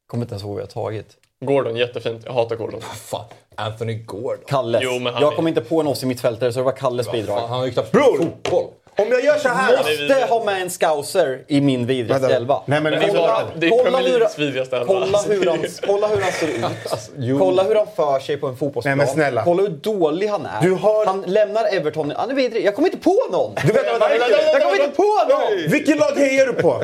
Kommer 0.06 0.24
inte 0.24 0.32
ens 0.32 0.42
ihåg 0.42 0.52
vad 0.52 0.60
jag 0.60 0.66
har 0.66 0.84
tagit. 0.84 1.16
Gordon, 1.40 1.76
jättefint. 1.76 2.22
Jag 2.24 2.32
hatar 2.32 2.56
Gordon. 2.56 2.80
Fan, 2.80 3.24
Anthony 3.54 3.94
Gordon. 3.94 4.44
Kalles. 4.46 4.80
Jo, 4.84 4.92
men 4.98 5.12
han 5.12 5.22
jag 5.22 5.32
är- 5.32 5.36
kom 5.36 5.48
inte 5.48 5.60
på 5.60 5.80
en 5.80 5.86
oss 5.86 6.02
i 6.02 6.06
mittfältare 6.06 6.52
så 6.52 6.58
det 6.58 6.64
var 6.64 6.72
Kalles 6.72 7.06
Fan, 7.06 7.12
bidrag. 7.16 7.40
han 7.40 7.58
har 7.58 7.66
ju 7.66 7.72
knappt 7.72 7.92
Bror! 7.92 8.16
fotboll. 8.18 8.64
Om 8.98 9.06
jag 9.10 9.24
gör 9.24 9.38
så 9.38 9.48
här... 9.48 9.76
Måste 9.76 10.26
ha 10.34 10.44
med 10.44 10.62
en 10.62 10.70
scouser 10.70 11.44
i 11.48 11.60
min 11.60 11.86
vidrigaste 11.86 12.20
Vänta. 12.22 12.36
elva. 12.36 12.62
Nej, 12.66 12.80
men 12.80 12.90
Men 12.92 13.00
det 13.00 13.06
är, 13.06 13.10
kolla- 13.10 13.20
bara, 13.26 13.42
det 13.56 13.66
är 13.66 13.70
kolla 13.70 13.82
Premier 13.82 14.02
hur- 14.02 14.08
Leagues 14.18 14.38
vidrigaste 14.38 14.76
elva. 14.76 14.86
Kolla 14.86 15.18
hur, 15.28 15.46
han, 15.46 15.58
kolla 15.86 16.06
hur 16.08 16.20
han 16.22 16.32
ser 16.32 16.48
ut. 16.48 17.38
Kolla 17.38 17.62
hur 17.62 17.74
han 17.74 17.86
för 17.96 18.20
sig 18.20 18.36
på 18.36 18.46
en 18.46 18.56
fotbollsplan. 18.56 18.98
Nej, 18.98 19.06
men 19.06 19.14
snälla. 19.14 19.44
Kolla 19.44 19.62
hur 19.62 19.68
dålig 19.68 20.26
han 20.28 20.46
är. 20.46 20.62
Du 20.62 20.72
har- 20.72 21.06
Han 21.06 21.22
lämnar 21.26 21.64
Everton. 21.74 22.12
Han 22.16 22.30
är 22.30 22.34
vidrig. 22.34 22.64
Jag 22.64 22.74
kommer 22.74 22.88
inte 22.88 23.00
på 23.00 23.16
någon. 23.32 23.54
Du, 23.66 23.72
vänta, 23.72 23.90
vänta, 23.90 24.08
vänta, 24.08 24.26
vänta, 24.28 24.52
jag 24.52 24.62
kommer 24.62 24.84
inte 24.84 24.96
på 24.96 25.02
någon! 25.28 25.70
Vilket 25.70 25.98
lag 25.98 26.10
hejar 26.16 26.46
du 26.46 26.52
på? 26.52 26.82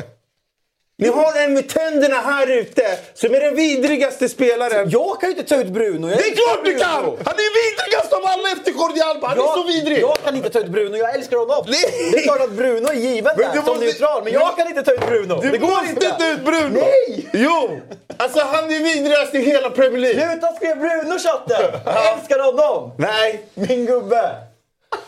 Ni 0.97 1.07
har 1.07 1.33
en 1.43 1.53
med 1.53 1.69
tänderna 1.69 2.15
här 2.15 2.47
ute 2.47 2.83
som 3.13 3.33
är 3.35 3.39
den 3.39 3.55
vidrigaste 3.55 4.29
spelaren. 4.29 4.89
Jag 4.89 5.21
kan 5.21 5.29
ju 5.29 5.35
inte 5.35 5.55
ta 5.55 5.61
ut 5.61 5.67
Bruno. 5.67 6.09
Jag 6.09 6.17
Det 6.17 6.23
är 6.23 6.35
klart 6.35 6.65
du 6.65 6.77
kan! 6.77 7.03
Han 7.03 7.35
är 7.45 7.51
vidrigast 7.63 8.13
av 8.13 8.21
alla 8.25 8.51
efter 8.51 8.71
Jordi 8.71 9.01
Alba. 9.01 9.27
Han 9.27 9.37
är 9.39 9.43
så 9.43 9.63
vidrig! 9.63 10.01
Jag 10.01 10.17
kan 10.23 10.35
inte 10.35 10.49
ta 10.49 10.59
ut 10.59 10.67
Bruno, 10.67 10.97
jag 10.97 11.15
älskar 11.15 11.37
honom. 11.37 11.65
Nej. 11.67 12.11
Det 12.11 12.17
är 12.17 12.23
klart 12.23 12.41
att 12.41 12.51
Bruno 12.51 12.87
är 12.87 12.93
given 12.93 13.33
Men 13.37 13.55
där 13.55 13.61
som 13.61 13.77
neutral, 13.79 14.23
men 14.23 14.33
jag 14.33 14.57
kan 14.57 14.67
inte 14.67 14.83
ta 14.83 14.91
ut 14.91 15.07
Bruno. 15.07 15.41
Du 15.41 15.51
det 15.51 15.57
går 15.57 15.67
måste 15.67 15.89
inte. 15.89 16.05
inte 16.05 16.25
ut 16.25 16.45
Bruno! 16.45 16.79
Nej! 16.79 17.29
Jo! 17.33 17.81
Alltså 18.17 18.39
han 18.39 18.63
är 18.65 18.79
vidrigast 18.83 19.35
i 19.35 19.39
hela 19.39 19.69
Premier 19.69 19.99
League. 20.01 20.29
Sluta 20.31 20.53
skriva 20.55 20.75
Bruno 20.75 21.19
chatten! 21.19 21.81
Jag 21.85 22.13
älskar 22.17 22.39
honom! 22.39 22.91
Nej! 22.97 23.45
Min 23.53 23.85
gubbe! 23.85 24.35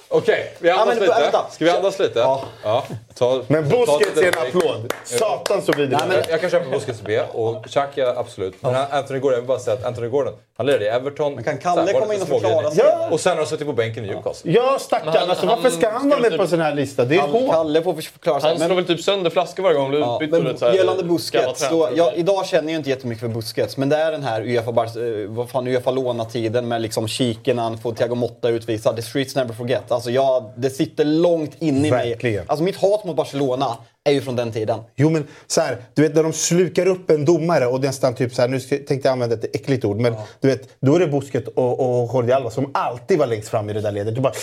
Okej, 0.09 0.53
vi 0.59 0.69
andas 0.69 0.87
men 0.87 0.99
lite. 0.99 1.19
vänta. 1.21 1.45
Ska 1.51 1.65
vi 1.65 1.71
andas 1.71 1.99
lite? 1.99 2.19
Ja. 2.63 2.83
Ta, 3.15 3.41
Men 3.47 3.69
Busquets 3.69 4.17
är 4.17 4.23
en 4.27 4.47
applåd. 4.47 4.93
Satan 5.05 5.61
så 5.61 5.71
vidrig. 5.71 5.99
Men- 6.07 6.11
Jag, 6.17 6.25
jag 6.29 6.41
kan 6.41 6.49
köpa 6.49 6.69
Busquets 6.69 7.01
B 7.05 7.21
och 7.33 7.65
Xhaka 7.65 8.13
absolut. 8.17 8.53
Men 8.61 8.75
Anthony 8.91 9.19
Gordon, 9.19 9.33
jag 9.33 9.41
vill 9.41 9.47
bara 9.47 9.59
säga 9.59 9.77
att 9.77 9.85
Anthony 9.85 10.07
Gordon, 10.07 10.33
han 10.57 10.65
lirade 10.65 10.85
i 10.85 10.87
Everton. 10.87 11.35
Men 11.35 11.43
kan 11.43 11.57
Kalle 11.57 11.93
komma 11.93 12.13
in 12.13 12.21
och 12.21 12.27
förklara 12.27 12.71
sig? 12.71 12.83
Ja. 12.85 13.07
Och 13.11 13.19
sen 13.19 13.29
har 13.29 13.37
han 13.37 13.45
suttit 13.47 13.67
på 13.67 13.73
bänken 13.73 14.05
i 14.05 14.07
Newcastle. 14.07 14.51
Ja, 14.51 14.77
stackarn. 14.79 15.13
han- 15.17 15.29
Alltså, 15.29 15.45
varför 15.45 15.69
ska 15.69 15.89
han 15.89 16.09
vara 16.09 16.19
med 16.19 16.37
på 16.37 16.41
en 16.43 16.49
sån 16.49 16.61
här 16.61 16.75
lista? 16.75 17.05
Det 17.05 17.15
är 17.15 17.19
hårt. 17.21 17.51
Kalle 17.51 17.83
får 17.83 17.93
förklara 17.93 18.39
sig. 18.39 18.49
Han 18.49 18.59
slår 18.59 18.75
väl 18.75 18.85
typ 18.85 19.01
sönder 19.01 19.29
flaskor 19.29 19.63
varje 19.63 19.77
gång 19.77 19.93
Ja, 19.93 20.21
men 20.31 20.57
så 20.57 20.65
här 20.65 20.73
gällande 20.73 21.03
Busquets, 21.03 21.59
trä. 21.59 21.67
då, 21.71 21.89
jag, 21.95 22.15
idag 22.15 22.45
känner 22.45 22.73
jag 22.73 22.79
inte 22.79 22.89
jättemycket 22.89 23.21
för 23.21 23.27
Busquets, 23.27 23.77
men 23.77 23.89
det 23.89 23.95
är 23.97 24.11
den 24.11 24.23
här 24.23 24.55
eh, 24.55 25.27
vad 25.27 25.49
fan, 25.49 25.67
Uefa 25.67 25.91
låna-tiden 25.91 26.67
med 26.67 26.81
liksom 26.81 27.07
kiken, 27.07 27.59
han 27.59 27.77
får 27.77 27.93
Thiago 27.93 28.15
Motta 28.15 28.49
utvisad. 28.49 28.95
The 28.95 29.01
streets 29.01 29.35
never 29.35 29.53
forget. 29.53 29.91
Alltså 29.97 30.11
jag, 30.11 30.51
det 30.55 30.69
sitter 30.69 31.05
långt 31.05 31.55
inne 31.59 31.87
i 31.87 31.91
mig. 31.91 32.09
Verkligen. 32.09 32.45
Alltså 32.47 32.63
mitt 32.63 32.75
hat 32.75 33.03
mot 33.05 33.15
Barcelona 33.15 33.77
är 34.07 34.11
ju 34.13 34.21
från 34.21 34.35
den 34.35 34.51
tiden. 34.51 34.79
Jo 34.95 35.09
men 35.09 35.27
så 35.47 35.61
här, 35.61 35.77
du 35.93 36.01
vet 36.01 36.15
när 36.15 36.23
de 36.23 36.33
slukar 36.33 36.85
upp 36.87 37.09
en 37.09 37.25
domare 37.25 37.65
och 37.67 37.81
nästan 37.81 38.15
typ 38.15 38.33
så 38.33 38.41
här, 38.41 38.49
nu 38.49 38.59
ska- 38.59 38.75
tänkte 38.77 39.07
jag 39.07 39.11
använda 39.11 39.35
ett 39.35 39.55
äckligt 39.55 39.85
ord, 39.85 39.97
men 39.99 40.15
du 40.41 40.47
vet, 40.47 40.69
då 40.79 40.95
är 40.95 40.99
det 40.99 41.07
Busquets 41.07 41.47
och, 41.55 42.01
och 42.03 42.09
Jordi 42.13 42.31
Alba 42.31 42.49
som 42.49 42.71
alltid 42.73 43.19
var 43.19 43.27
längst 43.27 43.49
fram 43.49 43.69
i 43.69 43.73
det 43.73 43.81
där 43.81 43.91
ledet. 43.91 44.15
Du 44.15 44.21
bara 44.21 44.33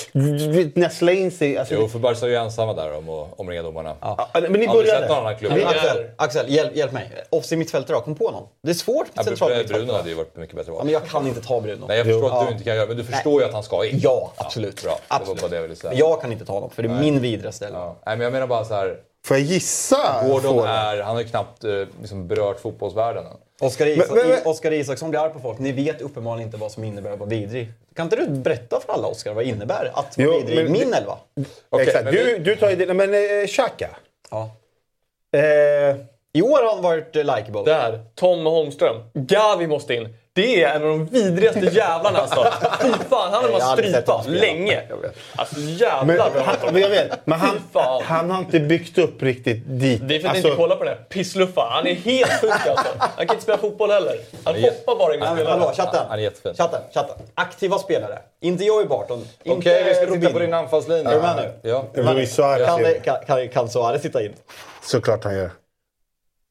näsla 0.74 1.12
in 1.12 1.30
sig. 1.30 1.58
Alltså, 1.58 1.74
Jo, 1.74 1.88
för 1.88 1.98
Barca 1.98 2.26
är 2.26 2.30
ju 2.30 2.36
ensamma 2.36 2.72
där 2.74 2.96
om 2.98 3.08
att 3.08 3.28
omringa 3.40 3.62
domarna. 3.62 3.96
Ja, 4.00 4.28
men 4.32 4.52
ni 4.52 4.66
Aldrig 4.66 4.86
sett 4.88 5.00
någon 5.00 5.08
började. 5.08 5.14
annan 5.16 5.36
klubb. 5.36 5.52
Men- 5.52 5.60
Ja, 5.60 5.68
Axel, 5.68 6.06
Axel 6.16 6.50
hjälp, 6.54 6.76
hjälp 6.76 6.92
mig. 6.92 7.10
Offs 7.30 7.52
i 7.52 7.56
mittfältare 7.56 7.96
då, 7.96 8.00
kom 8.02 8.14
på 8.14 8.30
någon. 8.30 8.42
Det 8.62 8.70
är 8.70 8.74
svårt 8.74 9.06
med 9.16 9.24
centralt 9.24 9.50
Bruno 9.52 9.58
mittfältare. 9.62 9.96
hade 9.96 10.08
ju 10.08 10.14
varit 10.14 10.36
mycket 10.36 10.56
bättre 10.56 10.70
Ja, 10.72 10.76
val. 10.76 10.84
men 10.84 10.92
jag 10.92 11.06
kan 11.06 11.26
inte 11.26 11.40
ta 11.40 11.60
Bruno. 11.60 11.84
Nej, 11.88 11.96
jag 11.96 12.06
förstår 12.06 12.30
Jo. 12.30 12.36
att 12.36 12.46
du 12.46 12.52
inte 12.52 12.64
kan 12.64 12.76
göra 12.76 12.86
men 12.86 12.96
du 12.96 13.04
förstår 13.04 13.40
ju 13.40 13.46
att 13.48 13.52
han 13.54 13.62
ska 13.62 13.84
in. 13.86 13.98
Ja, 14.02 14.32
absolut. 14.36 14.82
bra, 14.82 14.92
det 15.08 15.14
var 15.14 15.20
absolut. 15.20 15.40
bara 15.40 15.48
det 15.48 15.56
jag 15.56 15.62
ville 15.62 15.76
säga. 15.76 15.90
Men 15.90 15.98
jag 15.98 16.20
kan 16.22 16.32
inte 16.32 16.44
ta 16.44 16.52
honom, 16.52 16.70
för 16.70 16.82
det 16.82 16.88
är 16.88 17.00
min 17.00 17.20
vidrigaste 17.20 17.66
elva. 17.66 17.78
Ja. 17.78 17.96
Nej, 18.06 18.16
men 18.16 18.24
jag 18.24 18.32
menar 18.32 18.46
bara 18.46 18.64
så 18.64 18.74
här. 18.74 18.96
Får 19.24 19.36
jag 19.36 19.46
gissa? 19.46 20.24
Gordon 20.28 20.58
är, 20.68 21.00
han 21.02 21.14
har 21.14 21.22
ju 21.22 21.28
knappt 21.28 21.64
eh, 21.64 21.70
liksom 22.00 22.28
berört 22.28 22.60
fotbollsvärlden 22.60 23.26
än. 23.26 23.32
Oskar, 23.60 23.86
Isak, 23.86 24.10
Men- 24.10 24.28
men- 24.28 24.46
Oskar 24.46 24.72
Isaksson 24.72 25.10
blir 25.10 25.20
arg 25.20 25.32
på 25.32 25.38
folk. 25.40 25.58
Ni 25.58 25.72
vet 25.72 26.00
uppenbarligen 26.00 26.48
inte 26.48 26.56
vad 26.58 26.72
som 26.72 26.84
innebär 26.84 27.10
att 27.12 27.18
vara 27.18 27.28
vidrig. 27.28 27.68
Kan 27.96 28.06
inte 28.06 28.16
du 28.16 28.26
berätta 28.28 28.80
för 28.80 28.92
alla, 28.92 29.08
Oskar, 29.08 29.34
vad 29.34 29.44
det 29.44 29.48
innebär 29.48 29.84
att 29.94 30.18
vara 30.18 30.26
Jo, 30.28 30.32
vidrig 30.38 30.58
i 30.58 30.62
men- 30.62 30.72
min 30.72 30.94
elva? 30.94 31.18
Okej, 31.70 31.86
Exakt. 31.86 32.04
men 32.04 32.14
Du, 32.14 32.38
du 32.38 32.56
tar 32.56 32.70
ju 32.70 32.76
din... 32.76 32.96
Men 32.96 33.14
eh, 33.14 33.46
Xhaka. 33.46 33.90
Ja. 34.30 34.50
Eh, 35.36 35.96
I 36.32 36.42
år 36.42 36.62
har 36.64 36.74
han 36.74 36.82
varit 36.82 37.16
eh, 37.16 37.24
likeable. 37.24 37.62
Där, 37.64 38.04
Tom 38.14 38.46
Holmström. 38.46 38.96
Gavi 39.14 39.66
måste 39.66 39.94
in. 39.94 40.16
Det 40.37 40.62
är 40.62 40.74
en 40.74 40.82
av 40.82 40.89
de 40.89 41.07
vidrigaste 41.07 41.61
jävlarna 41.61 42.18
alltså. 42.18 42.47
Fy 42.82 42.89
fan, 43.11 43.32
han 43.32 43.45
har 43.45 43.51
man 43.51 43.76
strypa 43.76 44.22
länge. 44.28 44.82
Alltså 45.37 45.59
men, 45.59 45.76
jävlar 45.76 46.30
vad 46.35 46.43
han, 46.43 46.57
men 46.72 46.82
jag 46.82 46.89
vet, 46.89 47.26
men 47.26 47.39
han, 47.41 47.61
han 48.05 48.30
har 48.30 48.39
inte 48.39 48.61
byggt 48.61 48.99
upp 48.99 49.22
riktigt 49.22 49.62
dit. 49.66 50.01
Det 50.09 50.16
är 50.16 50.20
för 50.20 50.28
att 50.28 50.35
Alltså, 50.35 50.49
inte 50.49 50.57
kollar 50.62 50.76
på 50.76 50.85
den 50.85 50.95
här 50.97 51.05
pissluffa. 51.05 51.68
Han 51.70 51.87
är 51.87 51.95
helt 51.95 52.41
sjuk 52.41 52.51
alltså. 52.51 52.87
Han 52.99 53.26
kan 53.26 53.30
inte 53.37 53.43
spela 53.43 53.59
fotboll 53.59 53.91
heller. 53.91 54.16
Han 54.45 54.55
hoppar 54.55 54.97
bara 54.99 55.14
in 55.14 55.22
och 55.22 55.26
Men 55.28 55.37
spelar. 55.37 55.51
hallå, 55.51 55.72
chatten. 55.76 56.01
Han 56.09 56.18
är 56.18 56.22
jättefin. 56.22 56.55
Chatten, 56.55 56.80
chatten. 56.95 57.16
Aktiva 57.35 57.78
spelare. 57.78 58.18
Inte 58.41 58.64
Joey 58.64 58.87
Barton. 58.87 59.26
Okej, 59.41 59.53
inte 59.55 59.85
vi 59.85 59.95
ska 59.95 60.07
titta 60.14 60.32
på 60.32 60.39
din 60.39 60.55
anfallslinje. 60.55 61.09
Är 61.11 61.14
du 61.14 61.20
med 61.20 61.37
nu? 61.62 61.70
Ja. 61.70 61.85
Luis 62.12 62.35
Suarez 62.35 62.76
det- 62.78 63.01
kan, 63.05 63.16
kan, 63.26 63.49
kan 63.49 63.68
Suarez 63.68 64.03
sitta 64.03 64.22
in? 64.22 64.32
Såklart 64.82 65.24
han 65.24 65.37
gör. 65.37 65.51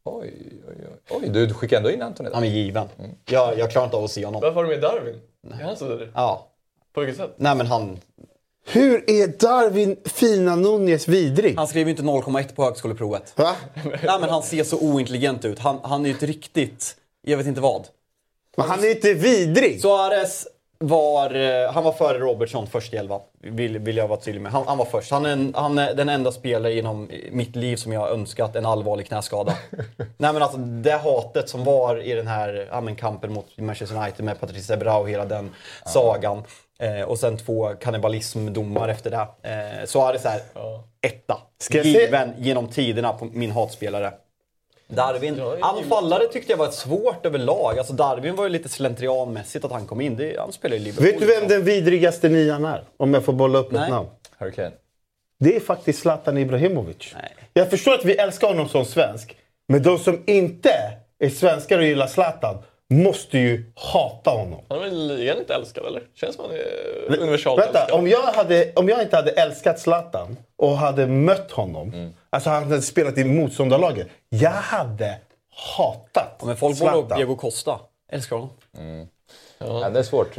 Oj, 0.05 0.33
oj, 0.67 0.75
oj. 0.91 1.17
oj 1.21 1.29
du, 1.29 1.53
skickar 1.53 1.77
ändå 1.77 1.91
in 1.91 2.01
Anthony 2.01 2.29
där. 2.29 2.35
Han 2.35 2.43
är 2.43 2.47
given. 2.47 2.87
Jag, 3.25 3.59
jag 3.59 3.71
klarar 3.71 3.85
inte 3.85 3.97
av 3.97 4.03
att 4.03 4.11
se 4.11 4.25
honom. 4.25 4.41
Varför 4.41 4.55
har 4.55 4.63
du 4.63 4.69
med 4.69 4.81
Darwin? 4.81 5.21
Är 5.59 5.63
han 5.63 5.77
så 5.77 5.87
dålig? 5.87 6.09
Ja. 6.13 6.47
På 6.93 7.01
vilket 7.01 7.17
sätt? 7.17 7.33
Nej 7.37 7.55
men 7.55 7.67
han, 7.67 7.99
Hur 8.65 9.09
är 9.09 9.27
Darwin 9.27 9.97
Fina 10.05 10.55
Nunez 10.55 11.07
vidrig? 11.07 11.55
han 11.57 11.67
skrev 11.67 11.87
ju 11.87 11.91
inte 11.91 12.03
0,1 12.03 12.55
på 12.55 12.63
högskoleprovet. 12.63 13.33
Va? 13.37 13.55
Nej 13.83 14.19
men 14.19 14.29
han 14.29 14.43
ser 14.43 14.63
så 14.63 14.79
ointelligent 14.79 15.45
ut. 15.45 15.59
Han, 15.59 15.79
han 15.83 16.05
är 16.05 16.09
ju 16.09 16.15
ett 16.15 16.23
riktigt, 16.23 16.95
jag 17.21 17.37
vet 17.37 17.47
inte 17.47 17.61
vad. 17.61 17.87
Men 18.57 18.69
han 18.69 18.83
är 18.83 18.91
inte 18.91 19.13
vidrig. 19.13 19.81
Suarez 19.81 20.47
var, 20.87 21.35
eh, 21.35 21.71
han 21.71 21.83
var 21.83 21.91
före 21.91 22.17
Robertson 22.19 22.67
först 22.67 22.93
i 22.93 22.97
elvan. 22.97 23.21
Vill, 23.41 23.79
vill 23.79 23.97
jag 23.97 24.07
vara 24.07 24.19
tydlig 24.19 24.41
med. 24.41 24.51
Han, 24.51 24.67
han 24.67 24.77
var 24.77 24.85
först. 24.85 25.11
Han 25.11 25.25
är, 25.25 25.29
en, 25.29 25.53
han 25.57 25.77
är 25.77 25.93
den 25.93 26.09
enda 26.09 26.31
spelare 26.31 26.73
inom 26.73 27.09
mitt 27.31 27.55
liv 27.55 27.75
som 27.75 27.93
jag 27.93 27.99
har 27.99 28.07
önskat 28.09 28.55
en 28.55 28.65
allvarlig 28.65 29.07
knäskada. 29.07 29.53
Nej 30.17 30.33
men 30.33 30.41
alltså 30.41 30.57
det 30.57 30.91
hatet 30.97 31.49
som 31.49 31.63
var 31.63 32.01
i 32.03 32.13
den 32.13 32.27
här 32.27 32.67
ja, 32.71 32.81
men 32.81 32.95
kampen 32.95 33.33
mot 33.33 33.57
Manchester 33.57 33.97
United 33.97 34.25
med 34.25 34.39
Patrice 34.39 34.69
Evra 34.73 34.97
och 34.97 35.09
hela 35.09 35.25
den 35.25 35.51
sagan. 35.85 36.43
Eh, 36.79 37.01
och 37.01 37.19
sen 37.19 37.37
två 37.37 37.69
kannibalismdomar 37.81 38.89
efter 38.89 39.11
det. 39.11 39.49
Eh, 39.49 39.85
Suarez 39.85 40.25
är 40.25 40.39
etta. 41.01 41.37
Ska 41.59 41.77
jag 41.77 41.85
se- 41.85 41.91
Given 41.91 42.33
genom 42.37 42.67
tiderna 42.67 43.13
på 43.13 43.25
min 43.25 43.51
hatspelare. 43.51 44.13
Darwin, 44.95 45.41
anfallare 45.61 46.27
tyckte 46.27 46.51
jag 46.51 46.57
var 46.57 46.65
ett 46.65 46.73
svårt 46.73 47.25
överlag. 47.25 47.77
Alltså 47.77 47.93
Darwin 47.93 48.35
var 48.35 48.43
ju 48.43 48.49
lite 48.49 48.69
slentrianmässigt 48.69 49.65
att 49.65 49.71
han 49.71 49.85
kom 49.85 50.01
in. 50.01 50.15
Det, 50.15 50.39
han 50.39 50.51
spelar 50.51 50.75
i 50.75 50.79
Liverpool. 50.79 51.05
Vet 51.05 51.19
du 51.19 51.25
vem 51.25 51.47
den 51.47 51.63
vidrigaste 51.63 52.29
nian 52.29 52.65
är? 52.65 52.83
Om 52.97 53.13
jag 53.13 53.25
får 53.25 53.33
bolla 53.33 53.59
upp 53.59 53.71
Nej. 53.71 53.83
ett 53.83 53.89
namn. 53.89 54.07
Harry 54.37 54.51
Kane. 54.51 54.71
Det 55.39 55.55
är 55.55 55.59
faktiskt 55.59 55.99
Zlatan 55.99 56.37
Ibrahimovic. 56.37 57.13
Nej. 57.13 57.35
Jag 57.53 57.69
förstår 57.69 57.93
att 57.93 58.05
vi 58.05 58.13
älskar 58.13 58.47
honom 58.47 58.69
som 58.69 58.85
svensk. 58.85 59.37
Men 59.67 59.83
de 59.83 59.99
som 59.99 60.23
inte 60.25 60.71
är 61.19 61.29
svenskar 61.29 61.77
och 61.77 61.85
gillar 61.85 62.07
Zlatan 62.07 62.57
måste 62.89 63.37
ju 63.37 63.71
hata 63.75 64.29
honom. 64.29 64.61
Han 64.69 64.77
är 64.77 64.83
väl 64.83 65.37
inte 65.39 65.53
älskad 65.53 65.85
eller? 65.85 66.03
Känns 66.15 66.37
han 66.37 66.51
är 66.51 67.17
universalt 67.19 67.59
Vänta, 67.61 67.79
älskad. 67.79 67.99
om 67.99 68.07
jag, 68.07 68.21
hade, 68.21 68.73
om 68.75 68.89
jag 68.89 69.01
inte 69.01 69.15
hade 69.15 69.31
älskat 69.31 69.79
Zlatan 69.79 70.37
och 70.57 70.77
hade 70.77 71.07
mött 71.07 71.51
honom, 71.51 72.13
alltså 72.29 72.49
han 72.49 72.63
hade 72.63 72.81
spelat 72.81 73.17
i 73.17 73.23
motståndarlaget. 73.23 74.07
Jag 74.29 74.49
hade 74.49 75.19
hatat 75.77 76.35
Ja, 76.39 76.45
men 76.45 76.57
folk 76.57 76.77
Zlatan. 76.77 77.17
Diego 77.17 77.35
Costa. 77.35 77.79
Älskar 78.11 78.35
honom. 78.35 78.49
Ja, 79.57 79.89
det 79.89 79.99
är 79.99 80.03
svårt. 80.03 80.37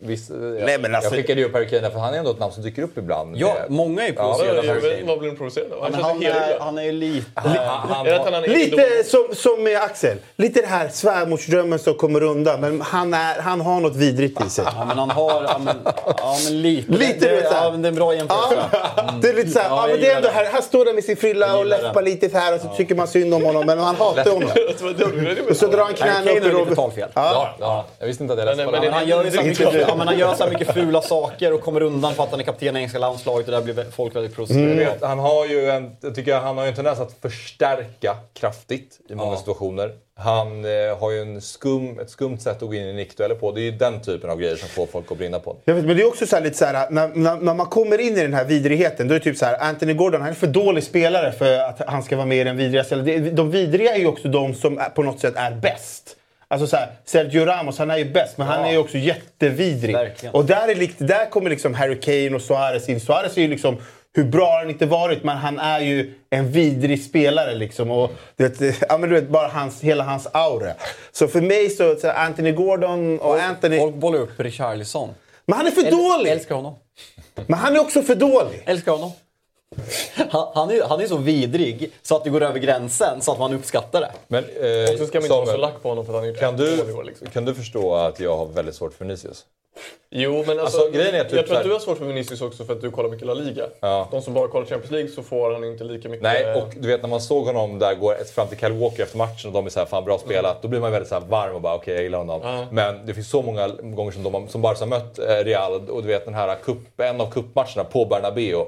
Visst, 0.00 0.30
jag, 0.30 0.80
men 0.80 0.94
alltså- 0.94 1.10
jag 1.10 1.20
skickade 1.20 1.40
ju 1.40 1.46
upp 1.46 1.52
Harry 1.52 1.68
Kane 1.68 1.90
för 1.90 1.98
han 1.98 2.14
är 2.14 2.18
ändå 2.18 2.30
ett 2.30 2.38
namn 2.38 2.52
som 2.52 2.62
dyker 2.62 2.82
upp 2.82 2.98
ibland. 2.98 3.36
Ja, 3.36 3.54
med- 3.54 3.70
många 3.70 4.02
är 4.02 4.08
Ja, 4.08 4.14
provocerade 4.22 4.66
Jag 4.66 4.76
av 4.76 4.80
Kane. 4.80 5.02
Vad 5.06 5.18
blir 5.18 5.30
de 5.30 5.36
provocerade 5.36 5.74
av? 5.74 5.82
Han 5.82 5.92
känns 5.92 6.04
han, 6.04 6.22
är, 6.22 6.58
han 6.60 6.78
är 6.78 6.82
ju 6.82 6.92
lite... 6.92 7.26
Han, 7.34 7.56
han, 7.56 8.04
det 8.06 8.20
han 8.32 8.42
Lite 8.42 9.04
som, 9.04 9.28
som 9.34 9.62
med 9.64 9.76
Axel. 9.82 10.18
Lite 10.36 10.60
det 10.60 10.66
här 10.66 10.88
svärmorsdrömmen 10.88 11.78
som 11.78 11.94
kommer 11.94 12.22
undan. 12.22 12.60
Men 12.60 12.80
han, 12.80 13.14
är, 13.14 13.40
han 13.40 13.60
har 13.60 13.80
något 13.80 13.96
vidrigt 13.96 14.46
i 14.46 14.50
sig. 14.50 14.64
Ja, 14.76 14.84
men 14.84 14.98
han 14.98 15.10
har... 15.10 15.42
Ja, 15.42 15.58
men, 15.58 15.76
ja, 16.16 16.36
men 16.44 16.62
lite. 16.62 16.92
Lite, 16.92 17.20
det, 17.20 17.48
här. 17.54 17.64
ja, 17.64 17.70
men 17.70 17.82
det 17.82 17.88
är 17.88 17.90
en 17.90 17.96
bra 17.96 18.14
jämförelse. 18.14 18.56
Det 19.22 19.28
är 19.28 19.34
lite 19.34 19.50
såhär, 19.50 19.68
Ja, 19.68 19.82
ja, 19.82 19.92
men 19.92 20.00
det 20.00 20.10
är 20.10 20.16
ändå 20.16 20.28
här, 20.28 20.48
han 20.52 20.62
står 20.62 20.84
där 20.84 20.92
med 20.92 21.04
sin 21.04 21.16
frilla 21.16 21.58
och 21.58 21.66
läppar 21.66 22.02
lite 22.02 22.30
så 22.30 22.38
här 22.38 22.54
och 22.54 22.60
så 22.60 22.68
tycker 22.68 22.94
man 22.94 23.08
synd 23.08 23.34
om 23.34 23.44
honom. 23.44 23.66
Men 23.66 23.78
han 23.78 23.96
hatar 23.96 24.30
honom. 24.30 24.50
Och 25.50 25.56
så 25.56 25.66
drar 25.66 25.84
han 25.84 25.94
knäna 25.94 26.14
Kane 26.14 26.30
upp 26.30 26.44
i 26.44 26.48
är 26.48 26.58
lite 26.64 26.74
talfel. 26.74 27.08
ja, 27.14 27.54
ja, 27.60 27.84
jag 27.98 28.06
visste 28.06 28.22
inte 28.22 28.32
att 28.32 28.38
jag 28.38 28.46
läste 28.46 28.64
Men- 28.64 28.74
på 28.74 29.70
det. 29.70 29.87
Ja, 29.88 29.94
men 29.96 30.06
han 30.08 30.18
gör 30.18 30.34
så 30.34 30.44
här 30.44 30.50
mycket 30.50 30.74
fula 30.74 31.02
saker 31.02 31.52
och 31.52 31.60
kommer 31.60 31.82
undan 31.82 32.14
för 32.14 32.22
att 32.22 32.30
han 32.30 32.40
är 32.40 32.44
kapten 32.44 32.76
i 32.76 32.78
engelska 32.78 32.98
landslaget 32.98 33.46
och 33.48 33.52
där 33.52 33.62
blir 33.62 33.84
folk 33.90 34.16
väldigt 34.16 34.34
provocerade. 34.34 34.74
Vet, 34.74 35.02
han 35.02 35.18
har 35.18 35.46
ju 35.46 35.70
en, 35.70 35.96
jag 36.00 36.14
tycker 36.14 36.34
han 36.34 36.56
har 36.56 36.64
ju 36.64 36.68
en 36.70 36.74
tendens 36.76 37.00
att 37.00 37.12
förstärka 37.22 38.16
kraftigt 38.34 39.00
i 39.10 39.14
många 39.14 39.32
Ja. 39.32 39.36
situationer. 39.38 39.90
Han 40.20 40.64
eh, 40.64 40.98
har 41.00 41.10
ju 41.10 41.20
en 41.22 41.40
skum, 41.40 41.98
ett 41.98 42.10
skumt 42.10 42.38
sätt 42.38 42.62
att 42.62 42.68
gå 42.68 42.74
in 42.74 42.82
i 42.86 42.92
nickdueller 42.92 43.34
på. 43.34 43.52
Det 43.52 43.60
är 43.60 43.62
ju 43.62 43.70
den 43.70 44.00
typen 44.02 44.30
av 44.30 44.38
grejer 44.38 44.56
som 44.56 44.68
får 44.68 44.86
folk 44.86 45.12
att 45.12 45.18
brinna 45.18 45.38
på. 45.38 45.56
Jag 45.64 45.74
vet, 45.74 45.84
men 45.84 45.96
det 45.96 46.02
är 46.02 46.06
också 46.08 46.26
så 46.26 46.36
här, 46.36 46.42
lite 46.42 46.56
så 46.56 46.64
här, 46.64 46.90
när, 46.90 47.08
när, 47.08 47.36
när 47.36 47.54
man 47.54 47.66
kommer 47.66 48.00
in 48.00 48.16
i 48.16 48.20
den 48.22 48.34
här 48.34 48.44
vidrigheten, 48.44 49.08
då 49.08 49.14
är 49.14 49.18
det 49.18 49.24
typ 49.24 49.36
så 49.36 49.44
här, 49.44 49.58
Anthony 49.60 49.94
Gordon 49.94 50.20
han 50.20 50.30
är 50.30 50.34
för 50.34 50.46
dålig 50.46 50.84
spelare 50.84 51.32
för 51.32 51.58
att 51.58 51.80
han 51.88 52.02
ska 52.02 52.16
vara 52.16 52.26
med 52.26 52.38
i 52.38 52.44
den 52.44 52.56
vidriga. 52.56 52.84
De 53.32 53.50
vidriga 53.50 53.94
är 53.94 53.98
ju 53.98 54.06
också 54.06 54.28
de 54.28 54.54
som 54.54 54.80
på 54.94 55.02
något 55.02 55.20
sätt 55.20 55.34
är 55.36 55.50
bäst. 55.50 56.14
Alltså 56.50 56.66
så 56.66 56.76
här, 56.76 56.88
Sergio 57.04 57.44
Ramos, 57.44 57.78
han 57.78 57.90
är 57.90 57.96
ju 57.96 58.12
bäst, 58.12 58.38
men 58.38 58.46
han 58.46 58.64
är 58.64 58.70
ju 58.70 58.78
också 58.78 58.98
jättevidrig. 58.98 59.94
Verkligen. 59.94 60.34
Och 60.34 60.44
där, 60.44 60.68
är, 60.68 61.06
där 61.06 61.30
kommer 61.30 61.50
liksom 61.50 61.74
Harry 61.74 62.00
Kane 62.00 62.34
och 62.34 62.42
Suarez 62.42 62.88
in. 62.88 63.00
Suarez 63.00 63.36
är 63.36 63.42
ju 63.42 63.48
liksom... 63.48 63.76
Hur 64.12 64.24
bra 64.24 64.50
har 64.50 64.58
han 64.58 64.70
inte 64.70 64.86
varit, 64.86 65.24
men 65.24 65.36
han 65.36 65.58
är 65.58 65.80
ju 65.80 66.14
en 66.30 66.52
vidrig 66.52 67.04
spelare. 67.04 67.54
Liksom. 67.54 67.90
Och, 67.90 68.10
du 68.36 68.48
vet, 68.48 68.78
ja, 68.88 68.98
men 68.98 69.08
du 69.08 69.14
vet, 69.14 69.28
bara 69.28 69.48
hans, 69.48 69.80
hela 69.80 70.04
hans 70.04 70.28
aura. 70.32 70.72
Så 71.12 71.28
för 71.28 71.40
mig 71.40 71.70
så, 71.70 71.96
så 71.96 72.10
Anthony 72.10 72.52
Gordon 72.52 73.18
och 73.18 73.40
Anthony... 73.40 73.78
Folk 73.78 73.94
bollar 73.94 74.18
upp 74.18 74.40
Richarlison. 74.40 75.14
Men 75.46 75.56
han 75.56 75.66
är 75.66 75.70
för 75.70 75.90
dålig! 75.90 76.30
Älskar 76.30 76.54
honom. 76.54 76.74
Men 77.46 77.58
han 77.58 77.76
är 77.76 77.80
också 77.80 78.02
för 78.02 78.14
dålig. 78.14 78.62
Älskar 78.66 78.92
honom. 78.92 79.12
Han, 80.30 80.46
han, 80.54 80.70
är, 80.70 80.82
han 80.88 81.00
är 81.00 81.06
så 81.06 81.16
vidrig 81.16 81.90
så 82.02 82.16
att 82.16 82.24
det 82.24 82.30
går 82.30 82.42
över 82.42 82.58
gränsen 82.58 83.20
så 83.20 83.32
att 83.32 83.38
man 83.38 83.54
uppskattar 83.54 84.00
det. 84.00 84.10
Men, 84.28 84.44
eh, 84.44 84.92
Och 84.92 84.98
så 84.98 85.06
ska 85.06 85.18
man 85.18 85.24
inte 85.24 85.34
vara 85.36 85.46
så 85.46 85.56
lack 85.56 85.82
på 85.82 85.88
honom 85.88 86.06
för 86.06 86.12
att 86.12 86.18
han 86.18 86.28
gjort 86.28 86.38
kan 86.38 86.56
du, 86.56 86.92
år. 86.92 87.04
Liksom. 87.04 87.26
kan 87.26 87.44
du 87.44 87.54
förstå 87.54 87.94
att 87.94 88.20
jag 88.20 88.36
har 88.36 88.46
väldigt 88.46 88.74
svårt 88.74 88.94
för 88.94 89.04
Vinicius? 89.04 89.44
Jo, 90.10 90.44
men 90.46 90.60
alltså, 90.60 90.78
Alltså, 90.78 90.90
grejen 90.92 91.14
är 91.14 91.24
typ 91.24 91.32
jag 91.32 91.46
tror 91.46 91.56
att 91.56 91.64
du 91.64 91.72
har 91.72 91.78
svårt 91.78 91.98
för 91.98 92.04
Vinicius 92.04 92.40
också 92.42 92.64
för 92.64 92.72
att 92.72 92.80
du 92.80 92.90
kollar 92.90 93.08
mycket 93.10 93.26
La 93.26 93.34
Liga. 93.34 93.64
Ja. 93.80 94.08
De 94.10 94.22
som 94.22 94.34
bara 94.34 94.48
kollar 94.48 94.66
Champions 94.66 94.90
League 94.90 95.10
så 95.10 95.22
får 95.22 95.52
han 95.52 95.64
inte 95.64 95.84
lika 95.84 96.08
mycket... 96.08 96.22
Nej, 96.22 96.54
och 96.54 96.68
du 96.80 96.88
vet 96.88 97.02
när 97.02 97.08
man 97.08 97.20
såg 97.20 97.46
honom 97.46 97.78
där 97.78 97.94
gå 97.94 98.14
fram 98.34 98.48
till 98.48 98.58
Kyle 98.58 98.72
Walker 98.72 99.02
efter 99.02 99.18
matchen 99.18 99.46
och 99.48 99.52
de 99.52 99.66
är 99.66 99.70
så 99.70 99.78
här, 99.78 99.86
fan 99.86 100.04
bra 100.04 100.18
spelat. 100.18 100.62
Då 100.62 100.68
blir 100.68 100.80
man 100.80 100.92
väldigt 100.92 101.08
så 101.08 101.14
här 101.14 101.22
varm 101.26 101.54
och 101.54 101.60
bara 101.60 101.74
okej, 101.74 101.94
jag 101.94 102.02
gillar 102.02 102.18
honom. 102.18 102.40
Ja. 102.44 102.66
Men 102.70 103.06
det 103.06 103.14
finns 103.14 103.30
så 103.30 103.42
många 103.42 103.68
gånger 103.68 104.12
som, 104.12 104.22
de, 104.22 104.34
har- 104.34 104.46
som 104.46 104.62
Barca 104.62 104.80
har 104.80 104.86
mött 104.86 105.18
eh, 105.18 105.24
Real 105.44 105.88
och 105.90 106.02
du 106.02 106.08
vet 106.08 106.24
den 106.24 106.34
här 106.34 106.56
cup, 106.64 107.00
en 107.00 107.20
av 107.20 107.30
cupmatcherna 107.30 107.84
på 107.84 108.04
Bernabéu. 108.04 108.64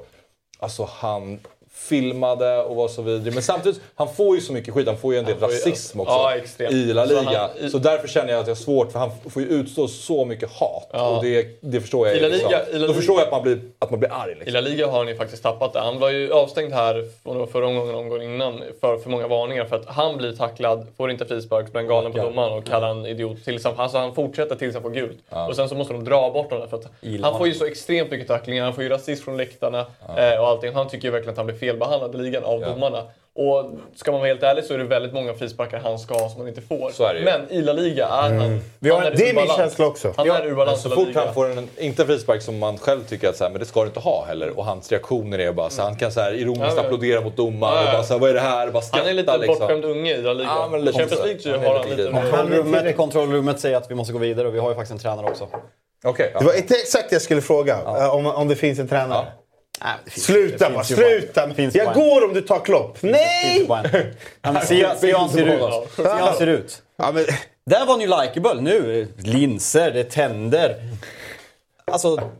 Alltså 0.60 0.88
han 0.90 1.40
filmade 1.72 2.62
och 2.62 2.76
var 2.76 2.88
så 2.88 3.02
vidrig. 3.02 3.34
Men 3.34 3.42
samtidigt, 3.42 3.80
han 3.94 4.08
får 4.14 4.34
ju 4.34 4.40
så 4.40 4.52
mycket 4.52 4.74
skit. 4.74 4.86
Han 4.86 4.96
får 4.98 5.12
ju 5.12 5.18
en 5.18 5.24
del 5.24 5.34
ju- 5.40 5.46
rasism 5.46 6.00
också 6.00 6.12
ja, 6.58 6.68
i 6.70 6.92
La 6.92 7.06
Så 7.06 7.20
Liga. 7.20 7.50
han- 7.60 7.70
Så 7.70 7.78
därför 7.78 8.08
känner 8.08 8.32
jag 8.32 8.40
att 8.40 8.46
jag 8.46 8.54
har 8.54 8.60
svårt, 8.60 8.92
för 8.92 8.98
han 8.98 9.10
får 9.30 9.42
ju 9.42 9.48
utstå 9.48 9.88
så 9.88 10.24
mycket 10.24 10.50
hat. 10.52 10.88
Och 11.16 11.24
det, 11.24 11.46
det 11.60 11.80
förstår 11.80 12.06
jag 12.08 12.16
I 12.16 12.20
La 12.20 12.28
liksom. 12.28 12.48
Liga- 12.50 12.68
i 12.68 12.72
La 12.72 12.78
Då 12.78 12.86
Liga- 12.86 12.94
förstår 12.96 13.16
jag 13.18 13.24
att 13.26 13.32
man 13.32 13.42
blir, 13.42 13.60
att 13.78 13.90
man 13.90 14.00
blir 14.00 14.12
arg. 14.12 14.32
I 14.32 14.34
Liksom. 14.34 14.54
La 14.54 14.60
Liga 14.60 14.86
har 14.86 14.98
han 14.98 15.08
ju 15.08 15.16
faktiskt 15.16 15.42
tappat 15.42 15.72
det. 15.72 15.80
Han 15.80 15.98
var 15.98 16.10
ju 16.10 16.32
avstängd 16.32 16.72
här 16.72 17.08
om 17.22 17.32
det 17.34 17.40
var 17.40 17.46
förra 17.46 17.66
omgången 17.66 17.94
omgången 17.94 18.34
innan 18.34 18.62
för 18.80 18.98
för 18.98 19.10
många 19.10 19.28
varningar 19.28 19.64
för 19.64 19.76
att 19.76 19.86
han 19.86 20.16
blir 20.16 20.32
tacklad, 20.32 20.86
får 20.96 21.10
inte 21.10 21.26
frispark, 21.26 21.72
blir 21.72 21.82
galen 21.82 22.12
på 22.12 22.18
domaren 22.18 22.52
och 22.52 22.64
kallar 22.66 22.88
han 22.88 23.06
idiot 23.06 23.44
tills 23.44 23.64
han, 23.64 23.74
alltså 23.76 23.98
han 23.98 24.14
fortsätter 24.14 24.56
tills 24.56 24.74
han 24.74 24.82
får 24.82 24.90
gult. 24.90 25.18
Och 25.48 25.56
sen 25.56 25.68
så 25.68 25.74
måste 25.74 25.92
de 25.92 26.04
dra 26.04 26.30
bort 26.30 26.50
honom 26.50 26.68
för 26.68 26.76
att 26.76 26.86
han 27.22 27.38
får 27.38 27.46
ju 27.46 27.54
så 27.54 27.64
extremt 27.66 28.10
mycket 28.10 28.28
tacklingar, 28.28 28.64
han 28.64 28.74
får 28.74 28.82
ju 28.84 28.88
rasism 28.90 29.24
från 29.24 29.36
läktarna 29.36 29.80
eh, 30.16 30.40
och 30.40 30.48
allting. 30.48 30.72
Han 30.74 30.88
tycker 30.88 31.04
ju 31.08 31.12
verkligen 31.12 31.30
att 31.32 31.36
han 31.36 31.46
blir 31.46 31.56
felbehandlad 31.60 32.14
i 32.14 32.18
ligan 32.18 32.44
av 32.44 32.60
domarna. 32.60 33.02
Och 33.34 33.70
ska 33.96 34.10
man 34.12 34.20
vara 34.20 34.28
helt 34.28 34.42
ärlig 34.42 34.64
så 34.64 34.74
är 34.74 34.78
det 34.78 34.84
väldigt 34.84 35.12
många 35.12 35.34
frisparkar 35.34 35.78
han 35.78 35.98
ska 35.98 36.14
ha 36.14 36.28
som 36.28 36.38
han 36.40 36.48
inte 36.48 36.60
får. 36.60 36.90
Så 36.90 37.04
är 37.04 37.12
det 37.14 37.18
ju. 37.18 37.24
Men 37.24 37.50
i 37.50 37.62
La 37.62 37.72
Liga 37.72 38.04
är 38.06 38.10
han... 38.10 38.60
Vi 38.78 38.90
har- 38.90 39.00
han 39.00 39.12
det 39.16 39.22
är 39.22 39.26
min 39.26 39.34
balans. 39.34 39.56
känsla 39.56 39.86
också. 39.86 40.12
Han 40.16 40.30
är 40.30 40.46
ur 40.46 40.54
balans 40.54 40.82
Så 40.82 40.88
fort 40.90 41.08
han 41.14 41.34
får 41.34 41.50
en, 41.50 41.68
inte 41.78 42.02
en 42.02 42.06
frispark 42.06 42.42
som 42.42 42.58
man 42.58 42.78
själv 42.78 43.04
tycker 43.04 43.28
att 43.28 43.36
så 43.36 43.44
här, 43.44 43.50
men 43.50 43.60
det 43.60 43.66
ska 43.66 43.80
du 43.80 43.86
inte 43.86 44.00
ha 44.00 44.24
heller. 44.26 44.58
Och 44.58 44.64
hans 44.64 44.90
reaktioner 44.92 45.38
är 45.38 45.52
bara 45.52 45.70
så 45.70 45.82
här, 45.82 45.88
han 45.88 45.98
kan 45.98 46.12
så 46.12 46.20
här, 46.20 46.32
ironiskt 46.32 46.64
Ja, 46.66 46.72
ja. 46.76 46.80
applådera 46.82 47.20
mot 47.20 47.36
domaren 47.36 47.74
Ja, 47.74 47.82
ja. 47.82 47.86
och 47.88 47.92
bara 47.94 48.02
så 48.02 48.12
här, 48.12 48.20
vad 48.20 48.30
är 48.30 48.34
det 48.34 48.40
här? 48.40 48.70
Bara 48.70 48.82
skratta 48.82 48.98
Han 49.02 49.10
är 49.10 49.14
lite 49.14 49.36
liksom. 49.38 49.58
bortskämd 49.58 49.84
unge 49.84 50.14
i 50.14 50.22
La 50.22 50.32
Liga. 50.32 50.48
Ja, 50.48 50.68
men 50.70 50.86
Champions. 50.86 51.10
League 51.24 51.54
är 51.54 51.68
har 51.68 51.84
lite 51.84 51.88
han 51.88 51.96
lite... 51.96 52.30
Kontrollrummet, 52.30 52.96
kontrollrummet 52.96 53.60
säger 53.60 53.76
att 53.76 53.90
vi 53.90 53.94
måste 53.94 54.12
gå 54.12 54.18
vidare 54.18 54.48
och 54.48 54.54
vi 54.54 54.58
har 54.58 54.68
ju 54.68 54.74
faktiskt 54.74 54.92
en 54.92 54.98
tränare 54.98 55.26
också. 55.26 55.48
Okej, 56.04 56.34
Det 56.38 56.44
var 56.44 56.54
inte 56.58 56.74
exakt 56.74 57.10
det 57.10 57.14
jag 57.14 57.22
skulle 57.22 57.40
fråga. 57.40 57.78
eh, 57.98 58.14
Om, 58.14 58.26
om 58.26 58.48
det 58.48 58.56
finns 58.56 58.78
en 58.78 58.88
tränare. 58.88 59.26
Nej, 59.84 59.92
finns- 60.06 60.24
Sluta 60.26 60.70
bara, 60.70 60.84
finns 60.84 60.90
ju 60.90 60.96
bara- 61.02 61.20
sluta! 61.20 61.54
finns 61.54 61.74
Jag 61.74 61.86
bara 61.86 61.94
en. 61.94 62.00
går 62.00 62.24
om 62.24 62.34
du 62.34 62.40
tar 62.40 62.64
Klopp. 62.64 62.98
Nej! 63.00 63.66
Ja, 64.42 64.60
Se 64.60 64.74
hur 64.74 65.14
han 65.18 65.28
ser 65.28 65.46
ut. 65.46 65.60
Se 65.96 66.02
hur 66.02 66.08
han 66.08 66.36
ser 66.36 66.46
ut. 66.46 66.82
Ja, 66.96 67.12
men, 67.12 67.24
Där 67.66 67.80
var 67.86 67.86
han 67.86 68.00
ju 68.00 68.06
likeable. 68.06 68.60
Nu 68.60 69.08
linser, 69.18 69.90
det 69.90 70.04
tänder. 70.04 70.74
Alltså, 71.84 72.30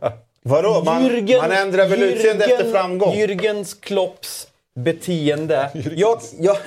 vadå? 0.43 0.81
Man, 0.85 1.03
Jürgen, 1.09 1.37
man 1.41 1.51
ändrar 1.51 1.87
väl 1.87 2.03
utseende 2.03 2.45
efter 2.45 2.71
framgång? 2.71 3.15
Jürgens 3.15 3.75
Klopps 3.81 4.47
beteende. 4.75 5.69
Jag, 5.95 6.21
jag, 6.39 6.57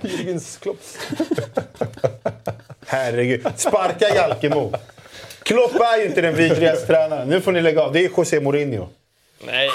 Jürgens 0.00 0.60
Klopp. 0.62 0.80
Herregud. 2.86 3.46
Sparka 3.56 4.14
Jalkemo. 4.14 4.72
Klopp 5.42 5.74
är 5.74 5.98
ju 5.98 6.06
inte 6.06 6.20
den 6.20 6.34
vidrigaste 6.34 6.86
tränaren. 6.86 7.28
Nu 7.28 7.40
får 7.40 7.52
ni 7.52 7.60
lägga 7.60 7.82
av. 7.82 7.92
Det 7.92 8.00
är 8.04 8.10
José 8.16 8.40
Mourinho. 8.40 8.88
Nej. 9.46 9.68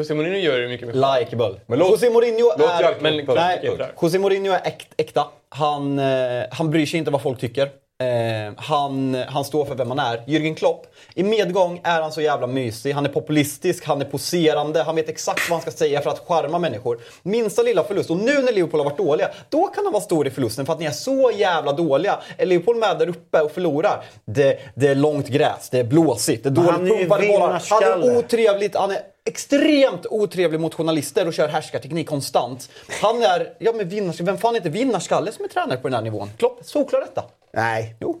José 0.00 0.14
Mourinho 0.14 0.38
gör 0.38 0.58
det 0.60 0.68
mycket 0.68 0.86
mer. 0.88 1.18
likeable. 1.20 1.60
Men 1.66 1.78
låt- 1.78 1.90
José 1.90 2.10
Mourinho 2.10 2.52
låt 2.58 2.70
är... 2.70 2.96
Men 3.00 3.16
Nej, 3.26 3.60
Punkt. 3.66 3.82
José 4.02 4.18
Mourinho 4.18 4.52
är 4.52 4.60
äkt, 4.64 4.88
äkta. 4.96 5.26
Han, 5.48 5.98
eh, 5.98 6.44
han 6.50 6.70
bryr 6.70 6.86
sig 6.86 6.98
inte 6.98 7.10
vad 7.10 7.22
folk 7.22 7.40
tycker. 7.40 7.62
Eh, 8.02 8.52
han, 8.56 9.14
han 9.28 9.44
står 9.44 9.64
för 9.64 9.74
vem 9.74 9.88
han 9.90 9.98
är. 9.98 10.16
Jürgen 10.26 10.54
Klopp, 10.54 10.86
i 11.14 11.22
medgång 11.22 11.80
är 11.84 12.00
han 12.02 12.12
så 12.12 12.20
jävla 12.20 12.46
mysig. 12.46 12.92
Han 12.92 13.06
är 13.06 13.10
populistisk, 13.10 13.84
han 13.86 14.00
är 14.00 14.04
poserande, 14.04 14.82
han 14.82 14.96
vet 14.96 15.08
exakt 15.08 15.50
vad 15.50 15.54
han 15.56 15.62
ska 15.62 15.70
säga 15.70 16.00
för 16.00 16.10
att 16.10 16.18
charma 16.26 16.58
människor. 16.58 16.98
Minsta 17.22 17.62
lilla 17.62 17.84
förlust, 17.84 18.10
och 18.10 18.16
nu 18.16 18.42
när 18.42 18.52
Liverpool 18.52 18.80
har 18.80 18.84
varit 18.84 18.98
dåliga, 18.98 19.28
då 19.48 19.66
kan 19.66 19.84
han 19.84 19.92
vara 19.92 20.02
stor 20.02 20.26
i 20.26 20.30
förlusten 20.30 20.66
för 20.66 20.72
att 20.72 20.78
ni 20.80 20.86
är 20.86 20.90
så 20.90 21.30
jävla 21.34 21.72
dåliga. 21.72 22.18
Är 22.38 22.46
Liverpool 22.46 22.76
med 22.76 22.98
där 22.98 23.08
uppe 23.08 23.40
och 23.40 23.50
förlorar, 23.52 24.04
det, 24.24 24.58
det 24.74 24.88
är 24.88 24.94
långt 24.94 25.28
gräs, 25.28 25.70
det 25.70 25.78
är 25.78 25.84
blåsigt, 25.84 26.42
det 26.44 26.48
är 26.48 26.50
dåligt 26.50 26.98
pumpade 26.98 27.26
bollar. 27.26 27.62
Han 27.70 27.82
är 27.82 28.18
otrevligt, 28.18 28.76
han 28.76 28.90
är 28.90 28.98
extremt 29.24 30.06
otrevlig 30.10 30.60
mot 30.60 30.74
journalister 30.74 31.26
och 31.26 31.34
kör 31.34 31.48
härskarteknik 31.48 32.08
konstant. 32.08 32.68
Han 33.02 33.22
är, 33.22 33.52
ja 33.58 33.72
men 33.72 33.88
vinnarskalle, 33.88 34.26
vem 34.30 34.38
fan 34.38 34.54
är 34.54 34.56
inte 34.56 34.68
vinnarskalle 34.70 35.32
som 35.32 35.44
är 35.44 35.48
tränare 35.48 35.78
på 35.78 35.88
den 35.88 35.94
här 35.94 36.02
nivån? 36.02 36.30
Klopp, 36.38 36.58
solklar 36.62 37.00
detta. 37.00 37.24
Nej. 37.52 37.96
Jo. 38.00 38.18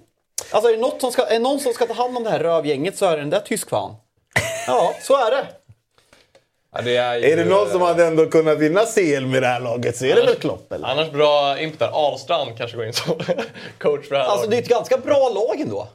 Alltså 0.52 0.68
är 0.70 0.74
det 0.74 0.80
något 0.80 1.00
som 1.00 1.12
ska, 1.12 1.26
är 1.26 1.38
någon 1.40 1.60
som 1.60 1.72
ska 1.72 1.86
ta 1.86 1.92
hand 1.94 2.16
om 2.16 2.24
det 2.24 2.30
här 2.30 2.38
rövgänget 2.38 2.98
så 2.98 3.06
är 3.06 3.10
det 3.10 3.16
den 3.22 3.30
där 3.30 3.40
tyskfan. 3.40 3.94
Ja, 4.66 4.94
så 5.02 5.26
är 5.26 5.30
det. 5.30 5.46
Ja, 6.72 6.80
det 6.82 6.96
är, 6.96 7.16
ju, 7.18 7.24
Är 7.32 7.36
det 7.36 7.44
någon 7.44 7.70
som 7.70 7.80
hade 7.80 8.06
ändå 8.06 8.26
kunnat 8.26 8.58
vinna 8.58 8.80
CL 8.80 9.26
med 9.26 9.42
det 9.42 9.46
här 9.46 9.60
laget 9.60 9.96
så 9.96 10.04
är 10.04 10.14
det 10.14 10.22
väl 10.22 10.34
Klopp 10.34 10.72
eller? 10.72 10.88
Annars 10.88 11.10
bra 11.10 11.58
input 11.60 11.78
där. 11.78 11.90
Ahlstrand 12.08 12.58
kanske 12.58 12.76
går 12.76 12.86
in 12.86 12.92
som 12.92 13.14
coach 13.78 14.08
för 14.08 14.14
det 14.14 14.22
här 14.22 14.28
Alltså 14.28 14.46
det 14.50 14.56
är 14.56 14.56
laget. 14.56 14.64
ett 14.64 14.68
ganska 14.70 14.98
bra 14.98 15.28
lag 15.28 15.60
ändå. 15.60 15.88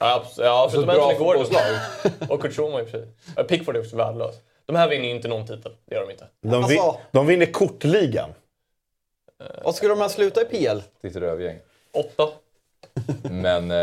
Ja, 0.00 0.24
förutom 0.70 0.94
bra 0.94 1.08
Anthony 1.10 1.18
Gordon. 1.26 1.46
Och 2.30 2.42
Kurt 2.42 2.52
Schuma 2.56 2.80
i 2.80 2.84
och 2.84 2.88
för 2.88 2.98
sig. 2.98 3.08
Ja, 3.36 3.42
Pickford 3.44 3.76
är 3.76 3.80
också 3.80 3.96
värdelös. 3.96 4.34
De 4.66 4.76
här 4.76 4.88
vinner 4.88 5.04
ju 5.04 5.10
inte 5.10 5.28
någon 5.28 5.46
titel. 5.46 5.72
Det 5.86 5.94
gör 5.94 6.02
de 6.06 6.10
inte. 6.12 6.26
De, 6.42 6.48
vin, 6.68 6.80
Alltså- 6.80 7.00
de 7.10 7.26
vinner 7.26 7.46
kortligan. 7.46 8.30
Vad 9.64 9.74
skulle 9.74 9.92
de 9.94 10.00
här 10.00 10.08
sluta 10.08 10.42
i 10.42 10.44
PL? 10.44 10.78
Ditt 11.02 11.16
rövgäng. 11.16 11.58
Åtta. 11.92 12.28
Men 13.30 13.70
eh, 13.70 13.76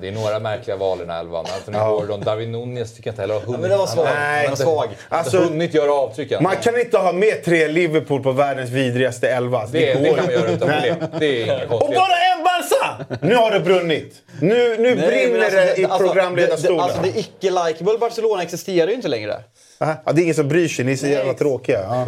det 0.00 0.08
är 0.08 0.12
några 0.12 0.38
märkliga 0.38 0.76
val 0.76 0.98
i 0.98 1.00
den 1.00 1.10
här 1.10 1.20
elvan. 1.20 1.44
Anthony 1.54 1.78
Gordon, 1.78 2.20
David 2.20 2.48
Nunez 2.48 2.94
tycker 2.94 3.08
jag 3.08 3.12
inte 3.12 3.22
heller 3.22 3.34
har 3.34 3.40
hunnit. 3.40 3.60
men 3.60 3.70
det 3.70 3.76
var 3.76 3.86
svagt. 3.86 4.10
Nej. 4.14 4.42
Det 4.44 4.48
var 4.48 4.56
svag. 4.56 4.84
Alltså, 5.08 5.36
Alltså, 5.36 5.38
hunnit 5.52 5.74
göra 5.74 5.92
avtryck 5.92 6.32
än. 6.32 6.42
man 6.42 6.56
kan 6.56 6.80
inte 6.80 6.98
ha 6.98 7.12
med 7.12 7.44
tre 7.44 7.68
Liverpool 7.68 8.22
på 8.22 8.32
världens 8.32 8.70
vidrigaste 8.70 9.28
elva. 9.28 9.66
det, 9.72 9.94
det 9.94 10.08
går 10.08 10.16
kan 10.16 10.26
vi 10.26 10.32
göra 10.32 10.48
utan 10.50 10.58
problem. 10.68 10.96
Det 11.18 11.26
är 11.26 11.44
inga 11.44 11.54
Och 11.64 11.80
bara 11.80 12.16
en 12.36 12.42
Barca! 12.44 13.16
Nu 13.20 13.34
har 13.34 13.50
det 13.50 13.60
brunnit. 13.60 14.14
Nu, 14.40 14.76
nu 14.78 14.94
Nej, 14.94 15.06
brinner 15.06 15.38
alltså, 15.44 15.56
det 15.58 15.78
i 15.80 15.84
alltså, 15.84 15.98
programledarstolen. 15.98 16.76
det- 16.78 16.82
Alltså 16.82 17.02
det 17.02 17.18
icke-likeable 17.18 17.98
Barcelona 17.98 18.42
existerar 18.42 18.88
ju 18.88 18.94
inte 18.94 19.08
längre. 19.08 19.40
Aha, 19.78 20.02
ja, 20.06 20.12
det 20.12 20.20
är 20.20 20.22
ingen 20.22 20.34
som 20.34 20.48
bryr 20.48 20.68
sig, 20.68 20.84
ni 20.84 20.92
är 20.92 20.96
så 20.96 21.06
jävla 21.06 21.34
tråkiga. 21.34 21.80
Ja. 21.80 22.06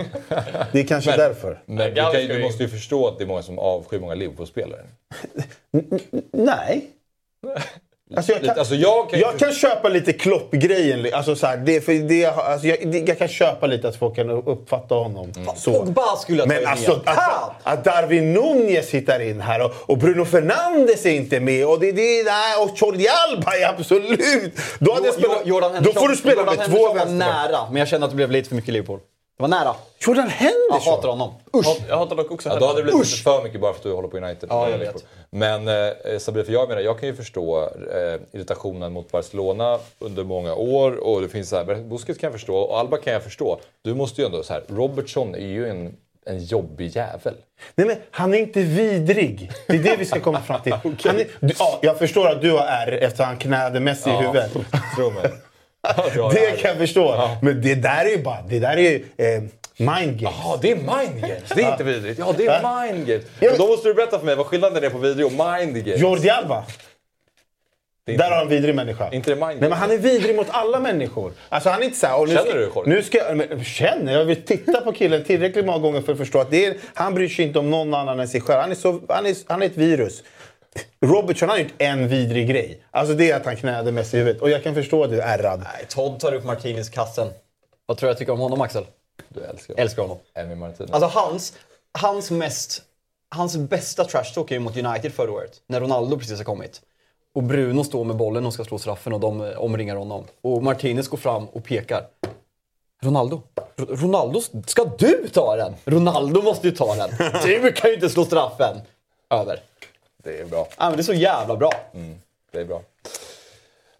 Det 0.72 0.80
är 0.80 0.84
kanske 0.84 1.16
därför. 1.16 1.62
Men 1.66 1.94
du, 1.94 1.94
kan, 1.94 2.12
du 2.12 2.42
måste 2.42 2.62
ju 2.62 2.68
förstå 2.68 3.08
att 3.08 3.18
det 3.18 3.24
är 3.24 3.28
många 3.28 3.42
som 3.42 3.58
avskyr 3.58 3.98
många 3.98 4.14
Liverpool-spelare. 4.14 4.84
Nej. 6.32 6.90
Alltså 8.16 8.32
jag, 8.32 8.42
kan, 8.42 8.58
alltså 8.58 8.74
jag 8.74 9.10
kan 9.10 9.20
jag 9.20 9.38
kan 9.38 9.52
köpa 9.52 9.88
lite 9.88 10.12
Klopp-grejen. 10.12 11.06
Alltså 11.14 11.36
så 11.36 11.46
här, 11.46 11.56
det, 11.56 11.80
för 11.80 11.92
det, 12.08 12.26
alltså 12.26 12.66
jag, 12.66 12.92
det, 12.92 12.98
jag 12.98 13.18
kan 13.18 13.28
köpa 13.28 13.66
lite 13.66 13.88
att 13.88 13.96
folk 13.96 14.16
kan 14.16 14.30
uppfatta 14.30 14.94
honom 14.94 15.32
så. 15.56 15.72
Pogba 15.72 16.16
skulle 16.16 16.38
jag 16.38 16.48
ta 16.48 16.54
Men 16.54 16.66
alltså 16.66 16.92
att, 16.92 17.14
Fan! 17.14 17.50
att 17.62 17.84
Darwin 17.84 18.32
Nunez 18.32 18.90
hittar 18.90 19.20
in 19.20 19.40
här 19.40 19.64
och, 19.64 19.72
och 19.86 19.98
Bruno 19.98 20.24
Fernandes 20.24 21.06
är 21.06 21.10
inte 21.10 21.40
med 21.40 21.66
och, 21.66 21.80
det, 21.80 21.92
det, 21.92 22.22
nej, 22.24 22.56
och 22.62 22.70
Jordi 22.74 23.06
Alba 23.08 23.52
är 23.56 23.68
absolut... 23.68 24.20
Då, 24.78 24.94
hade 24.94 25.06
jag 25.06 25.14
Jo- 25.18 25.22
spelat, 25.24 25.46
Jordan 25.46 25.82
då 25.82 25.92
får 25.92 26.08
du 26.08 26.16
spela 26.16 26.34
Jordan 26.40 26.56
med 26.56 26.66
två 26.66 26.72
Henderson 26.72 26.88
var 26.88 26.94
vänsterbackar. 26.94 27.48
nära, 27.52 27.70
men 27.70 27.76
jag 27.80 27.88
kände 27.88 28.04
att 28.04 28.10
det 28.10 28.16
blev 28.16 28.30
lite 28.30 28.48
för 28.48 28.56
mycket 28.56 28.72
Liverpool. 28.74 28.98
Det 29.38 29.42
var 29.42 29.48
nära. 29.48 29.74
Jordan 29.98 30.24
Jag 30.24 30.30
Henderson? 30.30 30.94
hatar 30.94 31.08
honom. 31.08 31.32
Usch! 31.56 31.80
Jag 31.88 31.96
hatar 31.96 32.16
dock 32.16 32.30
också 32.30 32.48
Ja, 32.48 32.56
då 32.58 32.66
hade 32.66 32.78
det 32.78 32.82
blivit 32.82 33.00
Usch! 33.00 33.10
lite 33.10 33.22
för 33.22 33.42
mycket 33.42 33.60
bara 33.60 33.72
för 33.72 33.78
att 33.78 33.82
du 33.82 33.92
håller 33.92 34.08
på 34.08 34.16
United. 34.16 34.48
Ja, 34.52 34.70
jag 34.70 34.78
vet. 34.78 35.04
Men 35.30 35.68
eh, 35.68 36.18
Sabri, 36.18 36.44
för 36.44 36.52
jag 36.52 36.68
menar, 36.68 36.82
jag 36.82 37.00
kan 37.00 37.08
ju 37.08 37.14
förstå 37.14 37.62
eh, 37.62 38.20
irritationen 38.32 38.92
mot 38.92 39.10
Barcelona 39.12 39.78
under 39.98 40.24
många 40.24 40.54
år 40.54 40.96
och 40.96 41.20
det 41.20 41.28
finns 41.28 41.48
så 41.48 41.56
här, 41.56 41.74
Busquets 41.74 42.20
kan 42.20 42.26
jag 42.26 42.32
förstå 42.32 42.56
och 42.56 42.78
Alba 42.78 42.96
kan 42.96 43.12
jag 43.12 43.22
förstå. 43.22 43.58
Du 43.82 43.94
måste 43.94 44.20
ju 44.20 44.26
ändå 44.26 44.42
så 44.42 44.52
här, 44.52 44.62
Robertson 44.68 45.34
är 45.34 45.38
ju 45.46 45.68
en, 45.68 45.96
en 46.26 46.44
jobbig 46.44 46.96
jävel. 46.96 47.34
Nej, 47.74 47.86
men 47.86 47.96
han 48.10 48.34
är 48.34 48.38
inte 48.38 48.60
vidrig. 48.62 49.50
Det 49.66 49.74
är 49.76 49.82
det 49.82 49.96
vi 49.96 50.04
ska 50.04 50.20
komma 50.20 50.40
fram 50.40 50.60
till. 50.62 50.72
han 50.82 51.18
är, 51.20 51.26
du, 51.40 51.54
ja, 51.58 51.78
jag 51.82 51.98
förstår 51.98 52.28
att 52.28 52.40
du 52.42 52.50
har 52.52 52.66
R 52.66 52.98
efter 53.02 53.24
han 53.24 53.36
knäade 53.36 53.80
Messi 53.80 54.10
i 54.10 54.12
huvudet. 54.12 54.52
Tro 54.96 55.10
mig. 55.10 55.32
Det 56.32 56.60
kan 56.60 56.70
jag 56.70 56.78
förstå. 56.78 57.30
Men 57.42 57.62
det 57.62 57.74
där 57.74 58.04
är 58.04 58.10
ju 58.10 58.22
bara... 58.22 58.42
Det 58.48 58.58
där 58.58 58.76
är 58.76 58.82
ju, 58.82 59.04
eh, 59.16 59.42
Mind 59.80 60.20
games. 60.20 60.36
Ja, 60.44 60.58
det 60.62 60.70
är 60.70 60.76
mind 60.76 61.20
games. 61.20 61.48
Det 61.54 61.62
är 61.62 61.72
inte 61.72 61.84
vidrigt. 61.84 62.18
Ja, 62.18 62.34
det 62.36 62.46
är 62.46 62.86
mind 62.86 63.06
games. 63.06 63.52
Och 63.52 63.58
då 63.58 63.66
måste 63.66 63.88
du 63.88 63.94
berätta 63.94 64.18
för 64.18 64.26
mig 64.26 64.36
vad 64.36 64.46
skillnaden 64.46 64.84
är 64.84 64.90
på 64.90 64.98
video 64.98 65.26
och 65.26 65.32
mind 65.32 65.84
games. 65.84 66.00
Jordi 66.00 66.30
Alba. 66.30 66.64
Där 68.04 68.24
har 68.24 68.30
han 68.30 68.42
en 68.42 68.48
vidrig 68.48 68.74
människa. 68.74 69.10
Inte 69.12 69.30
det 69.30 69.46
mind 69.46 69.60
Nej, 69.60 69.70
men 69.70 69.78
han 69.78 69.90
är 69.90 69.98
vidrig 69.98 70.36
mot 70.36 70.46
alla 70.50 70.80
människor. 70.80 71.32
Alltså 71.48 71.70
han 71.70 71.80
är 71.80 71.84
inte 71.84 71.98
så 71.98 72.06
här, 72.06 72.26
nu 72.26 72.26
Känner 72.26 72.42
ska, 72.42 72.58
du, 72.58 72.70
Jorge? 72.74 72.94
nu 72.94 73.02
ska, 73.02 73.34
men, 73.34 73.64
Känner? 73.64 74.12
Jag 74.12 74.24
vill 74.24 74.42
titta 74.42 74.80
på 74.80 74.92
killen 74.92 75.24
tillräckligt 75.24 75.66
många 75.66 75.78
gånger 75.78 76.00
för 76.00 76.12
att 76.12 76.18
förstå 76.18 76.38
att 76.38 76.50
det 76.50 76.66
är, 76.66 76.74
han 76.94 77.14
bryr 77.14 77.28
sig 77.28 77.44
inte 77.44 77.58
om 77.58 77.70
någon 77.70 77.94
annan 77.94 78.20
än 78.20 78.28
sig 78.28 78.40
själv. 78.40 78.60
Han 78.60 78.70
är, 78.70 78.74
så, 78.74 79.00
han 79.08 79.26
är, 79.26 79.34
han 79.46 79.62
är 79.62 79.66
ett 79.66 79.76
virus. 79.76 80.22
Robertson 81.00 81.48
har 81.48 81.58
gjort 81.58 81.72
en 81.78 82.08
vidrig 82.08 82.48
grej. 82.48 82.82
Alltså 82.90 83.14
det 83.14 83.30
är 83.30 83.36
att 83.36 83.44
han 83.44 83.56
knäade 83.56 83.92
Messi 83.92 84.16
i 84.16 84.20
huvudet. 84.20 84.42
Och 84.42 84.50
jag 84.50 84.62
kan 84.62 84.74
förstå 84.74 85.04
att 85.04 85.10
du 85.10 85.20
är 85.20 85.38
ärrad. 85.38 85.58
Nej, 85.58 85.86
Todd 85.88 86.20
tar 86.20 86.32
upp 86.34 86.44
Martinez 86.44 86.88
kassen. 86.88 87.28
Vad 87.86 87.96
tror 87.98 88.06
du 88.06 88.10
jag 88.10 88.18
tycker 88.18 88.32
om 88.32 88.38
honom 88.40 88.60
Axel? 88.60 88.86
Du 89.28 89.40
älskar 89.44 89.74
honom. 89.74 89.82
Älskar 89.82 90.02
honom. 90.02 90.18
Emmy 90.34 90.54
Martinez. 90.54 90.90
Alltså 90.92 91.20
hans, 91.20 91.52
hans 91.98 92.30
mest... 92.30 92.82
Hans 93.30 93.56
bästa 93.56 94.04
trash 94.04 94.24
talk 94.34 94.50
är 94.50 94.54
ju 94.54 94.60
mot 94.60 94.76
United 94.76 95.12
förra 95.12 95.32
året. 95.32 95.52
När 95.66 95.80
Ronaldo 95.80 96.18
precis 96.18 96.36
har 96.38 96.44
kommit. 96.44 96.80
Och 97.34 97.42
Bruno 97.42 97.84
står 97.84 98.04
med 98.04 98.16
bollen 98.16 98.46
och 98.46 98.54
ska 98.54 98.64
slå 98.64 98.78
straffen 98.78 99.12
och 99.12 99.20
de 99.20 99.40
eh, 99.40 99.58
omringar 99.58 99.96
honom. 99.96 100.24
Och 100.42 100.62
Martinez 100.62 101.08
går 101.08 101.18
fram 101.18 101.46
och 101.46 101.64
pekar. 101.64 102.06
Ronaldo, 103.02 103.42
R- 103.76 103.86
Ronaldo, 103.88 104.40
ska 104.66 104.84
du 104.98 105.28
ta 105.32 105.56
den? 105.56 105.74
Ronaldo 105.84 106.42
måste 106.42 106.68
ju 106.68 106.74
ta 106.74 106.94
den. 106.94 107.10
Du 107.44 107.72
kan 107.72 107.90
ju 107.90 107.94
inte 107.94 108.08
slå 108.10 108.24
straffen. 108.24 108.76
Över. 109.30 109.60
Det 110.24 110.40
är 110.40 110.44
bra. 110.44 110.68
Ja, 110.78 110.88
men 110.88 110.96
det 110.96 111.00
är 111.00 111.02
så 111.04 111.12
jävla 111.12 111.56
bra. 111.56 111.72
Det 112.52 112.60
är 112.60 112.64
bra. 112.64 112.82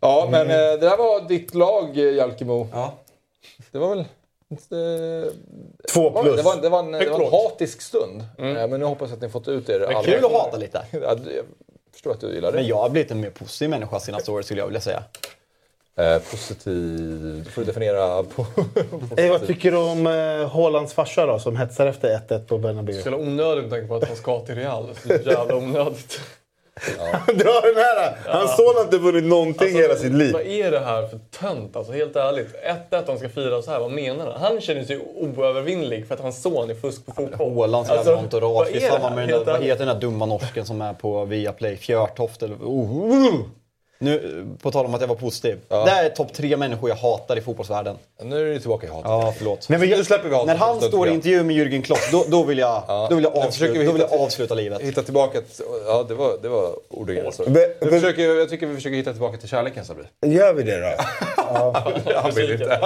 Ja, 0.00 0.28
men 0.30 0.50
eh, 0.50 0.56
det 0.56 0.76
där 0.76 0.96
var 0.96 1.28
ditt 1.28 1.54
lag, 1.54 1.98
eh, 1.98 2.14
Jalkemo. 2.14 2.68
Ja. 2.72 2.92
Det 3.72 3.78
var 3.78 3.88
väl... 3.88 3.98
Eh, 3.98 5.32
Två 5.92 6.10
var- 6.10 6.22
plus. 6.22 6.36
det, 6.36 6.42
var, 6.42 6.56
det, 6.56 6.68
var 6.68 6.78
en, 6.78 6.92
det 6.92 7.10
var 7.10 7.20
en 7.20 7.30
hatisk 7.32 7.80
stund. 7.82 8.20
Eh, 8.38 8.44
men 8.44 8.70
nu 8.70 8.84
hoppas 8.84 9.08
jag 9.10 9.16
att 9.16 9.22
ni 9.22 9.28
fått 9.28 9.48
ut 9.48 9.68
er 9.68 9.80
alla. 9.80 10.02
Kul 10.02 10.24
att 10.24 10.32
hata 10.32 10.56
lite. 10.56 10.84
Ja, 10.90 11.14
det- 11.14 11.32
jag 11.34 11.44
förstår 11.92 12.10
att 12.10 12.20
du 12.20 12.34
gillar 12.34 12.52
det. 12.52 12.58
Men 12.58 12.66
jag 12.66 12.76
har 12.76 12.88
blivit 12.90 13.10
en 13.10 13.20
mer 13.20 13.30
positiv 13.30 13.70
människa 13.70 14.00
senaste 14.00 14.30
året 14.30 14.46
skulle 14.46 14.60
jag 14.60 14.66
vilja 14.66 14.80
säga. 14.80 15.02
Eh, 15.98 16.18
positiv... 16.30 17.50
Får 17.54 17.60
du 17.62 17.66
definiera 17.66 18.22
på... 18.22 18.46
Eh, 19.16 19.30
vad 19.30 19.46
tycker 19.46 19.70
du 19.70 19.76
om 19.76 20.06
eh, 20.06 20.48
Haalands 20.52 20.94
farsa 20.94 21.26
då, 21.26 21.38
som 21.38 21.56
hetsar 21.56 21.86
efter 21.86 22.20
1-1 22.28 22.46
på 22.46 22.58
Bernabéu? 22.58 23.02
Så 23.02 23.10
jävla 23.10 23.26
onödigt 23.26 23.62
med 23.64 23.70
tanke 23.70 23.86
på 23.86 23.94
att 23.94 24.08
han 24.08 24.16
ska 24.16 24.40
till 24.40 24.54
Real. 24.54 24.88
Så 25.02 25.08
jävla 25.12 25.56
onödigt. 25.56 26.20
Dra 27.26 27.60
den 27.60 27.76
här! 27.76 28.16
Hans 28.26 28.56
son 28.56 28.74
har 28.76 28.84
inte 28.84 28.98
vunnit 28.98 29.24
någonting 29.24 29.76
hela 29.76 29.94
sitt 29.94 30.12
liv. 30.12 30.32
Vad 30.32 30.42
är 30.42 30.70
det 30.70 30.80
här 30.80 31.06
för 31.06 31.18
tönt? 31.18 31.76
Alltså 31.76 31.92
helt 31.92 32.16
ärligt. 32.16 32.48
1-1 32.90 33.02
de 33.06 33.18
ska 33.18 33.28
fira 33.28 33.62
så 33.62 33.70
här. 33.70 33.80
Vad 33.80 33.90
menar 33.90 34.26
han? 34.26 34.40
Han 34.40 34.60
känner 34.60 34.84
sig 34.84 34.98
oövervinnlig 35.14 36.06
för 36.06 36.14
att 36.14 36.20
hans 36.20 36.42
son 36.42 36.70
är 36.70 36.74
fusk 36.74 37.06
på 37.06 37.12
fotboll. 37.12 37.58
Ålands 37.58 37.90
Alltså, 37.90 38.10
jävla 38.10 38.22
entourage. 38.22 38.54
vad 38.54 38.66
är 38.68 38.70
är 38.70 38.80
det 38.80 38.86
samma 38.86 39.08
här? 39.08 39.16
med 39.16 39.28
den 39.28 39.44
där, 39.44 39.52
vad 39.52 39.62
heter 39.62 39.86
den 39.86 39.94
där 39.94 40.00
dumma 40.00 40.26
norsken 40.26 40.66
som 40.66 40.80
är 40.80 40.92
på 40.92 41.24
Viaplay? 41.24 41.76
Fjörtoft 41.76 42.42
eller... 42.42 42.56
Oh. 42.56 43.34
Nu, 44.00 44.46
på 44.62 44.70
tal 44.70 44.86
om 44.86 44.94
att 44.94 45.00
jag 45.00 45.08
var 45.08 45.14
positiv. 45.16 45.58
Det 45.68 45.74
här 45.90 46.04
är 46.04 46.08
topp 46.08 46.32
tre 46.32 46.56
människor 46.56 46.88
jag 46.90 46.96
hatar 46.96 47.38
i 47.38 47.40
fotbollsvärlden. 47.40 47.96
Nu 48.22 48.40
är 48.50 48.54
du 48.54 48.60
tillbaka 48.60 48.86
i 48.86 48.90
hatet. 48.90 49.04
Ja, 49.04 49.34
förlåt. 49.38 49.68
Nej, 49.68 49.78
men 49.78 49.88
jag, 49.88 49.98
Nu 49.98 50.04
släpper 50.04 50.28
vi 50.28 50.34
hatet. 50.34 50.46
När 50.46 50.56
han 50.56 50.76
en 50.76 50.82
står 50.82 51.08
i 51.08 51.10
intervju 51.10 51.42
med 51.42 51.56
Jürgen 51.56 51.82
Klopp, 51.82 51.98
då, 52.12 52.24
då, 52.28 52.42
vill, 52.42 52.58
jag, 52.58 52.82
då, 53.10 53.14
vill, 53.16 53.24
jag 53.24 53.36
avsluta, 53.36 53.72
vi 53.72 53.84
då 53.84 53.92
vill 53.92 54.00
jag 54.00 54.08
hitta- 54.08 54.24
avsluta 54.24 54.54
livet. 54.54 54.80
Hitta 54.82 55.02
tillbaka... 55.02 55.40
Till, 55.40 55.64
ja, 55.86 56.04
det 56.08 56.14
var, 56.14 56.32
det 56.42 56.48
var 56.48 56.70
ordagrant 56.88 57.34
så. 57.34 57.42
Men- 57.42 57.52
Vi 57.54 57.68
men- 57.80 57.90
försöker, 57.90 58.22
jag 58.22 58.48
tycker 58.50 58.66
vi 58.66 58.74
försöker 58.74 58.96
hitta 58.96 59.12
tillbaka 59.12 59.36
till 59.36 59.48
kärleken, 59.48 59.84
Sabri. 59.84 60.04
gör 60.26 60.52
vi 60.54 60.62
det 60.62 60.80
då? 60.80 61.02
Han 62.14 62.30
vill 62.34 62.50
inte. 62.52 62.78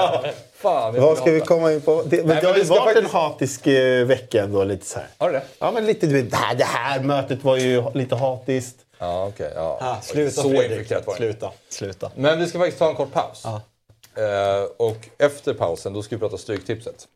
Fan, 0.54 1.00
Vad 1.00 1.18
ska 1.18 1.30
vi 1.30 1.40
komma 1.40 1.72
in 1.72 1.80
på? 1.80 2.02
Det, 2.06 2.16
men 2.16 2.26
Nej, 2.26 2.38
det 2.40 2.46
har 2.46 2.54
vi 2.54 2.60
ju 2.60 2.66
varit 2.66 2.86
en 2.96 3.02
faktiskt- 3.02 3.12
hatisk 3.14 3.66
eh, 3.66 4.04
vecka 4.06 4.42
ändå, 4.42 4.64
lite 4.64 4.86
så 4.86 4.98
här. 4.98 5.08
Har 5.18 5.28
du 5.28 5.34
det? 5.34 5.42
Ja, 5.58 5.70
men 5.74 5.86
lite, 5.86 6.06
det 6.06 6.34
här, 6.36 6.54
det 6.54 6.64
här 6.64 7.00
mötet 7.00 7.44
var 7.44 7.56
ju 7.56 7.82
lite 7.94 8.14
hatiskt. 8.16 8.76
Ja, 9.02 9.26
okej. 9.26 9.52
ja. 9.54 9.78
Ah, 9.80 10.00
sluta 10.00 10.42
Så 10.42 10.50
Fredrik. 10.50 10.92
Sluta. 11.16 11.52
Sluta. 11.68 12.10
Men 12.16 12.38
vi 12.38 12.46
ska 12.46 12.58
faktiskt 12.58 12.78
ta 12.78 12.88
en 12.88 12.94
kort 12.94 13.12
paus. 13.12 13.44
Eh, 13.44 14.64
och 14.76 15.08
efter 15.18 15.54
pausen 15.54 15.92
då 15.92 16.02
ska 16.02 16.16
vi 16.16 16.20
prata 16.20 16.38
Stryktipset. 16.38 17.08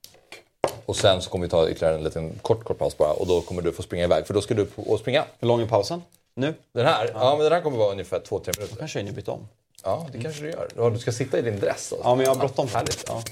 Och 0.86 0.96
sen 0.96 1.22
så 1.22 1.30
kommer 1.30 1.46
vi 1.46 1.50
ta 1.50 1.68
ytterligare 1.68 1.94
en 1.94 2.04
liten 2.04 2.38
kort, 2.42 2.64
kort 2.64 2.78
paus 2.78 2.98
bara 2.98 3.12
och 3.12 3.26
då 3.26 3.40
kommer 3.40 3.62
du 3.62 3.72
få 3.72 3.82
springa 3.82 4.04
iväg. 4.04 4.26
För 4.26 4.34
då 4.34 4.40
ska 4.40 4.54
du 4.54 4.64
på 4.66 4.82
och 4.82 4.98
springa. 4.98 5.24
Hur 5.38 5.48
lång 5.48 5.60
är 5.60 5.66
pausen? 5.66 6.02
Nu? 6.34 6.54
Den 6.72 6.86
här, 6.86 7.10
ja. 7.14 7.34
men 7.34 7.44
den 7.44 7.52
här 7.52 7.60
kommer 7.60 7.78
vara 7.78 7.92
ungefär 7.92 8.20
2-3 8.20 8.58
minuter. 8.58 8.76
Kanske 8.76 9.00
jag 9.00 9.14
byta 9.14 9.32
om. 9.32 9.48
Ja, 9.84 10.06
det 10.12 10.22
kanske 10.22 10.42
du 10.42 10.50
gör. 10.50 10.68
Ja, 10.76 10.90
Du 10.90 10.98
ska 10.98 11.12
sitta 11.12 11.38
i 11.38 11.42
din 11.42 11.60
dress. 11.60 11.92
Alltså. 11.92 11.98
Ja, 12.08 12.14
men 12.14 12.24
jag 12.24 12.30
har 12.30 12.40
bråttom. 12.40 12.68
Härligt. 12.68 13.04
Ja. 13.08 13.22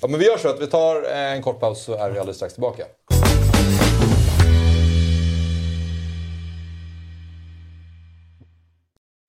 ja, 0.00 0.08
men 0.08 0.20
vi 0.20 0.26
gör 0.26 0.38
så 0.38 0.48
att 0.48 0.60
vi 0.60 0.66
tar 0.66 1.02
en 1.02 1.42
kort 1.42 1.60
paus 1.60 1.82
så 1.84 1.94
är 1.94 2.10
vi 2.10 2.18
alldeles 2.18 2.36
strax 2.36 2.54
tillbaka. 2.54 2.84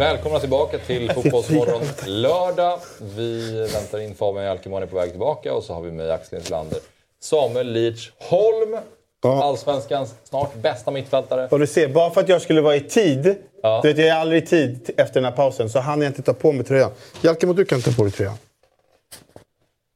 Välkomna 0.00 0.38
tillbaka 0.40 0.78
till 0.78 1.10
Fotbollsmorgon 1.14 1.82
lördag. 2.06 2.78
Vi 3.16 3.60
väntar 3.72 4.00
in 4.00 4.14
Fabian 4.14 4.44
Jalkemon 4.44 4.82
är 4.82 4.86
på 4.86 4.96
väg 4.96 5.10
tillbaka 5.10 5.54
och 5.54 5.62
så 5.62 5.74
har 5.74 5.80
vi 5.80 5.90
mig 5.90 6.10
Axel 6.10 6.38
Inslander. 6.38 6.78
Samuel 7.22 7.72
Leach 7.72 8.10
Holm, 8.18 8.76
Ja. 9.22 9.44
Allsvenskans 9.44 10.14
snart 10.24 10.54
bästa 10.54 10.90
mittfältare. 10.90 11.48
Och 11.50 11.58
du 11.58 11.66
ser, 11.66 11.88
bara 11.88 12.10
för 12.10 12.20
att 12.20 12.28
jag 12.28 12.42
skulle 12.42 12.60
vara 12.60 12.76
i 12.76 12.80
tid. 12.80 13.36
Ja. 13.62 13.80
Du 13.82 13.88
vet, 13.88 13.98
jag 13.98 14.08
är 14.08 14.14
aldrig 14.14 14.42
i 14.42 14.46
tid 14.46 14.90
efter 14.96 15.14
den 15.14 15.24
här 15.24 15.36
pausen, 15.36 15.70
så 15.70 15.78
hann 15.78 16.00
jag 16.00 16.10
inte 16.10 16.22
ta 16.22 16.32
på 16.32 16.52
mig 16.52 16.64
tröjan. 16.64 16.90
Jalkemo, 17.22 17.52
du 17.52 17.64
kan 17.64 17.82
ta 17.82 17.90
på 17.90 18.02
dig 18.02 18.12
tröjan. 18.12 18.36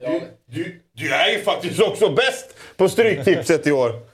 Du, 0.00 0.20
du, 0.46 0.80
du 0.92 1.14
är 1.14 1.28
ju 1.28 1.42
faktiskt 1.42 1.80
också 1.80 2.08
bäst 2.08 2.54
på 2.76 2.88
Stryktipset 2.88 3.66
i 3.66 3.72
år. 3.72 4.13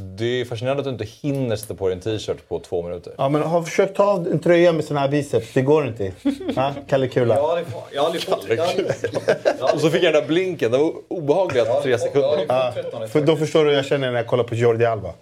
Det 0.00 0.40
är 0.40 0.44
fascinerande 0.44 0.80
att 0.80 0.84
du 0.84 0.90
inte 0.90 1.04
hinner 1.04 1.56
sätta 1.56 1.74
på 1.74 1.88
dig 1.88 1.94
en 1.94 2.00
t-shirt 2.00 2.48
på 2.48 2.60
två 2.60 2.82
minuter. 2.82 3.14
Ja, 3.18 3.28
men 3.28 3.42
har 3.42 3.62
försökt 3.62 3.96
ta 3.96 4.04
av 4.04 4.26
en 4.26 4.38
tröja 4.38 4.72
med 4.72 4.84
sån 4.84 4.96
här 4.96 5.08
biceps. 5.08 5.52
Det 5.54 5.62
går 5.62 5.88
inte. 5.88 6.12
Ja, 6.56 6.74
Kalle 6.88 7.08
Kula. 7.08 7.34
Jag 7.34 7.42
har 7.42 7.56
aldrig, 7.56 7.66
jag 7.92 8.00
har 8.02 8.06
aldrig 8.06 8.22
fått... 8.22 8.44
Jag 8.48 8.56
har 8.56 8.66
aldrig, 8.66 9.74
Och 9.74 9.80
så 9.80 9.90
fick 9.90 10.02
jag 10.02 10.14
den 10.14 10.22
där 10.22 10.28
blinken, 10.28 10.72
det 10.72 10.78
var 10.78 10.92
obehagliga 11.08 11.80
tre 11.82 11.98
sekunder. 11.98 12.44
Ja, 12.48 12.72
för 13.08 13.20
då 13.20 13.36
förstår 13.36 13.64
du 13.64 13.70
hur 13.70 13.76
jag 13.76 13.86
känner 13.86 14.10
när 14.10 14.18
jag 14.18 14.26
kollar 14.26 14.44
på 14.44 14.54
Jordi 14.54 14.84
Alba. 14.84 15.12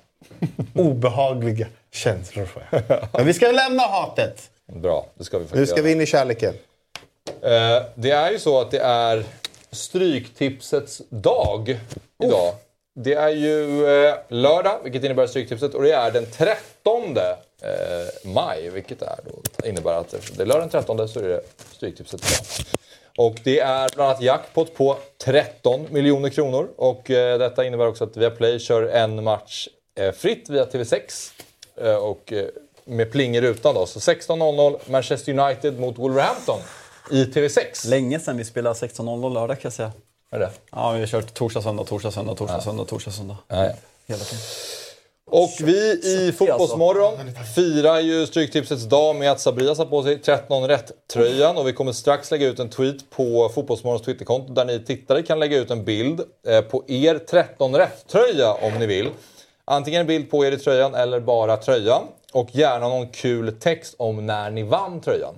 Obehagliga 0.75 1.67
känslor 1.93 2.45
får 2.45 2.63
jag. 2.71 2.83
Men 3.13 3.27
vi 3.27 3.35
ska 3.35 3.51
lämna 3.51 3.83
hatet. 3.83 4.51
Bra, 4.67 5.07
det 5.15 5.25
ska 5.25 5.39
vi 5.39 5.45
Nu 5.45 5.49
faktiskt 5.49 5.73
ska 5.73 5.83
vi 5.83 5.93
in 5.93 6.01
i 6.01 6.07
kärleken. 6.07 6.55
Eh, 7.43 7.83
det 7.95 8.11
är 8.11 8.31
ju 8.31 8.39
så 8.39 8.61
att 8.61 8.71
det 8.71 8.81
är 8.81 9.25
Stryktipsets 9.71 11.03
dag 11.09 11.81
idag. 12.25 12.55
Det 12.97 13.15
är 13.15 13.29
ju 13.29 13.87
eh, 13.87 14.15
lördag, 14.29 14.81
vilket 14.83 15.05
innebär 15.05 15.27
Stryktipset, 15.27 15.75
och 15.75 15.83
det 15.83 15.93
är 15.93 16.11
den 16.11 16.27
13 16.27 17.17
eh, 17.17 17.25
maj, 18.25 18.71
vilket 18.71 19.03
är 19.03 19.19
då, 19.25 19.69
innebär 19.69 19.93
att 19.93 20.15
det 20.37 20.43
är 20.43 20.47
lördag 20.47 20.63
den 20.63 20.71
13 20.71 21.09
så 21.09 21.21
är 21.21 21.29
det 21.29 21.41
Stryktipset 21.73 22.21
idag. 22.21 22.67
Och 23.17 23.41
det 23.45 23.61
är 23.61 23.91
bland 23.95 24.11
annat 24.11 24.23
jackpot 24.23 24.75
på 24.75 24.97
13 25.25 25.87
miljoner 25.91 26.29
kronor. 26.29 26.69
Och 26.77 27.11
eh, 27.11 27.39
detta 27.39 27.65
innebär 27.65 27.87
också 27.87 28.05
att 28.05 28.17
Viaplay 28.17 28.59
kör 28.59 28.83
en 28.83 29.25
match 29.25 29.69
eh, 29.99 30.13
fritt 30.13 30.49
via 30.49 30.65
TV6. 30.65 31.33
Eh, 31.77 31.95
och 31.95 32.33
eh, 32.33 32.47
med 32.85 33.13
pling 33.13 33.37
i 33.37 33.41
rutan 33.41 33.75
då. 33.75 33.87
Så 33.87 33.99
16.00 33.99 34.91
Manchester 34.91 35.39
United 35.39 35.81
mot 35.81 35.99
Wolverhampton 35.99 36.61
i 37.11 37.25
TV6. 37.25 37.89
Länge 37.89 38.21
sedan 38.21 38.37
vi 38.37 38.45
spelade 38.45 38.75
16.00 38.75 39.35
lördag 39.35 39.61
kan 39.61 39.69
jag 39.69 39.73
säga. 39.73 39.93
Är 40.35 40.39
det? 40.39 40.51
Ja, 40.71 40.93
vi 40.93 41.01
har 41.01 41.07
kört 41.07 41.35
torsdag, 41.35 41.63
söndag, 41.63 41.85
torsdag, 41.85 42.11
söndag, 42.11 42.35
torsdag, 42.35 42.61
söndag, 42.61 42.85
torsdag, 42.85 43.11
söndag. 43.11 43.37
Ja, 43.49 43.65
ja. 43.65 43.73
Hela 44.07 44.25
tiden. 44.25 44.43
Och 45.27 45.51
vi 45.61 46.01
i 46.05 46.33
Fotbollsmorgon 46.33 47.15
firar 47.55 48.01
ju 48.01 48.27
Stryktipsets 48.27 48.85
dag 48.85 49.17
med 49.17 49.31
att 49.31 49.41
Sabria 49.41 49.75
satt 49.75 49.91
på 49.91 50.03
sig 50.03 50.19
13 50.19 50.69
rätt-tröjan 50.69 51.57
och 51.57 51.69
vi 51.69 51.73
kommer 51.73 51.93
strax 51.93 52.31
lägga 52.31 52.47
ut 52.47 52.59
en 52.59 52.71
tweet 52.71 53.11
på 53.11 53.49
Fotbollsmorgons 53.55 54.03
Twitterkonto 54.03 54.53
där 54.53 54.65
ni 54.65 54.85
tittare 54.85 55.23
kan 55.23 55.39
lägga 55.39 55.59
ut 55.59 55.71
en 55.71 55.85
bild 55.85 56.21
eh, 56.47 56.61
på 56.61 56.85
er 56.89 57.19
13 57.19 57.77
rätt-tröja 57.77 58.53
om 58.53 58.73
ni 58.79 58.87
vill. 58.87 59.09
Antingen 59.65 60.01
en 60.01 60.07
bild 60.07 60.31
på 60.31 60.45
er 60.45 60.53
i 60.53 60.59
tröjan 60.59 60.95
eller 60.95 61.21
bara 61.21 61.57
tröjan 61.57 62.03
och 62.33 62.49
gärna 62.53 62.89
någon 62.89 63.09
kul 63.09 63.53
text 63.61 63.95
om 63.99 64.27
när 64.27 64.51
ni 64.51 64.63
vann 64.63 65.01
tröjan. 65.01 65.35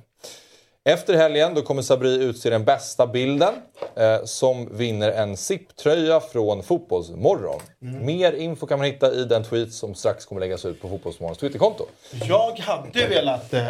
Efter 0.88 1.16
helgen 1.16 1.54
då 1.54 1.62
kommer 1.62 1.82
Sabri 1.82 2.24
utse 2.24 2.50
den 2.50 2.64
bästa 2.64 3.06
bilden 3.06 3.54
eh, 3.96 4.24
som 4.24 4.76
vinner 4.76 5.12
en 5.12 5.36
SIP-tröja 5.36 6.20
från 6.20 6.62
Fotbollsmorgon. 6.62 7.60
Mer 7.78 8.32
info 8.32 8.66
kan 8.66 8.78
man 8.78 8.86
hitta 8.86 9.12
i 9.12 9.24
den 9.24 9.44
tweet 9.44 9.72
som 9.72 9.94
strax 9.94 10.26
kommer 10.26 10.40
läggas 10.40 10.64
ut 10.64 10.82
på 10.82 10.88
Fotbollsmorgons 10.88 11.38
Twitterkonto. 11.38 11.84
Jag 12.10 12.58
hade 12.58 13.06
velat, 13.06 13.54
eh, 13.54 13.66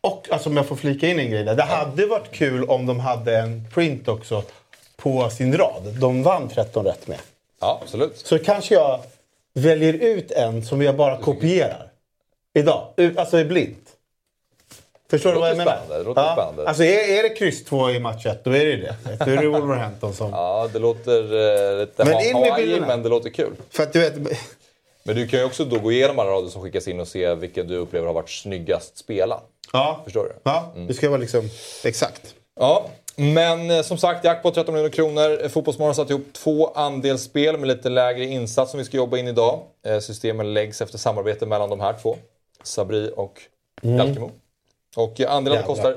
och 0.00 0.28
alltså 0.30 0.48
om 0.48 0.56
jag 0.56 0.66
får 0.66 0.76
flika 0.76 1.08
in 1.08 1.18
en 1.18 1.30
grej 1.30 1.44
där. 1.44 1.54
Det 1.54 1.62
hade 1.62 2.06
varit 2.06 2.30
kul 2.30 2.64
om 2.64 2.86
de 2.86 3.00
hade 3.00 3.38
en 3.38 3.64
print 3.74 4.08
också 4.08 4.42
på 4.96 5.30
sin 5.30 5.56
rad. 5.56 5.82
De 6.00 6.22
vann 6.22 6.48
13 6.48 6.84
rätt 6.84 7.06
med. 7.08 7.18
Ja, 7.60 7.80
absolut. 7.82 8.18
Så 8.18 8.38
kanske 8.38 8.74
jag 8.74 9.00
väljer 9.54 9.92
ut 9.92 10.30
en 10.30 10.64
som 10.64 10.82
jag 10.82 10.96
bara 10.96 11.16
kopierar. 11.16 11.90
Idag. 12.54 12.88
Alltså 13.16 13.38
i 13.38 13.44
blint. 13.44 13.83
Förstår 15.10 15.32
du 15.32 15.38
vad 15.38 15.50
jag 15.50 15.56
menar? 15.56 15.76
spännande, 15.76 16.04
låter 16.04 16.32
spännande. 16.32 16.68
Alltså 16.68 16.84
är, 16.84 17.18
är 17.18 17.22
det 17.22 17.28
kryss 17.28 17.64
2 17.64 17.90
i 17.90 18.00
match 18.00 18.26
1, 18.26 18.44
då 18.44 18.50
är 18.50 18.64
det 18.64 18.70
ju 18.70 18.76
det. 18.76 18.96
Då 19.24 19.30
är 19.30 19.36
det 19.36 19.48
Wolverhampton 19.48 20.14
som... 20.14 20.30
Ja, 20.30 20.68
det 20.72 20.78
låter 20.78 21.22
eh, 21.22 21.78
lite 21.78 22.04
Men 22.04 22.20
in 22.26 22.34
Hawaii, 22.34 22.80
men 22.80 23.02
det 23.02 23.08
låter 23.08 23.30
kul. 23.30 23.52
För 23.70 23.82
att 23.82 23.92
du 23.92 24.00
vet... 24.00 24.14
Men 25.06 25.16
du 25.16 25.28
kan 25.28 25.38
ju 25.38 25.44
också 25.46 25.64
då 25.64 25.78
gå 25.78 25.92
igenom 25.92 26.18
alla 26.18 26.30
rader 26.30 26.48
som 26.48 26.62
skickas 26.62 26.88
in 26.88 27.00
och 27.00 27.08
se 27.08 27.34
vilken 27.34 27.68
du 27.68 27.76
upplever 27.76 28.06
har 28.06 28.14
varit 28.14 28.30
snyggast 28.30 28.98
spelat. 28.98 29.44
Ja. 29.72 30.00
Förstår 30.04 30.24
du? 30.24 30.32
Ja, 30.42 30.72
det 30.88 30.94
ska 30.94 31.08
vara 31.08 31.20
liksom... 31.20 31.50
Exakt. 31.84 32.34
Ja, 32.60 32.86
men 33.16 33.70
eh, 33.70 33.82
som 33.82 33.98
sagt, 33.98 34.24
jackpot 34.24 34.54
13 34.54 34.74
miljoner 34.74 34.92
kronor. 34.92 35.48
Fotbollsmorgon 35.48 35.88
har 35.88 35.94
satt 35.94 36.10
ihop 36.10 36.32
två 36.32 36.72
andelsspel 36.74 37.58
med 37.58 37.68
lite 37.68 37.88
lägre 37.88 38.24
insats 38.24 38.70
som 38.70 38.78
vi 38.78 38.84
ska 38.84 38.96
jobba 38.96 39.18
in 39.18 39.28
idag. 39.28 39.60
Eh, 39.86 39.98
Systemen 39.98 40.54
läggs 40.54 40.80
efter 40.80 40.98
samarbete 40.98 41.46
mellan 41.46 41.70
de 41.70 41.80
här 41.80 41.94
två. 42.02 42.16
Sabri 42.62 43.10
och 43.16 43.40
Jalkemo. 43.82 44.30
Och 44.96 45.20
andelarna 45.20 45.62
kostar 45.62 45.96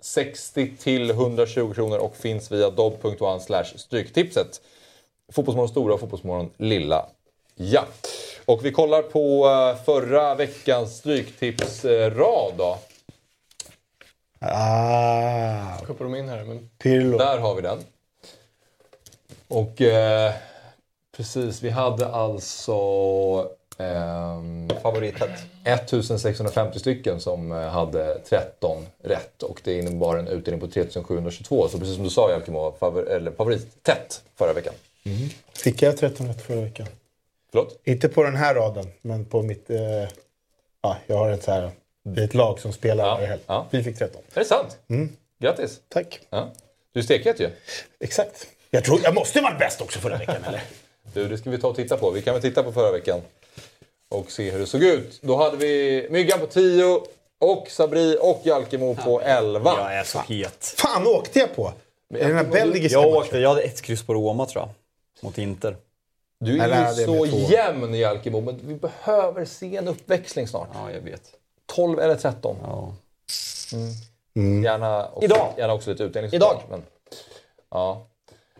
60 0.00 0.76
till 0.76 1.10
120 1.10 1.72
kronor 1.74 1.98
och 1.98 2.16
finns 2.16 2.52
via 2.52 2.70
dobb.one 2.70 3.64
stryktipset. 3.64 4.60
Fotbollsmorgon 5.32 5.68
stora 5.68 5.94
och 5.94 6.00
Fotbollsmorgon 6.00 6.50
lilla. 6.56 7.06
Ja. 7.54 7.84
Och 8.44 8.64
vi 8.64 8.72
kollar 8.72 9.02
på 9.02 9.46
eh, 9.46 9.84
förra 9.84 10.34
veckans 10.34 10.96
stryktipsrad 10.96 12.52
då. 12.56 12.78
Ah, 14.38 15.78
Koppar 15.86 16.04
de 16.04 16.14
in 16.14 16.28
här? 16.28 16.44
Men... 16.44 16.70
Pirlo. 16.78 17.18
Där 17.18 17.38
har 17.38 17.54
vi 17.54 17.62
den. 17.62 17.78
Och 19.48 19.80
eh, 19.80 20.32
precis, 21.16 21.62
vi 21.62 21.70
hade 21.70 22.08
alltså 22.08 22.76
Favoritet. 24.82 25.30
1650 25.64 26.78
stycken 26.78 27.20
som 27.20 27.52
eh, 27.52 27.58
hade 27.58 28.18
13 28.18 28.86
rätt 29.02 29.42
och 29.42 29.60
det 29.64 29.78
innebar 29.78 30.16
en 30.16 30.28
utdelning 30.28 30.60
på 30.60 30.66
3722. 30.66 31.68
Så 31.68 31.78
precis 31.78 31.94
som 31.94 32.04
du 32.04 32.10
sa 32.10 32.30
Jalkemo, 32.30 32.72
favor, 32.80 33.08
eller 33.10 33.30
favorittätt 33.32 34.22
förra 34.38 34.52
veckan. 34.52 34.74
Fick 35.52 35.82
jag 35.82 35.96
13 35.96 36.28
rätt 36.28 36.42
förra 36.42 36.60
veckan? 36.60 36.86
Förlåt? 37.50 37.78
Inte 37.84 38.08
på 38.08 38.22
den 38.22 38.36
här 38.36 38.54
raden, 38.54 38.86
men 39.02 39.24
på 39.24 39.42
mitt... 39.42 39.70
Eh, 39.70 39.78
ja, 40.82 40.96
jag 41.06 41.16
har 41.16 41.30
ett 41.30 41.42
så 41.42 41.50
här... 41.52 41.70
Det 42.04 42.20
är 42.20 42.24
ett 42.24 42.34
lag 42.34 42.58
som 42.60 42.72
spelar 42.72 43.04
Ja, 43.04 43.26
helg. 43.26 43.40
ja. 43.46 43.66
Vi 43.70 43.82
fick 43.82 43.98
13. 43.98 44.22
Är 44.34 44.38
det 44.38 44.44
sant? 44.46 44.78
Grattis! 45.40 45.80
Tack. 45.88 46.20
Ja. 46.30 46.50
Du 46.92 47.00
är 47.00 47.04
stekhet 47.04 47.40
ju. 47.40 47.50
Exakt. 48.00 48.46
Jag, 48.70 48.84
tror, 48.84 49.00
jag 49.02 49.14
måste 49.14 49.40
varit 49.40 49.58
bäst 49.58 49.80
också 49.80 49.98
förra 49.98 50.16
veckan, 50.18 50.44
eller? 50.48 50.62
Du, 51.14 51.28
det 51.28 51.38
ska 51.38 51.50
vi 51.50 51.58
ta 51.58 51.68
och 51.68 51.76
titta 51.76 51.96
på. 51.96 52.10
Vi 52.10 52.22
kan 52.22 52.34
väl 52.34 52.42
titta 52.42 52.62
på 52.62 52.72
förra 52.72 52.92
veckan 52.92 53.20
och 54.12 54.30
se 54.30 54.50
hur 54.50 54.58
det 54.58 54.66
såg 54.66 54.82
ut. 54.82 55.18
Då 55.22 55.36
hade 55.36 55.56
vi 55.56 56.06
Myggan 56.10 56.40
på 56.40 56.46
10 56.46 57.00
och 57.38 57.68
Sabri 57.70 58.16
och 58.20 58.40
Jalkemo 58.44 58.94
på 58.94 59.20
11. 59.20 59.74
Jag 59.78 59.94
är 59.94 60.04
så 60.04 60.18
het. 60.18 60.74
Fan 60.76 61.06
åkte 61.06 61.38
jag 61.38 61.56
på? 61.56 61.72
Är 62.14 62.28
den 62.28 62.36
här 62.36 62.44
belgiska 62.44 62.98
Jag 62.98 63.16
åkte, 63.16 63.38
jag 63.38 63.48
hade 63.48 63.62
ett 63.62 63.82
kryss 63.82 64.02
på 64.02 64.14
Roma 64.14 64.46
tror 64.46 64.62
jag. 64.62 64.70
Mot 65.24 65.38
Inter. 65.38 65.76
Du 66.40 66.60
är 66.60 66.64
Eller 66.64 67.00
ju 67.00 67.06
så 67.06 67.26
jämn 67.26 67.94
Jalkemo, 67.94 68.40
men 68.40 68.60
vi 68.66 68.74
behöver 68.74 69.44
se 69.44 69.76
en 69.76 69.88
uppväxling 69.88 70.48
snart. 70.48 70.68
Ja, 70.74 70.90
jag 70.90 71.00
vet. 71.00 71.22
12 71.66 72.00
eller 72.00 72.14
13. 72.14 72.56
Ja. 72.62 72.94
Gärna, 74.64 75.08
också, 75.08 75.24
Idag. 75.24 75.52
gärna 75.56 75.72
också 75.72 75.90
lite 75.90 76.02
utdelning. 76.02 76.32
Idag. 76.34 76.62
Men, 76.70 76.82
ja. 77.70 78.06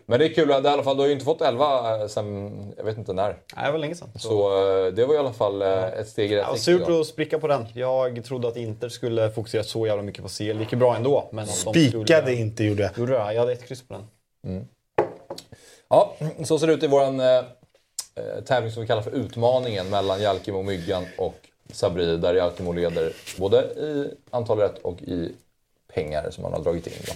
Men 0.05 0.19
det 0.19 0.25
är 0.25 0.33
kul, 0.33 0.47
det 0.47 0.53
är 0.53 0.63
i 0.63 0.67
alla 0.67 0.83
fall, 0.83 0.95
du 0.95 1.01
har 1.01 1.07
ju 1.07 1.13
inte 1.13 1.25
fått 1.25 1.41
11 1.41 2.07
sen, 2.09 2.73
jag 2.77 2.83
vet 2.83 2.97
inte 2.97 3.13
när. 3.13 3.37
Nej, 3.55 3.65
det 3.65 3.71
var 3.71 3.79
länge 3.79 3.95
sedan. 3.95 4.09
Så 4.19 4.47
eh, 4.85 4.93
det 4.93 5.05
var 5.05 5.15
i 5.15 5.17
alla 5.17 5.33
fall 5.33 5.61
eh, 5.61 5.83
ett 5.83 6.07
steg 6.09 6.31
i 6.31 6.35
rätt 6.35 6.45
Ja, 6.47 6.53
riktning. 6.53 6.79
surt 6.79 6.89
att 7.01 7.07
spricka 7.07 7.39
på 7.39 7.47
den. 7.47 7.65
Jag 7.73 8.25
trodde 8.25 8.47
att 8.47 8.57
Inter 8.57 8.89
skulle 8.89 9.31
fokusera 9.31 9.63
så 9.63 9.87
jävla 9.87 10.03
mycket 10.03 10.23
på 10.23 10.29
CL. 10.29 10.43
Det 10.43 10.53
gick 10.53 10.71
ju 10.71 10.77
bra 10.77 10.95
ändå. 10.95 11.29
Men 11.31 11.47
Spikade 11.47 12.21
skulle... 12.21 12.33
inte, 12.33 12.63
gjorde 12.63 12.83
jag. 12.83 12.97
Gjorde 12.97 13.11
det? 13.11 13.33
Jag 13.33 13.39
hade 13.39 13.51
ett 13.51 13.67
kryss 13.67 13.87
på 13.87 13.93
den. 13.93 14.67
Ja, 15.89 16.15
så 16.43 16.59
ser 16.59 16.67
det 16.67 16.73
ut 16.73 16.83
i 16.83 16.87
våran 16.87 17.19
eh, 17.19 17.27
eh, 17.35 17.43
tävling 18.45 18.71
som 18.71 18.81
vi 18.81 18.87
kallar 18.87 19.01
för 19.01 19.11
Utmaningen 19.11 19.89
mellan 19.89 20.21
Jalkemo, 20.21 20.61
Myggan 20.61 21.05
och 21.17 21.35
Sabri. 21.71 22.17
Där 22.17 22.33
Jalkemo 22.33 22.71
leder 22.71 23.13
både 23.37 23.57
i 23.61 24.11
antal 24.29 24.57
rätt 24.59 24.77
och 24.81 25.01
i 25.01 25.31
pengar 25.93 26.29
som 26.31 26.41
man 26.41 26.53
har 26.53 26.59
dragit 26.59 26.87
in. 26.87 26.93
Då. 27.07 27.13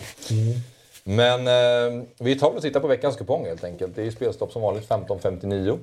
Men 1.08 1.48
eh, 1.48 2.04
vi 2.20 2.40
tar 2.40 2.48
väl 2.48 2.58
och 2.58 2.62
tittar 2.62 2.80
på 2.80 2.88
veckans 2.88 3.16
kupong 3.16 3.46
helt 3.46 3.64
enkelt. 3.64 3.96
Det 3.96 4.02
är 4.02 4.06
ju 4.06 4.12
spelstopp 4.12 4.52
som 4.52 4.62
vanligt 4.62 4.90
15.59. 4.90 5.78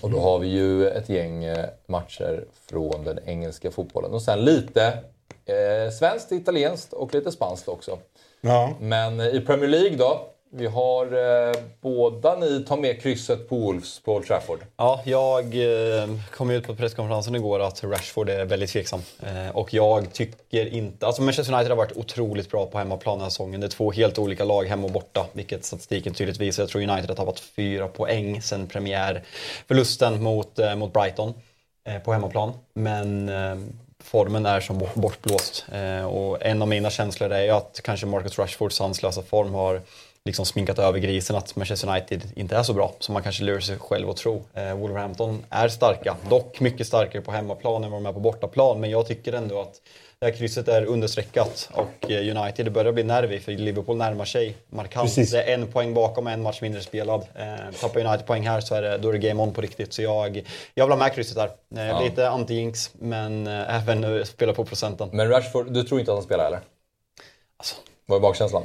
Och 0.00 0.10
då 0.10 0.20
har 0.20 0.38
vi 0.38 0.46
ju 0.46 0.88
ett 0.88 1.08
gäng 1.08 1.44
eh, 1.44 1.66
matcher 1.86 2.44
från 2.68 3.04
den 3.04 3.18
engelska 3.26 3.70
fotbollen. 3.70 4.12
Och 4.12 4.22
sen 4.22 4.44
lite 4.44 4.98
eh, 5.44 5.92
svenskt, 5.98 6.32
italienskt 6.32 6.92
och 6.92 7.14
lite 7.14 7.32
spanskt 7.32 7.68
också. 7.68 7.98
Ja. 8.40 8.74
Men 8.80 9.20
eh, 9.20 9.26
i 9.26 9.40
Premier 9.40 9.68
League 9.68 9.96
då. 9.96 10.31
Vi 10.54 10.66
har 10.66 11.06
eh, 11.06 11.54
båda 11.80 12.36
ni 12.36 12.64
tar 12.64 12.76
med 12.76 13.02
krysset 13.02 13.48
på 13.48 13.56
Wolves 13.56 14.00
på 14.00 14.14
Old 14.14 14.26
Trafford. 14.26 14.58
Ja, 14.76 15.02
jag 15.04 15.44
eh, 15.44 16.08
kom 16.30 16.50
ut 16.50 16.66
på 16.66 16.74
presskonferensen 16.74 17.34
igår 17.34 17.60
att 17.60 17.84
Rashford 17.84 18.28
är 18.28 18.44
väldigt 18.44 18.70
tveksam. 18.70 19.00
Eh, 19.20 19.56
och 19.56 19.74
jag 19.74 20.12
tycker 20.12 20.66
inte... 20.66 21.06
Alltså 21.06 21.22
Manchester 21.22 21.54
United 21.54 21.70
har 21.70 21.76
varit 21.76 21.96
otroligt 21.96 22.50
bra 22.50 22.66
på 22.66 22.78
hemmaplan 22.78 23.18
den 23.18 23.22
här 23.22 23.30
säsongen. 23.30 23.60
Det 23.60 23.66
är 23.66 23.68
två 23.68 23.92
helt 23.92 24.18
olika 24.18 24.44
lag, 24.44 24.64
hemma 24.64 24.84
och 24.84 24.92
borta, 24.92 25.26
vilket 25.32 25.64
statistiken 25.64 26.14
tydligt 26.14 26.40
visar. 26.40 26.62
Jag 26.62 26.70
tror 26.70 26.82
United 26.82 27.10
har 27.10 27.16
tappat 27.16 27.40
fyra 27.40 27.88
poäng 27.88 28.42
sen 28.42 28.66
premiärförlusten 28.66 30.22
mot, 30.22 30.58
eh, 30.58 30.74
mot 30.74 30.92
Brighton 30.92 31.34
eh, 31.88 31.98
på 31.98 32.12
hemmaplan. 32.12 32.52
Men 32.74 33.28
eh, 33.28 33.56
formen 34.02 34.46
är 34.46 34.60
som 34.60 34.78
bortblåst. 34.94 35.64
Eh, 35.72 36.06
och 36.06 36.42
en 36.42 36.62
av 36.62 36.68
mina 36.68 36.90
känslor 36.90 37.32
är 37.32 37.42
ju 37.42 37.50
att 37.50 37.80
kanske 37.84 38.06
Marcus 38.06 38.38
Rashfords 38.38 38.76
sanslösa 38.76 39.22
form 39.22 39.54
har 39.54 39.80
liksom 40.24 40.46
sminkat 40.46 40.78
över 40.78 40.98
grisen 40.98 41.36
att 41.36 41.56
Manchester 41.56 41.88
United 41.88 42.22
inte 42.36 42.56
är 42.56 42.62
så 42.62 42.72
bra 42.72 42.92
som 42.98 43.12
man 43.12 43.22
kanske 43.22 43.44
lurar 43.44 43.60
sig 43.60 43.78
själv 43.78 44.10
att 44.10 44.16
tro. 44.16 44.42
Eh, 44.54 44.74
Wolverhampton 44.74 45.44
är 45.50 45.68
starka, 45.68 46.16
dock 46.28 46.60
mycket 46.60 46.86
starkare 46.86 47.22
på 47.22 47.32
hemmaplan 47.32 47.84
än 47.84 47.90
vad 47.90 48.02
de 48.02 48.06
är 48.08 48.12
på 48.12 48.20
bortaplan. 48.20 48.80
Men 48.80 48.90
jag 48.90 49.06
tycker 49.06 49.32
ändå 49.32 49.60
att 49.60 49.80
det 50.18 50.26
här 50.26 50.32
krysset 50.32 50.68
är 50.68 50.84
understreckat 50.84 51.70
och 51.72 52.10
eh, 52.10 52.36
United 52.36 52.72
börjar 52.72 52.92
bli 52.92 53.02
nervig 53.02 53.42
för 53.42 53.52
Liverpool 53.52 53.96
närmar 53.96 54.24
sig 54.24 54.56
markant. 54.70 55.04
Precis. 55.04 55.30
Det 55.30 55.42
är 55.42 55.54
en 55.54 55.72
poäng 55.72 55.94
bakom 55.94 56.26
en 56.26 56.42
match 56.42 56.60
mindre 56.60 56.80
spelad. 56.80 57.26
Eh, 57.34 57.74
tappar 57.80 58.00
United 58.00 58.26
poäng 58.26 58.46
här 58.46 58.60
så 58.60 58.74
är 58.74 58.82
det, 58.82 58.98
då 58.98 59.08
är 59.08 59.12
det 59.12 59.18
game 59.28 59.42
on 59.42 59.52
på 59.52 59.60
riktigt. 59.60 59.92
Så 59.92 60.02
jag, 60.02 60.44
jag 60.74 60.84
vill 60.86 60.92
ha 60.92 60.98
med 60.98 61.14
krysset 61.14 61.36
där. 61.36 61.46
Eh, 61.90 61.98
blir 61.98 62.10
lite 62.10 62.28
anti-jinx 62.28 62.90
men 62.92 63.46
eh, 63.46 63.76
även 63.76 64.26
spela 64.26 64.52
på 64.52 64.64
procenten. 64.64 65.08
Men 65.12 65.28
Rashford, 65.28 65.72
du 65.72 65.82
tror 65.84 66.00
inte 66.00 66.12
att 66.12 66.16
han 66.16 66.24
spelar 66.24 66.46
eller? 66.46 66.60
Alltså, 67.56 67.76
Vad 68.06 68.16
är 68.16 68.22
magkänslan? 68.22 68.62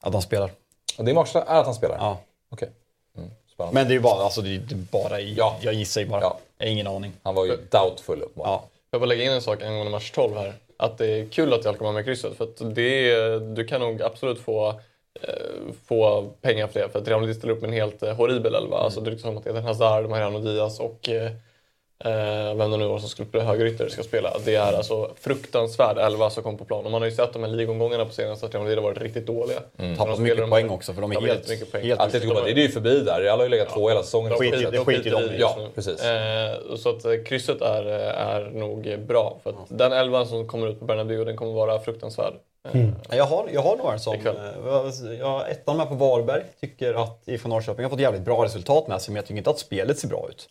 att 0.00 0.12
de 0.12 0.22
spelar. 0.22 0.50
Och 0.98 1.04
Din 1.04 1.14
magkänsla 1.14 1.42
är 1.44 1.60
att 1.60 1.66
han 1.66 1.74
spelar? 1.74 1.96
Ja. 1.96 2.18
Okej. 2.50 2.70
Mm, 3.16 3.30
spännande. 3.54 3.74
Men 3.74 3.88
det 3.88 3.92
är 3.92 3.94
ju 3.94 4.00
bara, 4.00 4.22
alltså, 4.24 4.40
det 4.42 4.48
är 4.48 4.54
är 4.54 4.76
bara 4.92 5.20
i, 5.20 5.34
Ja. 5.34 5.56
jag 5.60 5.74
gissar 5.74 6.00
ju 6.00 6.06
bara. 6.06 6.20
Ja. 6.20 6.38
Jag 6.58 6.66
har 6.66 6.72
ingen 6.72 6.86
aning. 6.86 7.12
Han 7.22 7.34
var 7.34 7.44
ju 7.46 7.56
doubtful 7.56 8.22
uppenbarligen. 8.22 8.60
Ja. 8.62 8.68
Jag 8.90 8.98
vill 8.98 9.08
lägga 9.08 9.24
in 9.24 9.30
en 9.32 9.42
sak 9.42 9.62
angående 9.62 9.90
match 9.90 10.10
12 10.10 10.36
här. 10.36 10.52
Att 10.76 10.98
det 10.98 11.06
är 11.06 11.26
kul 11.26 11.52
att 11.52 11.64
Jalkemo 11.64 11.86
har 11.86 11.92
med 11.92 12.04
krysset. 12.04 12.36
För 12.36 12.44
att 12.44 12.74
det 12.74 13.10
är, 13.10 13.40
du 13.40 13.64
kan 13.64 13.80
nog 13.80 14.02
absolut 14.02 14.38
få, 14.40 14.68
eh, 15.22 15.74
få 15.86 16.30
pengar 16.40 16.66
för 16.66 16.80
det. 16.80 16.88
För 16.88 16.98
att 16.98 17.08
Real 17.08 17.20
Madrid 17.20 17.36
ställer 17.36 17.52
upp 17.54 17.60
med 17.60 17.68
en 17.68 17.74
helt 17.74 18.02
eh, 18.02 18.14
horribel 18.14 18.54
elva. 18.54 18.76
Alltså 18.76 19.00
det 19.00 19.10
ryktas 19.10 19.24
om 19.28 19.38
att 19.38 19.46
Eden 19.46 19.64
Hazard, 19.64 20.08
Mariano 20.08 20.38
Diaz 20.38 20.80
och 20.80 21.08
eh, 22.04 22.54
vem 22.56 22.70
det 22.70 22.76
nu 22.76 22.86
var 22.86 22.98
som 22.98 23.08
skulle 23.08 23.28
spela 23.28 23.44
högerytter 23.44 23.88
ska 23.88 24.02
spela. 24.02 24.32
Det 24.44 24.54
är 24.54 24.72
alltså 24.72 25.10
fruktansvärd 25.20 25.98
elva 25.98 26.30
som 26.30 26.42
kom 26.42 26.58
på 26.58 26.64
plan. 26.64 26.84
Och 26.84 26.90
man 26.90 27.02
har 27.02 27.08
ju 27.08 27.14
sett 27.14 27.32
de 27.32 27.42
här 27.42 27.50
ligomgångarna 27.50 28.04
på 28.04 28.12
senaste 28.12 28.46
att 28.46 28.54
Real 28.54 28.62
Madrid 28.62 28.78
har 28.78 28.82
varit 28.84 29.02
riktigt 29.02 29.26
dåliga. 29.26 29.58
Mm. 29.78 29.96
Tappat 29.96 30.18
mycket 30.18 30.50
poäng 30.50 30.68
också 30.70 30.92
för 30.92 31.00
de 31.00 31.10
är 31.10 31.14
Ja, 31.14 31.20
helt, 31.20 31.32
jättemycket 31.38 31.72
poäng. 31.72 31.84
helt 31.84 32.00
Atletico 32.00 32.34
Madrid 32.34 32.56
det 32.56 32.60
är 32.62 32.66
ju 32.66 32.72
förbi 32.72 33.00
där. 33.00 33.20
Real 33.20 33.38
har 33.38 33.44
ju 33.44 33.50
legat 33.50 33.68
två 33.74 33.88
hela 33.88 34.02
säsongen. 34.02 34.32
Skiter- 34.32 34.70
det 34.70 34.76
de 34.76 34.84
skiter 34.84 35.10
de 35.10 35.22
i 35.22 35.38
Ja, 35.40 35.56
precis. 35.74 36.04
Eh, 36.04 36.76
så 36.76 36.88
att 36.90 37.04
eh, 37.04 37.12
krysset 37.26 37.62
är, 37.62 37.86
eh, 37.86 38.26
är 38.28 38.50
nog 38.50 38.98
bra. 39.08 39.40
För 39.42 39.50
att 39.50 39.56
den 39.68 39.92
elvan 39.92 40.26
som 40.26 40.46
kommer 40.48 40.68
ut 40.68 40.78
på 40.78 40.84
Bernabéu 40.84 41.24
den 41.24 41.36
kommer 41.36 41.52
vara 41.52 41.80
fruktansvärd. 41.80 42.32
Eh, 42.74 43.16
Jag 43.16 43.24
har, 43.24 43.48
jag 43.52 43.62
har 43.62 43.76
några. 43.76 43.96
Ikväll. 44.16 44.36
eh, 44.36 45.18
Jag 45.18 45.26
har 45.26 45.44
ettan 45.48 45.76
med 45.76 45.88
på 45.88 45.94
Varberg. 45.94 46.42
Tycker 46.60 47.02
att 47.02 47.22
IFK 47.26 47.48
Norrköping 47.48 47.82
har 47.84 47.90
fått 47.90 48.00
jävligt 48.00 48.22
bra 48.22 48.44
resultat 48.44 48.88
med 48.88 49.02
sig, 49.02 49.12
men 49.12 49.16
jag 49.16 49.24
tycker 49.26 49.38
inte 49.38 49.50
att 49.50 49.58
spelet 49.58 49.98
ser 49.98 50.08
bra 50.08 50.28
ut. 50.30 50.48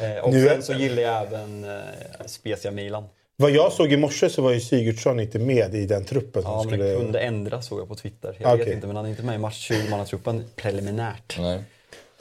Eh, 0.00 0.24
och 0.24 0.32
Nu 0.32 0.48
sen 0.48 0.62
så 0.62 0.72
gillar 0.72 1.02
jag 1.02 1.22
även 1.26 1.64
eh, 1.64 1.80
Spezia 2.26 2.70
Milan. 2.70 3.04
Vad 3.36 3.50
jag 3.50 3.72
såg 3.72 3.92
i 3.92 3.96
morse 3.96 4.28
så 4.28 4.42
var 4.42 4.50
ju 4.52 4.60
Sigurdsson 4.60 5.20
inte 5.20 5.38
med 5.38 5.74
i 5.74 5.86
den 5.86 6.04
truppen 6.04 6.42
som 6.42 6.50
Ja, 6.52 6.56
men 6.56 6.68
skulle... 6.68 6.84
det 6.84 6.96
kunde 6.96 7.20
ändras 7.20 7.66
såg 7.66 7.80
jag 7.80 7.88
på 7.88 7.94
Twitter. 7.94 8.36
Jag 8.38 8.50
vet 8.56 8.60
Okej. 8.62 8.74
inte, 8.74 8.86
men 8.86 8.96
han 8.96 9.04
är 9.04 9.10
inte 9.10 9.22
med 9.22 9.34
i 9.34 9.38
match 9.38 9.70
20-mannatruppen 9.70 10.42
preliminärt. 10.56 11.36
Nej. 11.38 11.62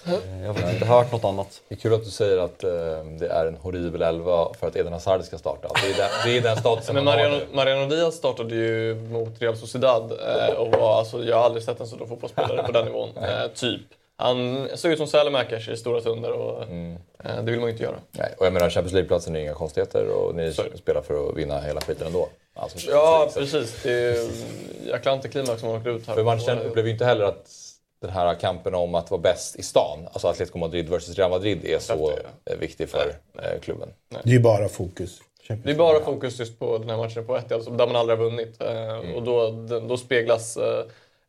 Eh, 0.07 0.43
Jag 0.45 0.53
har 0.53 0.71
inte 0.73 0.85
hört 0.85 1.11
något 1.11 1.23
annat. 1.23 1.61
Det 1.67 1.75
är 1.75 1.79
kul 1.79 1.93
att 1.93 2.03
du 2.03 2.09
säger 2.11 2.37
att 2.37 2.63
eh, 2.63 2.69
det 3.19 3.27
är 3.27 3.45
en 3.45 3.55
horribel 3.55 4.01
elva 4.01 4.53
för 4.59 4.67
att 4.67 4.75
Eden 4.75 4.93
Hazard 4.93 5.23
ska 5.23 5.37
starta. 5.37 5.67
Det 5.83 5.89
är 5.91 5.97
den, 5.97 6.09
det 6.25 6.37
är 6.37 6.41
den 6.41 6.57
statusen 6.57 6.95
Men 6.95 7.03
man 7.05 7.13
har 7.13 7.23
Mariano, 7.23 7.45
nu. 7.51 7.55
Mariano 7.55 7.89
Diaz 7.89 8.15
startade 8.15 8.55
ju 8.55 8.95
mot 8.95 9.41
Real 9.41 9.57
Sociedad 9.57 10.11
och, 10.57 10.67
och 10.67 10.71
var, 10.79 10.99
alltså, 10.99 11.23
jag 11.23 11.35
har 11.37 11.43
aldrig 11.43 11.63
sett 11.63 11.79
en 11.79 11.87
sådan 11.87 12.07
fotbollsspelare 12.07 12.63
på 12.63 12.71
den 12.71 12.85
nivån. 12.85 13.09
Eh, 13.17 13.47
typ. 13.55 13.81
Han 14.21 14.67
såg 14.75 14.91
ut 14.91 14.97
som 14.97 15.07
Sälemäkers 15.07 15.69
i 15.69 15.77
stora 15.77 16.01
stunder 16.01 16.31
och 16.31 16.61
eh, 16.63 17.43
det 17.43 17.51
vill 17.51 17.59
man 17.59 17.67
ju 17.69 17.71
inte 17.71 17.83
göra. 17.83 17.95
Nej, 18.11 18.33
och 18.37 18.45
jag 18.45 18.53
menar 18.53 18.69
Champions 18.69 18.93
League-platsen 18.93 19.35
är 19.35 19.39
inga 19.39 19.53
konstigheter 19.53 20.07
och 20.09 20.35
ni 20.35 20.53
Så. 20.53 20.63
spelar 20.77 21.01
för 21.01 21.29
att 21.29 21.37
vinna 21.37 21.59
hela 21.61 21.81
skiten 21.81 22.07
ändå. 22.07 22.29
Alltså, 22.55 22.89
Ja, 22.91 23.29
precis. 23.33 23.83
Det 23.83 23.91
är 23.91 24.13
ju 24.15 24.29
jäkla 24.85 25.11
antiklimax 25.11 25.59
som 25.59 25.69
har 25.69 25.77
åkt 25.77 25.87
ut 25.87 26.07
här. 26.07 26.13
För 26.15 26.23
matchen 26.23 26.59
upplever 26.59 26.87
ju 26.87 26.93
inte 26.93 27.05
heller 27.05 27.23
att 27.25 27.47
den 28.01 28.09
här 28.11 28.35
kampen 28.35 28.75
om 28.75 28.95
att 28.95 29.11
vara 29.11 29.21
bäst 29.21 29.55
i 29.55 29.63
stan, 29.63 30.07
alltså 30.11 30.27
Atletico 30.27 30.57
Madrid 30.57 30.89
versus 30.89 31.17
Real 31.17 31.29
Madrid, 31.31 31.65
är 31.65 31.79
så 31.79 32.11
eh, 32.45 32.57
viktig 32.57 32.89
för 32.89 33.13
eh, 33.41 33.59
klubben. 33.61 33.89
Det 34.09 34.29
är 34.29 34.33
ju 34.33 34.39
bara 34.39 34.69
fokus. 34.69 35.19
Det 35.63 35.71
är 35.71 35.75
bara 35.75 35.99
fokus 36.05 36.39
just 36.39 36.59
på 36.59 36.77
den 36.77 36.89
här 36.89 36.97
matchen 36.97 37.25
på 37.25 37.37
ett 37.37 37.51
alltså, 37.51 37.71
där 37.71 37.87
man 37.87 37.95
aldrig 37.95 38.17
har 38.19 38.25
vunnit. 38.25 38.61
Eh, 38.61 39.15
Och 39.15 39.23
då, 39.23 39.51
då 39.87 39.97
speglas 39.97 40.57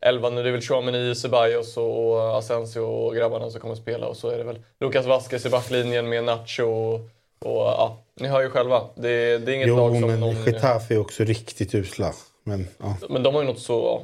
elvan. 0.01 0.35
Det 0.35 0.49
är 0.49 0.53
väl 0.53 0.61
Chouameni, 0.61 1.15
Ceballos 1.15 1.77
och, 1.77 2.11
och 2.11 2.39
Asensio 2.39 2.81
och 2.81 3.15
grabbarna 3.15 3.51
som 3.51 3.61
kommer 3.61 3.73
att 3.75 3.81
spela. 3.81 4.07
Och 4.07 4.17
så 4.17 4.29
är 4.29 4.39
det 4.39 4.45
väl 4.45 4.59
Lucas 4.81 5.07
Vasquez 5.07 5.47
i 5.47 5.51
backlinjen 5.51 6.09
med 6.09 6.25
Nacho 6.25 6.63
och, 6.65 6.95
och 7.39 7.67
ja, 7.67 7.99
ni 8.21 8.29
hör 8.29 8.41
ju 8.41 8.51
själva. 8.51 8.83
Det, 8.95 9.39
det 9.39 9.53
är 9.53 9.57
inget 9.57 9.69
Jo, 9.69 9.77
lag 9.77 9.93
som 9.93 10.01
men 10.11 10.21
någon... 10.21 10.45
Getafe 10.45 10.95
är 10.95 10.99
också 10.99 11.25
riktigt 11.25 11.75
usla. 11.75 12.13
Men, 12.45 12.69
ja. 12.79 12.97
Men 13.09 13.23
de 13.23 13.35
har 13.35 13.43
ju 13.43 13.49
något 13.49 13.61
så... 13.61 14.03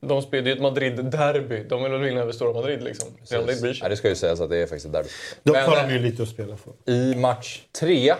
De 0.00 0.22
spelar 0.22 0.46
ju 0.46 0.52
ett 0.52 0.60
Madrid-derby. 0.60 1.64
De 1.68 1.82
vill 1.82 1.92
väl 1.92 2.00
vinna 2.00 2.20
över 2.20 2.32
Stora 2.32 2.52
Madrid 2.52 2.82
liksom. 2.82 3.08
Real 3.30 3.42
Madrid 3.42 3.62
bryr 3.62 3.78
Ja, 3.82 3.88
det 3.88 3.96
ska 3.96 4.08
ju 4.08 4.14
sägas 4.14 4.40
att 4.40 4.50
det 4.50 4.56
är 4.56 4.66
faktiskt 4.66 4.86
ett 4.86 4.92
derby. 4.92 5.08
Då 5.42 5.52
Men, 5.52 5.64
har 5.70 5.76
eh, 5.76 5.86
de 5.86 5.92
ju 5.92 5.98
lite 5.98 6.22
att 6.22 6.28
spela 6.28 6.56
för. 6.56 6.92
I 6.92 7.14
match 7.14 7.60
tre, 7.80 8.14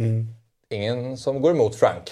Mm. 0.00 0.26
ingen 0.70 1.16
som 1.16 1.42
går 1.42 1.50
emot 1.50 1.76
Frank. 1.76 2.10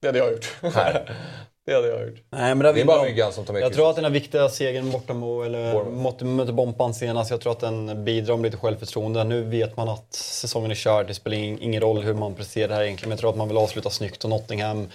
Det 0.00 0.06
hade 0.08 0.18
jag 0.18 0.32
gjort. 0.32 0.56
Här. 0.74 1.16
det 1.66 1.74
hade 1.74 1.88
jag 1.88 2.00
gjort. 2.08 2.22
Nej, 2.30 2.54
men 2.54 2.58
det, 2.58 2.72
Det 2.72 2.80
är 2.80 2.84
bara 2.84 3.02
Myggan 3.02 3.32
som 3.32 3.44
tar 3.44 3.52
med 3.52 3.62
Jag 3.62 3.72
tror 3.72 3.90
att 3.90 3.96
den 3.96 4.04
här 4.04 4.12
viktiga 4.12 4.48
segern 4.48 4.90
borta 4.90 5.14
mot, 5.14 5.46
eller 5.46 5.84
mot, 5.84 6.20
mot 6.22 6.50
Bompan 6.54 6.94
senast, 6.94 7.30
jag 7.30 7.40
tror 7.40 7.52
att 7.52 7.60
den 7.60 8.04
bidrar 8.04 8.36
med 8.36 8.44
lite 8.44 8.56
självförtroende. 8.56 9.24
Nu 9.24 9.42
vet 9.42 9.76
man 9.76 9.88
att 9.88 10.14
säsongen 10.14 10.70
är 10.70 10.74
körd, 10.74 11.06
det 11.06 11.14
spelar 11.14 11.36
in- 11.36 11.58
ingen 11.62 11.80
roll 11.80 12.02
hur 12.02 12.14
man 12.14 12.34
presterar 12.34 12.74
här 12.74 12.82
egentligen. 12.82 13.08
Men 13.08 13.16
jag 13.16 13.20
tror 13.20 13.30
att 13.30 13.36
man 13.36 13.48
vill 13.48 13.56
avsluta 13.56 13.90
snyggt 13.90 14.24
och 14.24 14.30
Nottingham, 14.30 14.88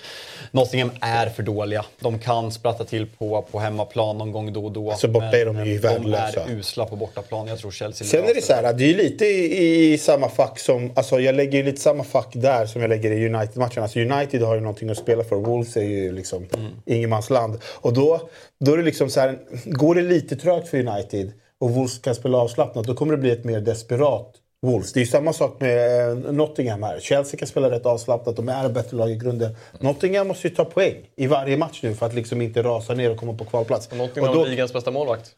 Nottingham 0.52 0.92
är 1.02 1.30
för 1.30 1.44
dåliga. 1.44 1.86
De 2.00 2.20
kan 2.20 2.52
spratta 2.52 2.84
till 2.86 3.06
på, 3.08 3.42
på 3.52 3.60
hemmaplan 3.60 4.18
någon 4.18 4.32
gång 4.32 4.54
då 4.54 4.66
och 4.66 4.72
då. 4.72 4.92
Alltså, 4.92 5.08
borta 5.08 5.26
men 5.32 5.42
är 5.42 5.46
de 5.46 5.66
ju 5.66 5.78
De 5.78 5.88
värdelösa. 5.88 6.44
är 6.44 6.50
usla 6.52 6.86
på 6.86 6.96
bortaplan. 6.96 7.48
Jag 7.48 7.60
tror 7.60 7.72
Chelsea 7.72 8.08
Sen 8.08 8.24
är 8.30 8.34
det 8.34 8.42
så 8.42 8.54
här, 8.54 8.74
det 8.74 8.84
är 8.84 8.88
ju 8.88 8.98
lite 8.98 9.26
i, 9.26 9.94
i 9.94 9.98
samma 9.98 10.30
fack 10.30 10.60
som... 10.60 10.92
Alltså 10.96 11.20
jag 11.20 11.36
lägger 11.36 11.58
ju 11.58 11.64
lite 11.64 11.82
samma 11.82 12.04
fack 12.04 12.30
där 12.34 12.66
som 12.66 12.82
jag 12.82 12.90
lägger 12.90 13.12
i 13.12 13.26
United-matchen. 13.30 13.84
Alltså 13.84 14.00
United 14.00 14.42
har 14.42 14.56
ju 14.56 14.62
någonting 14.62 14.90
att 14.90 14.98
spela 14.98 15.24
för. 15.24 15.36
Wolves 15.36 15.78
är 15.78 15.82
ju 15.82 16.12
liksom 16.12 16.46
ingenmansland. 16.86 17.60
Och 17.64 17.94
då, 17.94 18.30
då 18.60 18.74
är 18.74 18.78
det 18.78 18.84
liksom 18.84 19.10
så 19.10 19.20
här, 19.20 19.40
går 19.66 19.96
det 19.96 20.02
lite 20.02 20.36
trögt 20.36 20.68
för 20.68 20.78
United 20.88 21.32
och 21.60 21.70
Wolves 21.70 22.00
kan 22.00 22.16
spela 22.16 22.38
avslappnat, 22.38 22.86
då 22.86 22.94
kommer 22.96 23.12
det 23.12 23.18
bli 23.18 23.32
ett 23.32 23.44
mer 23.44 23.60
desperat 23.62 24.34
Wolves. 24.62 24.94
Det 24.94 25.00
är 25.00 25.02
ju 25.02 25.08
samma 25.08 25.34
sak 25.34 25.62
med 25.62 26.10
eh, 26.12 26.16
Nottingham 26.18 26.84
här. 26.84 27.00
Chelsea 27.00 27.40
kan 27.40 27.48
spela 27.48 27.72
rätt 27.72 27.86
avslappnat, 27.86 28.36
de 28.36 28.50
är 28.50 28.66
ett 28.66 28.72
bättre 28.74 28.98
lag 28.98 29.12
i 29.12 29.16
grunden. 29.16 29.56
Nottingham 29.80 30.28
måste 30.28 30.48
ju 30.48 30.56
ta 30.56 30.66
poäng 30.66 30.96
i 31.16 31.28
varje 31.28 31.58
match 31.58 31.80
nu 31.84 31.96
för 31.96 32.06
att 32.06 32.14
liksom 32.14 32.42
inte 32.42 32.64
rasa 32.64 32.94
ner 32.94 33.12
och 33.12 33.18
komma 33.18 33.34
på 33.34 33.46
kvalplats. 33.46 33.88
Och 33.88 33.98
Nottingham 33.98 34.30
Och 34.30 34.36
har 34.38 34.44
då- 34.46 34.50
ligans 34.50 34.74
bästa 34.74 34.92
målvakt. 34.92 35.32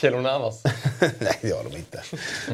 Keylor 0.00 0.20
Navas. 0.20 0.62
Nej, 1.18 1.38
det 1.42 1.50
har 1.50 1.64
de 1.70 1.76
inte. 1.76 2.02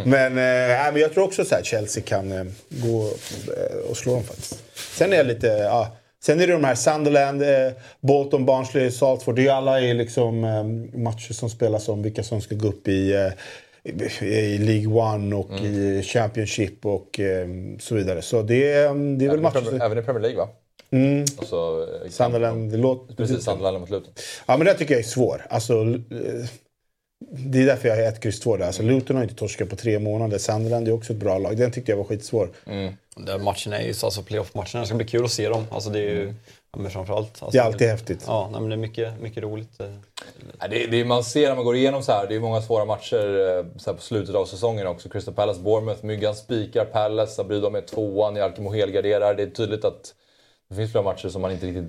Men, 0.05 0.27
eh, 0.33 0.93
men 0.93 1.01
jag 1.01 1.15
tror 1.15 1.25
också 1.25 1.45
så 1.45 1.55
här, 1.55 1.63
Chelsea 1.63 2.03
kan 2.07 2.33
eh, 2.33 2.45
gå 2.69 3.05
eh, 3.07 3.91
och 3.91 3.97
slå 3.97 4.15
dem 4.15 4.25
faktiskt. 4.25 4.63
Sen 4.75 5.13
är 5.13 5.17
jag 5.17 5.27
lite... 5.27 5.47
Ja, 5.47 5.97
sen 6.27 6.41
är 6.41 6.47
det 6.47 6.53
de 6.53 6.65
här 6.65 6.75
Sunderland, 6.75 7.43
eh, 7.43 7.49
Bolton, 8.01 8.45
Barnsley, 8.47 8.91
Salford. 8.91 9.35
Det 9.37 9.41
är 9.41 9.45
ju 9.45 9.49
alla 9.51 9.81
i 9.81 9.95
liksom, 9.95 10.45
eh, 10.45 10.65
matcher 10.99 11.33
som 11.33 11.51
spelas 11.51 11.89
om 11.89 12.03
vilka 12.03 12.23
som 12.23 12.41
ska 12.41 12.55
gå 12.55 12.69
upp 12.69 12.89
i, 12.89 13.13
eh, 13.13 13.33
i, 14.23 14.27
i 14.27 14.59
League 14.59 14.87
One 15.15 15.37
och 15.37 15.61
i 15.61 16.03
Championship 16.03 16.87
och 16.87 17.21
så 17.81 17.95
vidare. 17.95 18.23
Så 18.23 18.43
det, 18.43 18.73
är- 18.73 19.17
det 19.19 19.25
är 19.25 19.29
väl 19.29 19.39
Även 19.39 19.39
i, 19.39 19.43
matcher 19.43 19.61
Premier, 19.61 19.85
även 19.87 19.99
i 19.99 20.03
Premier 20.03 20.23
League 20.23 20.39
va? 20.39 20.49
Mm, 20.91 21.25
Och 21.37 21.45
så, 21.45 21.87
Sunderland, 22.11 22.71
det 22.73 22.79
låter... 22.79 23.15
Precis, 23.15 23.45
Sunderland 23.45 23.81
mot 23.81 23.91
Luton. 23.91 24.13
Ja, 24.47 24.57
men 24.57 24.67
det 24.67 24.75
tycker 24.75 24.95
jag 24.95 24.99
är 24.99 25.05
svår. 25.09 25.47
Alltså, 25.51 25.85
det 27.31 27.63
är 27.63 27.67
därför 27.67 27.89
jag 27.89 27.99
är 28.05 28.09
ett 28.09 28.21
kryss 28.21 28.41
två 28.41 28.57
där. 28.57 28.67
Alltså, 28.67 28.83
Luton 28.83 29.17
har 29.17 29.23
inte 29.23 29.35
torskat 29.35 29.69
på 29.69 29.77
tre 29.77 29.99
månader. 29.99 30.39
Sunderland 30.39 30.89
är 30.89 30.93
också 30.93 31.13
ett 31.13 31.19
bra 31.19 31.39
lag. 31.39 31.57
Den 31.57 31.71
tyckte 31.71 31.93
jag 31.93 31.97
var 31.97 32.05
skitsvår. 32.05 32.49
Den 33.17 33.45
matchen 33.45 33.73
är 33.73 33.83
ju 33.83 33.95
så, 33.95 34.07
alltså 34.07 34.23
playoff-matcherna, 34.23 34.81
det 34.81 34.87
ska 34.87 34.95
bli 34.97 35.07
kul 35.07 35.25
att 35.25 35.31
se 35.31 35.49
dem. 35.49 35.67
Alltså 35.71 35.91
det 35.91 35.99
är 35.99 36.03
ju, 36.11 36.35
ja, 36.73 36.79
men 36.79 36.91
framförallt. 36.91 37.29
Alltså, 37.29 37.51
Det 37.51 37.59
är 37.59 37.63
alltid 37.63 37.89
häftigt. 37.89 38.25
Ja, 38.27 38.49
nej, 38.53 38.61
men 38.61 38.71
det 38.71 38.75
är 38.75 38.79
mycket, 38.79 39.21
mycket 39.21 39.43
roligt. 39.43 39.81
eh. 39.81 39.87
Ja, 40.61 40.69
Det, 40.69 40.87
det, 40.87 41.05
man 41.05 41.25
ser 41.25 41.49
när 41.49 41.57
man 41.57 41.65
går 41.65 41.77
igenom 41.77 42.03
så 42.03 42.13
här, 42.13 42.27
det 42.29 42.35
är 42.35 42.41
många 42.41 42.63
svåra 42.63 42.85
matcher 42.85 43.49
eh, 43.59 43.79
så 43.79 43.91
här 43.91 43.97
på 43.97 44.03
slutet 44.03 44.35
av 44.35 44.47
säsongen 44.47 44.87
också. 44.87 45.09
Crystal 45.09 45.35
Palace, 45.35 45.61
Bournemouth, 45.61 46.05
Myggan 46.05 46.35
spikar 46.35 46.85
Palace, 46.85 47.41
Abrydom 47.43 47.73
med 47.73 47.87
tvåan, 47.87 48.37
Jalkemo 48.37 48.73
helgarderar. 48.73 49.35
Det 49.35 49.43
är 49.43 49.51
tydligt 49.51 49.85
att 49.85 50.15
det 50.69 50.77
finns 50.77 50.91
flera 50.91 51.05
matcher 51.05 51.29
som 51.29 51.43
man 51.43 51.53
inte 51.53 51.67
riktigt 51.67 51.85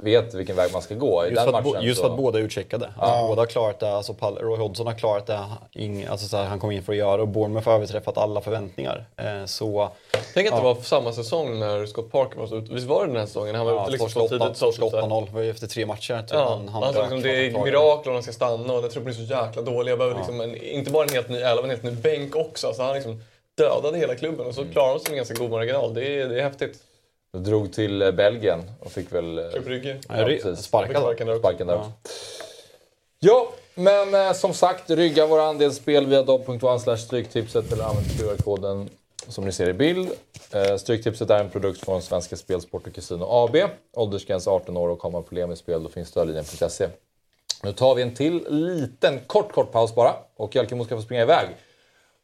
vet 0.00 0.34
vilken 0.34 0.56
väg 0.56 0.72
man 0.72 0.82
ska 0.82 0.94
gå. 0.94 1.24
I 1.24 1.28
Just, 1.28 1.36
den 1.36 1.44
för 1.62 1.70
matchen 1.70 1.82
just 1.86 2.00
så- 2.00 2.06
för 2.06 2.10
att 2.12 2.16
båda 2.16 2.38
är 2.38 2.42
utcheckade. 2.42 2.88
Alltså, 2.98 3.26
Båda 3.28 3.42
har 3.42 3.46
klarat 3.46 3.80
det. 3.80 3.92
Alltså, 3.92 4.12
Pal- 4.12 4.38
Roy 4.40 4.58
Hodgson 4.58 4.86
har 4.86 4.94
klarat 4.94 5.26
det 5.26 5.40
ing, 5.72 6.04
alltså, 6.04 6.28
så 6.28 6.36
här, 6.36 6.44
han 6.44 6.58
kom 6.60 6.70
in 6.70 6.82
för 6.82 6.92
att 6.92 6.98
göra 6.98 7.22
och 7.22 7.28
Bournemouth 7.28 7.68
har 7.68 7.74
överträffat 7.74 8.18
alla 8.18 8.40
förväntningar. 8.40 9.04
Eh, 9.16 9.44
så 9.46 9.88
Tänk 10.34 10.48
att 10.48 10.56
det 10.56 10.62
var 10.62 10.74
samma 10.74 11.12
säsong 11.12 11.58
när 11.58 11.86
Scott 11.86 12.12
Parker 12.12 12.38
var 12.40 12.56
ute. 12.58 12.74
Visst 12.74 12.86
var 12.86 13.00
det 13.00 13.06
den 13.12 13.16
här 13.20 13.26
säsongen? 13.26 13.54
Han 13.54 13.66
var 13.66 13.72
ja, 13.72 13.82
ute 13.82 13.90
liksom 13.90 14.22
åtta- 14.22 14.28
tidigt. 14.28 14.58
torska 14.60 14.82
typ 14.82 14.90
så 14.90 14.96
här. 14.96 15.06
8-0 15.08 15.30
var 15.32 15.40
ju 15.40 15.50
efter 15.50 15.66
tre 15.66 15.86
matcher. 15.86 16.18
Typ. 16.22 16.30
Ja, 16.32 16.48
han, 16.48 16.68
han, 16.68 16.82
han 16.82 16.94
sa 16.94 17.00
liksom, 17.00 17.22
det 17.22 17.46
är 17.46 17.64
mirakel 17.64 18.08
om 18.08 18.14
han 18.14 18.22
ska 18.22 18.32
stanna 18.32 18.72
och 18.74 18.84
jag 18.84 18.90
tror 18.90 19.02
blir 19.02 19.14
så 19.14 19.20
jäkla 19.22 19.62
dålig. 19.62 19.90
Jag 19.92 19.98
behöver 19.98 20.16
liksom 20.18 20.40
en, 20.40 20.56
inte 20.56 20.90
bara 20.90 21.04
en 21.04 21.12
helt 21.14 21.28
ny 21.28 21.38
elva, 21.38 21.62
en 21.64 21.70
helt 21.70 21.82
ny 21.82 21.90
bänk 21.90 22.36
också. 22.36 22.72
Så 22.72 22.82
han 22.82 22.94
liksom 22.94 23.22
dödade 23.58 23.98
hela 23.98 24.14
klubben 24.14 24.46
och 24.46 24.54
så 24.54 24.60
Mm. 24.60 24.72
klarar 24.72 24.94
de 24.94 25.00
sig 25.00 25.10
med 25.10 25.16
ganska 25.16 25.34
god 25.34 25.50
marginal. 25.50 25.94
Det 25.94 26.20
är, 26.20 26.28
det 26.28 26.38
är 26.40 26.42
häftigt. 26.42 26.78
Drog 27.32 27.72
till 27.72 28.02
eh, 28.02 28.10
Belgien 28.10 28.62
och 28.80 28.92
fick 28.92 29.12
väl... 29.12 29.38
eh, 29.38 29.50
Klubb 29.50 29.64
Brygge. 29.64 30.00
Ja, 30.08 30.30
Ja. 30.30 30.56
Sparken 30.56 30.94
där 30.94 31.12
också. 31.12 31.38
Sparken 31.38 31.66
där 31.66 31.76
också. 31.78 31.92
Ja, 33.18 33.52
men 33.74 34.14
eh, 34.14 34.32
som 34.32 34.54
sagt, 34.54 34.90
rygga 34.90 35.26
våra 35.26 35.42
andelsspel 35.42 36.06
via 36.06 36.22
dobb.one 36.22 36.80
slash 36.80 36.96
stryktipset 36.96 37.72
eller 37.72 37.84
använd 37.84 38.06
QR-koden 38.18 38.88
som 39.28 39.44
ni 39.44 39.52
ser 39.52 39.68
i 39.68 39.72
bild. 39.72 40.10
Stryktipset 40.78 41.30
är 41.30 41.40
en 41.40 41.50
produkt 41.50 41.84
från 41.84 42.02
Svenska 42.02 42.36
Spel, 42.36 42.60
Sport 42.60 42.86
och 42.86 42.94
Casino 42.94 43.24
AB. 43.28 43.56
Åldersgräns 43.96 44.46
18 44.48 44.76
år 44.76 44.88
och 44.88 45.02
har 45.02 45.10
man 45.10 45.22
problem 45.22 45.48
med 45.48 45.58
spel 45.58 45.82
då 45.82 45.88
finns 45.88 46.08
stödlinjen.se. 46.08 46.88
Nu 47.62 47.72
tar 47.72 47.94
vi 47.94 48.02
en 48.02 48.14
till 48.14 48.46
liten 48.48 49.20
kort, 49.26 49.52
kort 49.52 49.72
paus 49.72 49.94
bara 49.94 50.14
och 50.36 50.56
Jalkemo 50.56 50.84
ska 50.84 50.96
få 50.96 51.02
springa 51.02 51.22
iväg. 51.22 51.48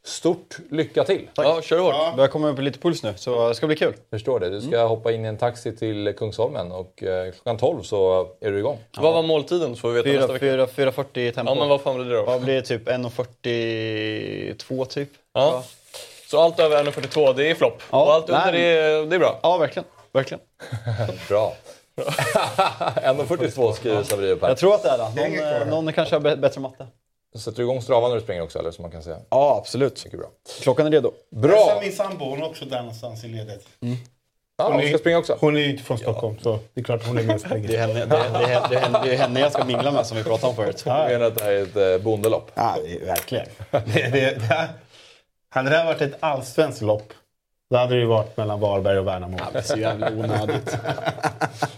Stort 0.07 0.57
lycka 0.71 1.05
till! 1.05 1.29
Ja, 1.35 1.63
kör 1.63 1.79
hårt. 1.79 2.17
börjar 2.17 2.29
komma 2.29 2.49
upp 2.49 2.59
lite 2.59 2.79
puls 2.79 3.03
nu, 3.03 3.15
så 3.17 3.49
det 3.49 3.55
ska 3.55 3.67
bli 3.67 3.77
kul. 3.77 3.95
Förstår 4.11 4.41
det. 4.41 4.51
Du 4.51 4.61
ska 4.61 4.83
hoppa 4.85 5.13
in 5.13 5.25
i 5.25 5.29
en 5.29 5.37
taxi 5.39 5.77
till 5.77 6.15
Kungsholmen 6.19 6.73
och 6.73 7.03
eh, 7.03 7.33
klockan 7.33 7.59
12 7.59 7.83
så 7.83 8.29
är 8.41 8.51
du 8.53 8.59
igång. 8.59 8.79
Vad 8.97 9.13
var 9.15 9.23
måltiden 9.23 9.75
så 9.75 9.81
får 9.81 9.91
vi 9.91 10.03
veta 10.03 10.19
nästa 10.19 10.33
vecka. 10.33 10.47
4.40 10.47 11.33
tempo. 11.33 11.51
Ja, 11.53 11.55
men 11.55 11.69
vad 11.69 11.81
fan 11.81 11.97
blir 11.97 12.05
det 12.05 12.17
då? 12.17 12.23
Vad 12.23 12.41
blir 12.41 12.55
det? 12.55 12.63
Typ 12.63 12.89
1.42 12.89 14.85
typ? 14.85 15.09
Ja. 15.35 15.65
Så 16.27 16.41
allt 16.41 16.61
över 16.61 16.85
1,42 16.85 17.35
det 17.35 17.51
är 17.51 17.55
flopp. 17.55 17.83
Ja, 17.91 18.05
och 18.05 18.13
allt 18.13 18.29
under 18.31 18.53
det 18.53 18.59
är, 18.61 19.07
det 19.07 19.17
är 19.17 19.19
bra. 19.19 19.41
Ja, 19.43 19.59
verkligen. 19.59 19.87
verkligen. 20.13 20.41
Bra. 21.29 21.55
1.42 21.97 23.73
skriver 23.73 24.03
Sabri 24.03 24.37
Per. 24.37 24.49
Jag 24.49 24.57
tror 24.59 24.75
att 24.75 24.83
det 24.83 24.89
är 24.89 24.99
det. 24.99 25.61
Någon, 25.61 25.85
någon 25.85 25.93
kanske 25.93 26.15
har 26.15 26.21
bä- 26.21 26.37
bättre 26.37 26.61
matte. 26.61 26.87
Sätter 27.39 27.57
du 27.57 27.63
igång 27.63 27.83
Strava 27.83 28.09
när 28.09 28.15
du 28.15 28.21
springer 28.21 28.43
också 28.43 28.59
eller 28.59 28.71
som 28.71 28.83
man 28.83 28.91
kan 28.91 29.03
säga? 29.03 29.19
Ja, 29.31 29.57
absolut. 29.63 30.05
Mycket 30.05 30.21
bra. 30.21 30.29
Klockan 30.61 30.87
är 30.87 30.91
redo. 30.91 31.13
Bra! 31.31 31.79
Min 31.83 31.93
sambo, 31.93 32.25
hon 32.25 32.43
är 32.43 32.47
också 32.47 32.65
där 32.65 32.79
någonstans 32.81 33.25
i 33.25 33.29
ledet. 33.29 33.63
Ja, 34.59 34.73
hon 34.73 34.89
ska 34.89 34.99
springa 34.99 35.19
också. 35.19 35.37
Hon 35.41 35.57
är 35.57 35.61
ju 35.61 35.71
inte 35.71 35.83
från 35.83 35.99
Stockholm, 35.99 36.39
så 36.43 36.59
det 36.75 36.81
är 36.81 36.85
klart 36.85 37.07
hon 37.07 37.19
är 37.19 37.23
med 37.23 37.35
och 37.35 37.41
Det 37.41 37.47
är, 37.47 37.49
springer. 37.49 37.79
henne, 37.79 38.05
det, 38.05 38.17
är, 38.17 38.31
det, 38.39 38.53
är, 38.55 38.69
det, 38.69 38.77
är 38.77 38.81
henne, 38.81 39.01
det 39.05 39.15
är 39.15 39.19
henne 39.19 39.41
jag 39.41 39.53
ska 39.53 39.65
mingla 39.65 39.91
med 39.91 40.07
som 40.07 40.17
vi 40.17 40.23
pratade 40.25 40.47
om 40.51 40.57
förut. 40.57 40.83
Jag 40.87 41.09
menar 41.11 41.27
att 41.27 41.35
det 41.39 41.45
här 41.45 41.53
är 41.53 41.63
ett 41.63 41.77
eh, 42.01 42.05
bondelopp. 42.05 42.51
Ja, 42.55 42.77
det 42.85 42.97
är- 43.03 43.07
verkligen. 43.07 43.47
Det, 43.71 43.81
det, 43.85 44.11
det 44.35 44.41
här, 44.41 44.69
hade 45.49 45.71
det 45.71 45.77
här 45.77 45.85
varit 45.87 46.01
ett 46.03 46.17
allsvenskt 46.21 46.83
lopp, 46.83 47.13
då 47.71 47.77
hade 47.77 47.95
det 47.95 48.01
ju 48.01 48.07
varit 48.07 48.37
mellan 48.37 48.61
Varberg 48.61 48.99
och 48.99 49.07
Värnamo. 49.07 49.39
Ja, 49.55 49.63
så 49.63 49.77
jävla 49.77 50.11
onödigt. 50.11 50.77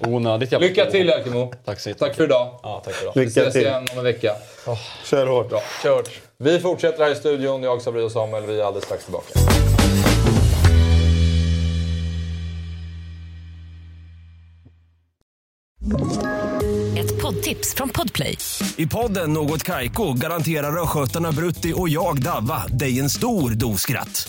onödigt 0.01 0.53
jävla 0.53 0.67
Lycka 0.67 0.87
till 0.87 1.09
Jalkemo. 1.09 1.53
Tack 1.65 1.99
Tack 1.99 2.15
för 2.17 2.25
idag. 2.25 2.61
Ja, 2.63 2.83
tack 2.85 2.95
för 2.95 3.05
idag. 3.05 3.17
Lycka 3.17 3.41
Vi 3.41 3.41
ses 3.41 3.53
till. 3.53 3.63
igen 3.63 3.87
om 3.93 3.99
en 3.99 4.05
vecka. 4.05 4.33
Oh. 4.67 4.79
Kör 5.05 5.27
hårt. 5.27 5.49
Bra. 5.49 5.61
Kör 5.83 5.97
hårt. 5.97 6.11
Vi 6.39 6.61
fortsätter 6.61 7.05
här 7.05 7.11
i 7.13 7.15
studion. 7.15 7.63
Jag, 7.63 7.83
Sabri 7.83 8.03
och 8.03 8.13
Samuel. 8.13 8.47
Vi 8.47 8.61
är 8.61 8.65
alldeles 8.65 8.85
strax 8.85 9.05
tillbaka. 9.05 9.39
Ett 16.99 17.23
poddtips 17.23 17.75
från 17.75 17.89
Podplay. 17.89 18.39
I 18.77 18.87
podden 18.87 19.33
Något 19.33 19.63
Kaiko 19.63 20.13
garanterar 20.13 20.83
östgötarna 20.83 21.33
Brutti 21.33 21.73
och 21.77 21.89
jag, 21.89 22.23
Davva, 22.23 22.67
dig 22.67 23.01
en 23.01 23.11
stor 23.11 23.51
dos 23.51 23.81
skratt. 23.81 24.29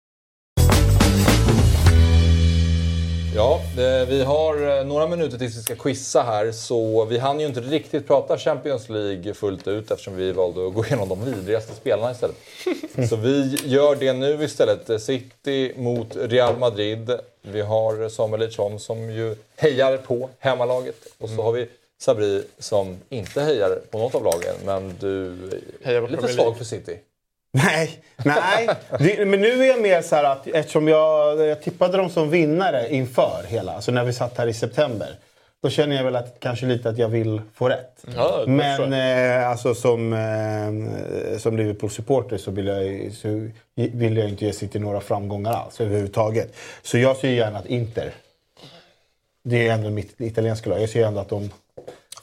Ja, 3.35 3.61
vi 4.07 4.23
har 4.23 4.79
eh, 4.79 4.85
några 4.85 5.07
minuter 5.07 5.37
tills 5.37 5.57
vi 5.57 5.61
ska 5.61 5.75
quizza 5.75 6.23
här 6.23 6.51
så 6.51 7.05
vi 7.05 7.17
hann 7.17 7.39
ju 7.39 7.45
inte 7.45 7.61
riktigt 7.61 8.07
prata 8.07 8.37
Champions 8.37 8.89
League 8.89 9.33
fullt 9.33 9.67
ut 9.67 9.91
eftersom 9.91 10.15
vi 10.15 10.31
valde 10.31 10.67
att 10.67 10.73
gå 10.73 10.85
igenom 10.85 11.09
de 11.09 11.25
vidrigaste 11.25 11.73
spelarna 11.73 12.11
istället. 12.11 12.35
Så 13.09 13.15
vi 13.15 13.59
gör 13.65 13.95
det 13.95 14.13
nu 14.13 14.43
istället. 14.43 15.01
City 15.01 15.73
mot 15.77 16.15
Real 16.15 16.57
Madrid. 16.57 17.11
Vi 17.41 17.61
har 17.61 18.09
Samuel 18.09 18.39
Lichon 18.41 18.79
som 18.79 19.11
ju 19.11 19.35
hejar 19.55 19.97
på 19.97 20.29
hemmalaget 20.39 20.95
och 21.17 21.29
så 21.29 21.41
har 21.41 21.51
vi 21.51 21.67
Sabri 21.99 22.43
som 22.59 22.97
inte 23.09 23.41
hejar 23.41 23.79
på 23.91 23.97
något 23.97 24.15
av 24.15 24.23
lagen 24.23 24.55
men 24.65 24.93
du 24.99 25.33
är 25.81 26.07
lite 26.07 26.27
svag 26.27 26.57
för 26.57 26.65
City. 26.65 26.97
Nej, 27.51 28.03
nej. 28.25 28.69
Det, 28.99 29.25
men 29.27 29.41
nu 29.41 29.63
är 29.63 29.67
jag 29.67 29.81
mer 29.81 30.01
så 30.01 30.15
här 30.15 30.23
att 30.23 30.47
eftersom 30.47 30.87
jag, 30.87 31.39
jag 31.47 31.61
tippade 31.61 31.97
dem 31.97 32.09
som 32.09 32.29
vinnare 32.29 32.93
inför 32.93 33.43
hela, 33.47 33.73
alltså 33.73 33.91
när 33.91 34.03
vi 34.03 34.13
satt 34.13 34.37
här 34.37 34.47
i 34.47 34.53
september. 34.53 35.15
Då 35.63 35.69
känner 35.69 35.95
jag 35.95 36.03
väl 36.03 36.15
att 36.15 36.39
kanske 36.39 36.65
lite 36.65 36.89
att 36.89 36.97
jag 36.97 37.07
vill 37.09 37.41
få 37.53 37.69
rätt. 37.69 38.03
Ja, 38.15 38.45
det 38.45 38.63
förstår 38.63 38.87
Men 38.87 39.41
eh, 39.41 39.49
alltså 39.49 39.75
som, 39.75 40.13
eh, 40.13 41.37
som 41.37 41.57
Liverpool-supporter 41.57 42.37
så 42.37 42.51
vill, 42.51 42.67
jag, 42.67 43.11
så 43.13 43.49
vill 43.75 44.17
jag 44.17 44.29
inte 44.29 44.45
ge 44.45 44.53
City 44.53 44.79
några 44.79 44.99
framgångar 45.01 45.53
alls 45.53 45.81
överhuvudtaget. 45.81 46.55
Så 46.81 46.97
jag 46.97 47.17
ser 47.17 47.29
gärna 47.29 47.59
att 47.59 47.65
Inter, 47.65 48.13
det 49.43 49.67
är 49.67 49.73
ändå 49.73 49.89
mitt 49.89 50.21
italienska 50.21 50.69
lag, 50.69 50.81
jag 50.81 50.89
ser 50.89 51.05
ändå 51.05 51.19
att 51.19 51.29
de 51.29 51.49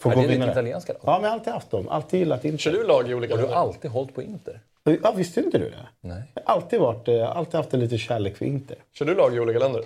får 0.01 0.11
Är 0.11 0.15
gå 0.15 0.21
det 0.21 0.27
ditt 0.27 0.35
vinnare. 0.37 0.51
italienska 0.51 0.93
lag? 0.93 1.01
Ja, 1.05 1.13
men 1.13 1.23
jag 1.23 1.31
har 1.31 1.35
alltid 1.39 1.53
haft 1.53 1.71
dem. 1.71 1.89
Alltid 1.89 2.21
gillat 2.21 2.45
Inter. 2.45 2.59
Kör 2.59 2.73
du 2.73 2.85
lag 2.85 3.11
i 3.11 3.15
olika 3.15 3.35
Har 3.37 3.43
du 3.43 3.49
alltid 3.49 3.91
hållit 3.91 4.15
på 4.15 4.23
Inter? 4.23 4.61
Ja, 5.03 5.13
visste 5.17 5.41
inte 5.41 5.59
du 5.59 5.65
det? 5.71 5.77
Nej. 6.09 6.23
Jag 6.35 6.43
har 6.47 6.55
alltid, 6.55 6.81
varit, 6.81 7.09
eh, 7.09 7.37
alltid 7.37 7.55
haft 7.55 7.75
en 7.75 7.81
lite 7.81 7.99
kärlek 7.99 8.37
för 8.37 8.45
Inter. 8.45 8.77
Kör 8.99 9.07
du 9.07 9.15
lag 9.15 9.35
i 9.37 9.41
olika 9.41 9.59
länder? 9.59 9.83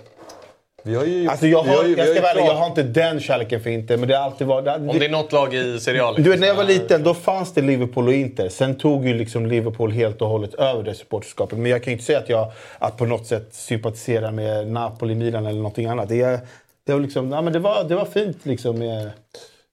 Vi 0.85 0.95
har 0.95 1.05
ju... 1.05 1.27
Alltså 1.27 1.47
jag, 1.47 1.63
vi 1.63 1.69
har, 1.69 1.83
ju- 1.83 1.95
vi 1.95 2.01
jag 2.01 2.09
ska 2.17 2.19
klar- 2.33 2.45
jag 2.45 2.53
har 2.55 2.65
inte 2.67 2.83
den 2.83 3.19
kärleken 3.19 3.61
för 3.61 3.69
Inter. 3.69 3.97
Men 3.97 4.07
det 4.09 4.15
har 4.17 4.23
alltid 4.23 4.47
varit... 4.47 4.67
Om 4.67 4.87
det 4.87 5.05
är 5.05 5.09
något 5.09 5.31
lag 5.31 5.53
i 5.53 5.79
Serie 5.79 6.03
A? 6.03 6.07
liksom. 6.11 6.23
Du 6.23 6.29
vet, 6.29 6.39
när 6.39 6.47
jag 6.47 6.55
var 6.55 6.63
liten 6.63 7.03
då 7.03 7.13
fanns 7.13 7.53
det 7.53 7.61
Liverpool 7.61 8.07
och 8.07 8.13
Inter. 8.13 8.49
Sen 8.49 8.75
tog 8.75 9.07
ju 9.07 9.13
liksom 9.13 9.45
Liverpool 9.45 9.91
helt 9.91 10.21
och 10.21 10.27
hållet 10.29 10.53
över 10.53 10.83
det 10.83 10.93
supporterskapet. 10.93 11.57
Men 11.57 11.71
jag 11.71 11.83
kan 11.83 11.91
ju 11.91 11.93
inte 11.93 12.05
säga 12.05 12.19
att 12.19 12.29
jag 12.29 12.51
att 12.79 12.97
på 12.97 13.05
något 13.05 13.27
sätt 13.27 13.53
sympatiserar 13.53 14.31
med 14.31 14.67
Napoli, 14.67 15.15
Milan 15.15 15.45
eller 15.45 15.57
någonting 15.57 15.85
annat. 15.85 16.09
Det, 16.09 16.21
är- 16.21 16.39
det, 16.85 16.93
var, 16.93 16.99
liksom, 16.99 17.31
ja, 17.31 17.41
men 17.41 17.53
det, 17.53 17.59
var, 17.59 17.83
det 17.83 17.95
var 17.95 18.05
fint 18.05 18.45
liksom 18.45 18.79
med 18.79 19.09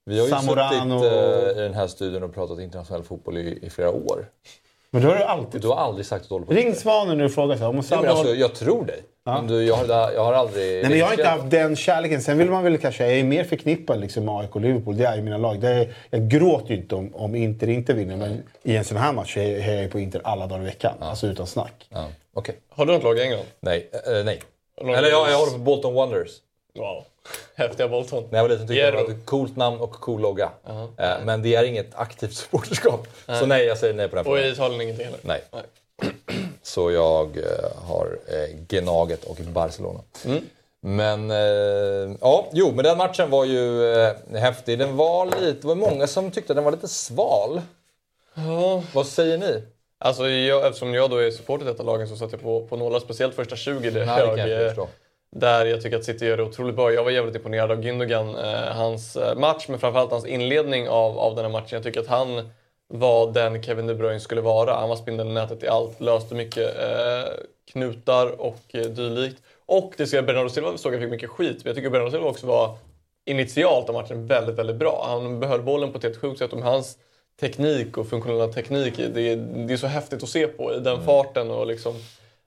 Vi 0.05 0.19
har 0.19 0.25
ju 0.27 0.31
suttit 0.33 1.11
och- 1.11 1.49
eh, 1.51 1.57
i 1.57 1.61
den 1.61 1.73
här 1.73 1.87
studion 1.87 2.23
och 2.23 2.33
pratat 2.33 2.59
internationell 2.59 3.03
fotboll 3.03 3.37
i, 3.37 3.59
i 3.61 3.69
flera 3.69 3.89
år. 3.91 4.25
Men 4.91 5.01
det 5.01 5.07
har 5.07 5.15
du 5.15 5.23
alltid. 5.23 5.61
Du 5.61 5.67
har 5.67 5.75
aldrig 5.75 6.05
sagt 6.05 6.21
att 6.21 6.29
du 6.29 6.35
håller 6.35 6.45
på 6.45 6.53
Ring. 6.53 6.75
Svanen 6.75 7.17
nu 7.17 7.25
och 7.25 7.31
fråga 7.31 7.57
så 7.57 7.61
här, 7.61 7.69
om 7.69 7.75
Nej, 7.75 7.83
Sabri 7.83 8.07
men 8.07 8.17
alltså, 8.17 8.35
jag 8.35 8.55
tror 8.55 8.85
dig. 8.85 9.03
Men 9.23 9.47
du, 9.47 9.63
jag, 9.63 9.75
har, 9.75 10.11
jag 10.11 10.23
har 10.23 10.33
aldrig... 10.33 10.81
Nej, 10.81 10.89
men 10.89 10.99
jag 10.99 11.05
har 11.05 11.13
inte 11.13 11.27
haft 11.27 11.51
den 11.51 11.75
kärleken. 11.75 12.21
Sen 12.21 12.37
vill 12.37 12.49
man 12.49 12.63
väl 12.63 12.77
kanske... 12.77 13.03
Jag 13.03 13.19
är 13.19 13.23
mer 13.23 13.43
förknippad 13.43 13.99
liksom, 13.99 14.25
med 14.25 14.35
AIK 14.35 14.55
och 14.55 14.61
Liverpool. 14.61 14.97
Det 14.97 15.05
är 15.05 15.15
ju 15.15 15.21
mina 15.21 15.37
lag. 15.37 15.59
Det 15.59 15.69
är, 15.69 15.93
jag 16.09 16.27
gråter 16.27 16.69
ju 16.69 16.75
inte 16.75 16.95
om, 16.95 17.15
om 17.15 17.35
Inter 17.35 17.69
inte 17.69 17.93
vinner. 17.93 18.17
Men 18.17 18.43
i 18.63 18.77
en 18.77 18.85
sån 18.85 18.97
här 18.97 19.13
match 19.13 19.35
hejar 19.37 19.81
jag 19.81 19.91
på 19.91 19.99
Inter 19.99 20.21
alla 20.23 20.47
dagar 20.47 20.61
i 20.61 20.65
veckan. 20.65 20.93
Alltså 20.99 21.27
utan 21.27 21.47
snack. 21.47 21.87
Ja, 21.89 22.07
Okej. 22.33 22.55
Har 22.69 22.85
du 22.85 22.93
något 22.93 23.03
lag 23.03 23.17
i 23.17 23.21
England? 23.21 23.45
Nej. 23.59 23.89
eh, 23.93 24.25
nej. 24.25 24.41
Eller 24.81 25.09
ja, 25.09 25.29
jag 25.29 25.37
håller 25.37 25.51
på 25.51 25.57
Bolton 25.57 25.93
Wonders. 25.93 26.31
Wow. 26.75 27.03
Häftiga 27.55 27.87
Bolton. 27.87 28.27
När 28.29 28.37
jag 28.39 28.43
var 28.43 28.49
liten 28.49 28.67
tyckte 28.67 28.79
jag 28.81 28.93
det 28.93 28.97
Hierro. 28.97 29.07
var 29.11 29.15
ett 29.19 29.25
coolt 29.25 29.55
namn 29.55 29.79
och 29.79 29.91
cool 29.91 30.21
logga. 30.21 30.49
Eh, 30.97 31.13
Men 31.25 31.41
det 31.41 31.55
är 31.55 31.63
inget 31.63 31.95
aktivt 31.95 32.33
supporterskap. 32.35 33.07
Så 33.39 33.45
nej, 33.45 33.65
jag 33.65 33.77
säger 33.77 33.93
nej 33.93 34.07
på 34.07 34.15
den 34.15 34.25
Och 34.25 34.37
i 34.37 34.41
frågan. 34.41 34.53
Italien 34.53 34.81
ingenting 34.81 35.05
heller? 35.05 35.19
Nej. 35.23 35.41
Så 36.63 36.91
jag 36.91 37.37
eh, 37.37 37.43
har 37.87 38.19
eh, 38.27 38.57
Gnaget 38.67 39.23
och 39.23 39.35
Barcelona. 39.37 39.99
Mm. 40.25 40.43
Men 40.83 41.31
eh, 41.31 42.17
ja, 42.21 42.47
jo, 42.51 42.71
men 42.75 42.83
den 42.83 42.97
matchen 42.97 43.29
var 43.29 43.45
ju 43.45 43.93
eh, 43.93 44.13
häftig. 44.35 44.79
Den 44.79 44.95
var 44.97 45.25
lite, 45.25 45.61
det 45.61 45.67
var 45.67 45.75
många 45.75 46.07
som 46.07 46.31
tyckte 46.31 46.53
den 46.53 46.63
var 46.63 46.71
lite 46.71 46.87
sval. 46.87 47.61
Ja. 48.33 48.83
Vad 48.93 49.07
säger 49.07 49.37
ni? 49.37 49.63
Alltså, 49.97 50.29
jag, 50.29 50.67
eftersom 50.67 50.93
jag 50.93 51.09
då 51.09 51.17
är 51.17 51.31
supporter 51.31 51.65
till 51.65 51.71
detta 51.73 51.83
lagen 51.83 52.07
så 52.07 52.15
satt 52.15 52.31
jag 52.31 52.41
på, 52.41 52.67
på 52.67 52.75
några, 52.77 52.99
speciellt 52.99 53.35
första 53.35 53.55
20 53.55 53.89
där, 53.89 54.05
Nej, 54.05 54.19
det 54.21 54.27
kan 54.27 54.37
jag, 54.37 54.49
jag 54.49 54.67
förstå. 54.69 54.87
Där 55.35 55.65
jag 55.65 55.81
tycker 55.81 55.97
att 55.97 56.03
City 56.03 56.25
gör 56.25 56.37
det 56.37 56.43
otroligt 56.43 56.75
bra. 56.75 56.91
Jag 56.91 57.03
var 57.03 57.11
jävligt 57.11 57.35
imponerad 57.35 57.71
av 57.71 57.81
Gündogan, 57.81 58.35
eh, 58.35 58.75
hans 58.75 59.15
eh, 59.15 59.35
match, 59.37 59.65
men 59.69 59.79
framförallt 59.79 60.11
hans 60.11 60.25
inledning 60.25 60.89
av, 60.89 61.19
av 61.19 61.35
den 61.35 61.45
här 61.45 61.51
matchen. 61.51 61.69
Jag 61.71 61.83
tycker 61.83 61.99
att 61.99 62.07
han 62.07 62.49
var 62.87 63.31
den 63.31 63.63
Kevin 63.63 63.87
De 63.87 63.95
Bruyne 63.95 64.19
skulle 64.19 64.41
vara. 64.41 64.73
Han 64.73 64.89
var 64.89 64.95
spindeln 64.95 65.29
i 65.29 65.33
nätet 65.33 65.63
i 65.63 65.67
allt, 65.67 66.01
löste 66.01 66.35
mycket 66.35 66.79
eh, 66.79 67.33
knutar 67.71 68.41
och 68.41 68.61
eh, 68.67 68.81
dylikt. 68.81 69.41
Och 69.65 69.93
det 69.97 70.07
ska 70.07 70.17
jag, 70.17 70.25
Bernardo 70.25 70.49
Silva 70.49 70.77
såg 70.77 70.93
jag 70.93 71.01
fick 71.01 71.09
mycket 71.09 71.29
skit, 71.29 71.57
men 71.57 71.69
jag 71.69 71.75
tycker 71.75 71.89
Bernardo 71.89 72.11
Silva 72.11 72.27
också 72.29 72.47
var 72.47 72.77
initialt 73.25 73.89
av 73.89 73.95
matchen 73.95 74.27
väldigt, 74.27 74.55
väldigt 74.55 74.75
bra. 74.75 75.05
Han 75.07 75.39
behöll 75.39 75.61
bollen 75.61 75.91
på 75.91 75.97
ett 75.97 76.03
helt 76.03 76.17
sjukt 76.17 76.39
sätt. 76.39 76.53
Om 76.53 76.61
hans 76.61 76.97
teknik 77.39 77.97
och 77.97 78.07
funktionella 78.07 78.47
teknik, 78.47 78.93
det 78.97 79.21
är, 79.21 79.35
det 79.35 79.73
är 79.73 79.77
så 79.77 79.87
häftigt 79.87 80.23
att 80.23 80.29
se 80.29 80.47
på 80.47 80.73
i 80.73 80.79
den 80.79 81.05
farten. 81.05 81.51
Och 81.51 81.67
liksom, 81.67 81.93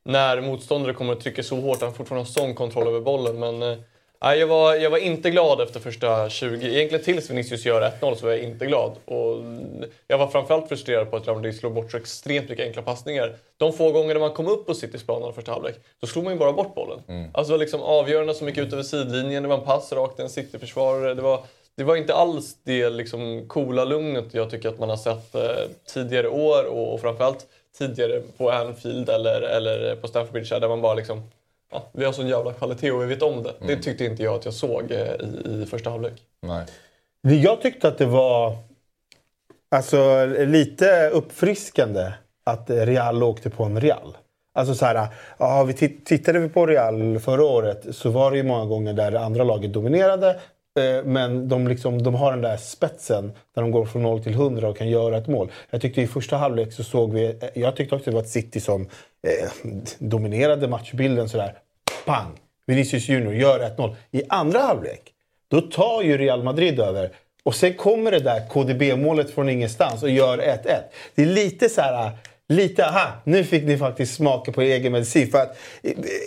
när 0.05 0.41
motståndare 0.41 0.95
kommer 0.95 1.13
att 1.13 1.21
trycka 1.21 1.43
så 1.43 1.57
hårt, 1.57 1.81
han 1.81 1.95
fortfarande 1.95 2.29
har 2.29 2.33
sån 2.33 2.55
kontroll 2.55 2.89
över 2.89 3.01
bollen. 3.01 3.39
Men 3.39 3.63
eh, 3.63 3.79
jag, 4.21 4.47
var, 4.47 4.75
jag 4.75 4.91
var 4.91 4.99
inte 4.99 5.31
glad 5.31 5.61
efter 5.61 5.81
första 5.81 6.31
20. 6.31 6.67
Egentligen 6.67 7.05
tills 7.05 7.31
Vinicius 7.31 7.67
gör 7.67 7.83
1-0 8.01 8.15
så 8.15 8.27
var 8.27 8.33
jag 8.33 8.43
inte 8.43 8.67
glad. 8.67 8.93
Och 9.05 9.37
jag 10.07 10.19
var 10.19 10.27
framförallt 10.27 10.69
frustrerad 10.69 11.11
på 11.11 11.17
att 11.17 11.27
Real 11.27 11.37
Madrid 11.37 11.57
slog 11.57 11.75
bort 11.75 11.91
så 11.91 11.97
extremt 11.97 12.49
mycket 12.49 12.67
enkla 12.67 12.83
passningar. 12.83 13.37
De 13.57 13.73
få 13.73 13.93
gånger 13.93 14.19
man 14.19 14.33
kom 14.33 14.47
upp 14.47 14.67
på 14.67 14.75
Citys 14.75 15.07
plan 15.07 15.33
första 15.33 15.53
halvlek, 15.53 15.75
då 16.01 16.07
slog 16.07 16.25
man 16.25 16.33
ju 16.33 16.39
bara 16.39 16.53
bort 16.53 16.75
bollen. 16.75 17.01
Alltså 17.35 17.53
det 17.53 17.59
var 17.59 17.65
liksom 17.65 17.81
avgörande 17.81 18.35
som 18.35 18.49
gick 18.49 18.59
ut 18.59 18.73
över 18.73 18.83
sidlinjen, 18.83 19.43
det 19.43 19.49
var 19.49 19.59
en 19.59 19.65
pass 19.65 19.93
rakt 19.93 20.21
en 20.21 20.29
City-försvarare. 20.29 21.15
Det 21.15 21.23
var, 21.23 21.45
det 21.77 21.85
var 21.85 21.97
inte 21.97 22.15
alls 22.15 22.57
det 22.65 22.91
liksom 22.91 23.49
coola 23.49 23.85
lugnet 23.85 24.35
jag 24.35 24.51
tycker 24.51 24.69
att 24.69 24.79
man 24.79 24.89
har 24.89 24.97
sett 24.97 25.35
eh, 25.35 25.43
tidigare 25.95 26.29
år 26.29 26.65
och, 26.65 26.95
och 26.95 27.01
framförallt 27.01 27.47
tidigare 27.79 28.23
på 28.37 28.51
Anfield 28.51 29.09
eller, 29.09 29.41
eller 29.43 29.97
på 29.97 30.09
Stamford 30.09 30.33
Bridge 30.33 30.59
där 30.59 30.69
man 30.69 30.81
bara 30.83 30.95
liksom 30.95 31.23
ja, 31.73 31.83
vi 31.93 32.05
har 32.05 32.13
sån 32.13 32.29
jävla 32.29 32.53
kvalitet 32.53 32.91
och 32.91 33.03
vi 33.03 33.07
vet 33.07 33.23
om 33.23 33.43
det. 33.43 33.53
Det 33.67 33.77
tyckte 33.77 34.05
inte 34.05 34.23
jag 34.23 34.35
att 34.35 34.45
jag 34.45 34.55
såg 34.55 34.91
eh, 34.91 34.99
i, 35.01 35.63
i 35.63 35.67
första 35.71 35.91
halvlek. 35.91 36.23
Nej. 36.43 36.67
Jag 37.43 37.61
tyckte 37.61 37.89
att 37.89 37.99
det 37.99 38.07
var 38.07 38.57
alltså, 39.71 40.27
lite 40.27 41.09
uppfriskande 41.11 42.13
att 42.45 42.71
Real 42.71 43.23
åkte 43.23 43.51
på 43.51 43.65
en 43.65 43.81
Real. 43.81 44.17
Alltså 44.55 44.75
så 44.75 44.85
här, 44.87 45.09
ja, 45.39 45.65
vi 45.65 45.73
tit- 45.73 46.05
tittade 46.07 46.39
vi 46.39 46.49
på 46.49 46.67
Real 46.67 47.19
förra 47.19 47.45
året 47.45 47.97
så 47.97 48.11
var 48.11 48.31
det 48.31 48.37
ju 48.37 48.43
många 48.43 48.65
gånger 48.65 48.93
där 48.93 49.11
det 49.11 49.21
andra 49.21 49.45
laget 49.45 49.73
dominerade. 49.73 50.41
Eh, 50.79 51.05
men 51.05 51.49
de, 51.49 51.69
liksom, 51.69 52.03
de 52.03 52.15
har 52.15 52.33
den 52.33 52.41
där 52.41 52.57
spetsen 52.57 53.33
där 53.55 53.63
de 53.63 53.71
går 53.71 53.85
från 53.85 54.03
0 54.03 54.23
till 54.23 54.33
100 54.33 54.69
och 54.69 54.77
kan 54.77 54.89
göra 54.89 55.19
ett 55.19 55.27
mål. 55.27 55.51
Jag 55.71 55.81
tyckte 55.81 56.03
i 56.03 56.07
första 56.07 56.37
halvlek 56.37 56.73
så 56.73 56.85
såg 56.85 57.13
vi, 57.13 57.27
eh, 57.27 57.49
jag 57.55 57.77
tyckte 57.77 57.95
också 57.95 58.11
det 58.11 58.15
var 58.15 58.23
ett 58.23 58.29
City 58.29 58.61
som 58.61 58.83
eh, 58.83 59.73
dominerade 59.99 60.69
matchbilden 60.69 61.29
sådär. 61.29 61.59
Pang! 62.07 62.39
Vinicius 62.67 63.09
Junior 63.09 63.35
gör 63.35 63.61
1-0. 63.77 63.95
I 64.11 64.23
andra 64.29 64.59
halvlek, 64.59 65.01
då 65.49 65.61
tar 65.61 66.03
ju 66.03 66.19
Real 66.19 66.43
Madrid 66.43 66.81
över. 66.81 67.11
Och 67.43 67.55
sen 67.55 67.75
kommer 67.75 68.11
det 68.11 68.21
där 68.21 68.49
KDB-målet 68.49 69.31
från 69.31 69.49
ingenstans 69.49 70.03
och 70.03 70.11
gör 70.11 70.39
1-1. 70.39 70.65
Det 71.15 71.23
är 71.23 71.27
lite 71.27 71.69
så 71.69 71.81
här... 71.81 72.11
Lite, 72.49 72.87
aha, 72.87 73.13
nu 73.25 73.45
fick 73.45 73.65
ni 73.65 73.79
faktiskt 73.79 74.15
smaka 74.15 74.53
på 74.53 74.63
egen 74.63 74.93
medicin. 74.93 75.31
För 75.31 75.39
att, 75.39 75.57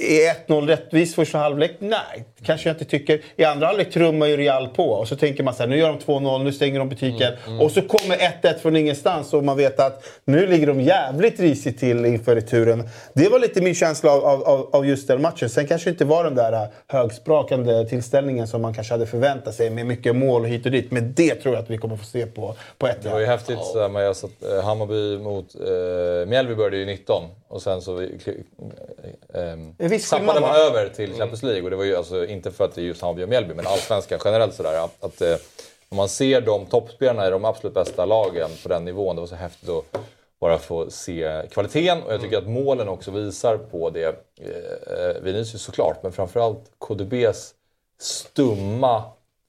är 0.01 0.47
1-0 0.47 0.67
rättvist 0.67 1.15
första 1.15 1.37
halvlek? 1.37 1.71
Nej, 1.79 2.25
kanske 2.43 2.69
jag 2.69 2.73
inte 2.75 2.85
tycker. 2.85 3.21
I 3.35 3.43
andra 3.43 3.67
halvlek 3.67 3.91
trummar 3.93 4.27
ju 4.27 4.37
Real 4.37 4.67
på. 4.67 4.89
Och 4.89 5.07
så 5.07 5.15
tänker 5.15 5.43
man 5.43 5.53
så 5.53 5.63
här, 5.63 5.67
nu 5.69 5.77
gör 5.77 5.87
de 5.89 5.99
2-0, 5.99 6.43
nu 6.43 6.53
stänger 6.53 6.79
de 6.79 6.89
butiken. 6.89 7.33
Och 7.61 7.71
så 7.71 7.81
kommer 7.81 8.15
1-1 8.15 8.57
från 8.61 8.75
ingenstans 8.75 9.33
och 9.33 9.43
man 9.43 9.57
vet 9.57 9.79
att 9.79 10.03
nu 10.25 10.47
ligger 10.47 10.67
de 10.67 10.81
jävligt 10.81 11.39
risigt 11.39 11.79
till 11.79 12.05
inför 12.05 12.35
returen. 12.35 12.89
Det 13.13 13.29
var 13.29 13.39
lite 13.39 13.61
min 13.61 13.75
känsla 13.75 14.11
av, 14.11 14.25
av- 14.25 14.69
av, 14.75 14.85
just 14.85 15.07
den 15.07 15.21
matchen. 15.21 15.49
Sen 15.49 15.67
kanske 15.67 15.89
inte 15.89 16.05
var 16.05 16.23
den 16.23 16.35
där 16.35 16.53
äh, 16.53 16.61
högsprakande 16.87 17.85
tillställningen 17.89 18.47
som 18.47 18.61
man 18.61 18.73
kanske 18.73 18.93
hade 18.93 19.05
förväntat 19.05 19.55
sig 19.55 19.69
med 19.69 19.85
mycket 19.85 20.15
mål 20.15 20.45
hit 20.45 20.65
och 20.65 20.71
dit. 20.71 20.91
Men 20.91 21.13
det 21.13 21.35
tror 21.35 21.55
jag 21.55 21.63
att 21.63 21.69
vi 21.69 21.77
kommer 21.77 21.95
få 21.97 22.05
se 22.05 22.25
på, 22.25 22.55
på 22.77 22.87
ett 22.87 23.03
Det 23.03 23.09
var 23.09 23.19
ju 23.19 23.25
häftigt 23.25 23.57
med 23.91 24.05
jag 24.05 24.15
satt, 24.15 24.31
eh, 24.53 24.63
Hammarby 24.63 25.17
mot 25.23 25.55
eh, 25.55 26.06
eh, 26.07 26.25
Mjällby 26.25 26.55
började 26.55 26.77
ju 26.77 26.85
19 26.85 27.23
och 27.47 27.61
sen 27.61 27.81
så 27.81 28.01
eh, 28.01 28.09
zappade 28.09 29.99
skillnad, 29.99 30.41
man 30.41 30.55
över 30.55 30.89
till 30.89 31.13
Champions 31.13 31.43
League. 31.43 31.63
Och 31.63 31.69
det 31.69 31.75
var 31.75 31.83
ju 31.83 31.95
alltså 31.95 32.25
inte 32.25 32.51
för 32.51 32.65
att 32.65 32.75
det 32.75 32.81
är 32.81 32.85
just 32.85 33.01
Hammarby 33.01 33.23
och 33.23 33.29
Mjällby, 33.29 33.53
men 33.53 33.67
allsvenskan 33.67 34.19
generellt 34.25 34.53
sådär. 34.53 34.83
Att, 34.83 35.03
att 35.03 35.21
eh, 35.21 35.35
om 35.89 35.97
man 35.97 36.09
ser 36.09 36.41
de 36.41 36.65
toppspelarna 36.65 37.27
i 37.27 37.29
de 37.29 37.45
absolut 37.45 37.73
bästa 37.73 38.05
lagen 38.05 38.49
på 38.63 38.69
den 38.69 38.85
nivån, 38.85 39.15
det 39.15 39.19
var 39.19 39.27
så 39.27 39.35
häftigt 39.35 39.69
att 39.69 39.99
bara 40.39 40.57
få 40.57 40.89
se 40.89 41.41
kvaliteten. 41.51 42.03
Och 42.03 42.13
jag 42.13 42.21
tycker 42.21 42.37
att 42.37 42.47
målen 42.47 42.87
också 42.87 43.11
visar 43.11 43.57
på 43.57 43.89
det. 43.89 44.15
Eh, 44.39 45.21
Vinicius 45.21 45.61
såklart, 45.61 46.03
men 46.03 46.11
framförallt 46.11 46.71
KDBs 46.77 47.53
stumma, 47.99 49.03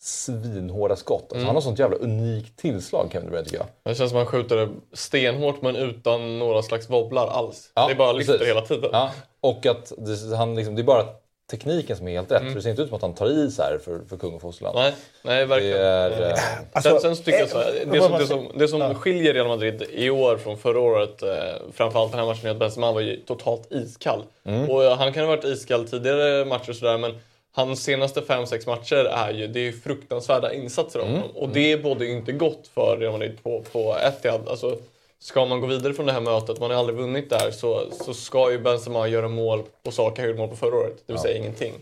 svinhårda 0.09 0.97
skott. 0.97 1.27
Alltså, 1.33 1.47
Han 1.47 1.55
har 1.55 1.63
sånt 1.63 1.79
jävla 1.79 1.97
unikt 1.97 2.57
tillslag 2.57 3.09
Kevin 3.13 3.27
De 3.27 3.31
Bruyne 3.31 3.45
tycker 3.45 3.59
jag. 3.59 3.67
Det 3.85 3.95
känns 3.95 4.11
som 4.11 4.19
att 4.21 4.25
han 4.33 4.33
skjuter 4.41 4.57
det 4.57 4.69
stenhårt 4.93 5.63
men 5.63 5.77
utan 5.77 6.39
några 6.39 6.63
slags 6.63 6.91
wobblar 6.91 7.27
alls. 7.27 7.71
Ja, 7.75 7.87
det 7.87 7.93
är 7.93 7.97
bara 7.97 8.13
lyfter 8.13 8.33
precis. 8.33 8.49
hela 8.49 8.61
tiden. 8.61 8.91
Ja, 8.93 9.11
och 9.41 9.67
att 9.67 9.93
det, 9.99 10.37
han 10.37 10.55
liksom, 10.55 10.75
det 10.75 10.83
är 10.83 10.85
bara 10.85 11.05
tekniken 11.51 11.97
som 11.97 12.09
är 12.09 12.13
helt 12.13 12.33
rätt. 12.33 12.43
För 12.43 12.55
det 12.55 12.63
ser 12.63 12.71
inte 12.71 12.83
ut 12.83 12.89
som 12.89 12.97
att 12.97 13.03
han 13.03 13.15
tar 13.15 13.27
i 13.27 13.51
så 13.51 13.63
här 13.63 13.79
för, 13.85 14.01
för 14.09 14.17
kung 14.17 14.35
och 14.35 14.41
fosterland. 14.41 14.77
Nej, 14.79 14.95
nej 15.23 15.39
Det 15.41 15.47
verkligen. 15.47 15.77
är... 15.77 16.11
Eh, 16.31 16.39
Alltså, 16.73 16.91
sen, 16.91 17.01
sen 17.01 17.17
så 17.17 17.23
tycker 17.23 17.39
jag 17.39 17.49
så 17.49 17.59
här, 17.59 17.75
eh, 17.83 17.93
det, 17.93 18.01
som, 18.01 18.13
det 18.19 18.27
som, 18.27 18.49
det 18.59 18.69
som 18.69 18.95
skiljer 18.95 19.35
Real 19.35 19.49
Madrid 19.49 19.83
i 19.91 20.11
år 20.11 20.37
från 20.37 20.59
förra 20.59 20.81
året, 20.81 21.23
eh, 21.23 21.29
framförallt 21.73 22.11
den 22.13 22.21
här 22.21 22.27
matchen, 22.27 22.47
är 22.47 22.51
att 22.51 22.59
Benzema 22.59 22.93
var 22.93 23.01
ju 23.01 23.17
totalt 23.17 23.73
iskall. 23.73 24.23
Och 24.69 24.85
eh, 24.85 24.97
han 24.99 25.13
kan 25.13 25.23
ha 25.25 25.29
varit 25.37 25.45
iskall 25.45 25.89
tidigare 25.89 26.45
matcher 26.45 26.71
och 26.71 26.77
sådär, 26.77 26.99
men 26.99 27.19
hans 27.53 27.83
senaste 27.83 28.21
5-6 28.21 28.67
matcher 28.67 29.05
är 29.05 29.33
ju, 29.33 29.47
det 29.47 29.69
är 29.69 29.73
fruktansvärda 29.73 30.53
insatser 30.53 31.01
av 31.01 31.07
honom. 31.07 31.31
Och 31.35 31.49
det 31.49 31.73
är 31.73 31.79
både 31.83 32.07
inte 32.07 32.33
gott 32.33 32.71
för 32.75 32.97
Real 33.01 33.13
Madrid 33.13 33.43
på, 33.43 33.63
på 33.73 33.97
Etihad. 33.97 34.49
Alltså, 34.49 34.79
ska 35.19 35.47
man 35.47 35.61
gå 35.61 35.67
vidare 35.67 35.95
från 35.95 36.07
det 36.07 36.13
här 36.13 36.21
mötet, 36.21 36.61
man 36.61 36.71
har 36.71 36.79
aldrig 36.79 36.99
vunnit 36.99 37.31
där, 37.31 37.51
så, 37.51 37.83
så 38.05 38.15
ska 38.15 38.53
ju 38.53 38.59
Benzema 38.59 39.09
göra 39.09 39.29
mål 39.29 39.63
på 39.83 39.91
saker 39.91 40.23
han 40.23 40.29
gjorde 40.31 40.41
mål 40.41 40.49
på 40.49 40.57
förra 40.57 40.77
året. 40.77 41.03
Det 41.07 41.13
vill 41.13 41.23
säga 41.23 41.39
ingenting. 41.39 41.75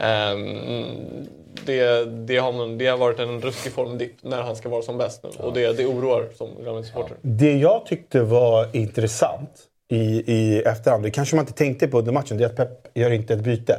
Ehm, 0.00 1.26
det, 1.66 2.04
det, 2.04 2.36
har 2.36 2.52
man, 2.52 2.78
det 2.78 2.86
har 2.86 2.98
varit 2.98 3.18
en 3.18 3.40
ruskig 3.40 3.72
formdipp 3.72 4.14
när 4.20 4.42
han 4.42 4.56
ska 4.56 4.68
vara 4.68 4.82
som 4.82 4.98
bäst 4.98 5.22
nu. 5.22 5.30
Och 5.38 5.52
det, 5.52 5.72
det 5.72 5.86
oroar 5.86 6.28
som 6.34 6.48
Real 6.48 6.74
Madrid-supporter. 6.74 7.16
Det 7.22 7.52
jag 7.52 7.86
tyckte 7.86 8.22
var 8.22 8.76
intressant 8.76 9.50
i, 9.88 10.32
i 10.32 10.62
efterhand, 10.62 11.02
det 11.02 11.10
kanske 11.10 11.36
man 11.36 11.42
inte 11.42 11.58
tänkte 11.58 11.88
på 11.88 11.98
under 11.98 12.12
matchen, 12.12 12.38
det 12.38 12.44
är 12.44 12.48
att 12.48 12.56
Pep 12.56 12.96
gör 12.96 13.10
inte 13.10 13.34
ett 13.34 13.40
byte. 13.40 13.78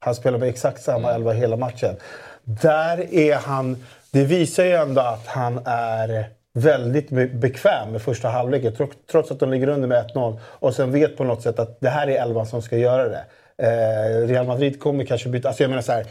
Han 0.00 0.14
spelar 0.14 0.38
med 0.38 0.48
exakt 0.48 0.82
samma 0.82 1.12
elva 1.14 1.32
hela 1.32 1.56
matchen. 1.56 1.96
Där 2.44 3.14
är 3.14 3.34
han... 3.34 3.84
Det 4.12 4.24
visar 4.24 4.64
ju 4.64 4.72
ändå 4.72 5.00
att 5.00 5.26
han 5.26 5.60
är 5.64 6.24
väldigt 6.54 7.10
be- 7.10 7.26
bekväm 7.26 7.92
med 7.92 8.02
första 8.02 8.28
halvleken 8.28 8.76
tro- 8.76 8.90
trots 9.10 9.30
att 9.30 9.40
de 9.40 9.50
ligger 9.50 9.68
under 9.68 9.88
med 9.88 10.10
1-0 10.14 10.38
och 10.44 10.74
sen 10.74 10.92
vet 10.92 11.16
på 11.16 11.24
något 11.24 11.42
sätt 11.42 11.58
att 11.58 11.80
det 11.80 11.88
här 11.90 12.06
är 12.06 12.22
elvan 12.22 12.46
som 12.46 12.62
ska 12.62 12.76
göra 12.76 13.08
det. 13.08 13.24
Eh, 13.62 14.26
Real 14.28 14.46
Madrid 14.46 14.80
kommer 14.80 15.04
kanske 15.04 15.28
byta... 15.28 15.48
Alltså 15.48 15.62
jag 15.62 15.68
menar 15.70 15.82
så 15.82 15.92
här, 15.92 16.06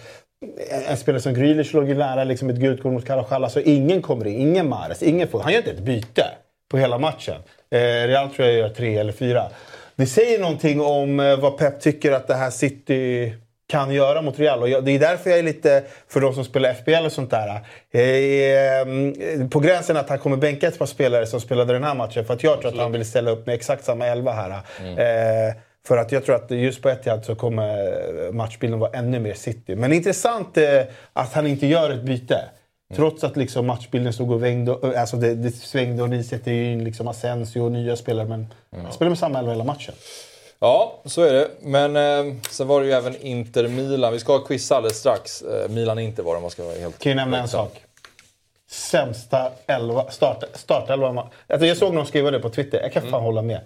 en- 0.90 0.98
spelare 0.98 1.22
som 1.22 1.34
Grealish 1.34 1.74
låg 1.76 1.88
ju 1.90 1.96
nära 1.96 2.24
liksom 2.24 2.50
ett 2.50 2.56
gult 2.56 2.82
kort 2.84 2.94
mot 2.94 3.06
Carvajal. 3.06 3.44
Alltså 3.44 3.62
ingen 3.62 4.02
kommer 4.02 4.28
in, 4.28 4.40
ingen 4.50 4.70
Mahrez, 4.70 5.04
ingen 5.04 5.28
får. 5.28 5.40
Han 5.40 5.52
gör 5.52 5.60
inte 5.60 5.72
ett 5.72 5.80
byte 5.80 6.26
på 6.72 6.78
hela 6.78 6.98
matchen. 6.98 7.36
Eh, 7.72 7.80
Real 7.80 8.30
tror 8.30 8.48
jag 8.48 8.58
gör 8.58 8.70
tre 8.70 8.98
eller 8.98 9.12
fyra. 9.14 9.44
Det 9.96 10.06
säger 10.06 10.40
någonting 10.40 10.82
om 10.82 11.20
eh, 11.20 11.40
vad 11.40 11.58
Pep 11.58 11.80
tycker 11.82 12.12
att 12.12 12.28
det 12.28 12.36
här 12.36 12.50
City 12.50 13.34
kan 13.70 13.92
göra 13.92 14.22
mot 14.22 14.40
Real. 14.40 14.62
Och 14.62 14.70
jag, 14.70 14.86
det 14.86 14.92
är 14.92 15.00
därför 15.00 15.30
jag 15.30 15.40
är 15.40 15.44
lite, 15.44 15.84
för 16.08 16.22
de 16.22 16.34
som 16.34 16.46
spelar 16.46 16.74
FBL 16.74 17.06
och 17.06 17.12
sånt 17.12 17.32
där, 17.32 17.62
är, 17.92 18.82
mm, 18.82 19.50
på 19.50 19.60
gränsen 19.60 19.98
att 19.98 20.10
han 20.10 20.20
kommer 20.20 20.38
bänka 20.38 20.68
ett 20.68 20.80
par 20.80 20.86
spelare 20.86 21.26
som 21.26 21.42
spelade 21.42 21.74
den 21.74 21.84
här 21.84 21.96
matchen. 21.96 22.26
För 22.26 22.34
att 22.34 22.44
jag 22.44 22.62
tror 22.62 22.72
att 22.72 22.78
han 22.78 22.92
vill 22.92 23.06
ställa 23.06 23.32
upp 23.32 23.46
med 23.46 23.56
exakt 23.56 23.86
samma 23.86 24.06
elva 24.06 24.32
här. 24.32 24.50
Eh, 24.50 25.54
för 25.88 25.98
att 25.98 26.12
jag 26.12 26.26
tror 26.26 26.36
att 26.36 26.52
just 26.52 26.82
på 26.82 26.90
Etihad 26.90 27.26
så 27.26 27.36
kommer 27.36 28.32
matchbilden 28.32 28.80
vara 28.80 28.92
ännu 28.92 29.20
mer 29.20 29.34
City. 29.34 29.76
Men 29.76 29.94
intressant 29.94 30.58
eh, 30.58 30.82
att 31.14 31.34
han 31.34 31.48
inte 31.48 31.68
gör 31.68 31.90
ett 31.90 32.04
byte. 32.04 32.46
Trots 32.96 33.24
att 33.24 33.38
liksom 33.38 33.66
matchbilden 33.68 34.14
stod 34.14 34.32
och 34.32 34.44
vängde, 34.44 35.00
alltså 35.00 35.18
det, 35.18 35.36
det 35.36 35.52
svängde 35.52 36.04
och 36.04 36.10
ni 36.10 36.24
sätter 36.24 36.52
in 36.52 36.84
liksom 36.84 37.08
Asensio 37.08 37.62
och 37.62 37.72
nya 37.72 37.96
spelare. 37.96 38.28
Men 38.28 38.48
han 38.84 38.94
spelar 38.94 39.10
med 39.10 39.18
samma 39.18 39.40
elva 39.40 39.52
hela 39.52 39.64
matchen. 39.64 39.94
Ja, 40.62 41.02
så 41.06 41.22
är 41.22 41.34
det. 41.34 41.50
Men 41.62 41.96
eh, 41.96 42.36
sen 42.50 42.68
var 42.68 42.82
det 42.82 42.88
ju 42.88 42.94
även 42.94 43.16
Inter-Milan. 43.16 44.14
Vi 44.14 44.20
ska 44.20 44.38
ha 44.38 44.40
quiz 44.40 44.72
alldeles 44.72 44.98
strax. 44.98 45.42
Eh, 45.42 45.70
Milan-Inter 45.70 46.24
var 46.24 46.34
det 46.34 46.38
om 46.38 46.42
man 46.42 46.52
ska 46.52 46.64
vara 46.64 46.76
helt 46.76 47.00
Kan 47.00 47.10
jag 47.10 47.16
nämna 47.16 47.40
en 47.40 47.48
sak? 47.48 47.82
Sämsta 48.70 49.52
elva, 49.68 50.12
start, 50.12 50.44
startelva. 50.54 51.30
Alltså 51.48 51.66
jag 51.66 51.78
såg 51.78 51.94
någon 51.94 52.06
skriva 52.06 52.32
det 52.32 52.40
på 52.40 52.50
Twitter. 52.50 52.82
Jag 52.82 52.94
kan 52.94 53.10
fan 53.10 53.24
hålla 53.24 53.42
med. 53.42 53.62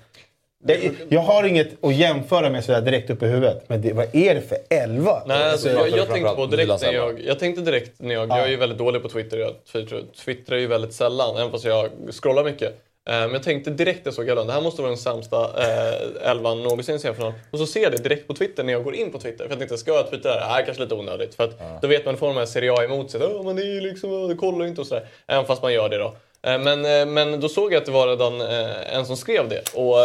Jag, 0.66 0.92
jag 1.10 1.22
har 1.22 1.44
inget 1.44 1.84
att 1.84 1.96
jämföra 1.96 2.50
med 2.50 2.66
sådär 2.66 2.82
direkt 2.82 3.10
upp 3.10 3.24
i 3.24 3.26
huvudet. 3.26 3.64
Men 3.68 3.82
det, 3.82 3.94
vad 3.94 4.16
är 4.16 4.36
det 4.36 4.42
för 4.42 4.58
elva? 4.70 5.24
Nej, 5.26 5.52
alltså, 5.52 5.70
pratar 5.70 5.88
jag, 5.88 5.98
jag 5.98 6.08
tänkte 6.08 6.36
på 6.36 6.46
direkt 6.46 6.82
när 6.82 6.94
jag, 6.94 7.22
jag 7.22 7.40
tänkte 7.40 7.62
direkt 7.62 8.02
när 8.02 8.16
jag, 8.16 8.30
jag 8.30 8.40
är 8.40 8.48
ju 8.48 8.56
väldigt 8.56 8.78
dålig 8.78 9.02
på 9.02 9.10
Twitter, 9.10 9.38
jag 9.38 9.54
twittrar, 9.72 10.02
twittrar 10.26 10.58
ju 10.58 10.68
väldigt 10.68 10.94
sällan, 10.94 11.38
även 11.38 11.52
fast 11.52 11.66
jag 11.66 11.90
scrollar 12.12 12.44
mycket. 12.44 12.80
Eh, 13.10 13.14
Men 13.20 13.34
jag 13.34 13.44
tänkte 13.44 13.70
direkt 13.72 14.00
när 14.06 14.10
jag 14.10 14.14
såg 14.14 14.30
elvan, 14.30 14.48
det 14.48 14.54
här 14.54 14.62
måste 14.62 14.82
vara 14.82 14.90
den 14.90 14.98
sämsta 14.98 15.38
eh, 15.44 16.30
elvan 16.32 16.64
någonsin 16.64 16.96
i 16.96 17.00
semifinal. 17.00 17.34
Och 17.52 17.60
så 17.60 17.66
ser 17.66 17.84
jag 17.84 17.92
det 17.92 17.98
direkt 18.04 18.28
på 18.28 18.34
Twitter 18.34 18.64
när 18.64 18.74
jag 18.74 18.84
går 18.84 18.96
in 18.96 19.12
på 19.12 19.20
Twitter. 19.20 19.44
För 19.44 19.50
jag 19.52 19.60
tänkte, 19.60 19.78
ska 19.78 19.92
jag 19.94 20.10
twittra 20.10 20.34
det 20.34 20.40
här? 20.40 20.48
Det 20.48 20.54
här 20.54 20.62
är 20.62 20.66
kanske 20.66 20.84
lite 20.84 20.96
onödigt. 20.96 21.36
För 21.36 21.44
att 21.44 21.82
då 21.82 21.88
vet 21.88 22.06
man, 22.06 22.18
får 22.18 22.28
de 22.28 22.38
här 22.38 22.46
Serie 22.46 22.74
A 22.74 22.84
emot 22.84 23.12
sig. 23.12 23.22
Åh, 23.24 23.44
men 23.46 23.56
det 23.56 23.62
är 23.62 23.82
liksom, 23.82 24.28
det 24.28 24.36
kollar 24.36 24.66
inte 24.66 24.82
och 24.82 24.88
sådär. 24.88 25.08
Även 25.28 25.46
fast 25.46 25.62
man 25.62 25.74
gör 25.74 25.90
det 25.90 25.98
då. 25.98 26.16
Eh, 26.42 26.60
Men, 26.60 26.86
eh, 26.86 27.06
men 27.06 27.40
då 27.40 27.50
såg 27.50 27.74
jag 27.74 27.80
att 27.80 27.86
det 27.86 27.92
var 27.92 28.08
redan 28.08 28.42
en 28.42 29.06
som 29.06 29.18
skrev 29.18 29.50
det. 29.50 29.62
Och 29.76 29.96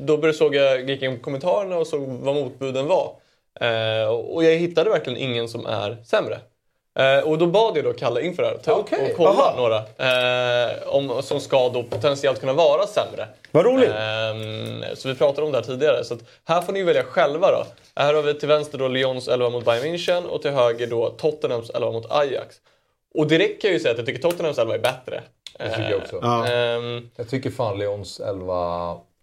då 0.00 0.16
började 0.16 0.38
såg 0.38 0.54
jag, 0.54 0.90
gick 0.90 1.02
in 1.02 1.16
på 1.16 1.22
kommentarerna 1.24 1.78
och 1.78 1.86
såg 1.86 2.00
vad 2.08 2.34
motbuden 2.34 2.86
var. 2.86 3.12
Och 4.32 4.44
jag 4.44 4.54
hittade 4.56 4.90
verkligen 4.90 5.18
ingen 5.18 5.48
som 5.48 5.66
är 5.66 5.96
sämre. 6.04 6.38
Eh, 6.96 7.18
och 7.28 7.38
då 7.38 7.46
bad 7.46 7.76
jag 7.76 7.84
då 7.84 7.92
Kalle 7.92 8.20
inför 8.22 8.42
det 8.42 8.48
här, 8.48 8.56
ta 8.56 8.72
upp 8.72 8.78
Okej. 8.78 9.10
och 9.10 9.16
kolla 9.16 9.30
Aha. 9.30 9.54
några 9.56 9.76
eh, 9.76 10.72
om, 10.86 11.22
som 11.22 11.40
ska 11.40 11.68
då 11.68 11.82
potentiellt 11.82 12.40
kunna 12.40 12.52
vara 12.52 12.86
sämre. 12.86 13.28
Vad 13.50 13.64
roligt. 13.66 13.90
Ehm, 13.98 14.84
så 14.96 15.08
vi 15.08 15.14
pratade 15.14 15.46
om 15.46 15.52
det 15.52 15.58
här 15.58 15.64
tidigare. 15.64 16.04
Så 16.04 16.14
att 16.14 16.20
här 16.44 16.60
får 16.60 16.72
ni 16.72 16.82
välja 16.82 17.02
själva 17.04 17.50
då. 17.50 17.64
Här 17.96 18.14
har 18.14 18.22
vi 18.22 18.34
till 18.34 18.48
vänster 18.48 18.78
då 18.78 18.88
Lyons 18.88 19.28
11 19.28 19.50
mot 19.50 19.64
Bayern 19.64 19.94
München 19.94 20.24
och 20.24 20.42
till 20.42 20.50
höger 20.50 20.86
då 20.86 21.10
Tottenhams 21.10 21.70
11 21.70 21.90
mot 21.92 22.10
Ajax. 22.12 22.56
Och 23.14 23.26
direkt 23.26 23.62
kan 23.62 23.68
jag 23.68 23.74
ju 23.74 23.80
säga 23.80 23.92
att 23.92 23.98
jag 23.98 24.06
tycker 24.06 24.22
Tottenhams 24.22 24.58
11 24.58 24.74
är 24.74 24.78
bättre. 24.78 25.22
Det 25.58 25.68
tycker 25.70 25.90
jag 25.90 26.00
också. 26.00 26.20
Ehm, 26.52 27.10
Jag 27.16 27.28
tycker 27.28 27.50
fan 27.50 27.78
Leons 27.78 28.20
11... 28.20 28.54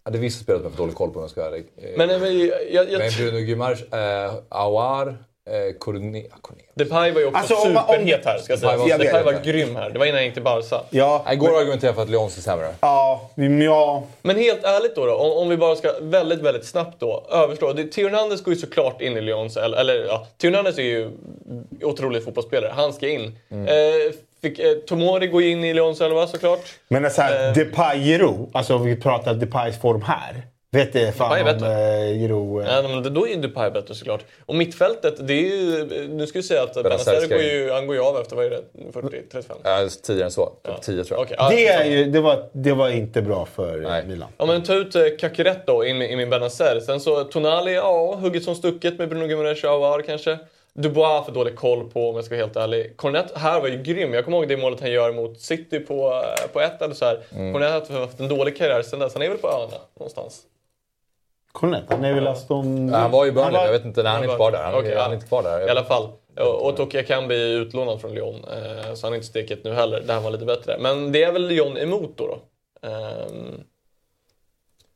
Ja, 0.04 0.10
det 0.10 0.18
är 0.18 0.20
vissa 0.20 0.42
spelare 0.42 0.62
som 0.62 0.64
jag 0.64 0.70
har 0.70 0.76
för 0.76 0.82
dålig 0.82 0.96
koll 0.96 1.10
på 1.10 1.16
om 1.18 1.22
jag 1.22 1.30
ska 1.30 1.40
vara 1.40 1.50
ärlig. 1.50 1.66
Eh, 1.76 1.90
men 1.96 2.10
eh, 2.10 2.18
men 2.20 2.38
jag, 2.72 2.90
jag, 2.92 2.98
Men 2.98 3.10
Bruno 3.18 3.38
Guimaraes, 3.46 3.82
eh, 3.92 4.34
Aouar, 4.48 5.16
eh. 5.50 6.64
Depay 6.74 7.12
var 7.12 7.20
ju 7.20 7.26
också 7.26 7.38
Alltså, 7.38 7.54
superhet 7.56 8.24
här 8.24 8.38
ska 8.38 8.52
jag 8.52 8.60
säga. 8.60 8.72
Depay 8.72 8.88
var 8.88 8.98
Depay 8.98 9.22
var, 9.22 9.32
superhet. 9.32 9.44
grym 9.66 9.76
här. 9.76 9.90
Det 9.90 9.98
var 9.98 10.06
innan 10.06 10.16
jag 10.16 10.24
gick 10.24 10.34
till 10.34 10.42
Barca. 10.42 10.80
Ja, 10.90 11.24
Jag 11.26 11.38
går 11.38 11.52
och 11.52 11.58
argumenterar 11.58 11.92
för 11.92 12.02
att 12.02 12.10
Leons 12.10 12.36
är 12.38 12.42
sämre. 12.42 12.74
ja, 12.80 13.30
men 13.34 13.60
ja. 13.62 14.02
Men 14.22 14.36
helt 14.36 14.64
ärligt 14.64 14.94
då, 14.96 15.06
då 15.06 15.14
om, 15.14 15.42
om 15.42 15.48
vi 15.48 15.56
bara 15.56 15.76
ska 15.76 15.92
väldigt, 16.00 16.40
väldigt 16.40 16.64
snabbt 16.66 17.00
då 17.00 17.26
överslå. 17.30 17.72
Theo 17.72 18.08
Hernandez 18.08 18.44
går 18.44 18.54
ju 18.54 18.60
såklart 18.60 19.00
in 19.02 19.16
i 19.16 19.20
Lyons, 19.20 19.56
eller, 19.56 19.78
eller 19.78 20.04
ja, 20.04 20.26
Theo 20.40 20.50
Hernandez 20.50 20.78
är 20.78 20.82
ju 20.82 21.10
otrolig 21.82 22.24
fotbollsspelare. 22.24 22.72
Han 22.76 22.92
ska 22.92 23.08
in. 23.08 23.24
Eh, 23.50 24.12
fick, 24.42 24.58
eh, 24.58 24.72
Tomori 24.74 25.26
går 25.26 25.42
in 25.42 25.64
i 25.64 25.74
Lyons 25.74 26.00
11 26.00 26.26
såklart. 26.26 26.60
Men 26.88 27.10
så 27.10 27.22
här, 27.22 27.48
Eh. 27.48 27.52
Depay 27.54 28.00
Giroud, 28.04 28.48
alltså 28.52 28.74
om 28.74 28.84
vi 28.84 28.96
pratar 28.96 29.34
Depays 29.34 29.80
form 29.80 30.02
här. 30.02 30.42
Vet 30.74 30.92
det 30.92 31.12
fan 31.12 31.38
Depay 31.38 31.52
är 31.52 31.56
om 31.56 32.12
eh, 32.12 32.18
Giroud... 32.20 32.66
eh, 32.66 32.72
Ja, 32.74 32.82
men 32.88 33.14
då 33.14 33.26
är 33.26 33.30
ju 33.30 33.36
Depay 33.36 33.70
bättre 33.70 33.94
såklart. 33.94 34.20
Och 34.46 34.54
mittfältet, 34.54 35.14
det 35.28 35.32
är 35.34 35.40
ju... 35.56 36.08
Nu 36.08 36.26
ska 36.26 36.38
vi 36.38 36.42
säga 36.42 36.62
att 36.62 36.74
Benazer 36.82 37.28
går 37.28 37.40
in. 37.40 37.48
ju, 37.48 37.70
han 37.70 37.86
går 37.86 37.96
ju 37.96 38.02
av 38.02 38.20
efter, 38.20 38.36
vad 38.36 38.44
är 38.44 38.50
det, 38.50 38.62
40-35? 38.92 39.42
Ja, 39.64 39.88
tidigare 40.02 40.24
än 40.26 40.30
så. 40.30 40.52
Typ 40.66 40.82
10 40.82 41.04
tror 41.04 41.18
jag. 41.18 41.24
Okej, 41.24 41.36
ja, 41.38 41.48
Det, 41.50 41.66
är 41.66 41.78
skitsamma. 41.78 41.94
ju, 41.96 42.04
det, 42.10 42.20
var, 42.20 42.48
det 42.52 42.72
var 42.72 42.88
inte 42.88 43.22
bra 43.22 43.46
för 43.46 43.78
Nej. 43.78 44.06
Milan. 44.06 44.28
Ja 44.38 44.46
men 44.46 44.62
ta 44.62 44.74
ut 44.74 44.94
eh, 44.94 45.02
Kakuret 45.18 45.66
då 45.66 45.84
in, 45.84 46.02
i 46.02 46.16
min 46.16 46.30
Benazer. 46.30 46.80
Sen 46.80 47.00
så 47.00 47.24
Tonali, 47.24 47.74
ja, 47.74 48.14
hugget 48.14 48.42
som 48.44 48.54
stucket 48.54 48.98
med 48.98 49.08
Bruno 49.08 49.26
Guimaraes 49.26 49.64
och 49.64 49.70
Aouar 49.70 50.02
kanske. 50.02 50.38
Dubois 50.76 51.24
för 51.26 51.32
dålig 51.32 51.56
koll 51.56 51.90
på 51.90 52.08
om 52.10 52.16
jag 52.16 52.24
ska 52.24 52.34
vara 52.34 52.44
helt 52.46 52.56
ärlig. 52.56 52.96
Cornet 52.96 53.32
här 53.34 53.60
var 53.60 53.68
ju 53.68 53.82
grym. 53.82 54.14
Jag 54.14 54.24
kommer 54.24 54.38
ihåg 54.38 54.48
det 54.48 54.56
målet 54.56 54.80
han 54.80 54.90
gör 54.90 55.12
mot 55.12 55.40
City 55.40 55.78
på, 55.80 56.22
eh, 56.44 56.52
på 56.52 56.60
ett 56.60 56.82
eller 56.82 56.94
så 56.94 57.04
här. 57.04 57.20
Cornet 57.52 57.88
har 57.88 58.00
haft 58.00 58.20
en 58.20 58.28
dålig 58.28 58.56
karriär 58.56 58.82
sen 58.82 58.98
dess. 58.98 59.12
Han 59.14 59.22
är 59.22 59.28
väl 59.28 59.38
på 59.38 59.48
öarna 59.48 59.76
någonstans. 59.98 60.40
Cornet, 61.54 61.84
han 61.88 62.04
är 62.04 62.14
väl 62.14 62.26
Aston... 62.26 62.88
Ja, 62.88 62.96
han 62.98 63.10
var 63.10 63.24
ju 63.24 63.30
i 63.30 63.32
Burnley, 63.32 63.44
Han 63.44 63.52
var- 63.60 63.64
jag 63.66 63.72
vet 63.72 63.84
inte 63.84 64.02
när 64.02 64.10
han 64.10 64.20
är 64.20 64.24
inte 64.24 64.36
kvar 64.36 64.50
där. 64.52 64.62
Han, 64.62 64.74
Okej, 64.74 64.96
han 64.96 65.10
är 65.10 65.14
inte 65.14 65.26
kvar 65.26 65.42
där. 65.42 65.66
I 65.66 65.70
alla 65.70 65.84
fall. 65.84 66.08
Och, 66.38 66.66
och 66.66 66.76
Tokia 66.76 67.02
Kambi 67.02 67.34
är 67.34 67.60
utlånad 67.60 68.00
från 68.00 68.14
Lyon. 68.14 68.34
Eh, 68.44 68.94
så 68.94 69.06
han 69.06 69.12
är 69.12 69.16
inte 69.16 69.26
steket 69.26 69.64
nu 69.64 69.72
heller. 69.74 70.00
Där 70.00 70.14
han 70.14 70.22
var 70.22 70.30
lite 70.30 70.44
bättre. 70.44 70.76
Men 70.80 71.12
det 71.12 71.22
är 71.24 71.32
väl 71.32 71.46
Lyon 71.46 71.76
emot 71.78 72.12
då. 72.18 72.26
då. 72.26 72.38
Ehm, 72.88 73.60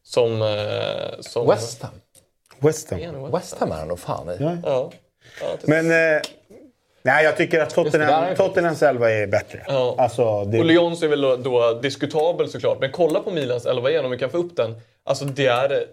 som... 0.03 0.43
Eh, 0.43 1.21
som 1.21 1.47
West 1.47 1.83
Ham. 1.83 1.91
West 2.59 2.91
Ham. 2.91 3.01
Är 3.01 3.07
han 3.07 3.31
West 3.33 3.59
Ham 3.59 3.73
är 3.73 3.77
han 3.77 3.89
nog 3.89 3.99
fan 3.99 4.29
i. 4.31 4.37
Ja. 4.41 4.57
Ja. 4.65 4.91
ja 5.41 5.47
Men... 5.63 5.91
Eh, 6.17 6.23
Nej, 7.03 7.25
jag 7.25 7.37
tycker 7.37 7.61
att 7.61 7.71
Tottenham, 7.71 8.25
är- 8.25 8.35
Tottenhams 8.37 8.83
elva 8.83 9.11
är 9.11 9.27
bättre. 9.27 9.65
Ja. 9.69 9.95
Alltså, 9.99 10.45
det, 10.45 10.59
Och 10.59 10.65
Lyons 10.65 11.03
är 11.03 11.09
väl 11.09 11.21
då, 11.21 11.37
då 11.37 11.73
diskutabel 11.83 12.49
såklart, 12.49 12.81
men 12.81 12.93
kolla 12.93 13.21
på 13.21 13.31
Milans 13.31 13.67
11 13.67 13.91
igen 13.91 14.05
om 14.05 14.11
vi 14.11 14.19
kan 14.19 14.31
få 14.31 14.37
upp 14.39 14.57
den. 14.57 14.81
Alltså 15.05 15.25
det 15.25 15.47
är, 15.47 15.85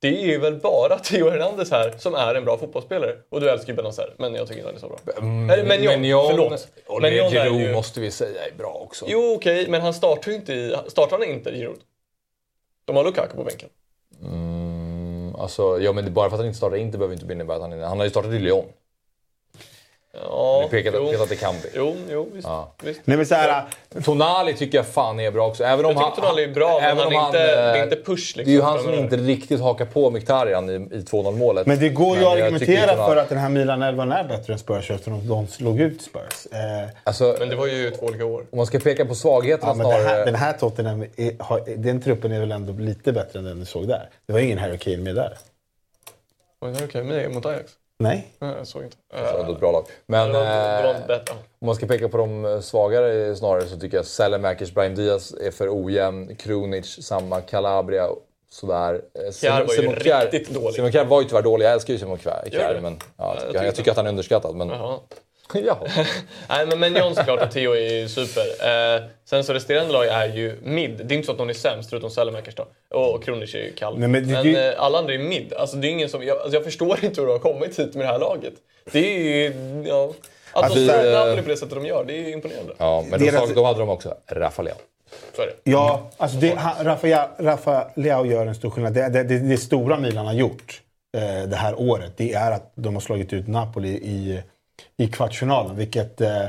det 0.00 0.08
är 0.08 0.26
ju 0.26 0.38
väl 0.38 0.56
bara 0.56 0.98
Theo 1.04 1.30
Hernandez 1.30 1.70
här 1.70 1.94
som 1.98 2.14
är 2.14 2.34
en 2.34 2.44
bra 2.44 2.58
fotbollsspelare. 2.58 3.16
Och 3.28 3.40
du 3.40 3.50
älskar 3.50 3.68
ju 3.68 3.74
Benazer, 3.76 4.14
men 4.18 4.34
jag 4.34 4.46
tycker 4.48 4.58
inte 4.60 4.68
han 4.68 4.76
är 4.76 4.80
så 4.80 4.88
bra. 4.88 4.98
Eller 5.54 5.64
Menjon, 5.64 6.26
förlåt. 6.30 6.68
Och 6.86 7.00
Giroud 7.02 7.60
ju- 7.60 7.72
måste 7.72 8.00
vi 8.00 8.10
säga 8.10 8.46
är 8.46 8.52
bra 8.58 8.72
också. 8.84 9.04
Jo 9.08 9.34
okej, 9.36 9.66
men 9.68 9.80
han 9.80 9.94
startar 9.94 10.30
ju 10.30 10.36
inte 10.36 10.52
i... 10.52 10.76
Startar 10.88 11.18
han 11.18 11.26
inte 11.28 11.50
Giroud? 11.52 11.78
De 12.84 12.96
har 12.96 13.04
Lukaku 13.04 13.36
på 13.36 13.44
bänken. 13.44 13.68
Mm, 14.22 15.34
alltså, 15.36 15.80
ja, 15.80 15.92
men 15.92 16.04
det- 16.04 16.10
bara 16.10 16.28
för 16.30 16.34
att 16.36 16.40
han 16.40 16.46
inte 16.46 16.56
startar 16.58 16.76
inte 16.76 16.98
behöver 16.98 17.14
inte 17.22 17.32
innebära 17.32 17.56
att 17.56 17.62
han 17.62 17.72
är... 17.72 17.82
Han 17.82 17.98
har 17.98 18.04
ju 18.04 18.10
startat 18.10 18.32
i 18.32 18.38
Lyon. 18.38 18.64
Ja, 20.12 20.60
Vi 20.62 20.68
pekat, 20.68 20.94
jo. 20.96 21.10
pekat 21.10 21.28
till 21.28 21.38
Kambi. 21.38 21.68
Jo, 21.74 21.96
jo 22.10 22.28
visst. 22.32 22.48
Ja. 22.48 22.72
visst. 22.82 23.00
Nej, 23.04 23.16
men 23.16 23.26
så 23.26 23.34
här, 23.34 23.64
Tonali 24.04 24.54
tycker 24.54 24.78
jag 24.78 24.86
fan 24.86 25.20
är 25.20 25.30
bra 25.30 25.46
också. 25.48 25.64
Även 25.64 25.84
om 25.84 25.92
Jag 25.92 26.14
tycker 26.14 26.22
Tonali 26.22 26.44
är 26.44 26.48
bra, 26.48 26.78
men 26.80 26.84
även 26.90 26.98
han 26.98 27.06
om 27.06 27.12
är 27.12 27.26
inte, 27.26 27.38
det 27.38 27.52
är 27.52 27.76
eh, 27.76 27.82
inte 27.82 27.96
push 27.96 28.36
liksom. 28.36 28.44
Det 28.44 28.50
är 28.50 28.52
ju 28.52 28.62
han 28.62 28.82
som 28.82 28.94
inte 28.94 29.16
riktigt 29.16 29.60
hakar 29.60 29.84
på 29.84 30.10
Mkhitaryan 30.10 30.70
i, 30.70 30.72
i 30.72 31.00
2-0 31.00 31.36
målet. 31.36 31.66
men 31.66 31.78
det 31.78 31.88
går 31.88 32.16
ju 32.16 32.22
Men 32.22 32.32
att 32.32 32.38
argumentera 32.38 32.96
för 32.96 33.16
att 33.16 33.28
den 33.28 33.38
här 33.38 33.48
Milan 33.48 33.82
11 33.82 34.02
är 34.18 34.24
bättre 34.24 34.52
än 34.52 34.58
Spurs 34.58 34.90
eftersom 34.90 35.28
de 35.28 35.46
slog 35.46 35.80
ut 35.80 36.02
Spurs. 36.02 36.46
Eh, 36.52 36.88
Alltså, 37.04 37.36
Men 37.38 37.48
det 37.48 37.56
var 37.56 37.66
ju 37.66 37.90
två 37.90 38.06
olika 38.06 38.24
år. 38.24 38.40
om 38.50 38.56
man 38.56 38.66
ska 38.66 38.78
peka 38.78 39.04
på 39.04 39.14
svagheterna 39.14 39.72
ja, 39.72 39.74
men 39.74 39.86
det 39.86 39.92
snarare... 39.92 40.16
här, 40.18 40.24
den 40.24 40.34
här 40.34 40.52
Tottenham, 40.52 41.02
är, 41.16 41.42
har, 41.42 41.62
den 41.76 42.02
truppen 42.02 42.32
är 42.32 42.40
väl 42.40 42.52
ändå 42.52 42.72
lite 42.72 43.12
bättre 43.12 43.38
än 43.38 43.44
den 43.44 43.60
du 43.60 43.66
såg 43.66 43.88
där. 43.88 44.08
Det 44.26 44.32
var 44.32 44.40
ingen 44.40 44.58
Harry 44.58 44.78
Kane 44.78 44.96
med 44.96 45.14
där. 45.14 45.38
Var 46.58 46.68
det 46.68 46.84
okej 46.84 47.02
med 47.04 47.30
mot 47.30 47.46
Ajax? 47.46 47.72
Nej. 48.00 48.26
Jag 48.38 48.66
såg 48.66 48.82
inte. 48.82 48.96
Det 49.14 49.22
var 49.32 49.40
ändå 49.40 49.52
ett 49.52 49.60
bra 49.60 49.72
lag. 49.72 49.84
Men 50.06 50.34
eh, 50.34 51.20
om 51.58 51.66
man 51.66 51.74
ska 51.74 51.86
peka 51.86 52.08
på 52.08 52.16
de 52.16 52.44
eh, 52.44 52.60
svagare 52.60 53.36
snarare 53.36 53.66
så 53.66 53.78
tycker 53.78 53.96
jag 53.96 54.06
Selemakers, 54.06 54.74
Brahim 54.74 54.94
Diaz 54.94 55.34
är 55.40 55.50
för 55.50 55.84
ojämn. 55.84 56.36
Krunic, 56.36 57.04
samma. 57.06 57.40
Calabria, 57.40 58.08
sådär. 58.50 58.94
Eh, 59.26 59.32
Kjär 59.32 59.50
var 59.64 59.74
ju 59.74 59.80
Simon 59.80 59.94
Kjär- 59.94 60.30
riktigt 60.30 60.54
dålig. 60.54 60.74
Simon 60.74 60.92
Kjär 60.92 61.04
var 61.04 61.22
ju 61.22 61.28
tyvärr 61.28 61.42
dålig. 61.42 61.66
Jag 61.66 61.72
älskar 61.72 61.92
ju 61.92 61.98
Simon 61.98 62.18
Kjär, 62.18 62.78
men 62.82 62.98
ja, 63.16 63.34
jag, 63.34 63.40
tycker, 63.46 63.54
jag 63.54 63.66
jag 63.66 63.74
tycker 63.74 63.90
att 63.90 63.96
han 63.96 64.06
är 64.06 64.10
underskattad. 64.10 64.56
Men, 64.56 64.68
Jaha. 65.66 65.76
ja. 65.96 66.04
Nej, 66.48 66.66
men 66.66 66.78
Menjon 66.78 67.14
såklart 67.14 67.42
och 67.42 67.50
Theo 67.50 67.72
är 67.72 67.92
ju 68.00 68.08
super. 68.08 68.42
Eh, 68.96 69.02
sen 69.24 69.44
så 69.44 69.52
resterande 69.54 69.92
lag 69.92 70.06
är 70.06 70.26
ju 70.34 70.56
mid. 70.62 71.00
Det 71.04 71.14
är 71.14 71.16
inte 71.16 71.26
så 71.26 71.32
att 71.32 71.38
någon 71.38 71.50
är 71.50 71.54
sämst 71.54 71.90
förutom 71.90 72.10
Selemakers 72.10 72.54
då. 72.54 72.66
Och 72.98 73.24
Krunic 73.24 73.54
är 73.54 73.58
ju 73.58 73.72
kall. 73.72 73.98
Nej, 73.98 74.08
men 74.08 74.26
men 74.30 74.44
det- 74.46 74.52
det- 74.52 74.72
eh, 74.74 74.82
alla 74.82 74.98
andra 74.98 75.14
är 75.14 75.18
mid. 75.18 75.52
Alltså, 75.52 75.76
det 75.76 75.88
är 75.88 75.90
ingen 75.90 76.08
som, 76.08 76.22
jag, 76.24 76.36
alltså, 76.36 76.52
jag 76.56 76.64
förstår 76.64 77.04
inte 77.04 77.20
hur 77.20 77.26
de 77.28 77.32
har 77.32 77.38
kommit 77.38 77.78
hit 77.78 77.94
med 77.94 78.04
det 78.06 78.10
här 78.12 78.18
laget. 78.18 78.52
Det 78.92 78.98
är 79.16 79.18
ju... 79.18 79.54
Ja, 79.88 80.12
att 80.52 80.64
Alltså, 80.64 80.78
de 80.78 80.86
slår 80.86 81.06
eh, 81.06 81.12
Napoli 81.12 81.42
på 81.42 81.48
det 81.48 81.56
sättet 81.56 81.74
de 81.74 81.86
gör, 81.86 82.04
det 82.04 82.12
är 82.12 82.18
ju 82.26 82.32
imponerande. 82.32 82.72
ja, 82.78 83.04
men 83.10 83.20
de, 83.20 83.26
Deras- 83.30 83.38
sak- 83.46 83.54
de 83.54 83.64
hade 83.64 83.78
de 83.78 83.88
också. 83.88 84.14
Rafa 84.26 84.62
Leao. 84.62 84.76
Det. 85.36 85.70
Ja, 85.70 86.10
alltså 86.16 86.36
det, 86.38 86.54
han, 86.54 86.84
Rafa, 86.86 87.28
Rafa 87.38 87.90
Leao 87.96 88.26
gör 88.26 88.46
en 88.46 88.54
stor 88.54 88.70
skillnad. 88.70 88.92
Det, 88.94 89.08
det, 89.08 89.22
det, 89.22 89.38
det 89.38 89.56
stora 89.56 89.98
Milan 89.98 90.26
har 90.26 90.32
gjort 90.34 90.80
eh, 91.16 91.48
det 91.48 91.56
här 91.56 91.80
året 91.80 92.12
det 92.16 92.32
är 92.32 92.50
att 92.52 92.72
de 92.74 92.94
har 92.94 93.00
slagit 93.00 93.32
ut 93.32 93.48
Napoli 93.48 93.88
i, 93.88 94.40
i 95.00 95.06
kvartsfinalen, 95.06 95.76
vilket 95.76 96.20
eh, 96.20 96.42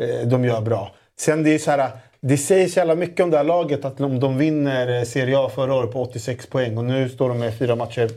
eh, 0.00 0.26
de 0.26 0.44
gör 0.44 0.60
bra. 0.60 0.90
Sen 1.18 1.42
det 1.42 1.54
är 1.54 1.58
så 1.58 1.70
här, 1.70 1.90
det 2.20 2.36
sägs 2.36 2.76
jävla 2.76 2.94
mycket 2.94 3.24
om 3.24 3.30
det 3.30 3.36
här 3.36 3.44
laget 3.44 3.84
att 3.84 3.98
de, 3.98 4.20
de 4.20 4.38
vinner 4.38 4.98
eh, 4.98 5.04
Serie 5.04 5.38
A 5.38 5.50
förra 5.54 5.74
året 5.74 5.92
på 5.92 6.02
86 6.02 6.46
poäng 6.46 6.78
och 6.78 6.84
nu 6.84 7.08
står 7.08 7.28
de 7.28 7.38
med 7.38 7.58
fyra 7.58 7.76
matcher 7.76 8.10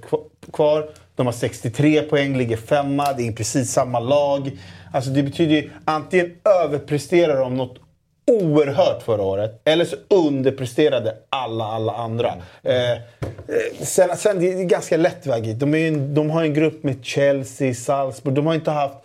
kvar. 0.53 0.89
De 1.15 1.26
har 1.26 1.34
63 1.34 2.01
poäng, 2.01 2.38
ligger 2.38 2.57
femma. 2.57 3.14
Det 3.14 3.27
är 3.27 3.31
precis 3.31 3.72
samma 3.72 3.99
lag. 3.99 4.51
Alltså 4.93 5.10
det 5.10 5.23
betyder 5.23 5.55
ju 5.55 5.69
antingen 5.85 6.31
överpresterar 6.64 7.39
de 7.39 7.57
något 7.57 7.77
oerhört 8.31 9.03
förra 9.03 9.22
året. 9.22 9.61
Eller 9.65 9.85
så 9.85 9.95
underpresterade 10.10 11.15
alla, 11.30 11.65
alla 11.65 11.93
andra. 11.93 12.34
Eh, 12.64 12.91
eh 12.91 12.97
sen, 13.80 14.18
sen 14.18 14.39
det 14.39 14.53
är 14.53 14.64
ganska 14.64 14.97
lätt 14.97 15.27
väg 15.27 15.45
hit. 15.45 15.60
De, 15.60 15.73
är 15.73 15.88
en, 15.88 16.14
de 16.14 16.30
har 16.30 16.43
en 16.43 16.53
grupp 16.53 16.84
med 16.84 17.05
Chelsea, 17.05 17.73
Salzburg. 17.73 18.35
De 18.35 18.45
har 18.45 18.53
inte 18.53 18.72
haft... 18.72 18.95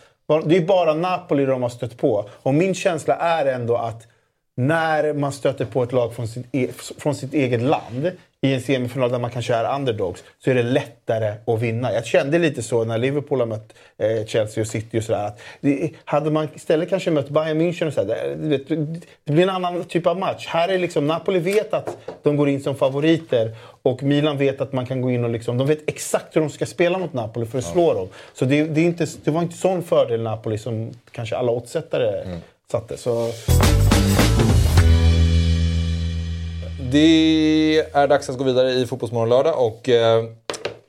Det 0.44 0.56
är 0.56 0.66
bara 0.66 0.94
Napoli 0.94 1.46
de 1.46 1.62
har 1.62 1.68
stött 1.68 1.96
på. 1.96 2.28
Och 2.42 2.55
min 2.55 2.74
känsla 2.74 3.16
är 3.16 3.46
ändå 3.46 3.76
att 3.76 4.06
när 4.55 5.12
man 5.12 5.32
stöter 5.32 5.64
på 5.64 5.82
ett 5.82 5.92
lag 5.92 6.14
från 6.14 6.28
sitt, 6.28 6.46
e- 6.52 6.72
från 6.98 7.14
sitt 7.14 7.34
eget 7.34 7.62
land 7.62 8.10
i 8.40 8.55
en 8.55 8.60
semifinal 8.60 9.10
där 9.10 9.19
man 9.19 9.31
kanske 9.31 9.55
är 9.55 9.74
underdogs 9.77 10.24
så 10.44 10.51
är 10.51 10.55
det 10.55 10.62
lättare 10.62 11.35
att 11.47 11.60
vinna. 11.62 11.93
Jag 11.93 12.06
kände 12.06 12.39
lite 12.39 12.62
så 12.62 12.85
när 12.85 12.98
Liverpool 12.98 13.39
har 13.40 13.47
mött 13.47 13.74
eh, 13.98 14.27
Chelsea 14.27 14.60
och 14.62 14.66
City 14.69 14.98
och 14.98 15.02
sådär. 15.05 15.27
att 15.27 15.40
det- 15.60 15.90
Hade 16.05 16.31
man 16.31 16.48
istället 16.55 16.90
kanske 16.90 17.10
mött 17.10 17.28
Bayern 17.28 17.60
München 17.60 17.86
och 17.86 17.93
sådär, 17.93 18.36
det, 18.40 18.59
det 19.24 19.32
blir 19.32 19.43
en 19.43 19.51
annan 19.51 19.85
typ 19.85 20.06
av 20.06 20.19
match. 20.19 20.47
Här 20.47 20.69
är 20.69 20.78
liksom, 20.78 21.06
Napoli 21.06 21.39
vet 21.39 21.74
att 21.74 21.97
de 22.23 22.36
går 22.36 22.48
in 22.48 22.62
som 22.62 22.74
favoriter 22.77 23.56
och 23.82 24.02
Milan 24.02 24.39
vet 24.39 24.60
att 24.60 24.73
man 24.73 24.86
kan 24.86 25.01
gå 25.02 25.10
in 25.10 25.24
och 25.24 25.31
liksom, 25.31 25.59
de 25.59 25.66
vet 25.66 25.89
exakt 25.90 26.36
hur 26.36 26.40
de 26.40 26.51
ska 26.51 26.66
spela 26.66 26.98
mot 26.98 27.12
Napoli 27.12 27.47
för 27.47 27.59
att 27.59 27.65
slå 27.65 27.94
dem. 27.94 28.09
Så 28.35 28.44
det, 28.44 28.65
det, 28.65 28.81
är 28.81 28.85
inte, 28.85 29.06
det 29.24 29.31
var 29.31 29.43
inte 29.43 29.56
sån 29.56 29.82
fördel 29.82 30.23
Napoli 30.23 30.59
som 30.59 30.90
kanske 31.12 31.36
alla 31.36 31.52
oddsättare 31.52 32.24
satte. 32.70 32.97
Så, 32.97 33.31
det 36.80 37.78
är 37.92 38.09
dags 38.09 38.30
att 38.30 38.38
gå 38.38 38.44
vidare 38.44 38.70
i 38.70 38.86
Fotbollsmorgon 38.86 39.28
lördag 39.28 39.66
och 39.66 39.88
eh, 39.88 40.24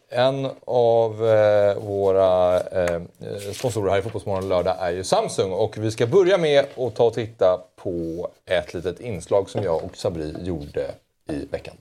en 0.10 0.48
av 0.66 1.28
eh, 1.28 1.76
våra 1.80 2.60
eh, 2.60 3.02
sponsorer 3.53 3.91
här 3.91 3.99
i 3.99 4.02
Fotbollsmorgon 4.02 4.49
lördag 4.49 4.76
är 4.80 4.91
ju 4.91 5.03
Samsung 5.03 5.52
och 5.52 5.78
vi 5.78 5.91
ska 5.91 6.07
börja 6.07 6.38
med 6.38 6.66
att 6.78 6.95
ta 6.95 7.03
och 7.03 7.14
titta 7.14 7.61
på 7.76 8.28
ett 8.45 8.74
litet 8.74 8.99
inslag 8.99 9.49
som 9.49 9.64
jag 9.64 9.84
och 9.84 9.98
Sabri 9.98 10.36
gjorde 10.41 10.91
i 11.30 11.45
veckan. 11.52 11.76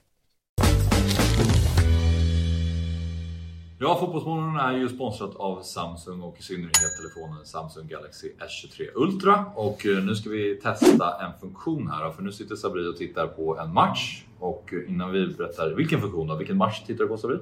Ja, 3.81 3.97
Fotbollsmorgon 3.99 4.55
är 4.55 4.77
ju 4.77 4.89
sponsrat 4.89 5.35
av 5.35 5.61
Samsung 5.61 6.21
och 6.21 6.39
i 6.39 6.43
synnerhet 6.43 6.75
telefonen 7.01 7.45
Samsung 7.45 7.87
Galaxy 7.87 8.27
S23 8.27 8.87
Ultra. 8.95 9.45
Och 9.55 9.85
eh, 9.85 10.03
nu 10.03 10.15
ska 10.15 10.29
vi 10.29 10.55
testa 10.55 11.25
en 11.25 11.39
funktion 11.41 11.87
här 11.87 12.11
för 12.11 12.23
nu 12.23 12.31
sitter 12.31 12.55
Sabri 12.55 12.87
och 12.87 12.97
tittar 12.97 13.27
på 13.27 13.57
en 13.57 13.73
match. 13.73 14.23
Och 14.39 14.73
eh, 14.73 14.93
innan 14.93 15.11
vi 15.11 15.27
berättar 15.27 15.73
vilken 15.73 16.01
funktion 16.01 16.27
då, 16.27 16.35
vilken 16.35 16.57
match 16.57 16.83
tittar 16.87 17.03
du 17.03 17.07
på 17.07 17.17
Sabri? 17.17 17.37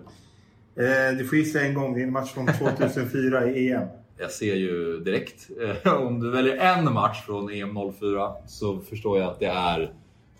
Eh, 0.75 1.17
du 1.17 1.25
får 1.25 1.37
gissa 1.37 1.61
en 1.61 1.73
gång. 1.73 1.93
Det 1.93 2.01
är 2.01 2.03
en 2.03 2.13
match 2.13 2.31
från 2.31 2.47
2004 2.47 3.49
i 3.49 3.71
EM. 3.71 3.87
Jag 4.17 4.31
ser 4.31 4.55
ju 4.55 4.99
direkt, 4.99 5.49
eh, 5.85 5.93
om 5.93 6.19
du 6.19 6.31
väljer 6.31 6.57
en 6.57 6.93
match 6.93 7.25
från 7.25 7.49
EM 7.49 7.77
04 7.99 8.31
så 8.47 8.79
förstår 8.79 9.19
jag 9.19 9.29
att 9.29 9.39
det 9.39 9.45
är 9.45 9.91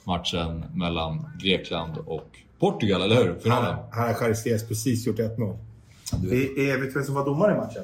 matchen 0.04 0.66
mellan 0.76 1.30
Grekland 1.44 1.98
och 2.06 2.30
Portugal, 2.60 3.02
eller 3.02 3.16
hur? 3.16 3.40
Finalen. 3.40 3.76
Här 3.92 4.08
har 4.08 4.14
Charistias 4.14 4.68
precis 4.68 5.08
gjort 5.08 5.20
1-0. 5.20 5.58
Det 6.12 6.70
är, 6.72 6.78
vet 6.78 6.88
du 6.88 6.94
vem 6.94 7.04
som 7.04 7.16
var 7.16 7.26
domare 7.26 7.54
i 7.54 7.56
matchen? 7.58 7.84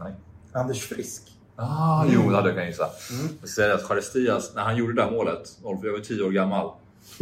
Nej. 0.00 0.12
Anders 0.52 0.84
Frisk. 0.88 1.22
Ah, 1.56 2.04
Jo, 2.08 2.30
det 2.30 2.36
hade 2.36 2.48
jag 2.48 2.56
kunnat 2.56 2.68
gissa. 2.70 2.88
Jag 3.40 3.48
ska 3.48 3.62
säga 3.62 3.74
att 3.74 3.82
Charestias, 3.82 4.52
när 4.54 4.62
han 4.62 4.76
gjorde 4.76 4.92
det 4.92 5.02
här 5.02 5.10
målet, 5.10 5.58
04, 5.62 5.78
jag 5.82 5.92
var 5.92 5.98
10 6.00 6.22
år 6.22 6.30
gammal. 6.30 6.70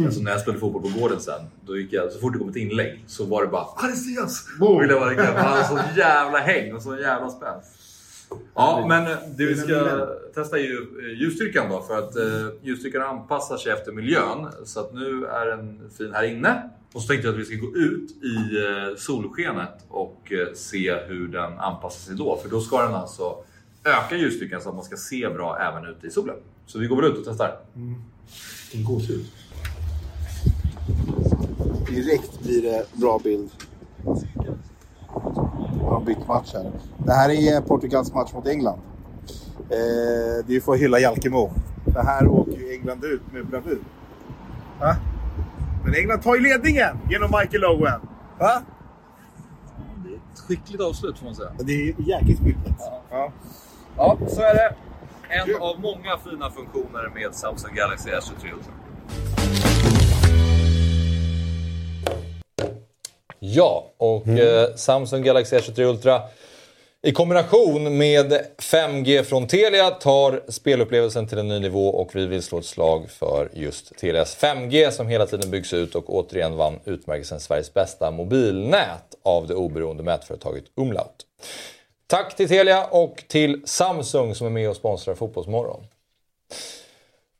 Alltså 0.05 0.21
när 0.21 0.31
jag 0.31 0.41
spelade 0.41 0.59
fotboll 0.59 0.81
på 0.81 0.99
gården 0.99 1.19
sen, 1.19 1.41
då 1.65 1.77
gick 1.77 1.93
jag, 1.93 2.11
så 2.11 2.19
fort 2.19 2.33
det 2.33 2.39
kom 2.39 2.49
ett 2.49 2.55
inlägg 2.55 3.03
så 3.07 3.25
var 3.25 3.41
det 3.41 3.47
bara 3.47 3.65
Charestias! 3.75 4.45
Då 4.59 4.79
ville 4.79 4.93
jag 4.93 5.01
bara 5.01 5.33
Han 5.37 5.45
hade 5.53 5.65
sån 5.67 5.79
jävla 5.97 6.37
häng 6.37 6.73
och 6.75 6.81
sån 6.81 6.97
jävla 6.97 7.29
spänn. 7.29 7.61
Ja, 8.55 8.85
men 8.89 9.07
eh, 9.11 9.17
det 9.37 9.45
vi 9.45 9.55
ska 9.55 10.07
testa 10.35 10.57
är 10.57 10.61
ju 10.63 10.77
eh, 11.11 11.21
ljusstyrkan 11.21 11.69
då. 11.69 11.81
För 11.81 11.97
att 11.97 12.15
eh, 12.15 12.23
ljusstyrkan 12.61 13.01
anpassar 13.01 13.57
sig 13.57 13.71
efter 13.71 13.91
miljön. 13.91 14.47
Så 14.65 14.79
att 14.79 14.93
nu 14.93 15.25
är 15.25 15.45
den 15.45 15.89
fin 15.97 16.13
här 16.13 16.23
inne. 16.23 16.69
Och 16.93 17.01
så 17.01 17.07
tänkte 17.07 17.27
jag 17.27 17.33
att 17.33 17.39
vi 17.41 17.45
ska 17.45 17.55
gå 17.55 17.75
ut 17.75 18.11
i 18.11 18.35
eh, 18.35 18.97
solskenet 18.97 19.85
och 19.87 20.31
eh, 20.31 20.53
se 20.55 20.95
hur 20.95 21.27
den 21.27 21.59
anpassar 21.59 21.99
sig 21.99 22.15
då. 22.15 22.37
För 22.37 22.49
då 22.49 22.61
ska 22.61 22.81
den 22.81 22.95
alltså 22.95 23.37
öka 23.83 24.15
ljusstyrkan 24.15 24.61
så 24.61 24.69
att 24.69 24.75
man 24.75 24.83
ska 24.83 24.97
se 24.97 25.29
bra 25.29 25.57
även 25.59 25.85
ute 25.85 26.07
i 26.07 26.11
solen. 26.11 26.35
Så 26.65 26.79
vi 26.79 26.87
går 26.87 26.95
väl 26.95 27.11
ut 27.11 27.17
och 27.17 27.23
testar. 27.25 27.59
Vilken 28.71 28.93
gåshud. 28.93 29.25
Direkt 31.89 32.39
blir 32.43 32.61
det 32.61 32.85
bra 32.93 33.19
bild. 33.23 33.49
Har 35.81 36.03
bytt 36.05 36.27
match 36.27 36.53
här. 36.53 36.71
Det 37.05 37.13
här 37.13 37.29
är 37.29 37.61
Portugals 37.61 38.13
match 38.13 38.33
mot 38.33 38.47
England. 38.47 38.79
Eh, 39.69 40.45
det 40.45 40.47
är 40.47 40.53
ju 40.53 40.61
för 40.61 40.73
att 40.73 40.79
hylla 40.79 40.99
Jalkemo. 40.99 41.51
Det 41.85 42.01
här 42.01 42.27
åker 42.27 42.57
ju 42.59 42.73
England 42.73 43.03
ut 43.03 43.21
med 43.33 43.47
bravur. 43.47 43.79
Va? 44.79 44.95
Men 45.89 45.99
England 45.99 46.21
tar 46.21 46.35
ju 46.35 46.41
ledningen 46.41 46.97
genom 47.09 47.31
Michael 47.39 47.65
Owen. 47.65 48.01
Va? 48.39 48.61
Ett 50.33 50.39
skickligt 50.39 50.81
avslut 50.81 51.17
får 51.17 51.25
man 51.25 51.35
säga. 51.35 51.49
Det 51.59 51.71
är 51.73 51.85
jäkligt 51.85 52.39
skickligt. 52.39 52.81
Ja. 53.09 53.31
Ja, 53.97 54.17
så 54.27 54.41
är 54.41 54.53
det. 54.53 54.75
En 55.29 55.61
av 55.61 55.79
många 55.79 56.17
fina 56.29 56.51
funktioner 56.51 57.11
med 57.15 57.35
Samsung 57.35 57.75
Galaxy 57.75 58.09
S23 58.09 58.53
Ultra. 58.53 58.73
Ja, 63.39 63.91
och 63.97 64.27
eh, 64.27 64.75
Samsung 64.75 65.23
Galaxy 65.23 65.55
S23 65.57 65.81
Ultra 65.81 66.21
I 67.01 67.11
kombination 67.11 67.97
med 67.97 68.45
5G 68.57 69.23
från 69.23 69.47
Telia 69.47 69.89
tar 69.89 70.41
spelupplevelsen 70.47 71.27
till 71.27 71.37
en 71.37 71.47
ny 71.47 71.59
nivå 71.59 71.89
och 71.89 72.15
vi 72.15 72.25
vill 72.25 72.43
slå 72.43 72.59
ett 72.59 72.65
slag 72.65 73.09
för 73.09 73.49
just 73.53 73.97
Telias 73.97 74.37
5G 74.37 74.91
som 74.91 75.07
hela 75.07 75.25
tiden 75.25 75.51
byggs 75.51 75.73
ut 75.73 75.95
och 75.95 76.15
återigen 76.15 76.55
vann 76.55 76.79
utmärkelsen 76.85 77.39
Sveriges 77.39 77.73
bästa 77.73 78.11
mobilnät 78.11 79.15
av 79.23 79.47
det 79.47 79.55
oberoende 79.55 80.03
mätföretaget 80.03 80.63
Umlaut. 80.75 81.25
Tack 82.07 82.35
till 82.35 82.47
Telia 82.47 82.85
och 82.85 83.23
till 83.27 83.61
Samsung 83.65 84.35
som 84.35 84.47
är 84.47 84.51
med 84.51 84.69
och 84.69 84.75
sponsrar 84.75 85.15
Fotbollsmorgon. 85.15 85.83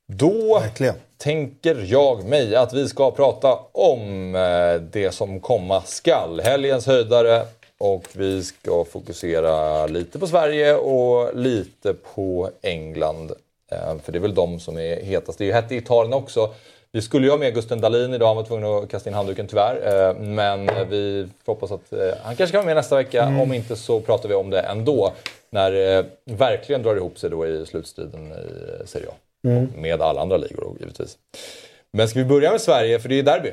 Då 0.07 0.59
Verkligen. 0.59 0.95
tänker 1.17 1.85
jag 1.87 2.23
mig 2.23 2.55
att 2.55 2.73
vi 2.73 2.87
ska 2.87 3.11
prata 3.11 3.59
om 3.71 4.35
eh, 4.35 4.81
det 4.91 5.11
som 5.11 5.39
komma 5.39 5.81
skall. 5.81 6.39
Helgens 6.39 6.85
höjdare 6.85 7.45
och 7.79 8.03
vi 8.13 8.43
ska 8.43 8.85
fokusera 8.85 9.87
lite 9.87 10.19
på 10.19 10.27
Sverige 10.27 10.75
och 10.75 11.35
lite 11.37 11.93
på 11.93 12.49
England. 12.61 13.31
Eh, 13.71 13.97
För 14.03 14.11
det 14.11 14.17
är 14.17 14.21
väl 14.21 14.35
de 14.35 14.59
som 14.59 14.77
är 14.77 15.03
hetast. 15.03 15.37
Det 15.37 15.43
är 15.43 15.45
ju 15.45 15.53
hett 15.53 15.71
i 15.71 15.75
Italien 15.75 16.13
också. 16.13 16.53
Vi 16.91 17.01
skulle 17.01 17.25
ju 17.25 17.31
ha 17.31 17.37
med 17.37 17.53
Gusten 17.53 17.81
Dahlin 17.81 18.13
idag, 18.13 18.27
han 18.27 18.35
var 18.35 18.43
tvungen 18.43 18.83
att 18.83 18.89
kasta 18.89 19.09
in 19.09 19.13
handduken 19.13 19.47
tyvärr. 19.47 20.07
Eh, 20.09 20.15
Men 20.15 20.89
vi 20.89 21.27
får 21.45 21.53
hoppas 21.53 21.71
att 21.71 21.93
eh, 21.93 21.99
han 22.23 22.35
kanske 22.35 22.51
kan 22.51 22.57
vara 22.59 22.65
med 22.65 22.75
nästa 22.75 22.95
vecka. 22.95 23.25
Om 23.41 23.53
inte 23.53 23.75
så 23.75 23.99
pratar 24.01 24.29
vi 24.29 24.35
om 24.35 24.49
det 24.49 24.59
ändå. 24.61 25.13
När 25.49 25.71
det 25.71 26.05
verkligen 26.25 26.83
drar 26.83 26.95
ihop 26.95 27.19
sig 27.19 27.29
då 27.29 27.47
i 27.47 27.65
slutstriden 27.65 28.31
i 28.31 28.87
Serie 28.87 29.07
A. 29.09 29.13
Med 29.75 30.01
alla 30.01 30.21
andra 30.21 30.37
ligor 30.37 30.61
då, 30.61 30.75
givetvis. 30.79 31.17
Men 31.91 32.07
ska 32.09 32.19
vi 32.19 32.25
börja 32.25 32.51
med 32.51 32.61
Sverige, 32.61 32.99
för 32.99 33.09
det 33.09 33.19
är 33.19 33.23
derby. 33.23 33.51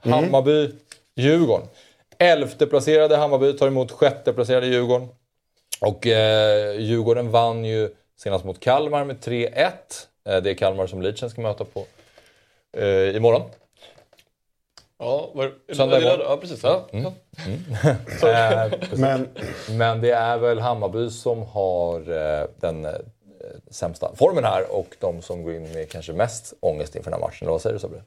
Hammarby, 0.00 0.70
Djurgården. 1.14 1.66
Elfte 2.18 2.66
placerade 2.66 3.16
Hammarby 3.16 3.52
tar 3.52 3.66
emot 3.66 3.92
sjätte 3.92 4.32
placerade 4.32 4.66
Djurgården. 4.66 5.08
Och 5.80 6.06
eh, 6.06 6.80
Djurgården 6.80 7.30
vann 7.30 7.64
ju 7.64 7.90
senast 8.16 8.44
mot 8.44 8.60
Kalmar 8.60 9.04
med 9.04 9.16
3-1. 9.16 9.70
Eh, 10.28 10.42
det 10.42 10.50
är 10.50 10.54
Kalmar 10.54 10.86
som 10.86 11.02
Leachen 11.02 11.30
ska 11.30 11.40
möta 11.40 11.64
på 11.64 11.84
eh, 12.76 13.16
imorgon. 13.16 13.42
Ja, 14.98 15.30
var, 15.34 15.52
Söndag 15.72 16.00
imorgon. 16.00 16.20
ja 16.24 16.36
precis. 16.36 16.62
Ja. 16.62 16.86
Eh, 18.28 18.70
precis. 18.70 18.98
Men 18.98 19.28
Men 19.70 20.00
det 20.00 20.10
är 20.10 20.38
väl 20.38 20.58
Hammarby 20.60 21.10
som 21.10 21.42
har 21.42 22.00
eh, 22.00 22.48
den 22.60 22.84
eh, 22.84 22.92
sämsta 23.70 24.14
formen 24.14 24.44
här 24.44 24.72
och 24.76 24.96
de 25.00 25.22
som 25.22 25.42
går 25.42 25.54
in 25.54 25.72
med 25.72 25.90
kanske 25.90 26.12
mest 26.12 26.54
ångest 26.60 26.96
inför 26.96 27.10
den 27.10 27.20
här 27.20 27.26
matchen. 27.26 27.38
Eller 27.40 27.52
vad 27.52 27.60
säger 27.60 27.74
du 27.74 27.80
Sabri? 27.80 28.00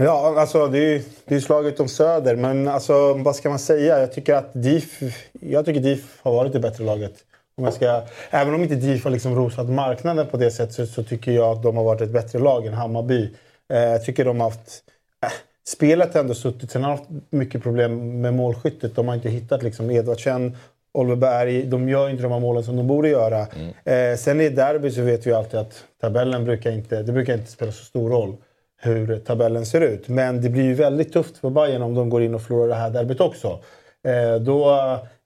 Ja, 0.00 0.40
alltså 0.40 0.66
det 0.66 0.78
är 0.78 1.02
det 1.24 1.34
är 1.34 1.40
slaget 1.40 1.80
om 1.80 1.88
Söder. 1.88 2.36
Men 2.36 2.68
alltså, 2.68 3.14
vad 3.14 3.36
ska 3.36 3.48
man 3.48 3.58
säga? 3.58 3.98
Jag 3.98 4.12
tycker 4.12 4.34
att 4.34 4.50
DIF, 4.52 5.02
jag 5.40 5.64
tycker 5.64 5.80
DIF 5.80 6.20
har 6.22 6.32
varit 6.32 6.52
det 6.52 6.60
bättre 6.60 6.84
laget. 6.84 7.14
Om 7.56 7.64
jag 7.64 7.74
ska, 7.74 8.02
även 8.30 8.54
om 8.54 8.62
inte 8.62 8.74
DIF 8.74 9.04
har 9.04 9.10
liksom 9.10 9.34
rosat 9.34 9.68
marknaden 9.68 10.26
på 10.26 10.36
det 10.36 10.50
sättet 10.50 10.74
så, 10.74 10.86
så 10.86 11.02
tycker 11.02 11.32
jag 11.32 11.56
att 11.56 11.62
de 11.62 11.76
har 11.76 11.84
varit 11.84 12.00
ett 12.00 12.10
bättre 12.10 12.38
lag 12.38 12.66
än 12.66 12.74
Hammarby. 12.74 13.30
Eh, 13.72 13.78
jag 13.78 14.04
tycker 14.04 14.24
de 14.24 14.40
har 14.40 14.50
haft... 14.50 14.82
Eh, 15.24 15.32
spelet 15.68 16.14
har 16.14 16.20
ändå 16.20 16.34
suttit. 16.34 16.70
Sen 16.70 16.84
har 16.84 16.90
de 16.90 16.98
haft 16.98 17.10
mycket 17.30 17.62
problem 17.62 18.20
med 18.20 18.34
målskyttet. 18.34 18.96
De 18.96 19.08
har 19.08 19.14
inte 19.14 19.28
hittat 19.28 19.62
liksom 19.62 19.90
Edvardsen, 19.90 20.56
Oliver 20.92 21.16
Berg. 21.16 21.62
De 21.62 21.88
gör 21.88 22.08
inte 22.08 22.22
de 22.22 22.32
här 22.32 22.40
målen 22.40 22.64
som 22.64 22.76
de 22.76 22.86
borde 22.86 23.08
göra. 23.08 23.46
Eh, 23.84 24.16
sen 24.18 24.40
i 24.40 24.48
derby 24.48 24.90
så 24.90 25.02
vet 25.02 25.26
vi 25.26 25.32
alltid 25.32 25.60
att 25.60 25.84
tabellen 26.00 26.44
brukar 26.44 26.70
inte, 26.70 27.02
det 27.02 27.12
brukar 27.12 27.34
inte 27.34 27.50
spela 27.50 27.72
så 27.72 27.84
stor 27.84 28.10
roll 28.10 28.36
hur 28.80 29.18
tabellen 29.18 29.66
ser 29.66 29.80
ut. 29.80 30.08
Men 30.08 30.42
det 30.42 30.48
blir 30.48 30.62
ju 30.62 30.74
väldigt 30.74 31.12
tufft 31.12 31.38
för 31.38 31.50
Bayern 31.50 31.82
om 31.82 31.94
de 31.94 32.10
går 32.10 32.22
in 32.22 32.34
och 32.34 32.42
förlorar 32.42 32.68
det 32.68 32.74
här 32.74 32.90
derbyt 32.90 33.20
också. 33.20 33.60
Eh, 34.06 34.40
då, 34.40 34.70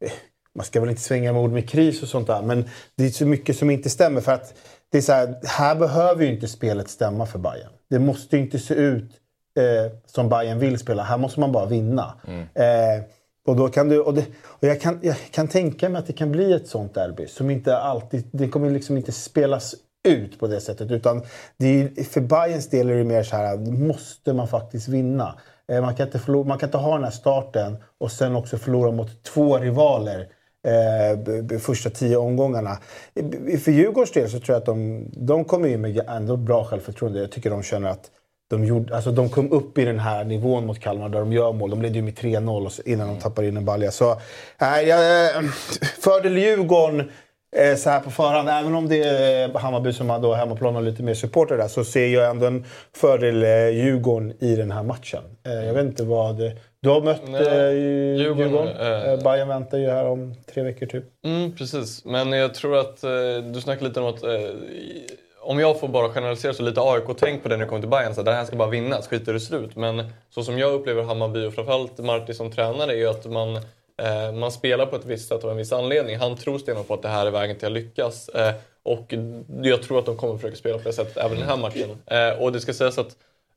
eh, 0.01 0.13
man 0.55 0.67
ska 0.67 0.81
väl 0.81 0.91
inte 0.91 1.03
svänga 1.03 1.33
med 1.33 1.43
ord 1.43 1.51
med 1.51 1.69
kris 1.69 2.03
och 2.03 2.09
sånt 2.09 2.27
där, 2.27 2.43
men 2.43 2.65
det 2.97 3.05
är 3.05 3.11
så 3.11 3.27
mycket 3.27 3.57
som 3.57 3.71
inte 3.71 3.91
stämmer. 3.91 4.21
För 4.21 4.33
att 4.33 4.55
det 4.93 4.99
är 4.99 5.03
så 5.03 5.13
här, 5.13 5.41
här 5.45 5.75
behöver 5.75 6.25
ju 6.25 6.35
inte 6.35 6.49
spelet 6.49 6.89
stämma 6.89 7.27
för 7.27 7.39
Bayern. 7.39 7.73
Det 7.91 7.99
måste 7.99 8.37
ju 8.37 8.43
inte 8.43 8.59
se 8.59 8.75
ut 8.75 9.11
eh, 9.59 9.93
som 10.07 10.29
Bayern 10.29 10.59
vill 10.59 10.79
spela. 10.79 11.03
Här 11.03 11.19
måste 11.19 11.41
man 11.41 11.53
bara 11.53 11.67
vinna. 11.67 12.15
Eh, 12.55 13.05
och, 13.47 13.57
då 13.57 13.69
kan 13.69 13.89
du, 13.89 14.01
och, 14.01 14.15
det, 14.15 14.27
och 14.45 14.69
jag, 14.69 14.81
kan, 14.81 14.99
jag 15.03 15.17
kan 15.31 15.49
tänka 15.49 15.89
mig 15.89 15.99
att 15.99 16.07
det 16.07 16.13
kan 16.13 16.33
bli 16.33 16.53
ett 16.53 16.69
sånt 16.69 16.95
derby 16.95 17.27
som 17.27 17.51
inte 17.51 17.77
alltid... 17.77 18.25
Det 18.33 18.49
kommer 18.49 18.71
liksom 18.71 18.97
inte 18.97 19.13
spelas 19.13 19.75
ut 20.03 20.39
på 20.39 20.47
det 20.47 20.61
sättet. 20.61 20.91
Utan 20.91 21.23
det 21.57 21.83
är, 21.83 22.05
för 22.05 22.21
Bayerns 22.21 22.69
del 22.69 22.91
är 22.91 22.95
det 22.95 23.05
mer 23.05 23.23
så 23.23 23.37
här, 23.37 23.57
måste 23.57 24.33
man 24.33 24.49
faktiskt 24.49 24.89
vinna. 24.89 25.39
Eh, 25.69 25.81
man, 25.81 25.95
kan 25.95 26.07
inte 26.07 26.19
förlora, 26.19 26.49
man 26.49 26.59
kan 26.59 26.67
inte 26.69 26.79
ha 26.79 26.95
den 26.95 27.05
här 27.05 27.11
starten 27.11 27.77
och 27.99 28.13
sen 28.13 28.37
också 28.37 28.59
förlora 28.59 28.91
mot 28.91 29.23
två 29.23 29.59
rivaler 29.59 30.29
eh, 30.67 31.59
första 31.59 31.91
tio 31.91 32.17
omgångarna. 32.17 32.79
För 33.65 33.73
Djurgårdens 33.73 34.13
del 34.13 34.31
så 34.31 34.41
tror 34.41 34.55
jag 34.55 34.61
att 34.61 34.67
de, 34.67 35.05
de 35.13 35.45
kommer 35.45 35.69
in 35.69 35.81
med 35.81 35.99
ändå 36.09 36.37
bra 36.37 36.65
självförtroende. 36.65 37.21
Jag 37.21 37.33
tycker 37.33 37.51
de 37.51 37.63
känner 37.63 37.89
att 37.89 38.11
de, 38.53 38.65
gjorde, 38.65 38.95
alltså 38.97 39.11
de 39.11 39.29
kom 39.29 39.53
upp 39.53 39.79
i 39.79 39.85
den 39.85 39.99
här 39.99 40.25
nivån 40.25 40.67
mot 40.67 40.81
Kalmar 40.81 41.09
där 41.09 41.21
de 41.21 41.33
gör 41.33 41.53
mål. 41.53 41.71
De 41.71 41.83
ledde 41.83 41.95
ju 41.95 42.03
med 42.03 42.15
3-0 42.15 42.81
innan 42.85 43.09
de 43.09 43.21
tappar 43.21 43.43
in 43.43 43.57
en 43.57 43.65
balja. 43.65 43.91
Så 43.91 44.11
äh, 44.61 44.81
jag, 44.89 45.37
eh, 45.37 45.43
fördel 46.01 46.39
Djurgården 46.39 47.11
så 47.77 47.91
här 47.91 48.01
på 48.01 48.11
förhand. 48.11 48.49
Även 48.49 48.75
om 48.75 48.89
det 48.89 49.03
är 49.03 49.59
Hammarby 49.59 49.93
som 49.93 50.11
har 50.11 50.35
hemmaplan 50.35 50.77
och 50.77 50.83
lite 50.83 51.03
mer 51.03 51.15
supporter 51.15 51.57
där 51.57 51.69
så 51.69 51.85
ser 51.85 52.07
jag 52.07 52.31
ändå 52.31 52.47
en 52.47 52.65
fördel 52.97 53.43
eh, 53.43 53.69
Djurgården 53.69 54.33
i 54.41 54.57
den 54.57 54.71
här 54.71 54.83
matchen. 54.83 55.23
Eh, 55.47 55.53
jag 55.67 55.75
vet 55.75 55.85
inte 55.85 56.05
vad... 56.05 56.37
Du 56.81 56.89
har 56.89 57.01
mött 57.03 57.21
Nej, 57.29 57.43
eh, 57.47 57.71
Djurgården, 57.73 58.49
Djurgården. 58.51 58.77
eh, 58.77 59.13
Eh, 59.13 59.23
Bayern 59.23 59.49
väntar 59.49 59.79
ju 59.79 59.91
här 59.91 60.05
om 60.09 60.35
tre 60.55 60.63
veckor 60.63 60.87
typ. 60.87 61.05
Mm, 61.25 61.57
precis. 61.57 62.05
Men 62.05 62.33
jag 62.33 62.55
tror 62.55 62.77
att 62.79 63.05
eh, 63.05 63.11
du 63.53 63.61
snackade 63.61 63.89
lite 63.89 64.01
om 64.01 64.07
att 64.07 64.23
eh, 64.23 64.31
om 65.45 65.59
jag 65.61 65.81
får 65.81 65.89
bara 65.89 66.09
generalisera 66.09 66.53
så 66.55 66.63
lite 66.63 66.81
AIK-tänk 66.81 67.43
på 67.43 67.49
det 67.49 67.57
när 67.57 67.65
det 67.65 67.69
kommer 67.69 67.81
till 67.81 67.91
Bayern. 67.91 68.15
Så 68.15 68.21
här, 68.21 68.25
det 68.25 68.33
här 68.37 68.45
ska 68.45 68.57
bara 68.57 68.69
vinnas, 68.71 69.09
skit 69.09 69.29
i 69.29 69.33
det 69.33 69.41
slut. 69.41 69.77
Men 69.77 70.05
så 70.35 70.43
som 70.43 70.59
jag 70.59 70.73
upplever 70.73 71.03
Hammarby 71.03 71.47
och 71.47 71.55
framförallt 71.55 71.99
Marti 71.99 72.35
som 72.35 72.51
tränare 72.53 72.93
är 72.93 72.97
ju 72.97 73.09
att 73.09 73.27
man, 73.27 73.57
eh, 73.57 73.63
man 74.35 74.53
spelar 74.53 74.87
på 74.87 74.97
ett 74.97 75.05
visst 75.05 75.29
sätt 75.29 75.45
av 75.45 75.51
en 75.51 75.57
viss 75.57 75.73
anledning. 75.73 76.17
Han 76.17 76.37
tror 76.37 76.59
stenhårt 76.59 76.89
på 76.89 76.95
att 76.95 77.03
det 77.03 77.09
här 77.09 77.27
är 77.27 77.31
vägen 77.31 77.57
till 77.57 77.67
att 77.67 77.73
lyckas. 77.73 78.29
Eh, 78.29 78.55
och 78.83 79.15
jag 79.63 79.83
tror 79.83 79.99
att 79.99 80.07
de 80.07 80.17
kommer 80.17 80.37
försöka 80.37 80.57
spela 80.57 80.79
på 80.79 80.85
det 80.85 80.93
sättet 80.93 81.17
även 81.17 81.39
den 81.39 81.49
här 81.49 81.57
matchen. 81.57 81.99
Eh, 82.07 82.43
och 82.43 82.53
det 82.53 82.61
ska 82.61 82.75
sägas 82.75 82.99
att 82.99 83.17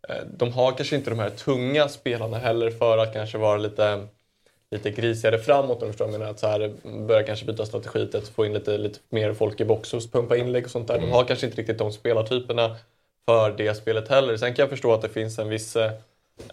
eh, 0.09 0.15
de 0.37 0.51
har 0.51 0.71
kanske 0.71 0.95
inte 0.95 1.09
de 1.09 1.19
här 1.19 1.29
tunga 1.29 1.89
spelarna 1.89 2.37
heller 2.37 2.71
för 2.71 2.97
att 2.97 3.13
kanske 3.13 3.37
vara 3.37 3.57
lite 3.57 4.07
lite 4.71 4.91
grisigare 4.91 5.39
framåt 5.39 5.81
om 5.81 5.87
du 5.87 5.93
förstår 5.93 6.07
menar. 6.07 6.25
Att 6.25 6.39
så 6.39 6.47
här, 6.47 6.73
börja 7.07 7.23
kanske 7.23 7.45
byta 7.45 7.65
strategi, 7.65 8.09
att 8.17 8.27
få 8.27 8.45
in 8.45 8.53
lite, 8.53 8.77
lite 8.77 8.99
mer 9.09 9.33
folk 9.33 9.61
i 9.61 9.65
box 9.65 9.93
och 9.93 10.11
pumpa 10.11 10.37
inlägg 10.37 10.65
och 10.65 10.71
sånt 10.71 10.87
där. 10.87 10.99
De 10.99 11.11
har 11.11 11.23
kanske 11.23 11.45
inte 11.45 11.57
riktigt 11.57 11.77
de 11.77 11.91
spelartyperna 11.91 12.75
för 13.25 13.51
det 13.51 13.75
spelet 13.75 14.07
heller. 14.07 14.37
Sen 14.37 14.55
kan 14.55 14.63
jag 14.63 14.69
förstå 14.69 14.93
att 14.93 15.01
det 15.01 15.09
finns 15.09 15.39
en 15.39 15.49
viss... 15.49 15.77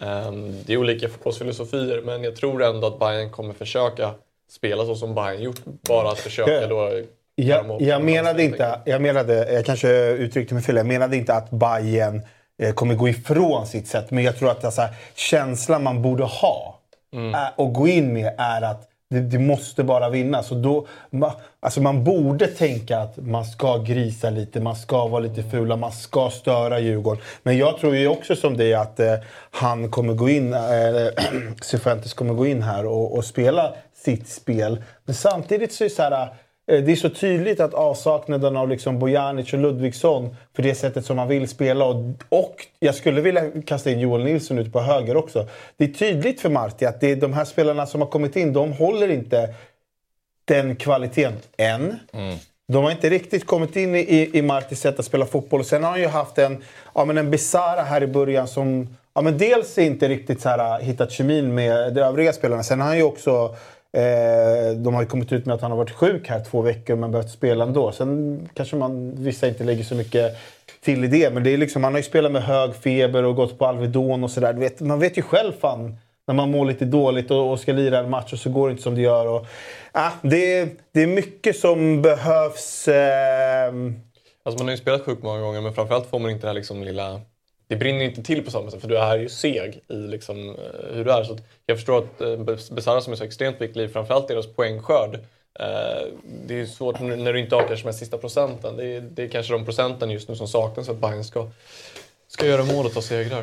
eh, 0.00 0.26
ehm, 0.26 0.54
det 0.66 0.72
är 0.72 0.76
olika 0.76 1.09
fotbollsfilosofier 1.09 2.02
men 2.04 2.24
jag 2.24 2.36
tror 2.36 2.62
ändå 2.62 2.86
att 2.86 2.98
Bayern 2.98 3.30
kommer 3.30 3.54
försöka 3.54 4.14
spela 4.50 4.84
så 4.84 4.94
som 4.94 5.14
Bayern 5.14 5.42
gjort. 5.42 5.60
Bara 5.64 6.10
att 6.10 6.18
försöka 6.18 6.66
då... 6.66 7.00
Jag, 7.34 7.82
jag 7.82 8.04
menade 8.04 8.42
inte, 8.42 8.80
jag 8.84 9.02
menade, 9.02 9.52
jag 9.52 9.66
kanske 9.66 10.10
uttryckte 10.10 10.54
mig 10.54 10.62
fel, 10.62 10.76
jag 10.76 10.86
menade 10.86 11.16
inte 11.16 11.34
att 11.34 11.50
Bayern 11.50 12.22
eh, 12.62 12.74
kommer 12.74 12.94
gå 12.94 13.09
ifrån 13.09 13.66
sitt 13.66 13.86
sätt. 13.86 14.10
Men 14.10 14.24
jag 14.24 14.38
tror 14.38 14.50
att 14.50 14.64
alltså, 14.64 14.82
känslan 15.14 15.82
man 15.82 16.02
borde 16.02 16.24
ha 16.24 16.80
är, 17.12 17.52
och 17.56 17.72
gå 17.72 17.88
in 17.88 18.12
med 18.12 18.34
är 18.38 18.62
att 18.62 18.91
det, 19.12 19.20
det 19.20 19.39
måste 19.39 19.84
bara 19.84 20.10
vinnas. 20.10 20.51
Och 20.51 20.56
då, 20.56 20.86
ma, 21.10 21.32
alltså 21.60 21.80
man 21.80 22.05
borde 22.05 22.47
tänka 22.47 22.98
att 22.98 23.16
man 23.16 23.44
ska 23.44 23.78
grisa 23.78 24.30
lite, 24.30 24.60
man 24.60 24.76
ska 24.76 25.06
vara 25.06 25.20
lite 25.20 25.43
fula, 25.43 25.76
man 25.76 25.93
ska 25.93 26.30
störa 26.30 26.80
Djurgården. 26.80 27.22
Men 27.43 27.59
jag 27.59 27.78
tror 27.78 27.97
ju 27.97 28.09
också 28.09 28.36
som 28.36 28.56
det 28.56 28.74
att 28.74 29.01
eh, 29.01 29.14
han 29.51 29.90
kommer 29.90 30.14
gå 30.14 30.28
in, 30.28 30.55
eh, 30.55 30.60
Cifuentes 31.62 32.14
kommer 32.14 32.34
gå 32.34 32.47
in 32.47 32.62
här 32.62 32.86
och, 32.86 33.16
och 33.16 33.24
spela 33.24 33.74
sitt 33.94 34.28
spel. 34.28 34.82
Men 35.05 35.14
samtidigt 35.14 35.72
så 35.72 35.84
är 35.84 35.89
det 35.89 35.94
så 35.94 36.02
här, 36.02 36.28
det 36.81 36.93
är 36.93 36.97
så 36.97 37.11
tydligt 37.11 37.61
att 37.61 37.74
avsaknaden 37.74 38.57
av 38.57 38.69
liksom 38.69 38.99
Bojanic 38.99 39.53
och 39.53 39.59
Ludvigsson 39.59 40.36
för 40.57 40.62
det 40.62 40.74
sättet 40.74 41.07
som 41.07 41.16
man 41.16 41.28
vill 41.28 41.49
spela 41.49 41.85
och, 41.85 42.15
och 42.28 42.66
jag 42.81 42.94
skulle 42.94 43.20
vilja 43.20 43.51
kasta 43.66 43.90
in 43.90 44.01
Joel 44.01 44.24
Nilsson 44.24 44.59
ute 44.59 44.70
på 44.70 44.81
höger 44.81 45.16
också. 45.16 45.49
Det 45.77 45.85
är 45.85 45.89
tydligt 45.89 46.40
för 46.40 46.49
Marti 46.49 46.85
att 46.85 47.01
det 47.01 47.11
är 47.11 47.16
de 47.16 47.32
här 47.32 47.44
spelarna 47.44 47.86
som 47.86 48.01
har 48.01 48.09
kommit 48.09 48.36
in, 48.36 48.53
de 48.53 48.73
håller 48.73 49.09
inte 49.09 49.55
den 50.44 50.77
kvaliteten 50.77 51.32
än. 51.57 51.99
De 52.69 52.85
har 52.85 52.90
inte 52.90 53.11
riktigt 53.11 53.47
kommit 53.47 53.77
in 53.77 53.94
i, 53.94 54.31
i 54.32 54.43
Martis 54.43 54.81
sätt 54.81 54.99
att 54.99 55.05
spela 55.05 55.27
fotboll. 55.27 55.65
Sen 55.65 55.85
har 55.85 55.90
han 55.90 56.01
ju 56.01 56.07
haft 56.07 56.39
en, 56.39 56.62
ja, 56.94 57.05
men 57.05 57.19
en 57.19 57.31
Besara 57.31 57.82
här 57.82 58.03
i 58.03 58.07
början 58.07 58.49
som 58.49 58.97
ja, 59.15 59.20
men 59.20 59.39
dels 59.39 59.78
inte 59.78 60.09
riktigt 60.09 60.40
så 60.40 60.49
här, 60.49 60.81
hittat 60.81 61.12
kemin 61.12 61.55
med 61.55 61.94
de 61.94 62.01
övriga 62.01 62.32
spelarna. 62.32 62.62
Sen 62.62 62.81
har 62.81 62.89
han 62.89 62.97
ju 62.97 63.03
också 63.03 63.57
Eh, 63.93 64.77
de 64.77 64.94
har 64.94 65.02
ju 65.02 65.09
kommit 65.09 65.32
ut 65.32 65.47
med 65.47 65.55
att 65.55 65.60
han 65.60 65.70
har 65.70 65.78
varit 65.78 65.90
sjuk 65.90 66.28
här 66.28 66.44
två 66.44 66.62
veckor 66.62 66.97
men 66.97 67.10
behövt 67.10 67.31
spela 67.31 67.64
ändå. 67.64 67.93
Sen 67.93 68.48
kanske 68.55 68.77
man, 68.77 69.24
vissa 69.24 69.48
inte 69.48 69.64
lägger 69.64 69.85
så 69.85 69.94
mycket 69.94 70.36
till 70.81 71.05
i 71.05 71.06
det. 71.06 71.32
Men 71.32 71.44
det 71.44 71.51
är 71.51 71.59
liksom, 71.59 71.85
han 71.85 71.93
har 71.93 71.98
ju 71.98 72.05
spelat 72.05 72.32
med 72.32 72.43
hög 72.43 72.74
feber 72.74 73.23
och 73.23 73.36
gått 73.36 73.59
på 73.59 73.66
Alvedon 73.66 74.24
och 74.24 74.31
sådär. 74.31 74.85
Man 74.85 75.01
vet 75.01 75.19
ju 75.19 75.23
själv 75.23 75.52
fan 75.60 75.97
när 76.27 76.35
man 76.35 76.51
mår 76.51 76.66
lite 76.66 76.85
dåligt 76.85 77.31
och, 77.31 77.51
och 77.51 77.60
ska 77.60 77.73
lira 77.73 77.98
en 77.98 78.10
match 78.10 78.32
och 78.32 78.39
så 78.39 78.51
går 78.51 78.69
det 78.69 78.70
inte 78.70 78.82
som 78.82 78.94
det 78.94 79.01
gör. 79.01 79.27
Och, 79.27 79.47
ah, 79.93 80.10
det, 80.23 80.69
det 80.93 81.02
är 81.02 81.06
mycket 81.06 81.56
som 81.56 82.02
behövs. 82.02 82.89
Eh, 82.89 83.73
Alltså 84.44 84.59
man 84.59 84.66
har 84.66 84.73
ju 84.73 84.78
spelat 84.78 85.05
sjukt 85.05 85.23
många 85.23 85.40
gånger 85.40 85.60
men 85.60 85.74
framförallt 85.74 86.06
får 86.10 86.19
man 86.19 86.31
inte 86.31 86.43
det 86.43 86.48
här 86.48 86.55
liksom 86.55 86.82
lilla... 86.82 87.20
Det 87.73 87.77
brinner 87.77 88.05
inte 88.05 88.23
till 88.23 88.44
på 88.44 88.51
samma 88.51 88.70
sätt 88.70 88.81
för 88.81 88.89
du 88.89 88.99
är 88.99 89.19
ju 89.19 89.28
seg 89.28 89.81
i 89.89 89.94
liksom, 89.94 90.49
eh, 90.49 90.94
hur 90.94 91.05
du 91.05 91.12
är. 91.12 91.24
Så 91.24 91.32
att 91.32 91.40
jag 91.66 91.77
förstår 91.77 91.99
att 91.99 92.20
eh, 92.20 92.74
Besara 92.74 93.01
som 93.01 93.12
är 93.12 93.16
så 93.16 93.24
extremt 93.24 93.61
viktig, 93.61 93.93
framförallt 93.93 94.28
deras 94.28 94.47
poängskörd. 94.47 95.15
Eh, 95.15 96.07
det 96.47 96.55
är 96.55 96.59
ju 96.59 96.66
svårt 96.66 97.01
när 97.01 97.32
du 97.32 97.40
inte 97.40 97.55
har 97.55 97.62
kanske 97.62 97.85
de 97.85 97.93
här 97.93 97.99
sista 97.99 98.19
procenten. 98.19 98.77
Det 98.77 98.85
är, 98.85 99.01
det 99.01 99.23
är 99.23 99.28
kanske 99.28 99.53
de 99.53 99.65
procenten 99.65 100.11
just 100.11 100.28
nu 100.28 100.36
som 100.36 100.49
saknas 100.49 100.86
för 100.86 100.94
att 100.94 101.01
Bayern 101.01 101.24
ska, 101.24 101.49
ska 102.28 102.47
göra 102.47 102.65
mål 102.65 102.86
och 102.86 102.94
ta 102.94 103.03
segrar. 103.03 103.39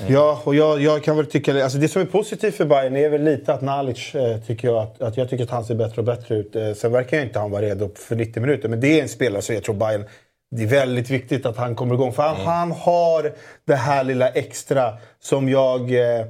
Mm. 0.00 0.12
Ja, 0.12 0.42
och 0.44 0.54
jag, 0.54 0.80
jag 0.80 1.04
kan 1.04 1.16
väl 1.16 1.26
tycka... 1.26 1.64
Alltså 1.64 1.78
det 1.78 1.88
som 1.88 2.02
är 2.02 2.06
positivt 2.06 2.54
för 2.54 2.64
Bayern 2.64 2.96
är 2.96 3.08
väl 3.08 3.22
lite 3.22 3.52
att 3.52 3.60
Nalic 3.60 4.14
eh, 4.14 4.40
tycker 4.40 4.68
jag 4.68 4.82
att, 4.82 5.02
att 5.02 5.16
jag 5.16 5.30
tycker 5.30 5.44
att 5.44 5.50
han 5.50 5.64
ser 5.64 5.74
bättre 5.74 6.00
och 6.00 6.04
bättre 6.04 6.36
ut. 6.36 6.56
Eh, 6.56 6.72
sen 6.72 6.92
verkar 6.92 7.16
ju 7.16 7.22
inte 7.22 7.38
han 7.38 7.50
vara 7.50 7.62
redo 7.62 7.90
för 7.94 8.16
90 8.16 8.40
minuter, 8.40 8.68
men 8.68 8.80
det 8.80 8.98
är 8.98 9.02
en 9.02 9.08
spelare 9.08 9.42
som 9.42 9.54
jag 9.54 9.64
tror 9.64 9.74
Bayern 9.74 10.04
det 10.50 10.62
är 10.62 10.66
väldigt 10.66 11.10
viktigt 11.10 11.46
att 11.46 11.56
han 11.56 11.74
kommer 11.74 11.94
igång. 11.94 12.12
För 12.12 12.22
han, 12.22 12.36
han 12.36 12.72
har 12.72 13.32
det 13.64 13.74
här 13.74 14.04
lilla 14.04 14.28
extra 14.28 14.96
som 15.20 15.48
jag 15.48 15.94
eh, 15.94 16.26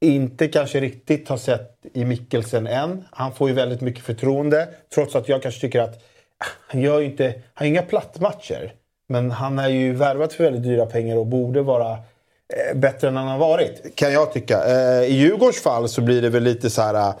inte 0.00 0.48
kanske 0.48 0.80
riktigt 0.80 1.28
har 1.28 1.36
sett 1.36 1.70
i 1.92 2.04
Mikkelsen 2.04 2.66
än. 2.66 3.04
Han 3.10 3.32
får 3.32 3.48
ju 3.48 3.54
väldigt 3.54 3.80
mycket 3.80 4.04
förtroende. 4.04 4.68
Trots 4.94 5.14
att 5.14 5.28
jag 5.28 5.42
kanske 5.42 5.60
tycker 5.60 5.80
att 5.80 5.94
ah, 6.38 6.46
han 6.68 6.80
gör 6.80 7.00
ju 7.00 7.06
inte... 7.06 7.24
Han 7.24 7.34
har 7.54 7.66
inga 7.66 7.82
plattmatcher. 7.82 8.72
Men 9.08 9.30
han 9.30 9.58
är 9.58 9.68
ju 9.68 9.92
värvat 9.92 10.32
för 10.32 10.44
väldigt 10.44 10.62
dyra 10.62 10.86
pengar 10.86 11.16
och 11.16 11.26
borde 11.26 11.62
vara 11.62 11.92
eh, 11.92 12.76
bättre 12.76 13.08
än 13.08 13.16
han 13.16 13.28
har 13.28 13.38
varit. 13.38 13.96
Kan 13.96 14.12
jag 14.12 14.32
tycka. 14.32 14.64
Eh, 14.64 15.02
I 15.02 15.14
Djurgårdens 15.14 15.62
fall 15.62 15.88
så 15.88 16.00
blir 16.00 16.22
det 16.22 16.28
väl 16.30 16.42
lite 16.42 16.70
så 16.70 16.82
här... 16.82 16.94
Eh, 16.94 17.14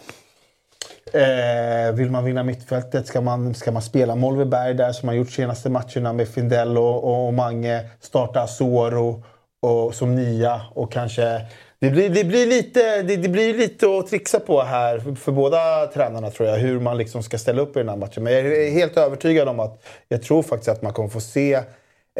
Eh, 1.12 1.94
vill 1.94 2.10
man 2.10 2.24
vinna 2.24 2.42
mittfältet 2.42 3.06
ska 3.06 3.20
man, 3.20 3.54
ska 3.54 3.72
man 3.72 3.82
spela 3.82 4.14
Molveberg 4.14 4.74
där 4.74 4.92
som 4.92 5.06
man 5.06 5.16
gjort 5.16 5.30
senaste 5.30 5.70
matcherna 5.70 6.12
med 6.12 6.28
Findell 6.28 6.78
och, 6.78 7.26
och 7.26 7.34
Mange. 7.34 7.90
Starta 8.00 8.40
Asoro 8.40 9.24
och, 9.62 9.94
som 9.94 10.14
nia 10.14 10.60
och 10.74 10.92
kanske... 10.92 11.40
Det 11.78 11.90
blir, 11.90 12.10
det, 12.10 12.24
blir 12.24 12.46
lite, 12.46 13.02
det, 13.02 13.16
det 13.16 13.28
blir 13.28 13.54
lite 13.54 13.86
att 13.98 14.06
trixa 14.06 14.40
på 14.40 14.62
här 14.62 14.98
för, 14.98 15.14
för 15.14 15.32
båda 15.32 15.86
tränarna 15.86 16.30
tror 16.30 16.48
jag. 16.48 16.56
Hur 16.56 16.80
man 16.80 16.98
liksom 16.98 17.22
ska 17.22 17.38
ställa 17.38 17.62
upp 17.62 17.76
i 17.76 17.78
den 17.78 17.88
här 17.88 17.96
matchen. 17.96 18.22
Men 18.22 18.32
jag 18.32 18.46
är 18.46 18.70
helt 18.70 18.96
övertygad 18.96 19.48
om 19.48 19.60
att 19.60 19.82
jag 20.08 20.22
tror 20.22 20.42
faktiskt 20.42 20.68
att 20.68 20.82
man 20.82 20.92
kommer 20.92 21.08
få 21.08 21.20
se 21.20 21.54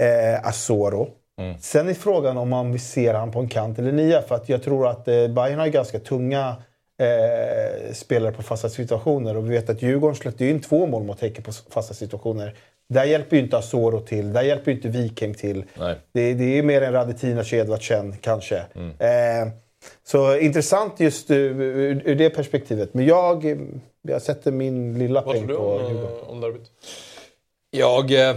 eh, 0.01 0.47
Asoro. 0.47 1.09
Sen 1.61 1.89
är 1.89 1.95
frågan 1.95 2.37
om 2.37 2.49
man 2.49 2.73
vill 2.73 2.81
se 2.81 3.13
han 3.13 3.33
på 3.33 3.41
en 3.41 3.49
kant 3.49 3.79
eller 3.79 3.93
nia. 3.93 4.23
För 4.23 4.35
att 4.35 4.49
jag 4.49 4.63
tror 4.63 4.89
att 4.89 5.09
eh, 5.09 5.29
Bayern 5.29 5.59
har 5.59 5.67
ganska 5.67 5.99
tunga 5.99 6.57
eh, 7.01 7.93
spelare 7.93 8.33
på 8.33 8.43
fasta 8.43 8.69
situationer. 8.69 9.37
Och 9.37 9.45
vi 9.45 9.49
vet 9.51 9.71
att 9.71 9.83
Djurgården 9.83 10.15
släppte 10.17 10.47
in 10.47 10.61
två 10.61 10.87
mål 10.87 11.05
mot 11.05 11.21
Häcken 11.21 11.45
på 11.45 11.53
fasta 11.53 11.95
situationer. 11.95 12.55
Där 12.89 13.05
hjälper 13.05 13.37
ju 13.37 13.43
inte 13.43 13.57
Asoro 13.59 14.01
till. 14.01 14.33
Där 14.33 14.43
hjälper 14.43 14.71
ju 14.71 14.77
inte 14.77 14.89
Viking 14.89 15.35
till. 15.35 15.65
Nej. 15.79 15.97
Det, 16.13 16.35
det 16.35 16.59
är 16.59 16.63
mer 16.63 16.83
en 16.83 16.93
Radetinac 16.93 17.53
Edvardsen 17.53 18.15
kanske. 18.21 18.57
Eh, 18.99 19.49
så 20.07 20.37
intressant 20.39 21.01
just 21.01 21.31
ur, 21.31 21.61
ur, 21.61 22.03
ur 22.05 22.15
det 22.15 22.31
perspektivet. 22.31 22.95
Men 22.95 23.05
jag, 23.07 23.45
eh, 23.45 23.57
jag 24.03 24.23
sätter 24.23 24.53
min 24.53 24.99
lilla 24.99 25.23
Vad 25.23 25.35
peng 25.35 25.47
tror 25.47 25.49
du 25.49 25.55
på 25.57 25.63
om, 25.71 25.93
Djurgården. 25.93 26.17
eh, 26.23 26.31
om 26.31 26.41
derbyt? 26.41 26.71
Jag... 27.77 28.13
Eh, 28.13 28.37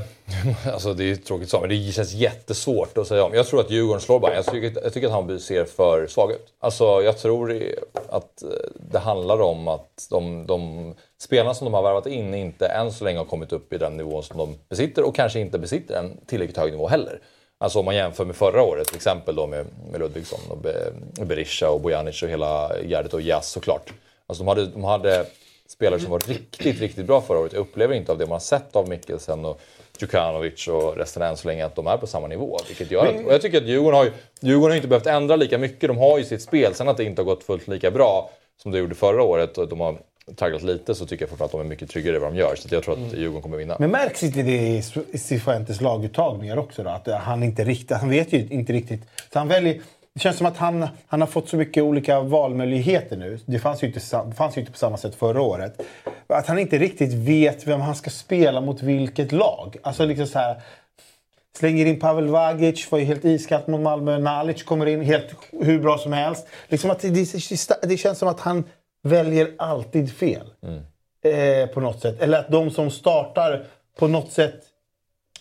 alltså 0.73 0.93
det 0.93 1.11
är 1.11 1.15
tråkigt 1.15 1.49
så, 1.49 1.59
men 1.59 1.69
det 1.69 1.93
känns 1.93 2.14
jättesvårt 2.14 2.97
att 2.97 3.07
säga 3.07 3.23
om. 3.23 3.34
Jag 3.34 3.47
tror 3.47 3.59
att 3.59 3.72
Djurgården 3.72 4.01
slår 4.01 4.19
Bayern. 4.19 4.35
Jag 4.35 4.45
tycker, 4.45 4.81
jag 4.84 4.93
tycker 4.93 5.07
att 5.07 5.14
Hammarby 5.14 5.39
ser 5.39 5.65
för 5.65 6.07
svag 6.07 6.31
ut. 6.31 6.53
Alltså 6.59 7.01
jag 7.01 7.18
tror 7.18 7.64
att 8.09 8.43
eh, 8.43 8.49
det 8.91 8.99
handlar 8.99 9.41
om 9.41 9.68
att 9.68 10.07
de, 10.09 10.45
de 10.47 10.93
spelarna 11.22 11.53
som 11.53 11.65
de 11.65 11.73
har 11.73 11.84
värvat 11.84 12.07
in 12.07 12.34
inte 12.34 12.65
än 12.65 12.91
så 12.91 13.03
länge 13.03 13.18
har 13.18 13.26
kommit 13.26 13.51
upp 13.53 13.73
i 13.73 13.77
den 13.77 13.97
nivån 13.97 14.23
som 14.23 14.38
de 14.38 14.57
besitter 14.69 15.03
och 15.03 15.15
kanske 15.15 15.39
inte 15.39 15.59
besitter 15.59 15.99
en 15.99 16.18
tillräckligt 16.26 16.57
hög 16.57 16.72
nivå 16.72 16.88
heller. 16.88 17.19
Alltså 17.57 17.80
om 17.80 17.85
man 17.85 17.95
jämför 17.95 18.26
med 18.26 18.35
förra 18.35 18.64
året 18.64 18.88
till 18.88 18.95
exempel 18.95 19.35
då 19.35 19.47
med, 19.47 19.65
med 19.91 19.99
Ludvigsson 19.99 20.39
och 20.49 20.57
Be, 20.57 20.91
Berisha 21.26 21.69
och 21.69 21.81
Bojanic 21.81 22.23
och 22.23 22.30
hela 22.30 22.72
gärdet 22.84 23.14
och 23.14 23.22
Jas 23.22 23.49
såklart. 23.49 23.93
Alltså 24.27 24.43
de 24.43 24.47
hade, 24.47 24.65
de 24.65 24.84
hade 24.84 25.26
spelare 25.68 25.99
som 25.99 26.11
var 26.11 26.19
riktigt, 26.19 26.80
riktigt 26.80 27.06
bra 27.06 27.22
förra 27.22 27.39
året. 27.39 27.53
Jag 27.53 27.60
upplever 27.60 27.95
inte 27.95 28.11
av 28.11 28.18
det 28.18 28.26
man 28.26 28.31
har 28.31 28.39
sett 28.39 28.76
av 28.76 28.89
Mikkelsen 28.89 29.45
och 29.45 29.61
Djukanovic 29.99 30.68
och 30.68 30.98
resten 30.98 31.22
än 31.22 31.38
så 31.38 31.48
länge 31.48 31.65
att 31.65 31.76
de 31.76 31.88
är 31.88 31.98
på 31.98 32.07
samma 32.07 32.27
nivå. 32.27 32.57
Vilket 32.68 32.91
gör 32.91 33.06
att, 33.06 33.26
och 33.26 33.34
jag 33.34 33.41
tycker 33.41 33.57
att 33.57 33.68
Djurgården 33.68 33.98
har, 33.98 34.06
ju, 34.06 34.11
Djurgården 34.39 34.72
har 34.72 34.76
inte 34.76 34.88
behövt 34.88 35.07
ändra 35.07 35.35
lika 35.35 35.57
mycket. 35.57 35.88
De 35.88 35.98
har 35.98 36.18
ju 36.18 36.23
sitt 36.23 36.41
spel. 36.41 36.73
Sen 36.76 36.89
att 36.89 36.98
det 36.98 37.03
inte 37.03 37.22
har 37.22 37.26
gått 37.26 37.44
fullt 37.44 37.68
lika 37.68 37.91
bra 37.91 38.30
som 38.61 38.72
det 38.72 38.77
gjorde 38.77 38.95
förra 38.95 39.23
året 39.23 39.57
och 39.57 39.68
de 39.68 39.80
har 39.80 39.98
tragglat 40.35 40.64
lite 40.64 40.95
så 40.95 41.06
tycker 41.06 41.23
jag 41.23 41.30
fortfarande 41.30 41.45
att 41.45 41.61
de 41.61 41.61
är 41.61 41.69
mycket 41.69 41.89
tryggare 41.89 42.15
i 42.15 42.19
vad 42.19 42.34
de 42.34 42.38
gör. 42.38 42.56
Så 42.56 42.76
jag 42.76 42.84
tror 42.84 42.94
att 42.94 43.14
Djurgården 43.14 43.41
kommer 43.41 43.57
vinna. 43.57 43.76
Men 43.80 43.91
märks 43.91 44.23
inte 44.23 44.41
det 44.41 44.68
i 45.11 45.18
Cifuentes 45.18 45.81
laguttagningar 45.81 46.57
också 46.57 46.84
då? 46.84 46.89
Att 46.89 47.07
han 47.07 47.44
inte 47.44 47.64
riktigt, 47.64 47.98
han 47.98 48.10
vet 48.10 48.34
ju 48.34 48.48
inte 48.49 48.73
riktigt. 48.73 49.02
Så 49.34 49.39
han 49.39 49.48
väljer, 49.48 49.81
det 50.18 50.22
känns 50.22 50.38
som 50.38 50.48
att 50.48 50.57
han, 50.57 50.88
han 51.07 51.22
har 51.22 51.27
fått 51.27 51.49
så 51.49 51.57
mycket 51.57 51.84
olika 51.84 52.19
valmöjligheter 52.22 53.18
nu. 53.18 53.39
Det 53.45 53.60
fanns 53.60 53.84
ju 53.84 53.88
inte, 53.88 53.99
fanns 54.38 54.57
ju 54.57 54.61
inte 54.61 54.72
på 54.72 54.77
samma 54.77 54.98
sätt 54.98 55.15
förra 55.15 55.41
året. 55.41 55.81
Att 56.27 56.48
han 56.48 56.60
inte 56.60 56.77
riktigt 56.77 57.14
vet 57.14 57.68
vem 57.68 57.81
han 57.81 57.95
ska 57.95 58.10
spela 58.10 58.61
mot 58.61 58.81
vilket 58.81 59.31
lag. 59.31 59.77
Alltså 59.84 60.06
liksom 60.06 60.27
så 60.27 60.39
här... 60.39 60.61
Slänger 61.57 61.85
in 61.85 61.99
Pavel 61.99 62.27
Vagic, 62.27 62.91
var 62.91 62.99
ju 62.99 63.06
helt 63.06 63.26
iskallt 63.26 63.68
mot 63.68 63.81
Malmö. 63.81 64.18
Nalic 64.18 64.64
kommer 64.64 64.85
in 64.85 65.02
helt 65.02 65.35
hur 65.52 65.80
bra 65.80 65.98
som 65.98 66.14
helst. 66.14 66.48
Liksom 66.68 66.91
att 66.91 66.99
det, 66.99 67.10
det, 67.10 67.81
det 67.81 67.98
känns 67.98 68.19
som 68.19 68.27
att 68.27 68.39
han 68.39 68.64
väljer 69.03 69.52
alltid 69.57 70.14
fel. 70.14 70.48
Eh, 71.23 71.68
på 71.68 71.81
något 71.81 72.02
sätt. 72.02 72.22
Eller 72.22 72.39
att 72.39 72.49
de 72.49 72.72
som 72.72 72.91
startar 72.91 73.65
på 73.99 74.07
något 74.07 74.31
sätt 74.31 74.64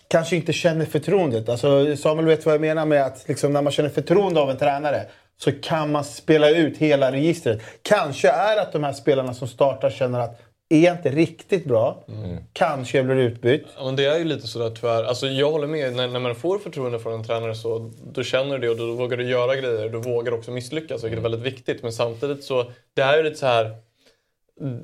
kanske 0.09 0.37
inte 0.37 0.53
känner 0.53 0.85
förtroendet. 0.85 1.49
Alltså, 1.49 1.97
Samuel 1.97 2.27
vet 2.27 2.47
vad 2.47 2.55
jag 2.55 2.61
menar 2.61 2.87
med 2.87 3.03
att 3.03 3.25
liksom, 3.29 3.53
när 3.53 3.63
man 3.63 3.73
känner 3.73 3.91
förtroende 3.91 4.41
av 4.41 4.51
en 4.51 4.57
tränare 4.57 5.07
så 5.39 5.53
kan 5.53 5.93
man 5.93 6.05
spela 6.05 6.51
ut 6.51 6.79
hela 6.79 7.13
registret. 7.13 7.61
Kanske 7.83 8.29
är 8.29 8.61
att 8.61 8.73
de 8.73 8.85
här 8.85 8.93
spelarna 8.93 9.35
som 9.35 9.49
startar 9.49 9.91
känner 9.91 10.21
att 10.21 10.41
är 10.69 10.81
jag 10.81 10.97
inte 10.97 11.11
riktigt 11.11 11.65
bra, 11.65 12.05
kanske 12.53 12.99
jag 12.99 13.07
blir 13.07 13.17
utbytt. 13.17 13.67
Ja, 13.79 13.85
men 13.85 13.97
det 13.97 14.05
är 14.05 14.19
ju 14.19 14.25
lite 14.25 14.47
sådär 14.47 14.71
tyvärr. 14.71 15.05
Alltså, 15.05 15.27
jag 15.27 15.51
håller 15.51 15.67
med. 15.67 15.93
När, 15.93 16.09
när 16.09 16.21
man 16.21 16.35
får 16.35 16.59
förtroende 16.59 16.99
från 16.99 17.13
en 17.13 17.25
tränare 17.25 17.55
så 17.55 17.91
då 18.13 18.23
känner 18.23 18.59
du 18.59 18.59
det 18.59 18.71
och 18.71 18.77
då 18.77 18.95
vågar 18.95 19.17
du 19.17 19.29
göra 19.29 19.57
grejer. 19.57 19.89
Du 19.89 19.99
vågar 19.99 20.33
också 20.33 20.51
misslyckas, 20.51 21.05
vilket 21.05 21.19
är 21.19 21.23
väldigt 21.23 21.41
viktigt. 21.41 21.83
Men 21.83 21.93
samtidigt 21.93 22.45
så, 22.45 22.73
det 22.95 23.03
är 23.03 23.17
ju 23.17 23.23
lite 23.23 23.37
så 23.37 23.47
här. 23.47 23.86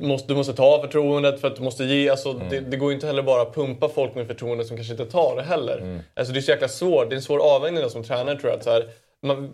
Måste, 0.01 0.29
du 0.29 0.35
måste 0.35 0.53
ta 0.53 0.81
förtroendet 0.81 1.41
för 1.41 1.49
att 1.49 1.57
du 1.57 1.63
måste 1.63 1.85
ge. 1.85 2.09
Alltså, 2.09 2.33
det, 2.33 2.61
det 2.61 2.77
går 2.77 2.91
ju 2.91 2.95
inte 2.95 3.07
heller 3.07 3.23
bara 3.23 3.43
att 3.43 3.55
pumpa 3.55 3.89
folk 3.89 4.15
med 4.15 4.27
förtroende 4.27 4.65
som 4.65 4.77
kanske 4.77 4.93
inte 4.93 5.07
tar 5.07 5.37
det 5.37 5.43
heller. 5.43 6.03
Alltså, 6.15 6.33
det 6.33 6.39
är 6.39 6.43
så 6.43 6.51
jäkla 6.51 6.69
svårt. 6.69 7.11
Det 7.11 7.15
är 7.15 7.17
en 7.17 7.23
svår 7.23 7.55
avvägning 7.55 7.91
som 7.91 8.05
tränare 8.05 8.39
tror 8.39 8.51
jag. 8.51 8.59
Att 8.59 8.65
så 8.65 8.71
här, 8.71 8.89
man, 9.23 9.53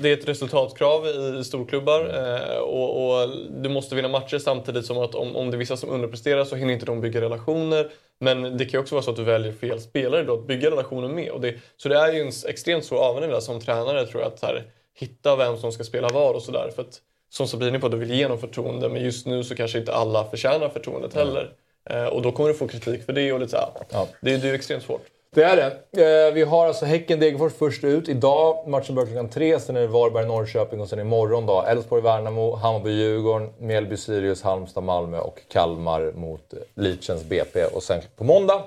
det 0.00 0.08
är 0.08 0.12
ett 0.12 0.28
resultatkrav 0.28 1.06
i 1.40 1.44
storklubbar 1.44 2.00
eh, 2.00 2.58
och, 2.58 3.22
och 3.22 3.28
du 3.62 3.68
måste 3.68 3.94
vinna 3.94 4.08
matcher 4.08 4.38
samtidigt 4.38 4.86
som 4.86 4.98
att 4.98 5.14
om, 5.14 5.36
om 5.36 5.50
det 5.50 5.56
är 5.56 5.58
vissa 5.58 5.76
som 5.76 5.90
underpresterar 5.90 6.44
så 6.44 6.56
hinner 6.56 6.74
inte 6.74 6.86
de 6.86 7.00
bygga 7.00 7.20
relationer. 7.20 7.90
Men 8.20 8.58
det 8.58 8.64
kan 8.64 8.72
ju 8.72 8.78
också 8.78 8.94
vara 8.94 9.02
så 9.02 9.10
att 9.10 9.16
du 9.16 9.24
väljer 9.24 9.52
fel 9.52 9.80
spelare 9.80 10.22
då 10.22 10.34
att 10.34 10.46
bygga 10.46 10.70
relationer 10.70 11.08
med. 11.08 11.30
Och 11.30 11.40
det, 11.40 11.54
så 11.76 11.88
det 11.88 11.96
är 11.96 12.12
ju 12.12 12.20
en 12.20 12.32
extremt 12.48 12.84
svår 12.84 12.98
avvägning 12.98 13.30
där 13.30 13.40
som 13.40 13.60
tränare 13.60 14.06
tror 14.06 14.22
jag 14.22 14.32
att 14.32 14.38
så 14.38 14.46
här, 14.46 14.64
hitta 14.94 15.36
vem 15.36 15.56
som 15.56 15.72
ska 15.72 15.84
spela 15.84 16.08
var 16.08 16.34
och 16.34 16.42
sådär. 16.42 16.70
För 16.74 16.82
att 16.82 17.00
som 17.32 17.48
Sabine 17.48 17.78
på, 17.78 17.88
du 17.88 17.96
vill 17.96 18.10
ge 18.10 18.28
dem 18.28 18.38
förtroende 18.38 18.88
men 18.88 19.02
just 19.02 19.26
nu 19.26 19.44
så 19.44 19.54
kanske 19.54 19.78
inte 19.78 19.94
alla 19.94 20.24
förtjänar 20.24 20.68
förtroendet 20.68 21.14
heller. 21.14 21.52
Eh, 21.90 22.04
och 22.04 22.22
då 22.22 22.32
kommer 22.32 22.48
du 22.48 22.54
få 22.54 22.68
kritik 22.68 23.04
för 23.06 23.12
det 23.12 23.32
och 23.32 23.40
lite 23.40 23.50
så 23.50 23.56
här, 23.56 23.68
Ja. 23.90 24.06
det, 24.20 24.36
det 24.36 24.46
är 24.46 24.48
ju 24.48 24.54
extremt 24.54 24.82
svårt. 24.84 25.02
Det 25.34 25.42
är 25.42 25.56
det. 25.90 26.26
Eh, 26.28 26.32
vi 26.34 26.42
har 26.42 26.66
alltså 26.66 26.84
Häcken-Degerfors 26.84 27.52
först 27.58 27.84
ut. 27.84 28.08
Idag, 28.08 28.68
matchen 28.68 28.94
börjar 28.94 29.06
klockan 29.06 29.28
tre, 29.28 29.60
sen 29.60 29.76
är 29.76 29.80
det 29.80 29.86
Varberg-Norrköping 29.86 30.80
och 30.80 30.88
sen 30.88 30.98
imorgon 30.98 31.46
då 31.46 31.62
Elfsborg-Värnamo, 31.62 32.56
Hammarby-Djurgården, 32.56 33.48
Mjällby-Sirius, 33.58 34.42
Halmstad-Malmö 34.44 35.18
och 35.18 35.40
Kalmar 35.52 36.12
mot 36.14 36.54
Lidköpings 36.74 37.24
BP. 37.24 37.64
Och 37.64 37.82
sen 37.82 38.00
på 38.16 38.24
måndag 38.24 38.62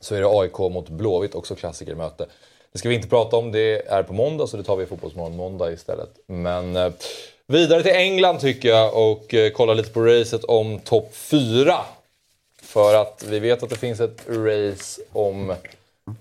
så 0.00 0.14
är 0.14 0.20
det 0.20 0.28
AIK 0.40 0.58
mot 0.58 0.88
Blåvitt, 0.88 1.34
också 1.34 1.54
klassikermöte. 1.54 2.26
Det 2.72 2.78
ska 2.78 2.88
vi 2.88 2.94
inte 2.94 3.08
prata 3.08 3.36
om, 3.36 3.52
det 3.52 3.86
är 3.86 4.02
på 4.02 4.12
måndag 4.12 4.46
så 4.46 4.56
det 4.56 4.62
tar 4.62 4.76
vi 4.76 4.84
i 4.84 4.86
Fotbollsmorgon 4.86 5.36
måndag 5.36 5.72
istället. 5.72 6.10
Men 6.26 6.76
eh, 6.76 6.92
vidare 7.48 7.82
till 7.82 7.92
England 7.92 8.40
tycker 8.40 8.68
jag 8.68 9.10
och 9.10 9.34
eh, 9.34 9.50
kolla 9.50 9.74
lite 9.74 9.90
på 9.90 10.00
racet 10.00 10.44
om 10.44 10.78
topp 10.78 11.14
4. 11.14 11.74
För 12.62 12.94
att 12.94 13.24
vi 13.28 13.38
vet 13.38 13.62
att 13.62 13.70
det 13.70 13.76
finns 13.76 14.00
ett 14.00 14.28
race 14.28 15.02
om 15.12 15.54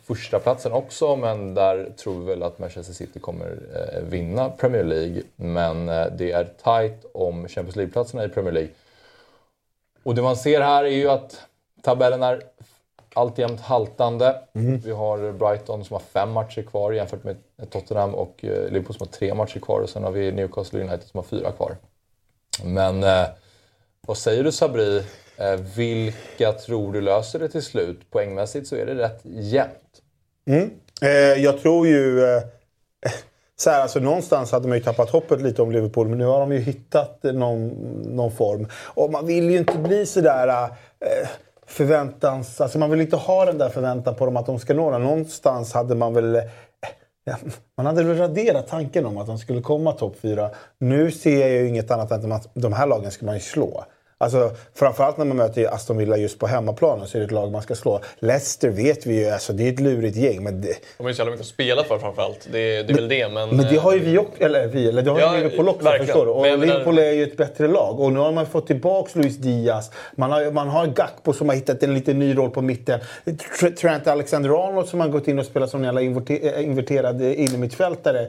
första 0.06 0.40
platsen 0.40 0.72
också, 0.72 1.16
men 1.16 1.54
där 1.54 1.90
tror 1.98 2.20
vi 2.20 2.26
väl 2.26 2.44
att 2.44 2.60
Manchester 2.60 2.94
City 2.94 3.20
kommer 3.20 3.60
eh, 3.76 4.04
vinna 4.04 4.50
Premier 4.50 4.84
League. 4.84 5.22
Men 5.36 5.90
eh, 5.90 6.06
det 6.18 6.32
är 6.32 6.44
tight 6.64 7.06
om 7.14 7.48
Champions 7.48 7.76
League-platserna 7.76 8.26
i 8.26 8.30
Premier 8.30 8.54
League. 8.54 8.72
Och 10.04 10.16
det 10.16 10.22
man 10.22 10.38
ser 10.38 10.62
här 10.62 10.84
är 10.84 10.90
ju 10.90 11.10
att 11.10 11.42
tabellen 11.82 12.24
är 12.24 12.42
alltjämt 13.18 13.62
haltande. 13.62 14.36
Mm. 14.54 14.80
Vi 14.80 14.92
har 14.92 15.32
Brighton 15.32 15.86
som 15.86 15.94
har 15.94 16.02
fem 16.02 16.32
matcher 16.32 16.62
kvar 16.62 16.92
jämfört 16.92 17.24
med 17.24 17.38
Tottenham 17.70 18.16
och 18.16 18.46
eh, 18.46 18.72
Liverpool 18.72 18.96
som 18.96 19.08
har 19.08 19.14
tre 19.14 19.34
matcher 19.34 19.60
kvar. 19.60 19.80
Och 19.80 19.90
sen 19.90 20.04
har 20.04 20.12
vi 20.12 20.32
Newcastle 20.32 20.80
United 20.80 21.04
som 21.04 21.18
har 21.18 21.24
fyra 21.24 21.52
kvar. 21.52 21.76
Men 22.64 23.04
eh, 23.04 23.26
vad 24.08 24.18
säger 24.18 24.44
du 24.44 24.52
Sabri? 24.52 25.04
Eh, 25.38 25.60
vilka 25.76 26.52
tror 26.52 26.94
du 26.94 27.02
löser 27.02 27.40
det 27.40 27.50
till 27.50 27.64
slut? 27.64 28.12
Poängmässigt 28.12 28.68
så 28.68 28.76
är 28.76 28.86
det 28.86 28.96
rätt 28.96 29.22
jämnt. 29.24 30.02
Mm. 30.48 30.70
Eh, 31.02 31.44
jag 31.44 31.62
tror 31.62 31.88
ju... 31.88 32.24
Eh, 32.24 32.42
så 33.56 33.70
här, 33.70 33.82
alltså, 33.82 34.00
någonstans 34.00 34.52
hade 34.52 34.68
man 34.68 34.78
ju 34.78 34.84
tappat 34.84 35.10
hoppet 35.10 35.42
lite 35.42 35.62
om 35.62 35.72
Liverpool, 35.72 36.08
men 36.08 36.18
nu 36.18 36.26
har 36.26 36.40
de 36.40 36.52
ju 36.52 36.60
hittat 36.60 37.26
eh, 37.26 37.34
någon, 37.34 37.68
någon 38.16 38.32
form. 38.32 38.68
Och 38.86 39.12
man 39.12 39.26
vill 39.26 39.50
ju 39.50 39.58
inte 39.58 39.78
bli 39.78 40.06
sådär... 40.06 40.48
Eh, 41.00 41.30
förväntans... 41.68 42.62
Alltså 42.62 42.80
man 42.80 42.90
vill 42.90 43.02
inte 43.02 43.16
ha 43.16 43.46
den 43.46 43.58
där 43.58 43.70
förväntan 43.70 44.16
på 44.16 44.26
dem 44.26 44.38
att 44.38 44.46
de 44.46 44.60
ska 44.60 44.74
nå 44.74 44.92
den. 44.92 45.04
Någonstans 45.04 45.74
hade 45.74 45.96
man 45.96 46.14
väl... 46.14 46.36
Eh, 46.36 46.42
ja, 47.24 47.36
man 47.78 47.86
hade 47.86 48.04
väl 48.04 48.18
raderat 48.18 48.68
tanken 48.68 49.06
om 49.06 49.18
att 49.18 49.28
de 49.28 49.38
skulle 49.38 49.62
komma 49.62 49.92
topp 49.92 50.16
fyra. 50.22 50.50
Nu 50.78 51.12
ser 51.12 51.40
jag 51.40 51.50
ju 51.50 51.68
inget 51.68 51.92
annat 51.92 52.12
än 52.12 52.32
att 52.32 52.50
de 52.54 52.74
här 52.74 52.88
lagen 52.88 53.12
ska 53.12 53.26
man 53.26 53.36
ju 53.36 53.42
slå. 53.42 53.86
Alltså, 54.20 54.52
framförallt 54.76 55.18
när 55.18 55.26
man 55.26 55.38
möter 55.38 55.74
Aston 55.74 55.98
Villa 55.98 56.18
just 56.18 56.40
på 56.40 56.48
hemmaplan 56.48 57.08
så 57.08 57.18
är 57.18 57.20
det 57.20 57.26
ett 57.26 57.32
lag 57.32 57.52
man 57.52 57.62
ska 57.62 57.76
slå. 57.76 58.02
Leicester 58.20 58.70
vet 58.70 59.06
vi 59.06 59.20
ju, 59.26 59.30
alltså, 59.30 59.54
det 59.54 59.68
är 59.68 59.74
ett 59.74 59.80
lurigt 59.80 60.18
gäng. 60.18 60.44
Men 60.44 60.62
det, 60.62 60.68
De 60.98 61.04
har 61.04 61.10
ju 61.10 61.16
så 61.16 61.20
jävla 61.20 61.32
mycket 61.32 61.42
att 61.46 61.48
spela 61.54 61.84
för 61.84 62.00
framförallt. 62.00 62.48
Det, 62.52 62.60
är- 62.60 62.84
det 62.84 62.94
är 62.94 62.96
väl 62.96 63.08
det. 63.08 63.30
Men, 63.30 63.50
men 63.50 63.66
det 63.74 63.78
har 63.78 63.94
ju 63.94 64.00
eh, 64.00 64.06
vi 64.06 64.18
också, 64.18 64.44
eller 64.44 64.68
vi, 64.68 64.90
eller 64.90 65.02
det 65.02 65.12
har 65.12 65.20
Ja, 65.20 65.38
ju 65.38 65.44
Liverpool 65.44 65.70
också 65.70 65.84
verkligen. 65.84 66.06
förstår 66.06 66.26
du. 66.26 66.32
Och 66.32 66.42
Men 66.42 66.60
Liverpool 66.60 66.98
är 66.98 67.12
ju 67.12 67.24
ett 67.24 67.38
bättre 67.38 67.68
lag. 67.68 68.00
Och 68.00 68.14
nu 68.14 68.20
har 68.20 68.32
man 68.32 68.46
fått 68.46 68.68
tillbaka 68.68 69.10
Luis 69.20 69.38
Diaz. 69.38 69.92
Man 70.16 70.32
har, 70.32 70.52
man 70.52 70.68
har 70.68 70.88
Gakpo 70.88 71.34
som 71.34 71.50
har 71.50 71.56
hittat 71.56 71.84
en 71.84 71.94
liten 71.94 72.20
ny 72.20 72.38
roll 72.38 72.50
på 72.50 72.62
mitten. 72.62 73.00
Tr- 73.26 73.76
Trent 73.76 74.08
Alexander-Arnold 74.08 74.88
som 74.88 75.00
har 75.00 75.08
gått 75.08 75.28
in 75.28 75.40
och 75.40 75.46
spelat 75.46 75.70
som 75.70 75.84
en 75.84 75.96
jävla 75.96 76.02
eh, 76.36 76.64
inverterad 76.64 77.22
eh, 77.22 77.40
innermittfältare. 77.40 78.28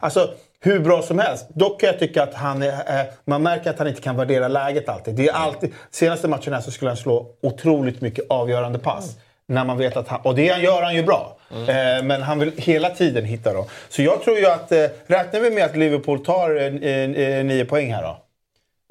Alltså, 0.00 0.30
hur 0.60 0.80
bra 0.80 1.02
som 1.02 1.18
helst. 1.18 1.46
Dock 1.54 1.80
kan 1.80 1.86
jag 1.86 1.98
tycka 1.98 2.22
att 2.22 2.34
han 2.34 2.62
är, 2.62 3.00
eh, 3.00 3.06
man 3.24 3.42
märker 3.42 3.70
att 3.70 3.78
han 3.78 3.88
inte 3.88 4.00
kan 4.00 4.16
värdera 4.16 4.48
läget 4.48 4.88
alltid. 4.88 5.14
Det 5.14 5.28
är 5.28 5.32
alltid 5.32 5.72
senaste 5.90 6.28
matchen 6.28 6.52
här 6.52 6.60
så 6.60 6.70
skulle 6.70 6.90
han 6.90 6.96
slå 6.96 7.26
otroligt 7.42 8.00
mycket 8.00 8.24
avgörande 8.30 8.78
pass. 8.78 9.16
När 9.46 9.64
man 9.64 9.78
vet 9.78 9.96
att 9.96 10.08
han, 10.08 10.20
och 10.20 10.34
det 10.34 10.44
gör 10.44 10.82
han 10.82 10.94
ju 10.94 11.02
bra. 11.02 11.36
Eh, 11.50 12.04
men 12.04 12.22
han 12.22 12.38
vill 12.38 12.52
hela 12.56 12.90
tiden 12.90 13.24
hitta 13.24 13.52
dem. 13.52 13.64
Så 13.88 14.02
jag 14.02 14.22
tror 14.22 14.38
ju 14.38 14.46
att, 14.46 14.72
eh, 14.72 14.86
räknar 15.06 15.40
vi 15.40 15.50
med 15.50 15.64
att 15.64 15.76
Liverpool 15.76 16.24
tar 16.24 16.56
eh, 16.56 16.64
eh, 16.64 17.44
nio 17.44 17.64
poäng 17.64 17.94
här 17.94 18.02
då. 18.02 18.18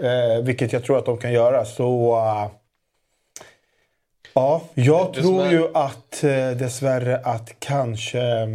Eh, 0.07 0.44
vilket 0.44 0.73
jag 0.73 0.84
tror 0.84 0.98
att 0.98 1.06
de 1.06 1.18
kan 1.18 1.34
göra. 1.34 1.65
Så... 1.65 2.15
eh, 2.18 2.52
ja, 4.34 4.61
jag 4.73 5.15
som 5.15 5.23
tror 5.23 5.48
ju 5.48 5.68
att 5.73 6.23
eh, 6.23 6.49
dessvärre 6.49 7.18
att 7.23 7.56
kanske 7.60 8.19
eh, 8.19 8.48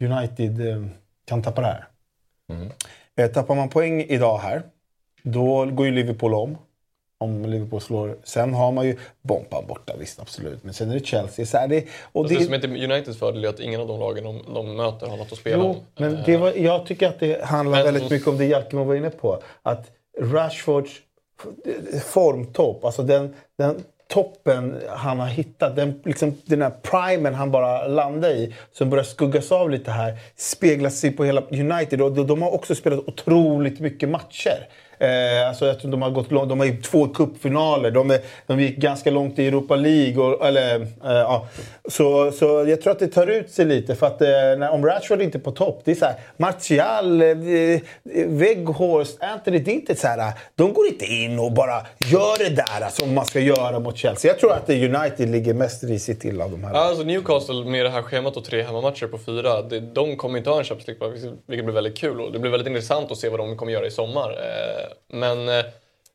United 0.00 0.68
eh, 0.68 0.82
kan 1.28 1.42
tappa 1.42 1.60
det 1.60 1.66
här. 1.66 1.84
Eh, 3.16 3.30
tappar 3.30 3.54
man 3.54 3.68
poäng 3.68 4.00
idag 4.02 4.38
här, 4.38 4.62
då 5.22 5.64
går 5.66 5.86
ju 5.86 5.92
Liverpool 5.92 6.34
om. 6.34 6.58
Om 7.18 7.46
Liverpool 7.46 7.80
slår. 7.80 8.16
Sen 8.24 8.54
har 8.54 8.72
man 8.72 8.86
ju 8.86 8.96
Bompan 9.22 9.64
borta, 9.68 9.92
visst 9.98 10.20
absolut. 10.20 10.64
Men 10.64 10.74
sen 10.74 10.90
är 10.90 10.94
det 10.94 11.06
Chelsea. 11.06 11.46
Så 11.46 11.56
är 11.58 11.68
det, 11.68 11.84
och 12.12 12.28
det, 12.28 12.34
det, 12.38 12.44
som 12.44 12.54
är 12.54 12.64
Uniteds 12.84 13.18
fördel 13.18 13.44
är 13.44 13.48
att 13.48 13.60
ingen 13.60 13.80
av 13.80 13.88
de 13.88 14.00
lagen 14.00 14.24
de, 14.24 14.54
de 14.54 14.76
möter 14.76 15.06
har 15.06 15.16
något 15.16 15.32
att 15.32 15.38
spela 15.38 15.62
Jo, 15.62 15.68
om. 15.70 15.76
men 15.96 16.18
det 16.26 16.36
var, 16.36 16.52
jag 16.52 16.86
tycker 16.86 17.08
att 17.08 17.20
det 17.20 17.44
handlar 17.44 17.76
Men- 17.84 17.92
väldigt 17.94 18.10
mycket 18.10 18.28
om 18.28 18.38
det 18.38 18.44
Jalkemo 18.44 18.84
var 18.84 18.94
inne 18.94 19.10
på. 19.10 19.42
Att 19.62 19.90
Rashfords 20.20 20.92
formtopp, 22.04 22.84
alltså 22.84 23.02
den, 23.02 23.34
den 23.58 23.84
toppen 24.08 24.80
han 24.88 25.20
har 25.20 25.26
hittat, 25.26 25.76
den, 25.76 26.00
liksom, 26.04 26.34
den 26.44 26.62
här 26.62 26.70
primen 26.70 27.34
han 27.34 27.50
bara 27.50 27.86
landade 27.86 28.34
i, 28.34 28.54
som 28.72 28.90
börjar 28.90 29.04
skuggas 29.04 29.52
av 29.52 29.70
lite 29.70 29.90
här, 29.90 30.18
speglar 30.36 30.90
sig 30.90 31.10
på 31.10 31.24
hela 31.24 31.42
United. 31.50 32.02
Och 32.02 32.12
de, 32.12 32.26
de 32.26 32.42
har 32.42 32.54
också 32.54 32.74
spelat 32.74 33.08
otroligt 33.08 33.80
mycket 33.80 34.08
matcher. 34.08 34.68
Eh, 35.04 35.48
alltså 35.48 35.66
jag 35.66 35.80
tror 35.80 35.90
de 35.90 36.02
har 36.02 36.10
gått 36.10 36.30
långt, 36.30 36.48
de 36.48 36.58
har 36.58 36.66
ju 36.66 36.82
två 36.82 37.08
cupfinaler, 37.08 37.90
de, 37.90 38.10
är, 38.10 38.20
de 38.46 38.60
gick 38.60 38.76
ganska 38.76 39.10
långt 39.10 39.38
i 39.38 39.46
Europa 39.46 39.76
League. 39.76 40.24
Och, 40.24 40.46
eller, 40.46 40.80
eh, 40.80 40.86
ja. 41.02 41.48
så, 41.88 42.32
så 42.32 42.64
jag 42.68 42.82
tror 42.82 42.92
att 42.92 42.98
det 42.98 43.08
tar 43.08 43.26
ut 43.26 43.50
sig 43.50 43.64
lite. 43.64 43.94
För 43.94 44.06
att 44.06 44.22
eh, 44.22 44.28
när, 44.28 44.70
om 44.70 44.86
Rashford 44.86 45.22
inte 45.22 45.38
är 45.38 45.40
på 45.40 45.50
topp, 45.50 45.82
det 45.84 45.90
är 45.90 45.94
så 45.94 46.04
här, 46.04 46.14
Martial, 46.36 47.22
eh, 47.22 47.28
eh 47.28 47.80
Weghorst, 48.26 49.22
Anthony, 49.22 49.58
det 49.58 49.70
är 49.70 49.74
inte 49.74 49.94
så 49.94 50.06
här, 50.06 50.18
eh, 50.18 50.34
de 50.54 50.72
går 50.72 50.86
inte 50.86 51.04
in 51.04 51.38
och 51.38 51.52
bara 51.52 51.86
gör 51.98 52.38
det 52.38 52.50
där 52.50 52.82
eh, 52.82 52.88
som 52.88 53.14
man 53.14 53.26
ska 53.26 53.40
göra 53.40 53.80
mot 53.80 53.96
Chelsea. 53.96 54.30
Jag 54.30 54.38
tror 54.38 54.52
att 54.52 54.70
United 54.70 55.30
ligger 55.30 55.54
mest 55.54 55.84
risigt 55.84 56.20
till 56.20 56.40
av 56.40 56.50
de 56.50 56.64
här. 56.64 56.74
Alltså 56.74 57.04
Newcastle 57.04 57.64
med 57.64 57.84
det 57.84 57.90
här 57.90 58.02
schemat 58.02 58.36
och 58.36 58.44
tre 58.44 58.62
hemmamatcher 58.62 59.06
på 59.06 59.18
fyra, 59.18 59.62
det, 59.62 59.80
de 59.80 60.16
kommer 60.16 60.38
inte 60.38 60.50
ha 60.50 60.58
en 60.58 60.64
Champions 60.64 60.86
League 60.86 61.10
vilket- 61.12 61.38
vilket 61.46 61.64
blir 61.64 61.74
väldigt 61.74 61.98
kul. 61.98 62.20
Och 62.20 62.32
det 62.32 62.38
blir 62.38 62.50
väldigt 62.50 62.68
intressant 62.68 63.10
att 63.10 63.18
se 63.18 63.28
vad 63.28 63.40
de 63.40 63.56
kommer 63.56 63.72
göra 63.72 63.86
i 63.86 63.90
sommar. 63.90 64.30
Men, 65.08 65.48
eh, 65.48 65.64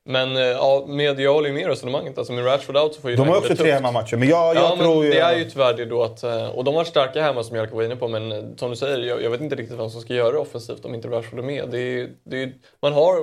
men 0.05 0.37
eh, 0.37 0.43
ja, 0.43 0.85
med, 0.87 1.19
jag 1.19 1.33
håller 1.33 1.47
ju 1.47 1.53
med 1.53 1.63
i 1.63 1.65
resonemanget. 1.65 2.17
Alltså 2.17 2.33
med 2.33 2.45
Rashford 2.45 2.77
out 2.77 2.95
så 2.95 3.01
får 3.01 3.09
ju 3.11 3.15
de 3.17 3.27
har 3.27 3.37
också 3.37 3.55
tre 3.55 3.71
hemmamatcher, 3.71 4.17
men 4.17 4.27
jag, 4.27 4.55
jag 4.55 4.63
ja, 4.63 4.75
men 4.75 4.85
tror 4.85 5.05
ju... 5.05 5.11
det 5.11 5.19
är 5.19 5.37
ju 5.37 5.49
tyvärr 5.49 5.73
det 5.73 5.85
då 5.85 6.03
att... 6.03 6.23
eh, 6.23 6.49
Och 6.49 6.63
de 6.63 6.75
har 6.75 6.83
starka 6.83 7.21
hemma 7.21 7.43
som 7.43 7.55
Jelko 7.55 7.75
var 7.75 7.83
inne 7.83 7.95
på, 7.95 8.07
men 8.07 8.57
som 8.57 8.69
du 8.69 8.75
säger, 8.75 8.97
jag, 8.97 9.23
jag 9.23 9.29
vet 9.29 9.41
inte 9.41 9.55
riktigt 9.55 9.79
vem 9.79 9.89
som 9.89 10.01
ska 10.01 10.13
göra 10.13 10.31
det 10.31 10.37
offensivt 10.37 10.85
om 10.85 10.95
inte 10.95 11.07
Rashford 11.07 11.39
är 11.39 11.43
med. 11.43 11.69
Det 11.69 11.79
är, 11.79 12.09
det 12.23 12.43
är, 12.43 12.53
man 12.81 12.93
har 12.93 13.19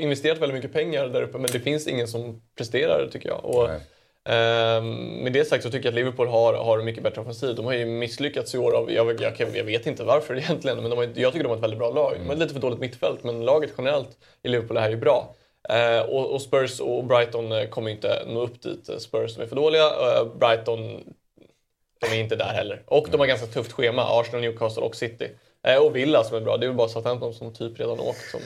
investerat 0.00 0.38
väldigt 0.38 0.54
mycket 0.56 0.72
pengar 0.72 1.06
där 1.06 1.22
uppe, 1.22 1.38
men 1.38 1.50
det 1.52 1.60
finns 1.60 1.86
ingen 1.86 2.08
som 2.08 2.42
presterar 2.56 3.08
tycker 3.12 3.28
jag. 3.28 3.44
Och, 3.44 3.70
Ehm, 3.70 3.80
med 4.24 5.32
det 5.32 5.44
sagt 5.44 5.64
så 5.64 5.70
tycker 5.70 5.84
jag 5.84 5.90
att 5.90 5.94
Liverpool 5.94 6.28
har, 6.28 6.54
har 6.54 6.82
mycket 6.82 7.02
bättre 7.02 7.20
offensiv. 7.20 7.54
De 7.54 7.64
har 7.64 7.72
ju 7.72 7.86
misslyckats 7.86 8.54
i 8.54 8.58
år 8.58 8.72
av, 8.72 8.92
jag, 8.92 9.20
jag, 9.20 9.34
jag 9.54 9.64
vet 9.64 9.86
inte 9.86 10.04
varför 10.04 10.36
egentligen, 10.38 10.80
men 10.80 10.90
de 10.90 10.96
har, 10.96 11.08
jag 11.14 11.32
tycker 11.32 11.44
de 11.44 11.48
har 11.48 11.56
ett 11.56 11.62
väldigt 11.62 11.78
bra 11.78 11.90
lag. 11.90 12.16
De 12.18 12.28
har 12.28 12.36
lite 12.36 12.54
för 12.54 12.60
dåligt 12.60 12.80
mittfält, 12.80 13.24
men 13.24 13.44
laget 13.44 13.70
generellt 13.78 14.18
i 14.42 14.48
Liverpool 14.48 14.76
är 14.76 14.90
ju 14.90 14.96
bra. 14.96 15.34
Eh, 15.68 16.00
och, 16.00 16.34
och 16.34 16.42
Spurs 16.42 16.80
och 16.80 17.04
Brighton 17.04 17.52
eh, 17.52 17.68
kommer 17.68 17.90
inte 17.90 18.22
nå 18.26 18.40
upp 18.40 18.62
dit. 18.62 18.90
Spurs 18.98 19.36
de 19.36 19.42
är 19.42 19.46
för 19.46 19.56
dåliga, 19.56 19.84
eh, 19.84 20.24
Brighton 20.38 21.14
de 22.00 22.16
är 22.16 22.20
inte 22.20 22.36
där 22.36 22.52
heller. 22.52 22.82
Och 22.86 23.08
de 23.10 23.20
har 23.20 23.26
ganska 23.26 23.46
tufft 23.46 23.72
schema, 23.72 24.20
Arsenal, 24.20 24.40
Newcastle 24.40 24.82
och 24.82 24.96
City. 24.96 25.28
Eh, 25.66 25.76
och 25.76 25.96
Villa 25.96 26.24
som 26.24 26.36
är 26.36 26.40
bra, 26.40 26.56
det 26.56 26.66
är 26.66 26.68
väl 26.68 26.76
bara 26.76 26.88
Southampton 26.88 27.34
som 27.34 27.52
typ 27.52 27.80
redan 27.80 28.00
åkt 28.00 28.30
som, 28.30 28.40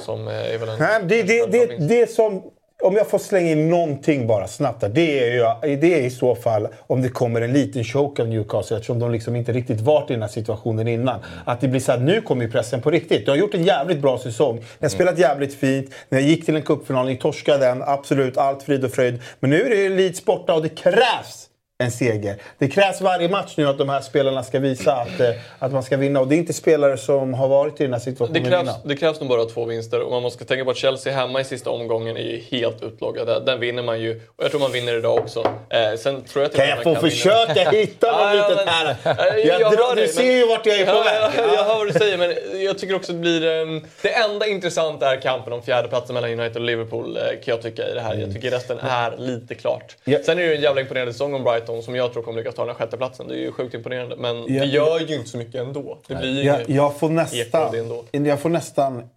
som 0.00 0.28
eh, 0.28 0.54
är 0.54 0.58
väl 0.58 0.68
en... 0.68 0.78
Nej, 0.78 1.02
det, 1.04 1.22
det, 1.22 1.46
det, 1.46 1.88
det 1.88 2.10
som... 2.10 2.50
Om 2.82 2.96
jag 2.96 3.08
får 3.08 3.18
slänga 3.18 3.50
in 3.50 3.70
någonting 3.70 4.26
bara 4.26 4.46
snabbt 4.46 4.80
där. 4.80 4.88
Det 4.88 5.20
är, 5.20 5.32
ju, 5.32 5.76
det 5.76 5.94
är 5.94 6.02
i 6.02 6.10
så 6.10 6.34
fall 6.34 6.68
om 6.86 7.02
det 7.02 7.08
kommer 7.08 7.40
en 7.40 7.52
liten 7.52 7.84
choke 7.84 8.22
av 8.22 8.28
Newcastle 8.28 8.76
eftersom 8.76 8.98
de 8.98 9.12
liksom 9.12 9.36
inte 9.36 9.52
riktigt 9.52 9.80
varit 9.80 10.10
i 10.10 10.12
den 10.12 10.22
här 10.22 10.28
situationen 10.28 10.88
innan. 10.88 11.20
Att 11.44 11.60
det 11.60 11.68
blir 11.68 11.80
så 11.80 11.92
här, 11.92 11.98
nu 11.98 12.20
kommer 12.20 12.44
ju 12.44 12.50
pressen 12.50 12.82
på 12.82 12.90
riktigt. 12.90 13.24
Du 13.24 13.30
har 13.30 13.38
gjort 13.38 13.54
en 13.54 13.64
jävligt 13.64 13.98
bra 13.98 14.18
säsong. 14.18 14.56
Ni 14.56 14.64
har 14.80 14.88
spelat 14.88 15.18
jävligt 15.18 15.54
fint. 15.54 15.90
Ni 16.08 16.20
gick 16.20 16.46
till 16.46 16.56
en 16.56 16.62
cupfinal, 16.62 17.06
ni 17.06 17.16
torskade 17.16 17.66
den. 17.66 17.82
Absolut, 17.82 18.36
allt 18.36 18.62
frid 18.62 18.84
och 18.84 18.90
fröjd. 18.90 19.22
Men 19.40 19.50
nu 19.50 19.62
är 19.62 19.70
det 19.70 19.88
Leeds 19.88 20.24
borta 20.24 20.54
och 20.54 20.62
det 20.62 20.68
krävs 20.68 21.48
en 21.78 21.90
seger. 21.90 22.36
Det 22.58 22.68
krävs 22.68 23.00
varje 23.00 23.28
match 23.28 23.54
nu 23.56 23.66
att 23.68 23.78
de 23.78 23.88
här 23.88 24.00
spelarna 24.00 24.42
ska 24.42 24.58
visa 24.58 24.92
att, 24.92 25.20
eh, 25.20 25.28
att 25.58 25.72
man 25.72 25.82
ska 25.82 25.96
vinna. 25.96 26.20
Och 26.20 26.28
det 26.28 26.34
är 26.34 26.36
inte 26.36 26.52
spelare 26.52 26.96
som 26.96 27.34
har 27.34 27.48
varit 27.48 27.80
i 27.80 27.84
den 27.84 27.92
här 27.92 28.00
situationen 28.00 28.42
Det 28.42 28.50
krävs, 28.50 28.62
innan. 28.62 28.74
det 28.84 28.96
krävs 28.96 29.20
nog 29.20 29.28
bara 29.28 29.44
två 29.44 29.64
vinster 29.64 30.00
och 30.02 30.10
man 30.12 30.22
måste 30.22 30.44
tänka 30.44 30.64
på 30.64 30.70
att 30.70 30.76
Chelsea 30.76 31.12
hemma 31.12 31.40
i 31.40 31.44
sista 31.44 31.70
omgången 31.70 32.16
är 32.16 32.20
ju 32.20 32.42
helt 32.50 32.82
utloggade. 32.82 33.40
Den 33.40 33.60
vinner 33.60 33.82
man 33.82 34.00
ju 34.00 34.20
och 34.36 34.44
jag 34.44 34.50
tror 34.50 34.60
man 34.60 34.72
vinner 34.72 34.98
idag 34.98 35.18
också. 35.18 35.40
Eh, 35.70 35.98
sen 35.98 36.22
tror 36.24 36.42
jag 36.42 36.52
Kan 36.52 36.68
jag 36.68 36.82
få 36.82 36.88
man 36.92 37.00
kan 37.00 37.10
försöka 37.10 37.54
vinna. 37.54 37.70
hitta 37.70 38.06
något 38.12 38.20
Ja, 38.20 38.34
ja, 38.34 38.48
litet 38.48 38.68
här? 38.68 38.96
Jag 39.38 39.60
jag 39.60 39.72
drar- 39.72 39.88
hör 39.88 39.96
du 39.96 40.08
ser 40.08 40.32
ju 40.36 40.46
vart 40.46 40.66
jag 40.66 40.76
är 40.80 40.84
på 40.86 40.90
Ja, 40.92 41.02
väg. 41.02 41.30
ja, 41.36 41.54
Jag 41.54 41.64
hör 41.64 41.78
vad 41.78 41.86
du 41.86 41.92
säger 41.92 42.18
men 42.18 42.34
jag 42.64 42.78
tycker 42.78 42.94
också 42.96 43.12
att 43.12 43.16
det 43.18 43.20
blir... 43.20 43.46
ehm, 43.46 43.84
det 44.02 44.14
enda 44.14 44.46
intressanta 44.46 45.12
är 45.16 45.20
kampen 45.20 45.52
om 45.52 45.62
fjärdeplatsen 45.62 46.14
mellan 46.14 46.30
United 46.30 46.56
och 46.56 46.62
Liverpool 46.66 47.16
eh, 47.16 47.22
kan 47.22 47.38
jag 47.44 47.62
tycka 47.62 47.88
i 47.88 47.94
det 47.94 48.00
här. 48.00 48.14
Jag 48.14 48.32
tycker 48.34 48.50
resten 48.50 48.78
är 48.78 49.16
lite 49.18 49.54
klart. 49.54 49.96
Sen 50.04 50.14
är 50.38 50.42
det 50.42 50.42
ju 50.48 50.54
en 50.54 50.60
jävla 50.62 50.80
imponerande 50.80 51.12
säsong 51.12 51.34
om 51.34 51.44
Brighton 51.44 51.65
som 51.82 51.94
jag 51.94 52.12
tror 52.12 52.22
kommer 52.22 52.38
lyckas 52.38 52.54
ta 52.54 52.62
den 52.62 52.68
här 52.68 52.74
sjätteplatsen. 52.84 53.28
Det 53.28 53.34
är 53.34 53.38
ju 53.38 53.52
sjukt 53.52 53.74
imponerande 53.74 54.16
men 54.16 54.36
Ja. 54.54 54.60
det 54.62 54.66
gör 54.66 55.00
ju 55.00 55.14
inte 55.14 55.28
så 55.30 55.38
mycket 55.38 55.54
ändå. 55.54 55.98
Det 56.08 56.14
blir 56.14 56.42
Jag, 56.44 56.56
inget 56.56 56.68
jag, 56.68 56.98
får 56.98 57.06
av 57.06 57.12
nästan, 57.12 57.74
ändå. 57.74 58.04
jag 58.12 58.40
får 58.40 58.48
nästan... 58.48 59.08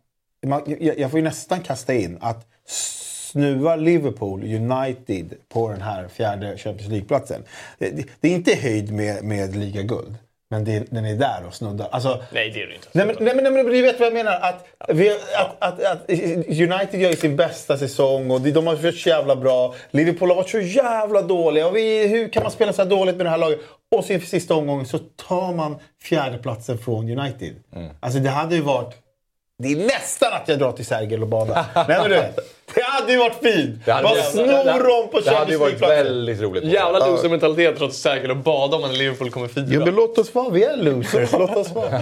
Jag, 0.41 0.99
jag 0.99 1.11
får 1.11 1.19
ju 1.19 1.23
nästan 1.23 1.59
kasta 1.61 1.93
in 1.93 2.17
att 2.21 2.47
snuva 2.65 3.75
Liverpool 3.75 4.43
United 4.43 5.33
på 5.49 5.69
den 5.69 5.81
här 5.81 6.07
fjärde 6.07 6.57
Champions 6.57 6.91
League-platsen. 6.91 7.43
Det, 7.77 7.89
det, 7.89 8.05
det 8.19 8.27
är 8.27 8.31
inte 8.35 8.55
höjd 8.55 8.93
med, 8.93 9.23
med 9.23 9.55
ligaguld. 9.55 10.15
Men 10.51 10.63
det, 10.63 10.91
den 10.91 11.05
är 11.05 11.15
där 11.15 11.43
och 11.47 11.53
snuddar. 11.53 11.87
Alltså, 11.91 12.23
Nej 12.31 12.49
det 12.49 12.63
är 12.63 12.67
det 12.67 12.75
inte. 12.75 12.87
Nej 12.91 13.05
men, 13.05 13.15
nej, 13.19 13.35
men, 13.35 13.43
nej, 13.43 13.63
men 13.63 13.73
du 13.73 13.81
vet 13.81 13.99
vad 13.99 14.05
jag 14.05 14.13
menar. 14.13 14.39
Att, 14.41 14.65
vi, 14.87 15.09
att, 15.09 15.55
att, 15.59 15.83
att 15.83 16.09
United 16.49 17.01
gör 17.01 17.13
sin 17.13 17.35
bästa 17.35 17.77
säsong 17.77 18.31
och 18.31 18.41
de 18.41 18.67
har 18.67 18.75
varit 18.75 18.99
så 18.99 19.09
jävla 19.09 19.35
bra. 19.35 19.75
Liverpool 19.91 20.29
har 20.29 20.35
varit 20.35 20.49
så 20.49 20.59
jävla 20.59 21.21
dåliga. 21.21 21.67
Och 21.67 21.75
vi, 21.75 22.07
hur 22.07 22.29
kan 22.29 22.43
man 22.43 22.51
spela 22.51 22.73
så 22.73 22.81
här 22.81 22.89
dåligt 22.89 23.15
med 23.15 23.25
det 23.25 23.29
här 23.29 23.37
laget? 23.37 23.59
Och 23.91 24.05
så 24.05 24.13
i 24.13 24.19
sista 24.19 24.55
omgången 24.55 24.85
så 24.85 24.97
tar 25.27 25.53
man 25.53 25.79
fjärdeplatsen 26.01 26.77
från 26.77 27.19
United. 27.19 27.55
Alltså 27.99 28.19
det 28.19 28.29
hade 28.29 28.55
ju 28.55 28.61
varit... 28.61 28.95
Det 29.57 29.71
är 29.71 29.75
nästan 29.75 30.33
att 30.33 30.47
jag 30.47 30.59
drar 30.59 30.71
till 30.71 30.85
Sergel 30.85 31.21
och 31.21 31.27
badar. 31.27 31.65
Nej 31.75 31.85
men 31.87 32.03
du 32.03 32.15
vet. 32.15 32.39
Det 32.75 32.81
hade 32.83 33.11
ju 33.11 33.17
varit 33.17 33.39
fint! 33.43 33.85
Det- 33.85 34.23
snor 34.31 34.45
det- 34.47 34.83
dem 34.87 35.09
på 35.11 35.19
Det 35.19 35.29
hade 35.29 35.51
ju 35.51 35.59
Champions 35.59 35.81
varit 35.81 35.91
väldigt 35.97 36.41
roligt. 36.41 36.63
Jävla 36.63 37.07
loser-mentalitet 37.07 37.77
trots 37.77 37.97
säkert 37.97 38.31
att 38.31 38.37
bada 38.37 38.77
om 38.77 38.91
i 38.91 38.97
Liverpool 38.97 39.31
kommer 39.31 39.47
fyra. 39.47 39.65
Jo 39.69 39.85
men 39.85 39.95
låt 39.95 40.17
oss 40.17 40.35
vara, 40.35 40.49
vi 40.49 40.63
är 40.63 40.77
losers. 40.77 41.31
Låt 41.31 41.57
oss 41.57 41.71
vara. 41.71 42.01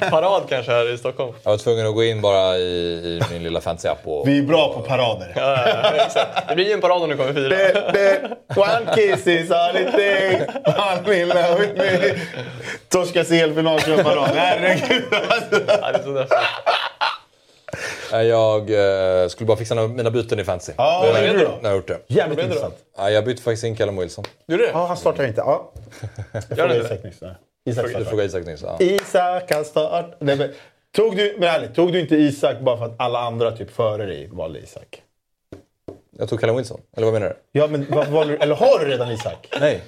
Parad 0.10 0.42
kanske 0.48 0.72
här 0.72 0.94
i 0.94 0.98
Stockholm. 0.98 1.32
Jag 1.42 1.50
var 1.50 1.58
tvungen 1.58 1.86
att 1.86 1.94
gå 1.94 2.04
in 2.04 2.20
bara 2.20 2.56
i, 2.56 2.60
i 2.62 3.22
min 3.32 3.42
lilla 3.42 3.60
fancy-app 3.60 4.00
och... 4.04 4.28
Vi 4.28 4.38
är 4.38 4.42
bra 4.42 4.72
på 4.74 4.80
parader. 4.80 5.32
Ja, 5.36 5.90
exakt. 6.06 6.48
Det 6.48 6.54
blir 6.54 6.66
ju 6.66 6.72
en 6.72 6.80
parad 6.80 7.02
om 7.02 7.10
du 7.10 7.16
kommer 7.16 7.32
fyra. 7.32 7.56
One 8.56 8.94
kiss 8.94 9.26
is 9.26 9.50
all 9.50 9.76
it 9.76 9.92
takes. 9.92 10.54
One 11.06 11.20
in 11.20 11.28
love 11.28 11.56
with 11.60 11.74
me. 11.78 12.14
Torskas 12.88 13.30
i 13.30 13.36
helfinal, 13.36 13.80
kör 13.80 14.02
parad. 14.02 14.30
Herregud. 14.34 15.02
Ja, 15.10 15.18
det 15.92 15.98
är 15.98 16.26
så 16.26 16.34
Jag 18.22 18.70
eh, 19.22 19.28
skulle 19.28 19.46
bara 19.46 19.56
fixa 19.56 19.74
mina 19.88 20.10
byten 20.10 20.40
i 20.40 20.44
fantasy. 20.44 20.72
Ja, 20.76 21.00
Men 21.04 21.12
vad 21.12 21.26
gjorde 21.26 21.38
du 21.38 21.44
då? 21.44 21.58
jag 21.62 21.68
har 21.68 21.76
gjort 21.76 21.88
det. 21.88 21.98
Jävligt 22.06 22.36
blev 22.36 22.36
det 22.36 22.42
intressant. 22.54 22.74
Ja, 22.96 23.10
jag 23.10 23.24
bytte 23.24 23.42
faktiskt 23.42 23.64
in 23.64 23.76
Callum 23.76 23.96
Wilson. 23.96 24.24
Gjorde 24.46 24.62
du 24.62 24.66
det? 24.66 24.72
Ja, 24.72 24.86
han 24.86 24.96
startar 24.96 25.26
inte. 25.26 25.40
Ja. 25.40 25.72
Jag 26.32 26.42
Gör 26.42 26.56
frågade 26.56 26.74
han 26.74 26.86
Isak 26.86 27.04
nyss. 27.04 27.18
där. 27.18 27.36
Isak 27.66 27.86
Du 27.98 28.04
frågade 28.04 28.28
Isak 28.28 28.46
nyss. 28.46 28.62
Ja. 28.62 28.76
Isak 28.80 29.48
kan 29.48 29.64
starta. 29.64 30.16
Nej, 30.18 30.36
men, 30.36 30.52
tog, 30.96 31.16
du, 31.16 31.36
men 31.38 31.48
ärligt, 31.48 31.74
tog 31.74 31.92
du 31.92 32.00
inte 32.00 32.14
Isak 32.16 32.60
bara 32.60 32.76
för 32.76 32.84
att 32.84 32.94
alla 32.98 33.18
andra 33.18 33.52
typ 33.52 33.70
före 33.70 34.06
dig 34.06 34.28
valde 34.32 34.58
Isak? 34.58 35.02
Jag 36.18 36.28
tog 36.28 36.40
Callum 36.40 36.56
Wilson. 36.56 36.80
Eller 36.96 37.04
vad 37.04 37.14
menar 37.14 37.28
du? 37.28 37.60
Ja, 37.60 37.66
men 37.66 37.86
varför 37.90 38.12
valde 38.12 38.32
du, 38.32 38.38
eller 38.42 38.54
har 38.54 38.78
du 38.78 38.84
redan 38.90 39.10
Isak? 39.12 39.48
Nej. 39.60 39.82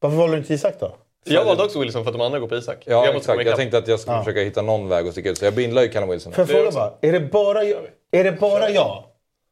Varför 0.00 0.16
valde 0.16 0.36
du 0.36 0.38
inte 0.40 0.54
Isak 0.54 0.74
då? 0.80 0.96
Jag 1.26 1.44
valde 1.44 1.64
också 1.64 1.78
Wilson 1.80 2.04
för 2.04 2.10
att 2.10 2.18
de 2.18 2.22
andra 2.24 2.38
går 2.38 2.48
på 2.48 2.56
Isak. 2.56 2.78
Ja, 2.84 3.06
jag 3.06 3.16
exakt. 3.16 3.44
Jag 3.46 3.56
tänkte 3.56 3.78
att 3.78 3.88
jag 3.88 4.00
skulle 4.00 4.18
försöka 4.18 4.40
hitta 4.40 4.62
någon 4.62 4.88
väg 4.88 5.06
att 5.06 5.12
sticka 5.12 5.30
ut. 5.30 5.38
Så 5.38 5.44
jag 5.44 5.54
bindlar 5.54 5.82
ju 5.82 5.88
Callum 5.88 6.08
Wilson. 6.08 6.32
Det 6.36 6.46
fråga 6.46 6.70
bara, 6.70 6.92
är 7.00 7.12
det 7.12 7.20
bara, 7.20 7.64
jag, 7.64 7.78
är 8.10 8.24
det 8.24 8.32
bara 8.32 8.70
jag 8.70 9.04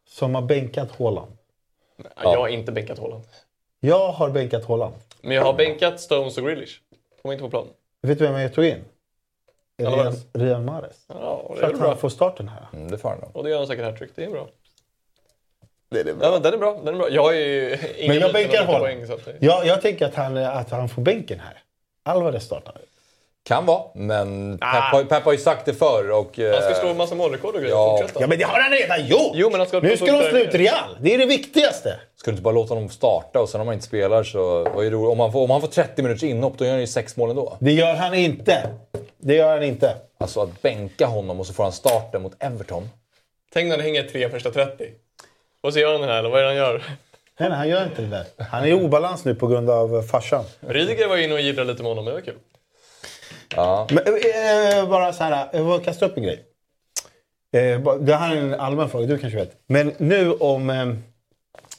som 0.09 0.35
har 0.35 0.43
bänkat 0.43 0.89
Haaland? 0.99 1.33
Ja, 1.97 2.09
Jag 2.23 2.37
har 2.41 2.49
inte 2.49 2.73
bänkat 2.73 2.99
Haaland. 2.99 3.25
Jag 3.81 4.09
har 4.13 4.31
bänkat 4.31 4.65
Haaland. 4.69 4.95
Men 5.21 5.37
jag 5.37 5.43
har 5.43 5.53
bänkat 5.55 6.01
Stones 6.01 6.39
och 6.39 6.45
Grealish. 6.45 6.81
De 7.23 7.29
var 7.29 7.33
inte 7.33 7.43
på 7.45 7.51
plan. 7.51 7.67
Vet 8.03 8.19
du 8.19 8.25
vem 8.27 8.41
jag 8.41 8.55
tog 8.55 8.65
in? 8.65 8.85
Rian, 10.33 10.65
Mahrez. 10.65 10.97
Ja, 11.09 11.51
det 11.55 11.61
För 11.61 11.63
är 11.63 11.67
att 11.67 11.73
han 11.73 11.81
bra. 11.81 11.97
får 11.97 12.09
starten 12.09 12.49
här. 12.49 12.67
Mm, 12.73 12.91
det 12.91 12.99
får 12.99 13.09
han 13.09 13.19
nog. 13.19 13.31
Och 13.37 13.45
det 13.45 13.51
gör 13.51 13.59
han 13.59 13.67
säkert 13.67 13.85
hattrick. 13.85 14.11
Det 14.15 14.25
är 14.25 14.31
bra. 14.31 14.49
Det 15.91 16.01
är 16.01 16.05
det 16.05 16.15
Ja, 16.21 16.31
men 16.31 16.43
den 16.43 16.55
är 16.55 16.59
bra. 16.59 16.81
Den 16.85 16.95
är 16.95 16.99
bra. 16.99 17.09
Jag 17.11 17.23
har 17.23 17.33
ju 17.33 17.79
ingen 17.97 18.09
Men 18.15 18.21
jag 18.21 18.33
bänkar 18.33 18.65
Haaland. 18.65 18.85
poäng. 18.85 19.07
Så 19.07 19.13
att. 19.15 19.21
Jag, 19.41 19.67
jag 19.67 19.83
tänker 19.83 20.07
att 20.07 20.15
han, 20.15 20.37
att 20.37 20.71
han 20.71 20.89
får 20.89 21.03
bänken 21.03 21.41
här. 21.41 21.63
Alvarez 22.05 22.45
startar. 22.45 22.75
Kan 23.47 23.67
vara, 23.67 23.83
men 23.95 24.59
Pep, 24.59 24.69
Ah. 24.69 24.81
har, 24.81 25.05
Pep 25.05 25.25
har 25.25 25.33
ju 25.33 25.39
sagt 25.39 25.67
det 25.67 25.75
förr 25.75 26.11
och... 26.11 26.39
Han 26.39 26.63
ska 26.63 26.71
eh, 26.71 26.81
slå 26.81 26.89
en 26.89 26.97
massa 26.97 27.15
målrekord 27.15 27.55
och 27.55 27.61
grejer. 27.61 27.75
Ja. 27.77 27.99
Fortsätta. 28.01 28.21
Ja 28.21 28.27
men 28.27 28.39
det 28.39 28.45
har 28.45 28.61
han 28.61 28.71
redan 28.73 29.07
gjort! 29.07 29.33
Jo, 29.35 29.51
men 29.51 29.61
han 29.61 29.69
ska 29.69 29.81
nu 29.81 29.97
ska 29.97 30.07
de 30.07 30.23
slå 30.29 30.39
ut 30.39 30.55
Real. 30.55 30.97
Det 31.01 31.15
är 31.15 31.19
det 31.19 31.27
viktigaste. 31.27 32.01
Ska 32.17 32.31
du 32.31 32.33
inte 32.33 32.43
bara 32.43 32.55
låta 32.55 32.75
honom 32.75 32.89
starta 32.89 33.41
och 33.41 33.49
sen 33.49 33.61
om 33.61 33.67
han 33.67 33.75
inte 33.75 33.87
spelar 33.87 34.25
så... 34.25 34.65
Vad 34.75 34.87
är 34.87 34.91
det, 34.91 34.97
om, 34.97 35.21
han 35.21 35.33
får, 35.33 35.43
om 35.45 35.51
han 35.51 35.61
får 35.61 35.69
30 35.69 36.03
minuters 36.03 36.23
inhopp 36.23 36.59
då 36.59 36.65
gör 36.65 36.73
han 36.73 36.81
ju 36.81 36.87
sex 36.87 37.17
mål 37.17 37.31
ändå. 37.31 37.57
Det 37.61 37.73
gör 37.73 37.95
han 37.95 38.15
inte. 38.15 38.69
Det 39.19 39.35
gör 39.35 39.55
han 39.55 39.63
inte. 39.63 39.97
Alltså 40.19 40.41
att 40.41 40.63
bänka 40.63 41.07
honom 41.07 41.41
och 41.41 41.47
så 41.47 41.53
får 41.53 41.63
han 41.63 41.73
starten 41.73 42.23
mot 42.23 42.33
Everton. 42.39 42.89
Tänk 43.53 43.69
när 43.69 43.77
det 43.77 43.83
hänger 43.83 44.03
tre 44.03 44.29
första 44.29 44.51
30. 44.51 44.85
Och 45.61 45.73
så 45.73 45.79
gör 45.79 45.93
han 45.93 46.01
den 46.01 46.11
här, 46.11 46.19
eller 46.19 46.29
vad 46.31 46.39
är 46.41 46.43
det 46.43 46.49
han 46.49 46.57
gör? 46.57 46.83
Nej, 47.41 47.49
nej, 47.49 47.59
han 47.59 47.69
gör 47.69 47.85
inte 47.85 48.03
det 48.03 48.09
där. 48.09 48.27
Han 48.45 48.63
är 48.63 48.67
i 48.67 48.73
obalans 48.73 49.25
nu 49.25 49.35
på 49.35 49.47
grund 49.47 49.71
av 49.71 49.97
eh, 49.97 50.03
farsan. 50.03 50.45
Rydiger 50.61 51.09
var 51.09 51.17
inne 51.17 51.35
och 51.35 51.41
jiddrade 51.41 51.71
lite 51.71 51.83
med 51.83 51.91
honom, 51.91 52.05
det 52.05 52.13
var 52.13 52.21
kul. 52.21 52.39
Ja. 53.57 53.89
Men, 53.91 53.99
eh, 54.07 54.89
bara 54.89 55.13
så 55.13 55.25
här, 55.25 55.49
jag 55.53 55.65
vill 55.65 55.85
kasta 55.85 56.07
upp 56.07 56.17
en 56.17 56.23
grej. 56.23 56.45
Eh, 57.53 57.97
det 58.01 58.15
här 58.15 58.37
är 58.37 58.41
en 58.41 58.55
allmän 58.55 58.89
fråga, 58.89 59.07
du 59.07 59.19
kanske 59.19 59.39
vet. 59.39 59.57
Men 59.67 59.93
nu 59.99 60.33
om 60.33 60.71
eh, 60.71 60.89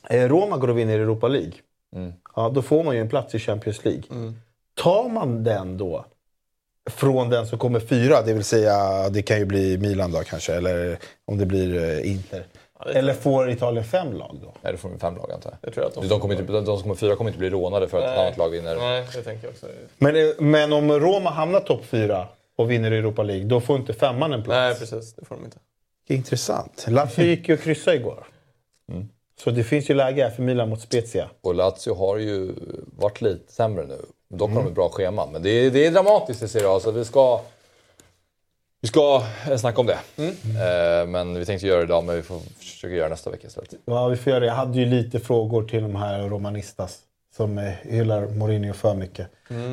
eh, 0.09 0.29
Roma 0.29 0.57
går 0.57 0.67
och 0.67 0.77
vinner 0.77 0.99
Europa 0.99 1.27
League. 1.27 1.53
Ja, 2.35 2.49
då 2.49 2.61
får 2.61 2.83
man 2.83 2.95
ju 2.95 3.01
en 3.01 3.09
plats 3.09 3.35
i 3.35 3.39
Champions 3.39 3.85
League. 3.85 4.03
Tar 4.75 5.09
man 5.09 5.43
den 5.43 5.77
då 5.77 6.05
från 6.89 7.29
den 7.29 7.47
som 7.47 7.59
kommer 7.59 7.79
fyra, 7.79 8.21
det 8.21 8.33
vill 8.33 8.43
säga 8.43 9.09
det 9.09 9.21
kan 9.21 9.39
ju 9.39 9.45
bli 9.45 9.77
Milan 9.77 10.11
då 10.11 10.19
kanske, 10.19 10.53
eller 10.53 10.97
om 11.25 11.37
det 11.37 11.45
blir 11.45 11.83
eh, 11.83 12.11
Eller 12.85 13.13
får 13.13 13.49
Italien 13.49 13.85
fem 13.85 14.13
lag 14.13 14.39
då? 14.41 14.53
Nej, 14.61 14.71
då 14.71 14.77
får 14.77 14.89
de 14.89 14.99
fem 14.99 15.15
lag 15.15 15.31
antar 15.31 15.51
jag. 15.51 15.57
Det 15.61 15.71
tror 15.75 15.83
jag 15.83 15.89
att 15.89 15.95
de 15.95 16.07
De, 16.07 16.19
kommer 16.19 16.39
inte, 16.39 16.53
de 16.53 16.65
som 16.65 16.81
kommer 16.81 16.95
fyra 16.95 17.15
kommer 17.15 17.29
inte 17.29 17.39
bli 17.39 17.49
rånade 17.49 17.87
för 17.87 17.97
att 17.97 18.03
ett 18.03 18.19
annat 18.19 18.37
lag 18.37 18.49
vinner. 18.49 18.75
Nej, 18.75 19.05
det 19.15 19.21
tänker 19.21 19.47
jag 19.47 19.51
också. 19.51 19.67
Men, 19.97 20.33
men 20.37 20.73
om 20.73 20.91
Roma 20.91 21.29
hamnar 21.29 21.59
topp 21.59 21.85
fyra 21.85 22.27
och 22.55 22.71
vinner 22.71 22.91
Europa 22.91 23.23
League, 23.23 23.45
då 23.45 23.61
får 23.61 23.77
inte 23.77 23.93
femman 23.93 24.33
en 24.33 24.43
plats? 24.43 24.81
Nej, 24.81 24.89
precis. 24.89 25.13
Det 25.13 25.25
får 25.25 25.35
de 25.35 25.45
inte. 25.45 25.57
Intressant. 26.07 26.85
Lazio 26.87 27.23
gick 27.25 27.47
ju 27.49 27.53
och 27.53 27.61
kryssade 27.61 27.97
igår. 27.97 28.27
Så 29.39 29.51
det 29.51 29.63
finns 29.63 29.89
ju 29.89 29.93
läge 29.93 30.23
här 30.23 30.29
för 30.29 30.43
Milan 30.43 30.69
mot 30.69 30.81
Spezia. 30.81 31.29
Och 31.41 31.55
Lazio 31.55 31.95
har 31.95 32.17
ju 32.17 32.53
varit 32.85 33.21
lite 33.21 33.53
sämre 33.53 33.85
nu. 33.85 33.97
Dock 34.29 34.49
har 34.49 34.57
de 34.61 34.67
ett 34.67 34.75
bra 34.75 34.89
schema. 34.89 35.25
Men 35.31 35.43
det 35.43 35.49
är, 35.49 35.71
det 35.71 35.85
är 35.85 35.91
dramatiskt 35.91 36.43
i 36.43 36.47
Serie 36.47 36.69
A, 36.69 36.79
så 36.79 36.91
vi 36.91 37.05
ska... 37.05 37.41
Vi 38.85 38.89
ska 38.89 39.23
eh, 39.49 39.57
snacka 39.57 39.81
om 39.81 39.87
det. 39.87 39.97
Eh, 40.17 41.07
men 41.07 41.39
vi 41.39 41.45
tänkte 41.45 41.67
göra 41.67 41.79
det 41.79 41.83
idag, 41.83 42.03
men 42.03 42.15
vi 42.15 42.23
får 42.23 42.39
försöka 42.59 42.95
göra 42.95 43.07
det 43.07 43.09
nästa 43.09 43.29
vecka 43.29 43.47
istället. 43.47 43.73
Ja, 43.85 44.07
vi 44.07 44.17
får 44.17 44.29
göra 44.31 44.39
det. 44.39 44.45
Jag 44.45 44.53
hade 44.53 44.79
ju 44.79 44.85
lite 44.85 45.19
frågor 45.19 45.63
till 45.63 45.81
de 45.81 45.95
här 45.95 46.29
romanistas 46.29 46.99
som 47.35 47.57
eh, 47.57 47.63
hyllar 47.63 48.27
Mourinho 48.27 48.73
för 48.73 48.93
mycket. 48.93 49.27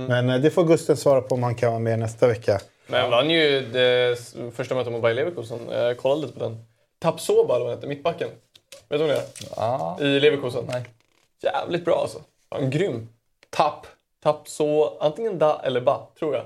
Men 0.08 0.30
eh, 0.30 0.38
det 0.38 0.50
får 0.50 0.64
Gusten 0.64 0.96
svara 0.96 1.20
på 1.20 1.34
om 1.34 1.42
han 1.42 1.54
kan 1.54 1.70
vara 1.70 1.80
med 1.80 1.98
nästa 1.98 2.26
vecka. 2.26 2.60
Men 2.86 3.00
han 3.00 3.10
vann 3.10 3.30
ju 3.30 3.60
det 3.72 4.18
första 4.54 4.74
mötet 4.74 4.92
mot 4.92 5.02
Bayer 5.02 5.14
Leverkusen. 5.14 5.58
Jag 5.70 5.96
kollade 5.98 6.20
lite 6.20 6.38
på 6.38 6.44
den. 6.44 6.64
Tapsoba, 6.98 7.56
eller 7.56 7.64
vad 7.64 7.74
heter, 7.74 7.88
mittbacken. 7.88 8.28
Vet 8.88 9.00
du 9.00 9.06
vem 9.06 9.08
det 9.08 9.14
är? 9.16 9.24
Ah, 9.56 10.00
I 10.00 10.20
Leverkusen. 10.20 10.64
Nej. 10.72 10.84
Jävligt 11.42 11.84
bra 11.84 12.00
alltså. 12.00 12.18
Han 12.48 12.70
grym. 12.70 13.08
Tapp. 13.50 13.86
Tapso, 14.22 14.98
antingen 15.00 15.38
da 15.38 15.60
eller 15.64 15.80
ba, 15.80 16.06
tror 16.18 16.34
jag. 16.34 16.44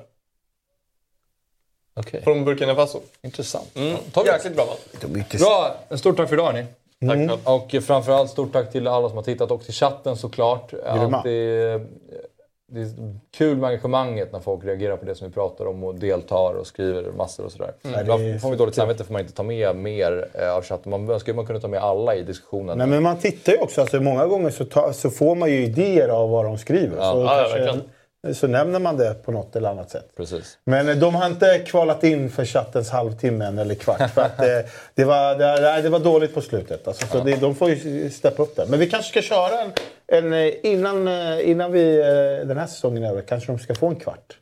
Okej, 1.97 2.21
Från 2.23 2.45
Burkina 2.45 2.75
Faso. 2.75 3.01
intressant. 3.23 3.77
Mm. 3.77 3.97
Jäkligt 4.27 4.57
bra 4.57 4.65
man. 4.67 5.25
Bra, 5.41 5.77
stort 5.97 6.17
tack 6.17 6.29
för 6.29 6.37
idag 6.37 6.47
hörni. 6.47 6.65
Tack 7.01 7.15
Mm. 7.17 7.29
själv. 7.29 7.41
Och 7.45 7.75
framförallt 7.85 8.31
stort 8.31 8.53
tack 8.53 8.73
till 8.73 8.87
alla 8.87 9.09
som 9.09 9.17
har 9.17 9.25
tittat 9.25 9.51
och 9.51 9.65
till 9.65 9.75
chatten 9.75 10.17
såklart. 10.17 10.73
Alltid, 10.87 11.33
det 12.73 12.81
är 12.81 12.95
kul 13.37 13.57
med 13.57 13.69
engagemanget 13.69 14.33
när 14.33 14.41
folk 14.41 14.65
reagerar 14.65 14.97
på 14.97 15.05
det 15.05 15.15
som 15.15 15.27
vi 15.29 15.35
pratar 15.35 15.67
om 15.67 15.85
och 15.85 15.95
deltar 15.95 16.55
och 16.55 16.67
skriver 16.67 17.13
massor 17.13 17.45
och 17.45 17.53
sådär. 17.53 17.73
är 17.83 18.01
Ibland 18.01 18.41
får 18.41 18.51
vi 18.51 18.57
dåligt 18.57 18.75
samvete 18.75 19.05
för 19.05 19.13
man 19.13 19.23
inte 19.23 19.35
tar 19.35 19.45
med 19.45 19.77
mer 19.77 20.29
eh, 20.35 20.55
av 20.57 20.63
chatten. 20.63 20.91
Man 20.91 21.11
önskar 21.11 21.33
ju 21.33 21.37
man 21.37 21.47
kunde 21.47 21.61
ta 21.63 21.69
med 21.69 21.81
alla 21.83 22.15
i 22.15 22.23
diskussionen. 22.23 22.79
Nej, 22.79 22.87
men 22.87 23.03
man 23.03 23.19
tittar 23.19 23.53
ju 23.53 23.59
också. 23.59 23.81
Alltså, 23.81 24.01
många 24.01 24.27
gånger 24.27 24.51
så, 24.51 24.65
ta, 24.65 24.93
så 24.93 25.11
får 25.11 25.35
man 25.35 25.51
ju 25.51 25.65
idéer 25.65 26.09
av 26.09 26.31
vad 26.31 26.45
de 26.45 26.59
skriver. 26.59 26.97
Så, 26.97 27.03
Ja, 27.03 27.21
ja, 27.23 27.29
kanske, 27.43 27.59
verkligen. 27.59 27.89
Så 28.35 28.47
nämner 28.47 28.79
man 28.79 28.97
det 28.97 29.15
på 29.25 29.33
något 29.33 29.57
eller 29.57 29.69
annat 29.69 29.91
sätt. 29.91 30.09
Precis. 30.17 30.59
Men 30.65 30.89
eh, 30.89 30.97
de 30.97 31.15
har 31.15 31.27
inte 31.27 31.59
kvalat 31.59 32.05
in 32.05 32.31
för 32.31 32.45
chattens 32.45 32.91
halvtimme 32.91 33.61
eller 33.61 33.75
kvart. 33.75 34.11
För 34.11 34.23
att, 34.23 34.41
eh, 34.41 34.71
det, 34.95 35.05
var, 35.05 35.35
det, 35.35 35.83
det 35.83 35.89
var 35.89 35.99
dåligt 35.99 36.35
på 36.35 36.41
slutet. 36.41 36.89
Alltså, 36.89 37.07
så 37.07 37.25
det, 37.25 37.37
de 37.41 37.55
får 37.55 37.71
ju 37.71 38.11
steppa 38.11 38.43
upp 38.43 38.57
det. 38.57 38.67
Men 38.67 38.79
vi 38.79 38.91
kanske 38.91 39.11
ska 39.11 39.23
köra 39.23 39.61
en... 39.61 39.73
en 40.07 40.33
eh, 40.33 40.53
innan, 40.63 41.09
innan 41.41 41.73
vi, 41.73 41.97
den 42.47 42.59
här 42.59 42.67
säsongen 42.67 43.05
är 43.05 43.11
över 43.11 43.23
kanske 43.23 43.53
de 43.53 43.59
ska 43.59 43.75
få 43.75 43.87
en 43.87 43.97
kvart. 43.97 44.39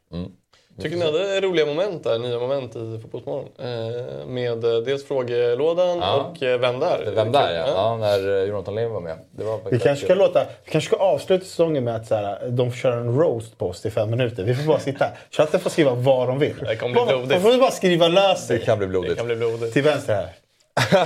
Tycker 0.83 0.97
ni 0.97 1.05
hade 1.05 1.41
roliga 1.41 1.67
moment 1.67 2.05
där, 2.05 2.19
nya 2.19 2.39
moment 2.39 2.77
i 2.77 2.99
Fotbollsmorgon? 3.03 3.49
Eh, 3.59 4.27
med 4.27 4.65
eh, 4.65 4.77
dels 4.81 5.05
frågelådan 5.09 5.99
Ja. 5.99 6.15
och 6.37 6.43
eh, 6.43 6.59
Vem 6.61 6.81
där? 6.81 7.13
Vem 7.15 7.33
där 7.33 7.55
ja. 7.55 7.67
ja 7.67 7.97
när 7.97 8.37
eh, 8.43 8.49
Jonathan 8.49 8.75
Lehm 8.75 8.93
var 8.93 9.01
med. 9.01 9.19
Det 9.31 9.45
var 9.45 9.61
Vi 9.71 9.79
kanske, 9.79 10.05
ska 10.07 10.15
låta, 10.15 10.47
vi 10.65 10.71
kanske 10.71 10.89
ska 10.89 10.97
avsluta 10.97 11.45
säsongen 11.45 11.85
med 11.85 11.97
att 11.97 12.07
så 12.07 12.15
här, 12.15 12.49
de 12.49 12.73
kör 12.73 12.93
en 12.93 13.19
roast 13.19 13.59
på 13.59 13.69
oss 13.69 13.87
i 13.87 13.91
fem 13.91 14.11
minuter. 14.11 14.43
Vi 14.43 14.55
får 14.55 14.65
bara 14.65 14.79
sitta 14.79 15.05
här. 15.05 15.15
Chatten 15.31 15.61
får 15.61 15.71
skriva 15.71 15.95
vad 15.95 16.29
de 16.29 16.39
vill. 16.39 16.57
Det 16.59 16.77
kommer 16.77 16.95
bli 16.95 17.05
blodigt. 17.07 17.31
De 17.31 17.41
får 17.41 17.59
bara 17.61 17.71
skriva 17.71 18.09
lös 18.09 18.49
Det 18.49 18.59
kan 18.59 18.79
bli 18.79 18.87
Det 18.87 18.91
blodigt. 18.91 19.17
kan 19.17 19.27
bli 19.27 19.37
blodigt. 19.37 19.73
Till 19.73 19.83
vänster 19.83 20.15
här. 20.15 20.29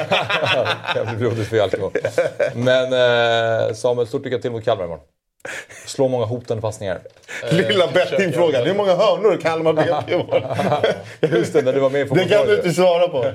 det 0.94 0.94
kan 0.94 1.06
bli 1.06 1.16
blodigt 1.16 1.48
för 1.48 1.56
Jalkemo. 1.56 1.90
Men 2.54 2.92
eh, 3.68 3.74
Samuel, 3.74 4.06
stort 4.06 4.24
lycka 4.24 4.38
till 4.38 4.50
mot 4.50 4.64
Kalmar 4.64 4.84
imorgon. 4.84 5.04
Slå 5.86 6.08
många 6.08 6.24
hotande 6.24 6.60
passningar. 6.60 6.98
Lilla 7.50 7.86
bettingfrågan. 7.86 8.66
Hur 8.66 8.74
många 8.74 8.94
hörnor 8.94 9.36
Kalmar 9.42 9.88
i 10.10 10.14
år? 10.14 10.44
Just 11.20 11.52
det, 11.52 11.62
när 11.62 11.72
du 11.72 11.80
var 11.80 11.90
med 11.90 12.00
i 12.00 12.04
Det 12.14 12.24
kan 12.24 12.46
du 12.46 12.54
inte 12.56 12.70
svara 12.70 13.08
på. 13.08 13.18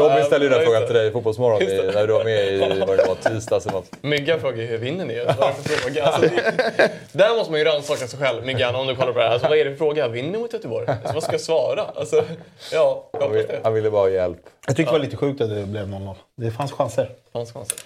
Robin 0.00 0.24
ställde 0.24 0.46
ju 0.46 0.52
den 0.52 0.64
frågan 0.64 0.86
till 0.86 0.94
dig 0.94 1.06
i 1.08 1.10
Fotbollsmorgon 1.10 1.62
i- 1.62 1.90
när 1.94 2.06
du 2.06 2.12
var 2.12 2.24
med 2.24 2.46
i 2.46 2.58
vad 2.58 2.96
det 2.98 3.04
var, 3.08 3.14
tisdags 3.32 3.66
eller 3.66 3.76
något. 3.76 3.86
Myggan 4.00 4.40
frågar 4.40 4.56
ju 4.58 4.66
hur 4.66 4.78
vinner 4.78 5.04
ni? 5.04 5.24
Fråga? 5.64 6.04
Alltså, 6.04 6.20
det, 6.20 6.90
där 7.12 7.36
måste 7.36 7.50
man 7.50 7.60
ju 7.60 7.66
rannsaka 7.66 8.06
sig 8.06 8.18
själv, 8.18 8.44
Myggan, 8.46 8.74
om 8.74 8.86
du 8.86 8.96
kollar 8.96 9.12
på 9.12 9.18
det 9.18 9.24
här. 9.24 9.32
Alltså, 9.32 9.48
vad 9.48 9.58
är 9.58 9.64
det 9.64 9.70
för 9.70 9.78
fråga? 9.78 10.08
Vinner 10.08 10.30
ni 10.32 10.38
mot 10.38 10.52
Göteborg? 10.52 10.86
Alltså, 10.88 11.12
vad 11.14 11.22
ska 11.22 11.32
jag 11.32 11.40
svara? 11.40 11.84
Alltså, 11.96 12.24
ja, 12.72 13.08
jag 13.12 13.20
Han 13.20 13.32
ville, 13.32 13.46
det. 13.46 13.60
han 13.64 13.74
ville 13.74 13.90
bara 13.90 14.02
ha 14.02 14.08
hjälp. 14.10 14.38
Jag 14.66 14.76
tyckte 14.76 14.92
det 14.92 14.98
var 14.98 15.04
lite 15.04 15.16
sjukt 15.16 15.40
att 15.40 15.48
det 15.50 15.62
blev 15.66 15.86
0-0. 15.86 16.14
Det 16.36 16.50
fanns 16.50 16.72
chanser. 16.72 17.10
Fanns 17.32 17.52
chanser. 17.52 17.78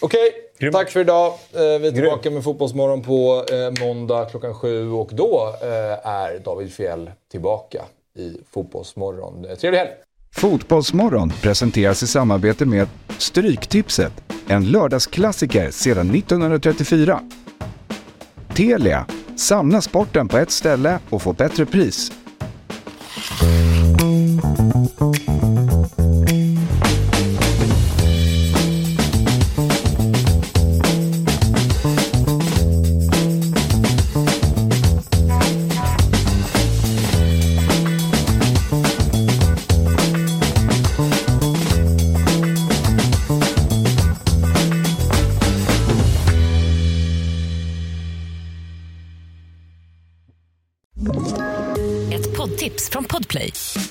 Okej, 0.00 0.30
tack 0.72 0.90
för 0.90 1.00
idag. 1.00 1.26
Eh, 1.26 1.60
Vi 1.80 1.88
är 1.88 1.92
tillbaka 1.92 2.30
med 2.30 2.44
Fotbollsmorgon 2.44 3.02
på 3.02 3.44
eh, 3.52 3.86
måndag 3.86 4.24
klockan 4.30 4.54
sju 4.54 4.90
och 4.90 5.10
då 5.12 5.54
eh, 5.62 6.08
är 6.08 6.38
David 6.44 6.72
Fjell 6.72 7.10
tillbaka 7.30 7.82
i 8.18 8.36
Fotbollsmorgon. 8.50 9.46
Trevlig 9.60 9.78
helg! 9.78 9.90
Fotbollsmorgon 10.36 11.32
presenteras 11.42 12.02
i 12.02 12.06
samarbete 12.06 12.64
med 12.64 12.88
Stryktipset, 13.18 14.12
en 14.48 14.64
lördagsklassiker 14.70 15.70
sedan 15.70 16.14
1934. 16.14 17.20
Telia, 18.56 19.06
samla 19.36 19.80
sporten 19.80 20.28
på 20.28 20.38
ett 20.38 20.50
ställe 20.50 20.98
och 21.10 21.22
få 21.22 21.32
bättre 21.32 21.66
pris. 21.66 22.12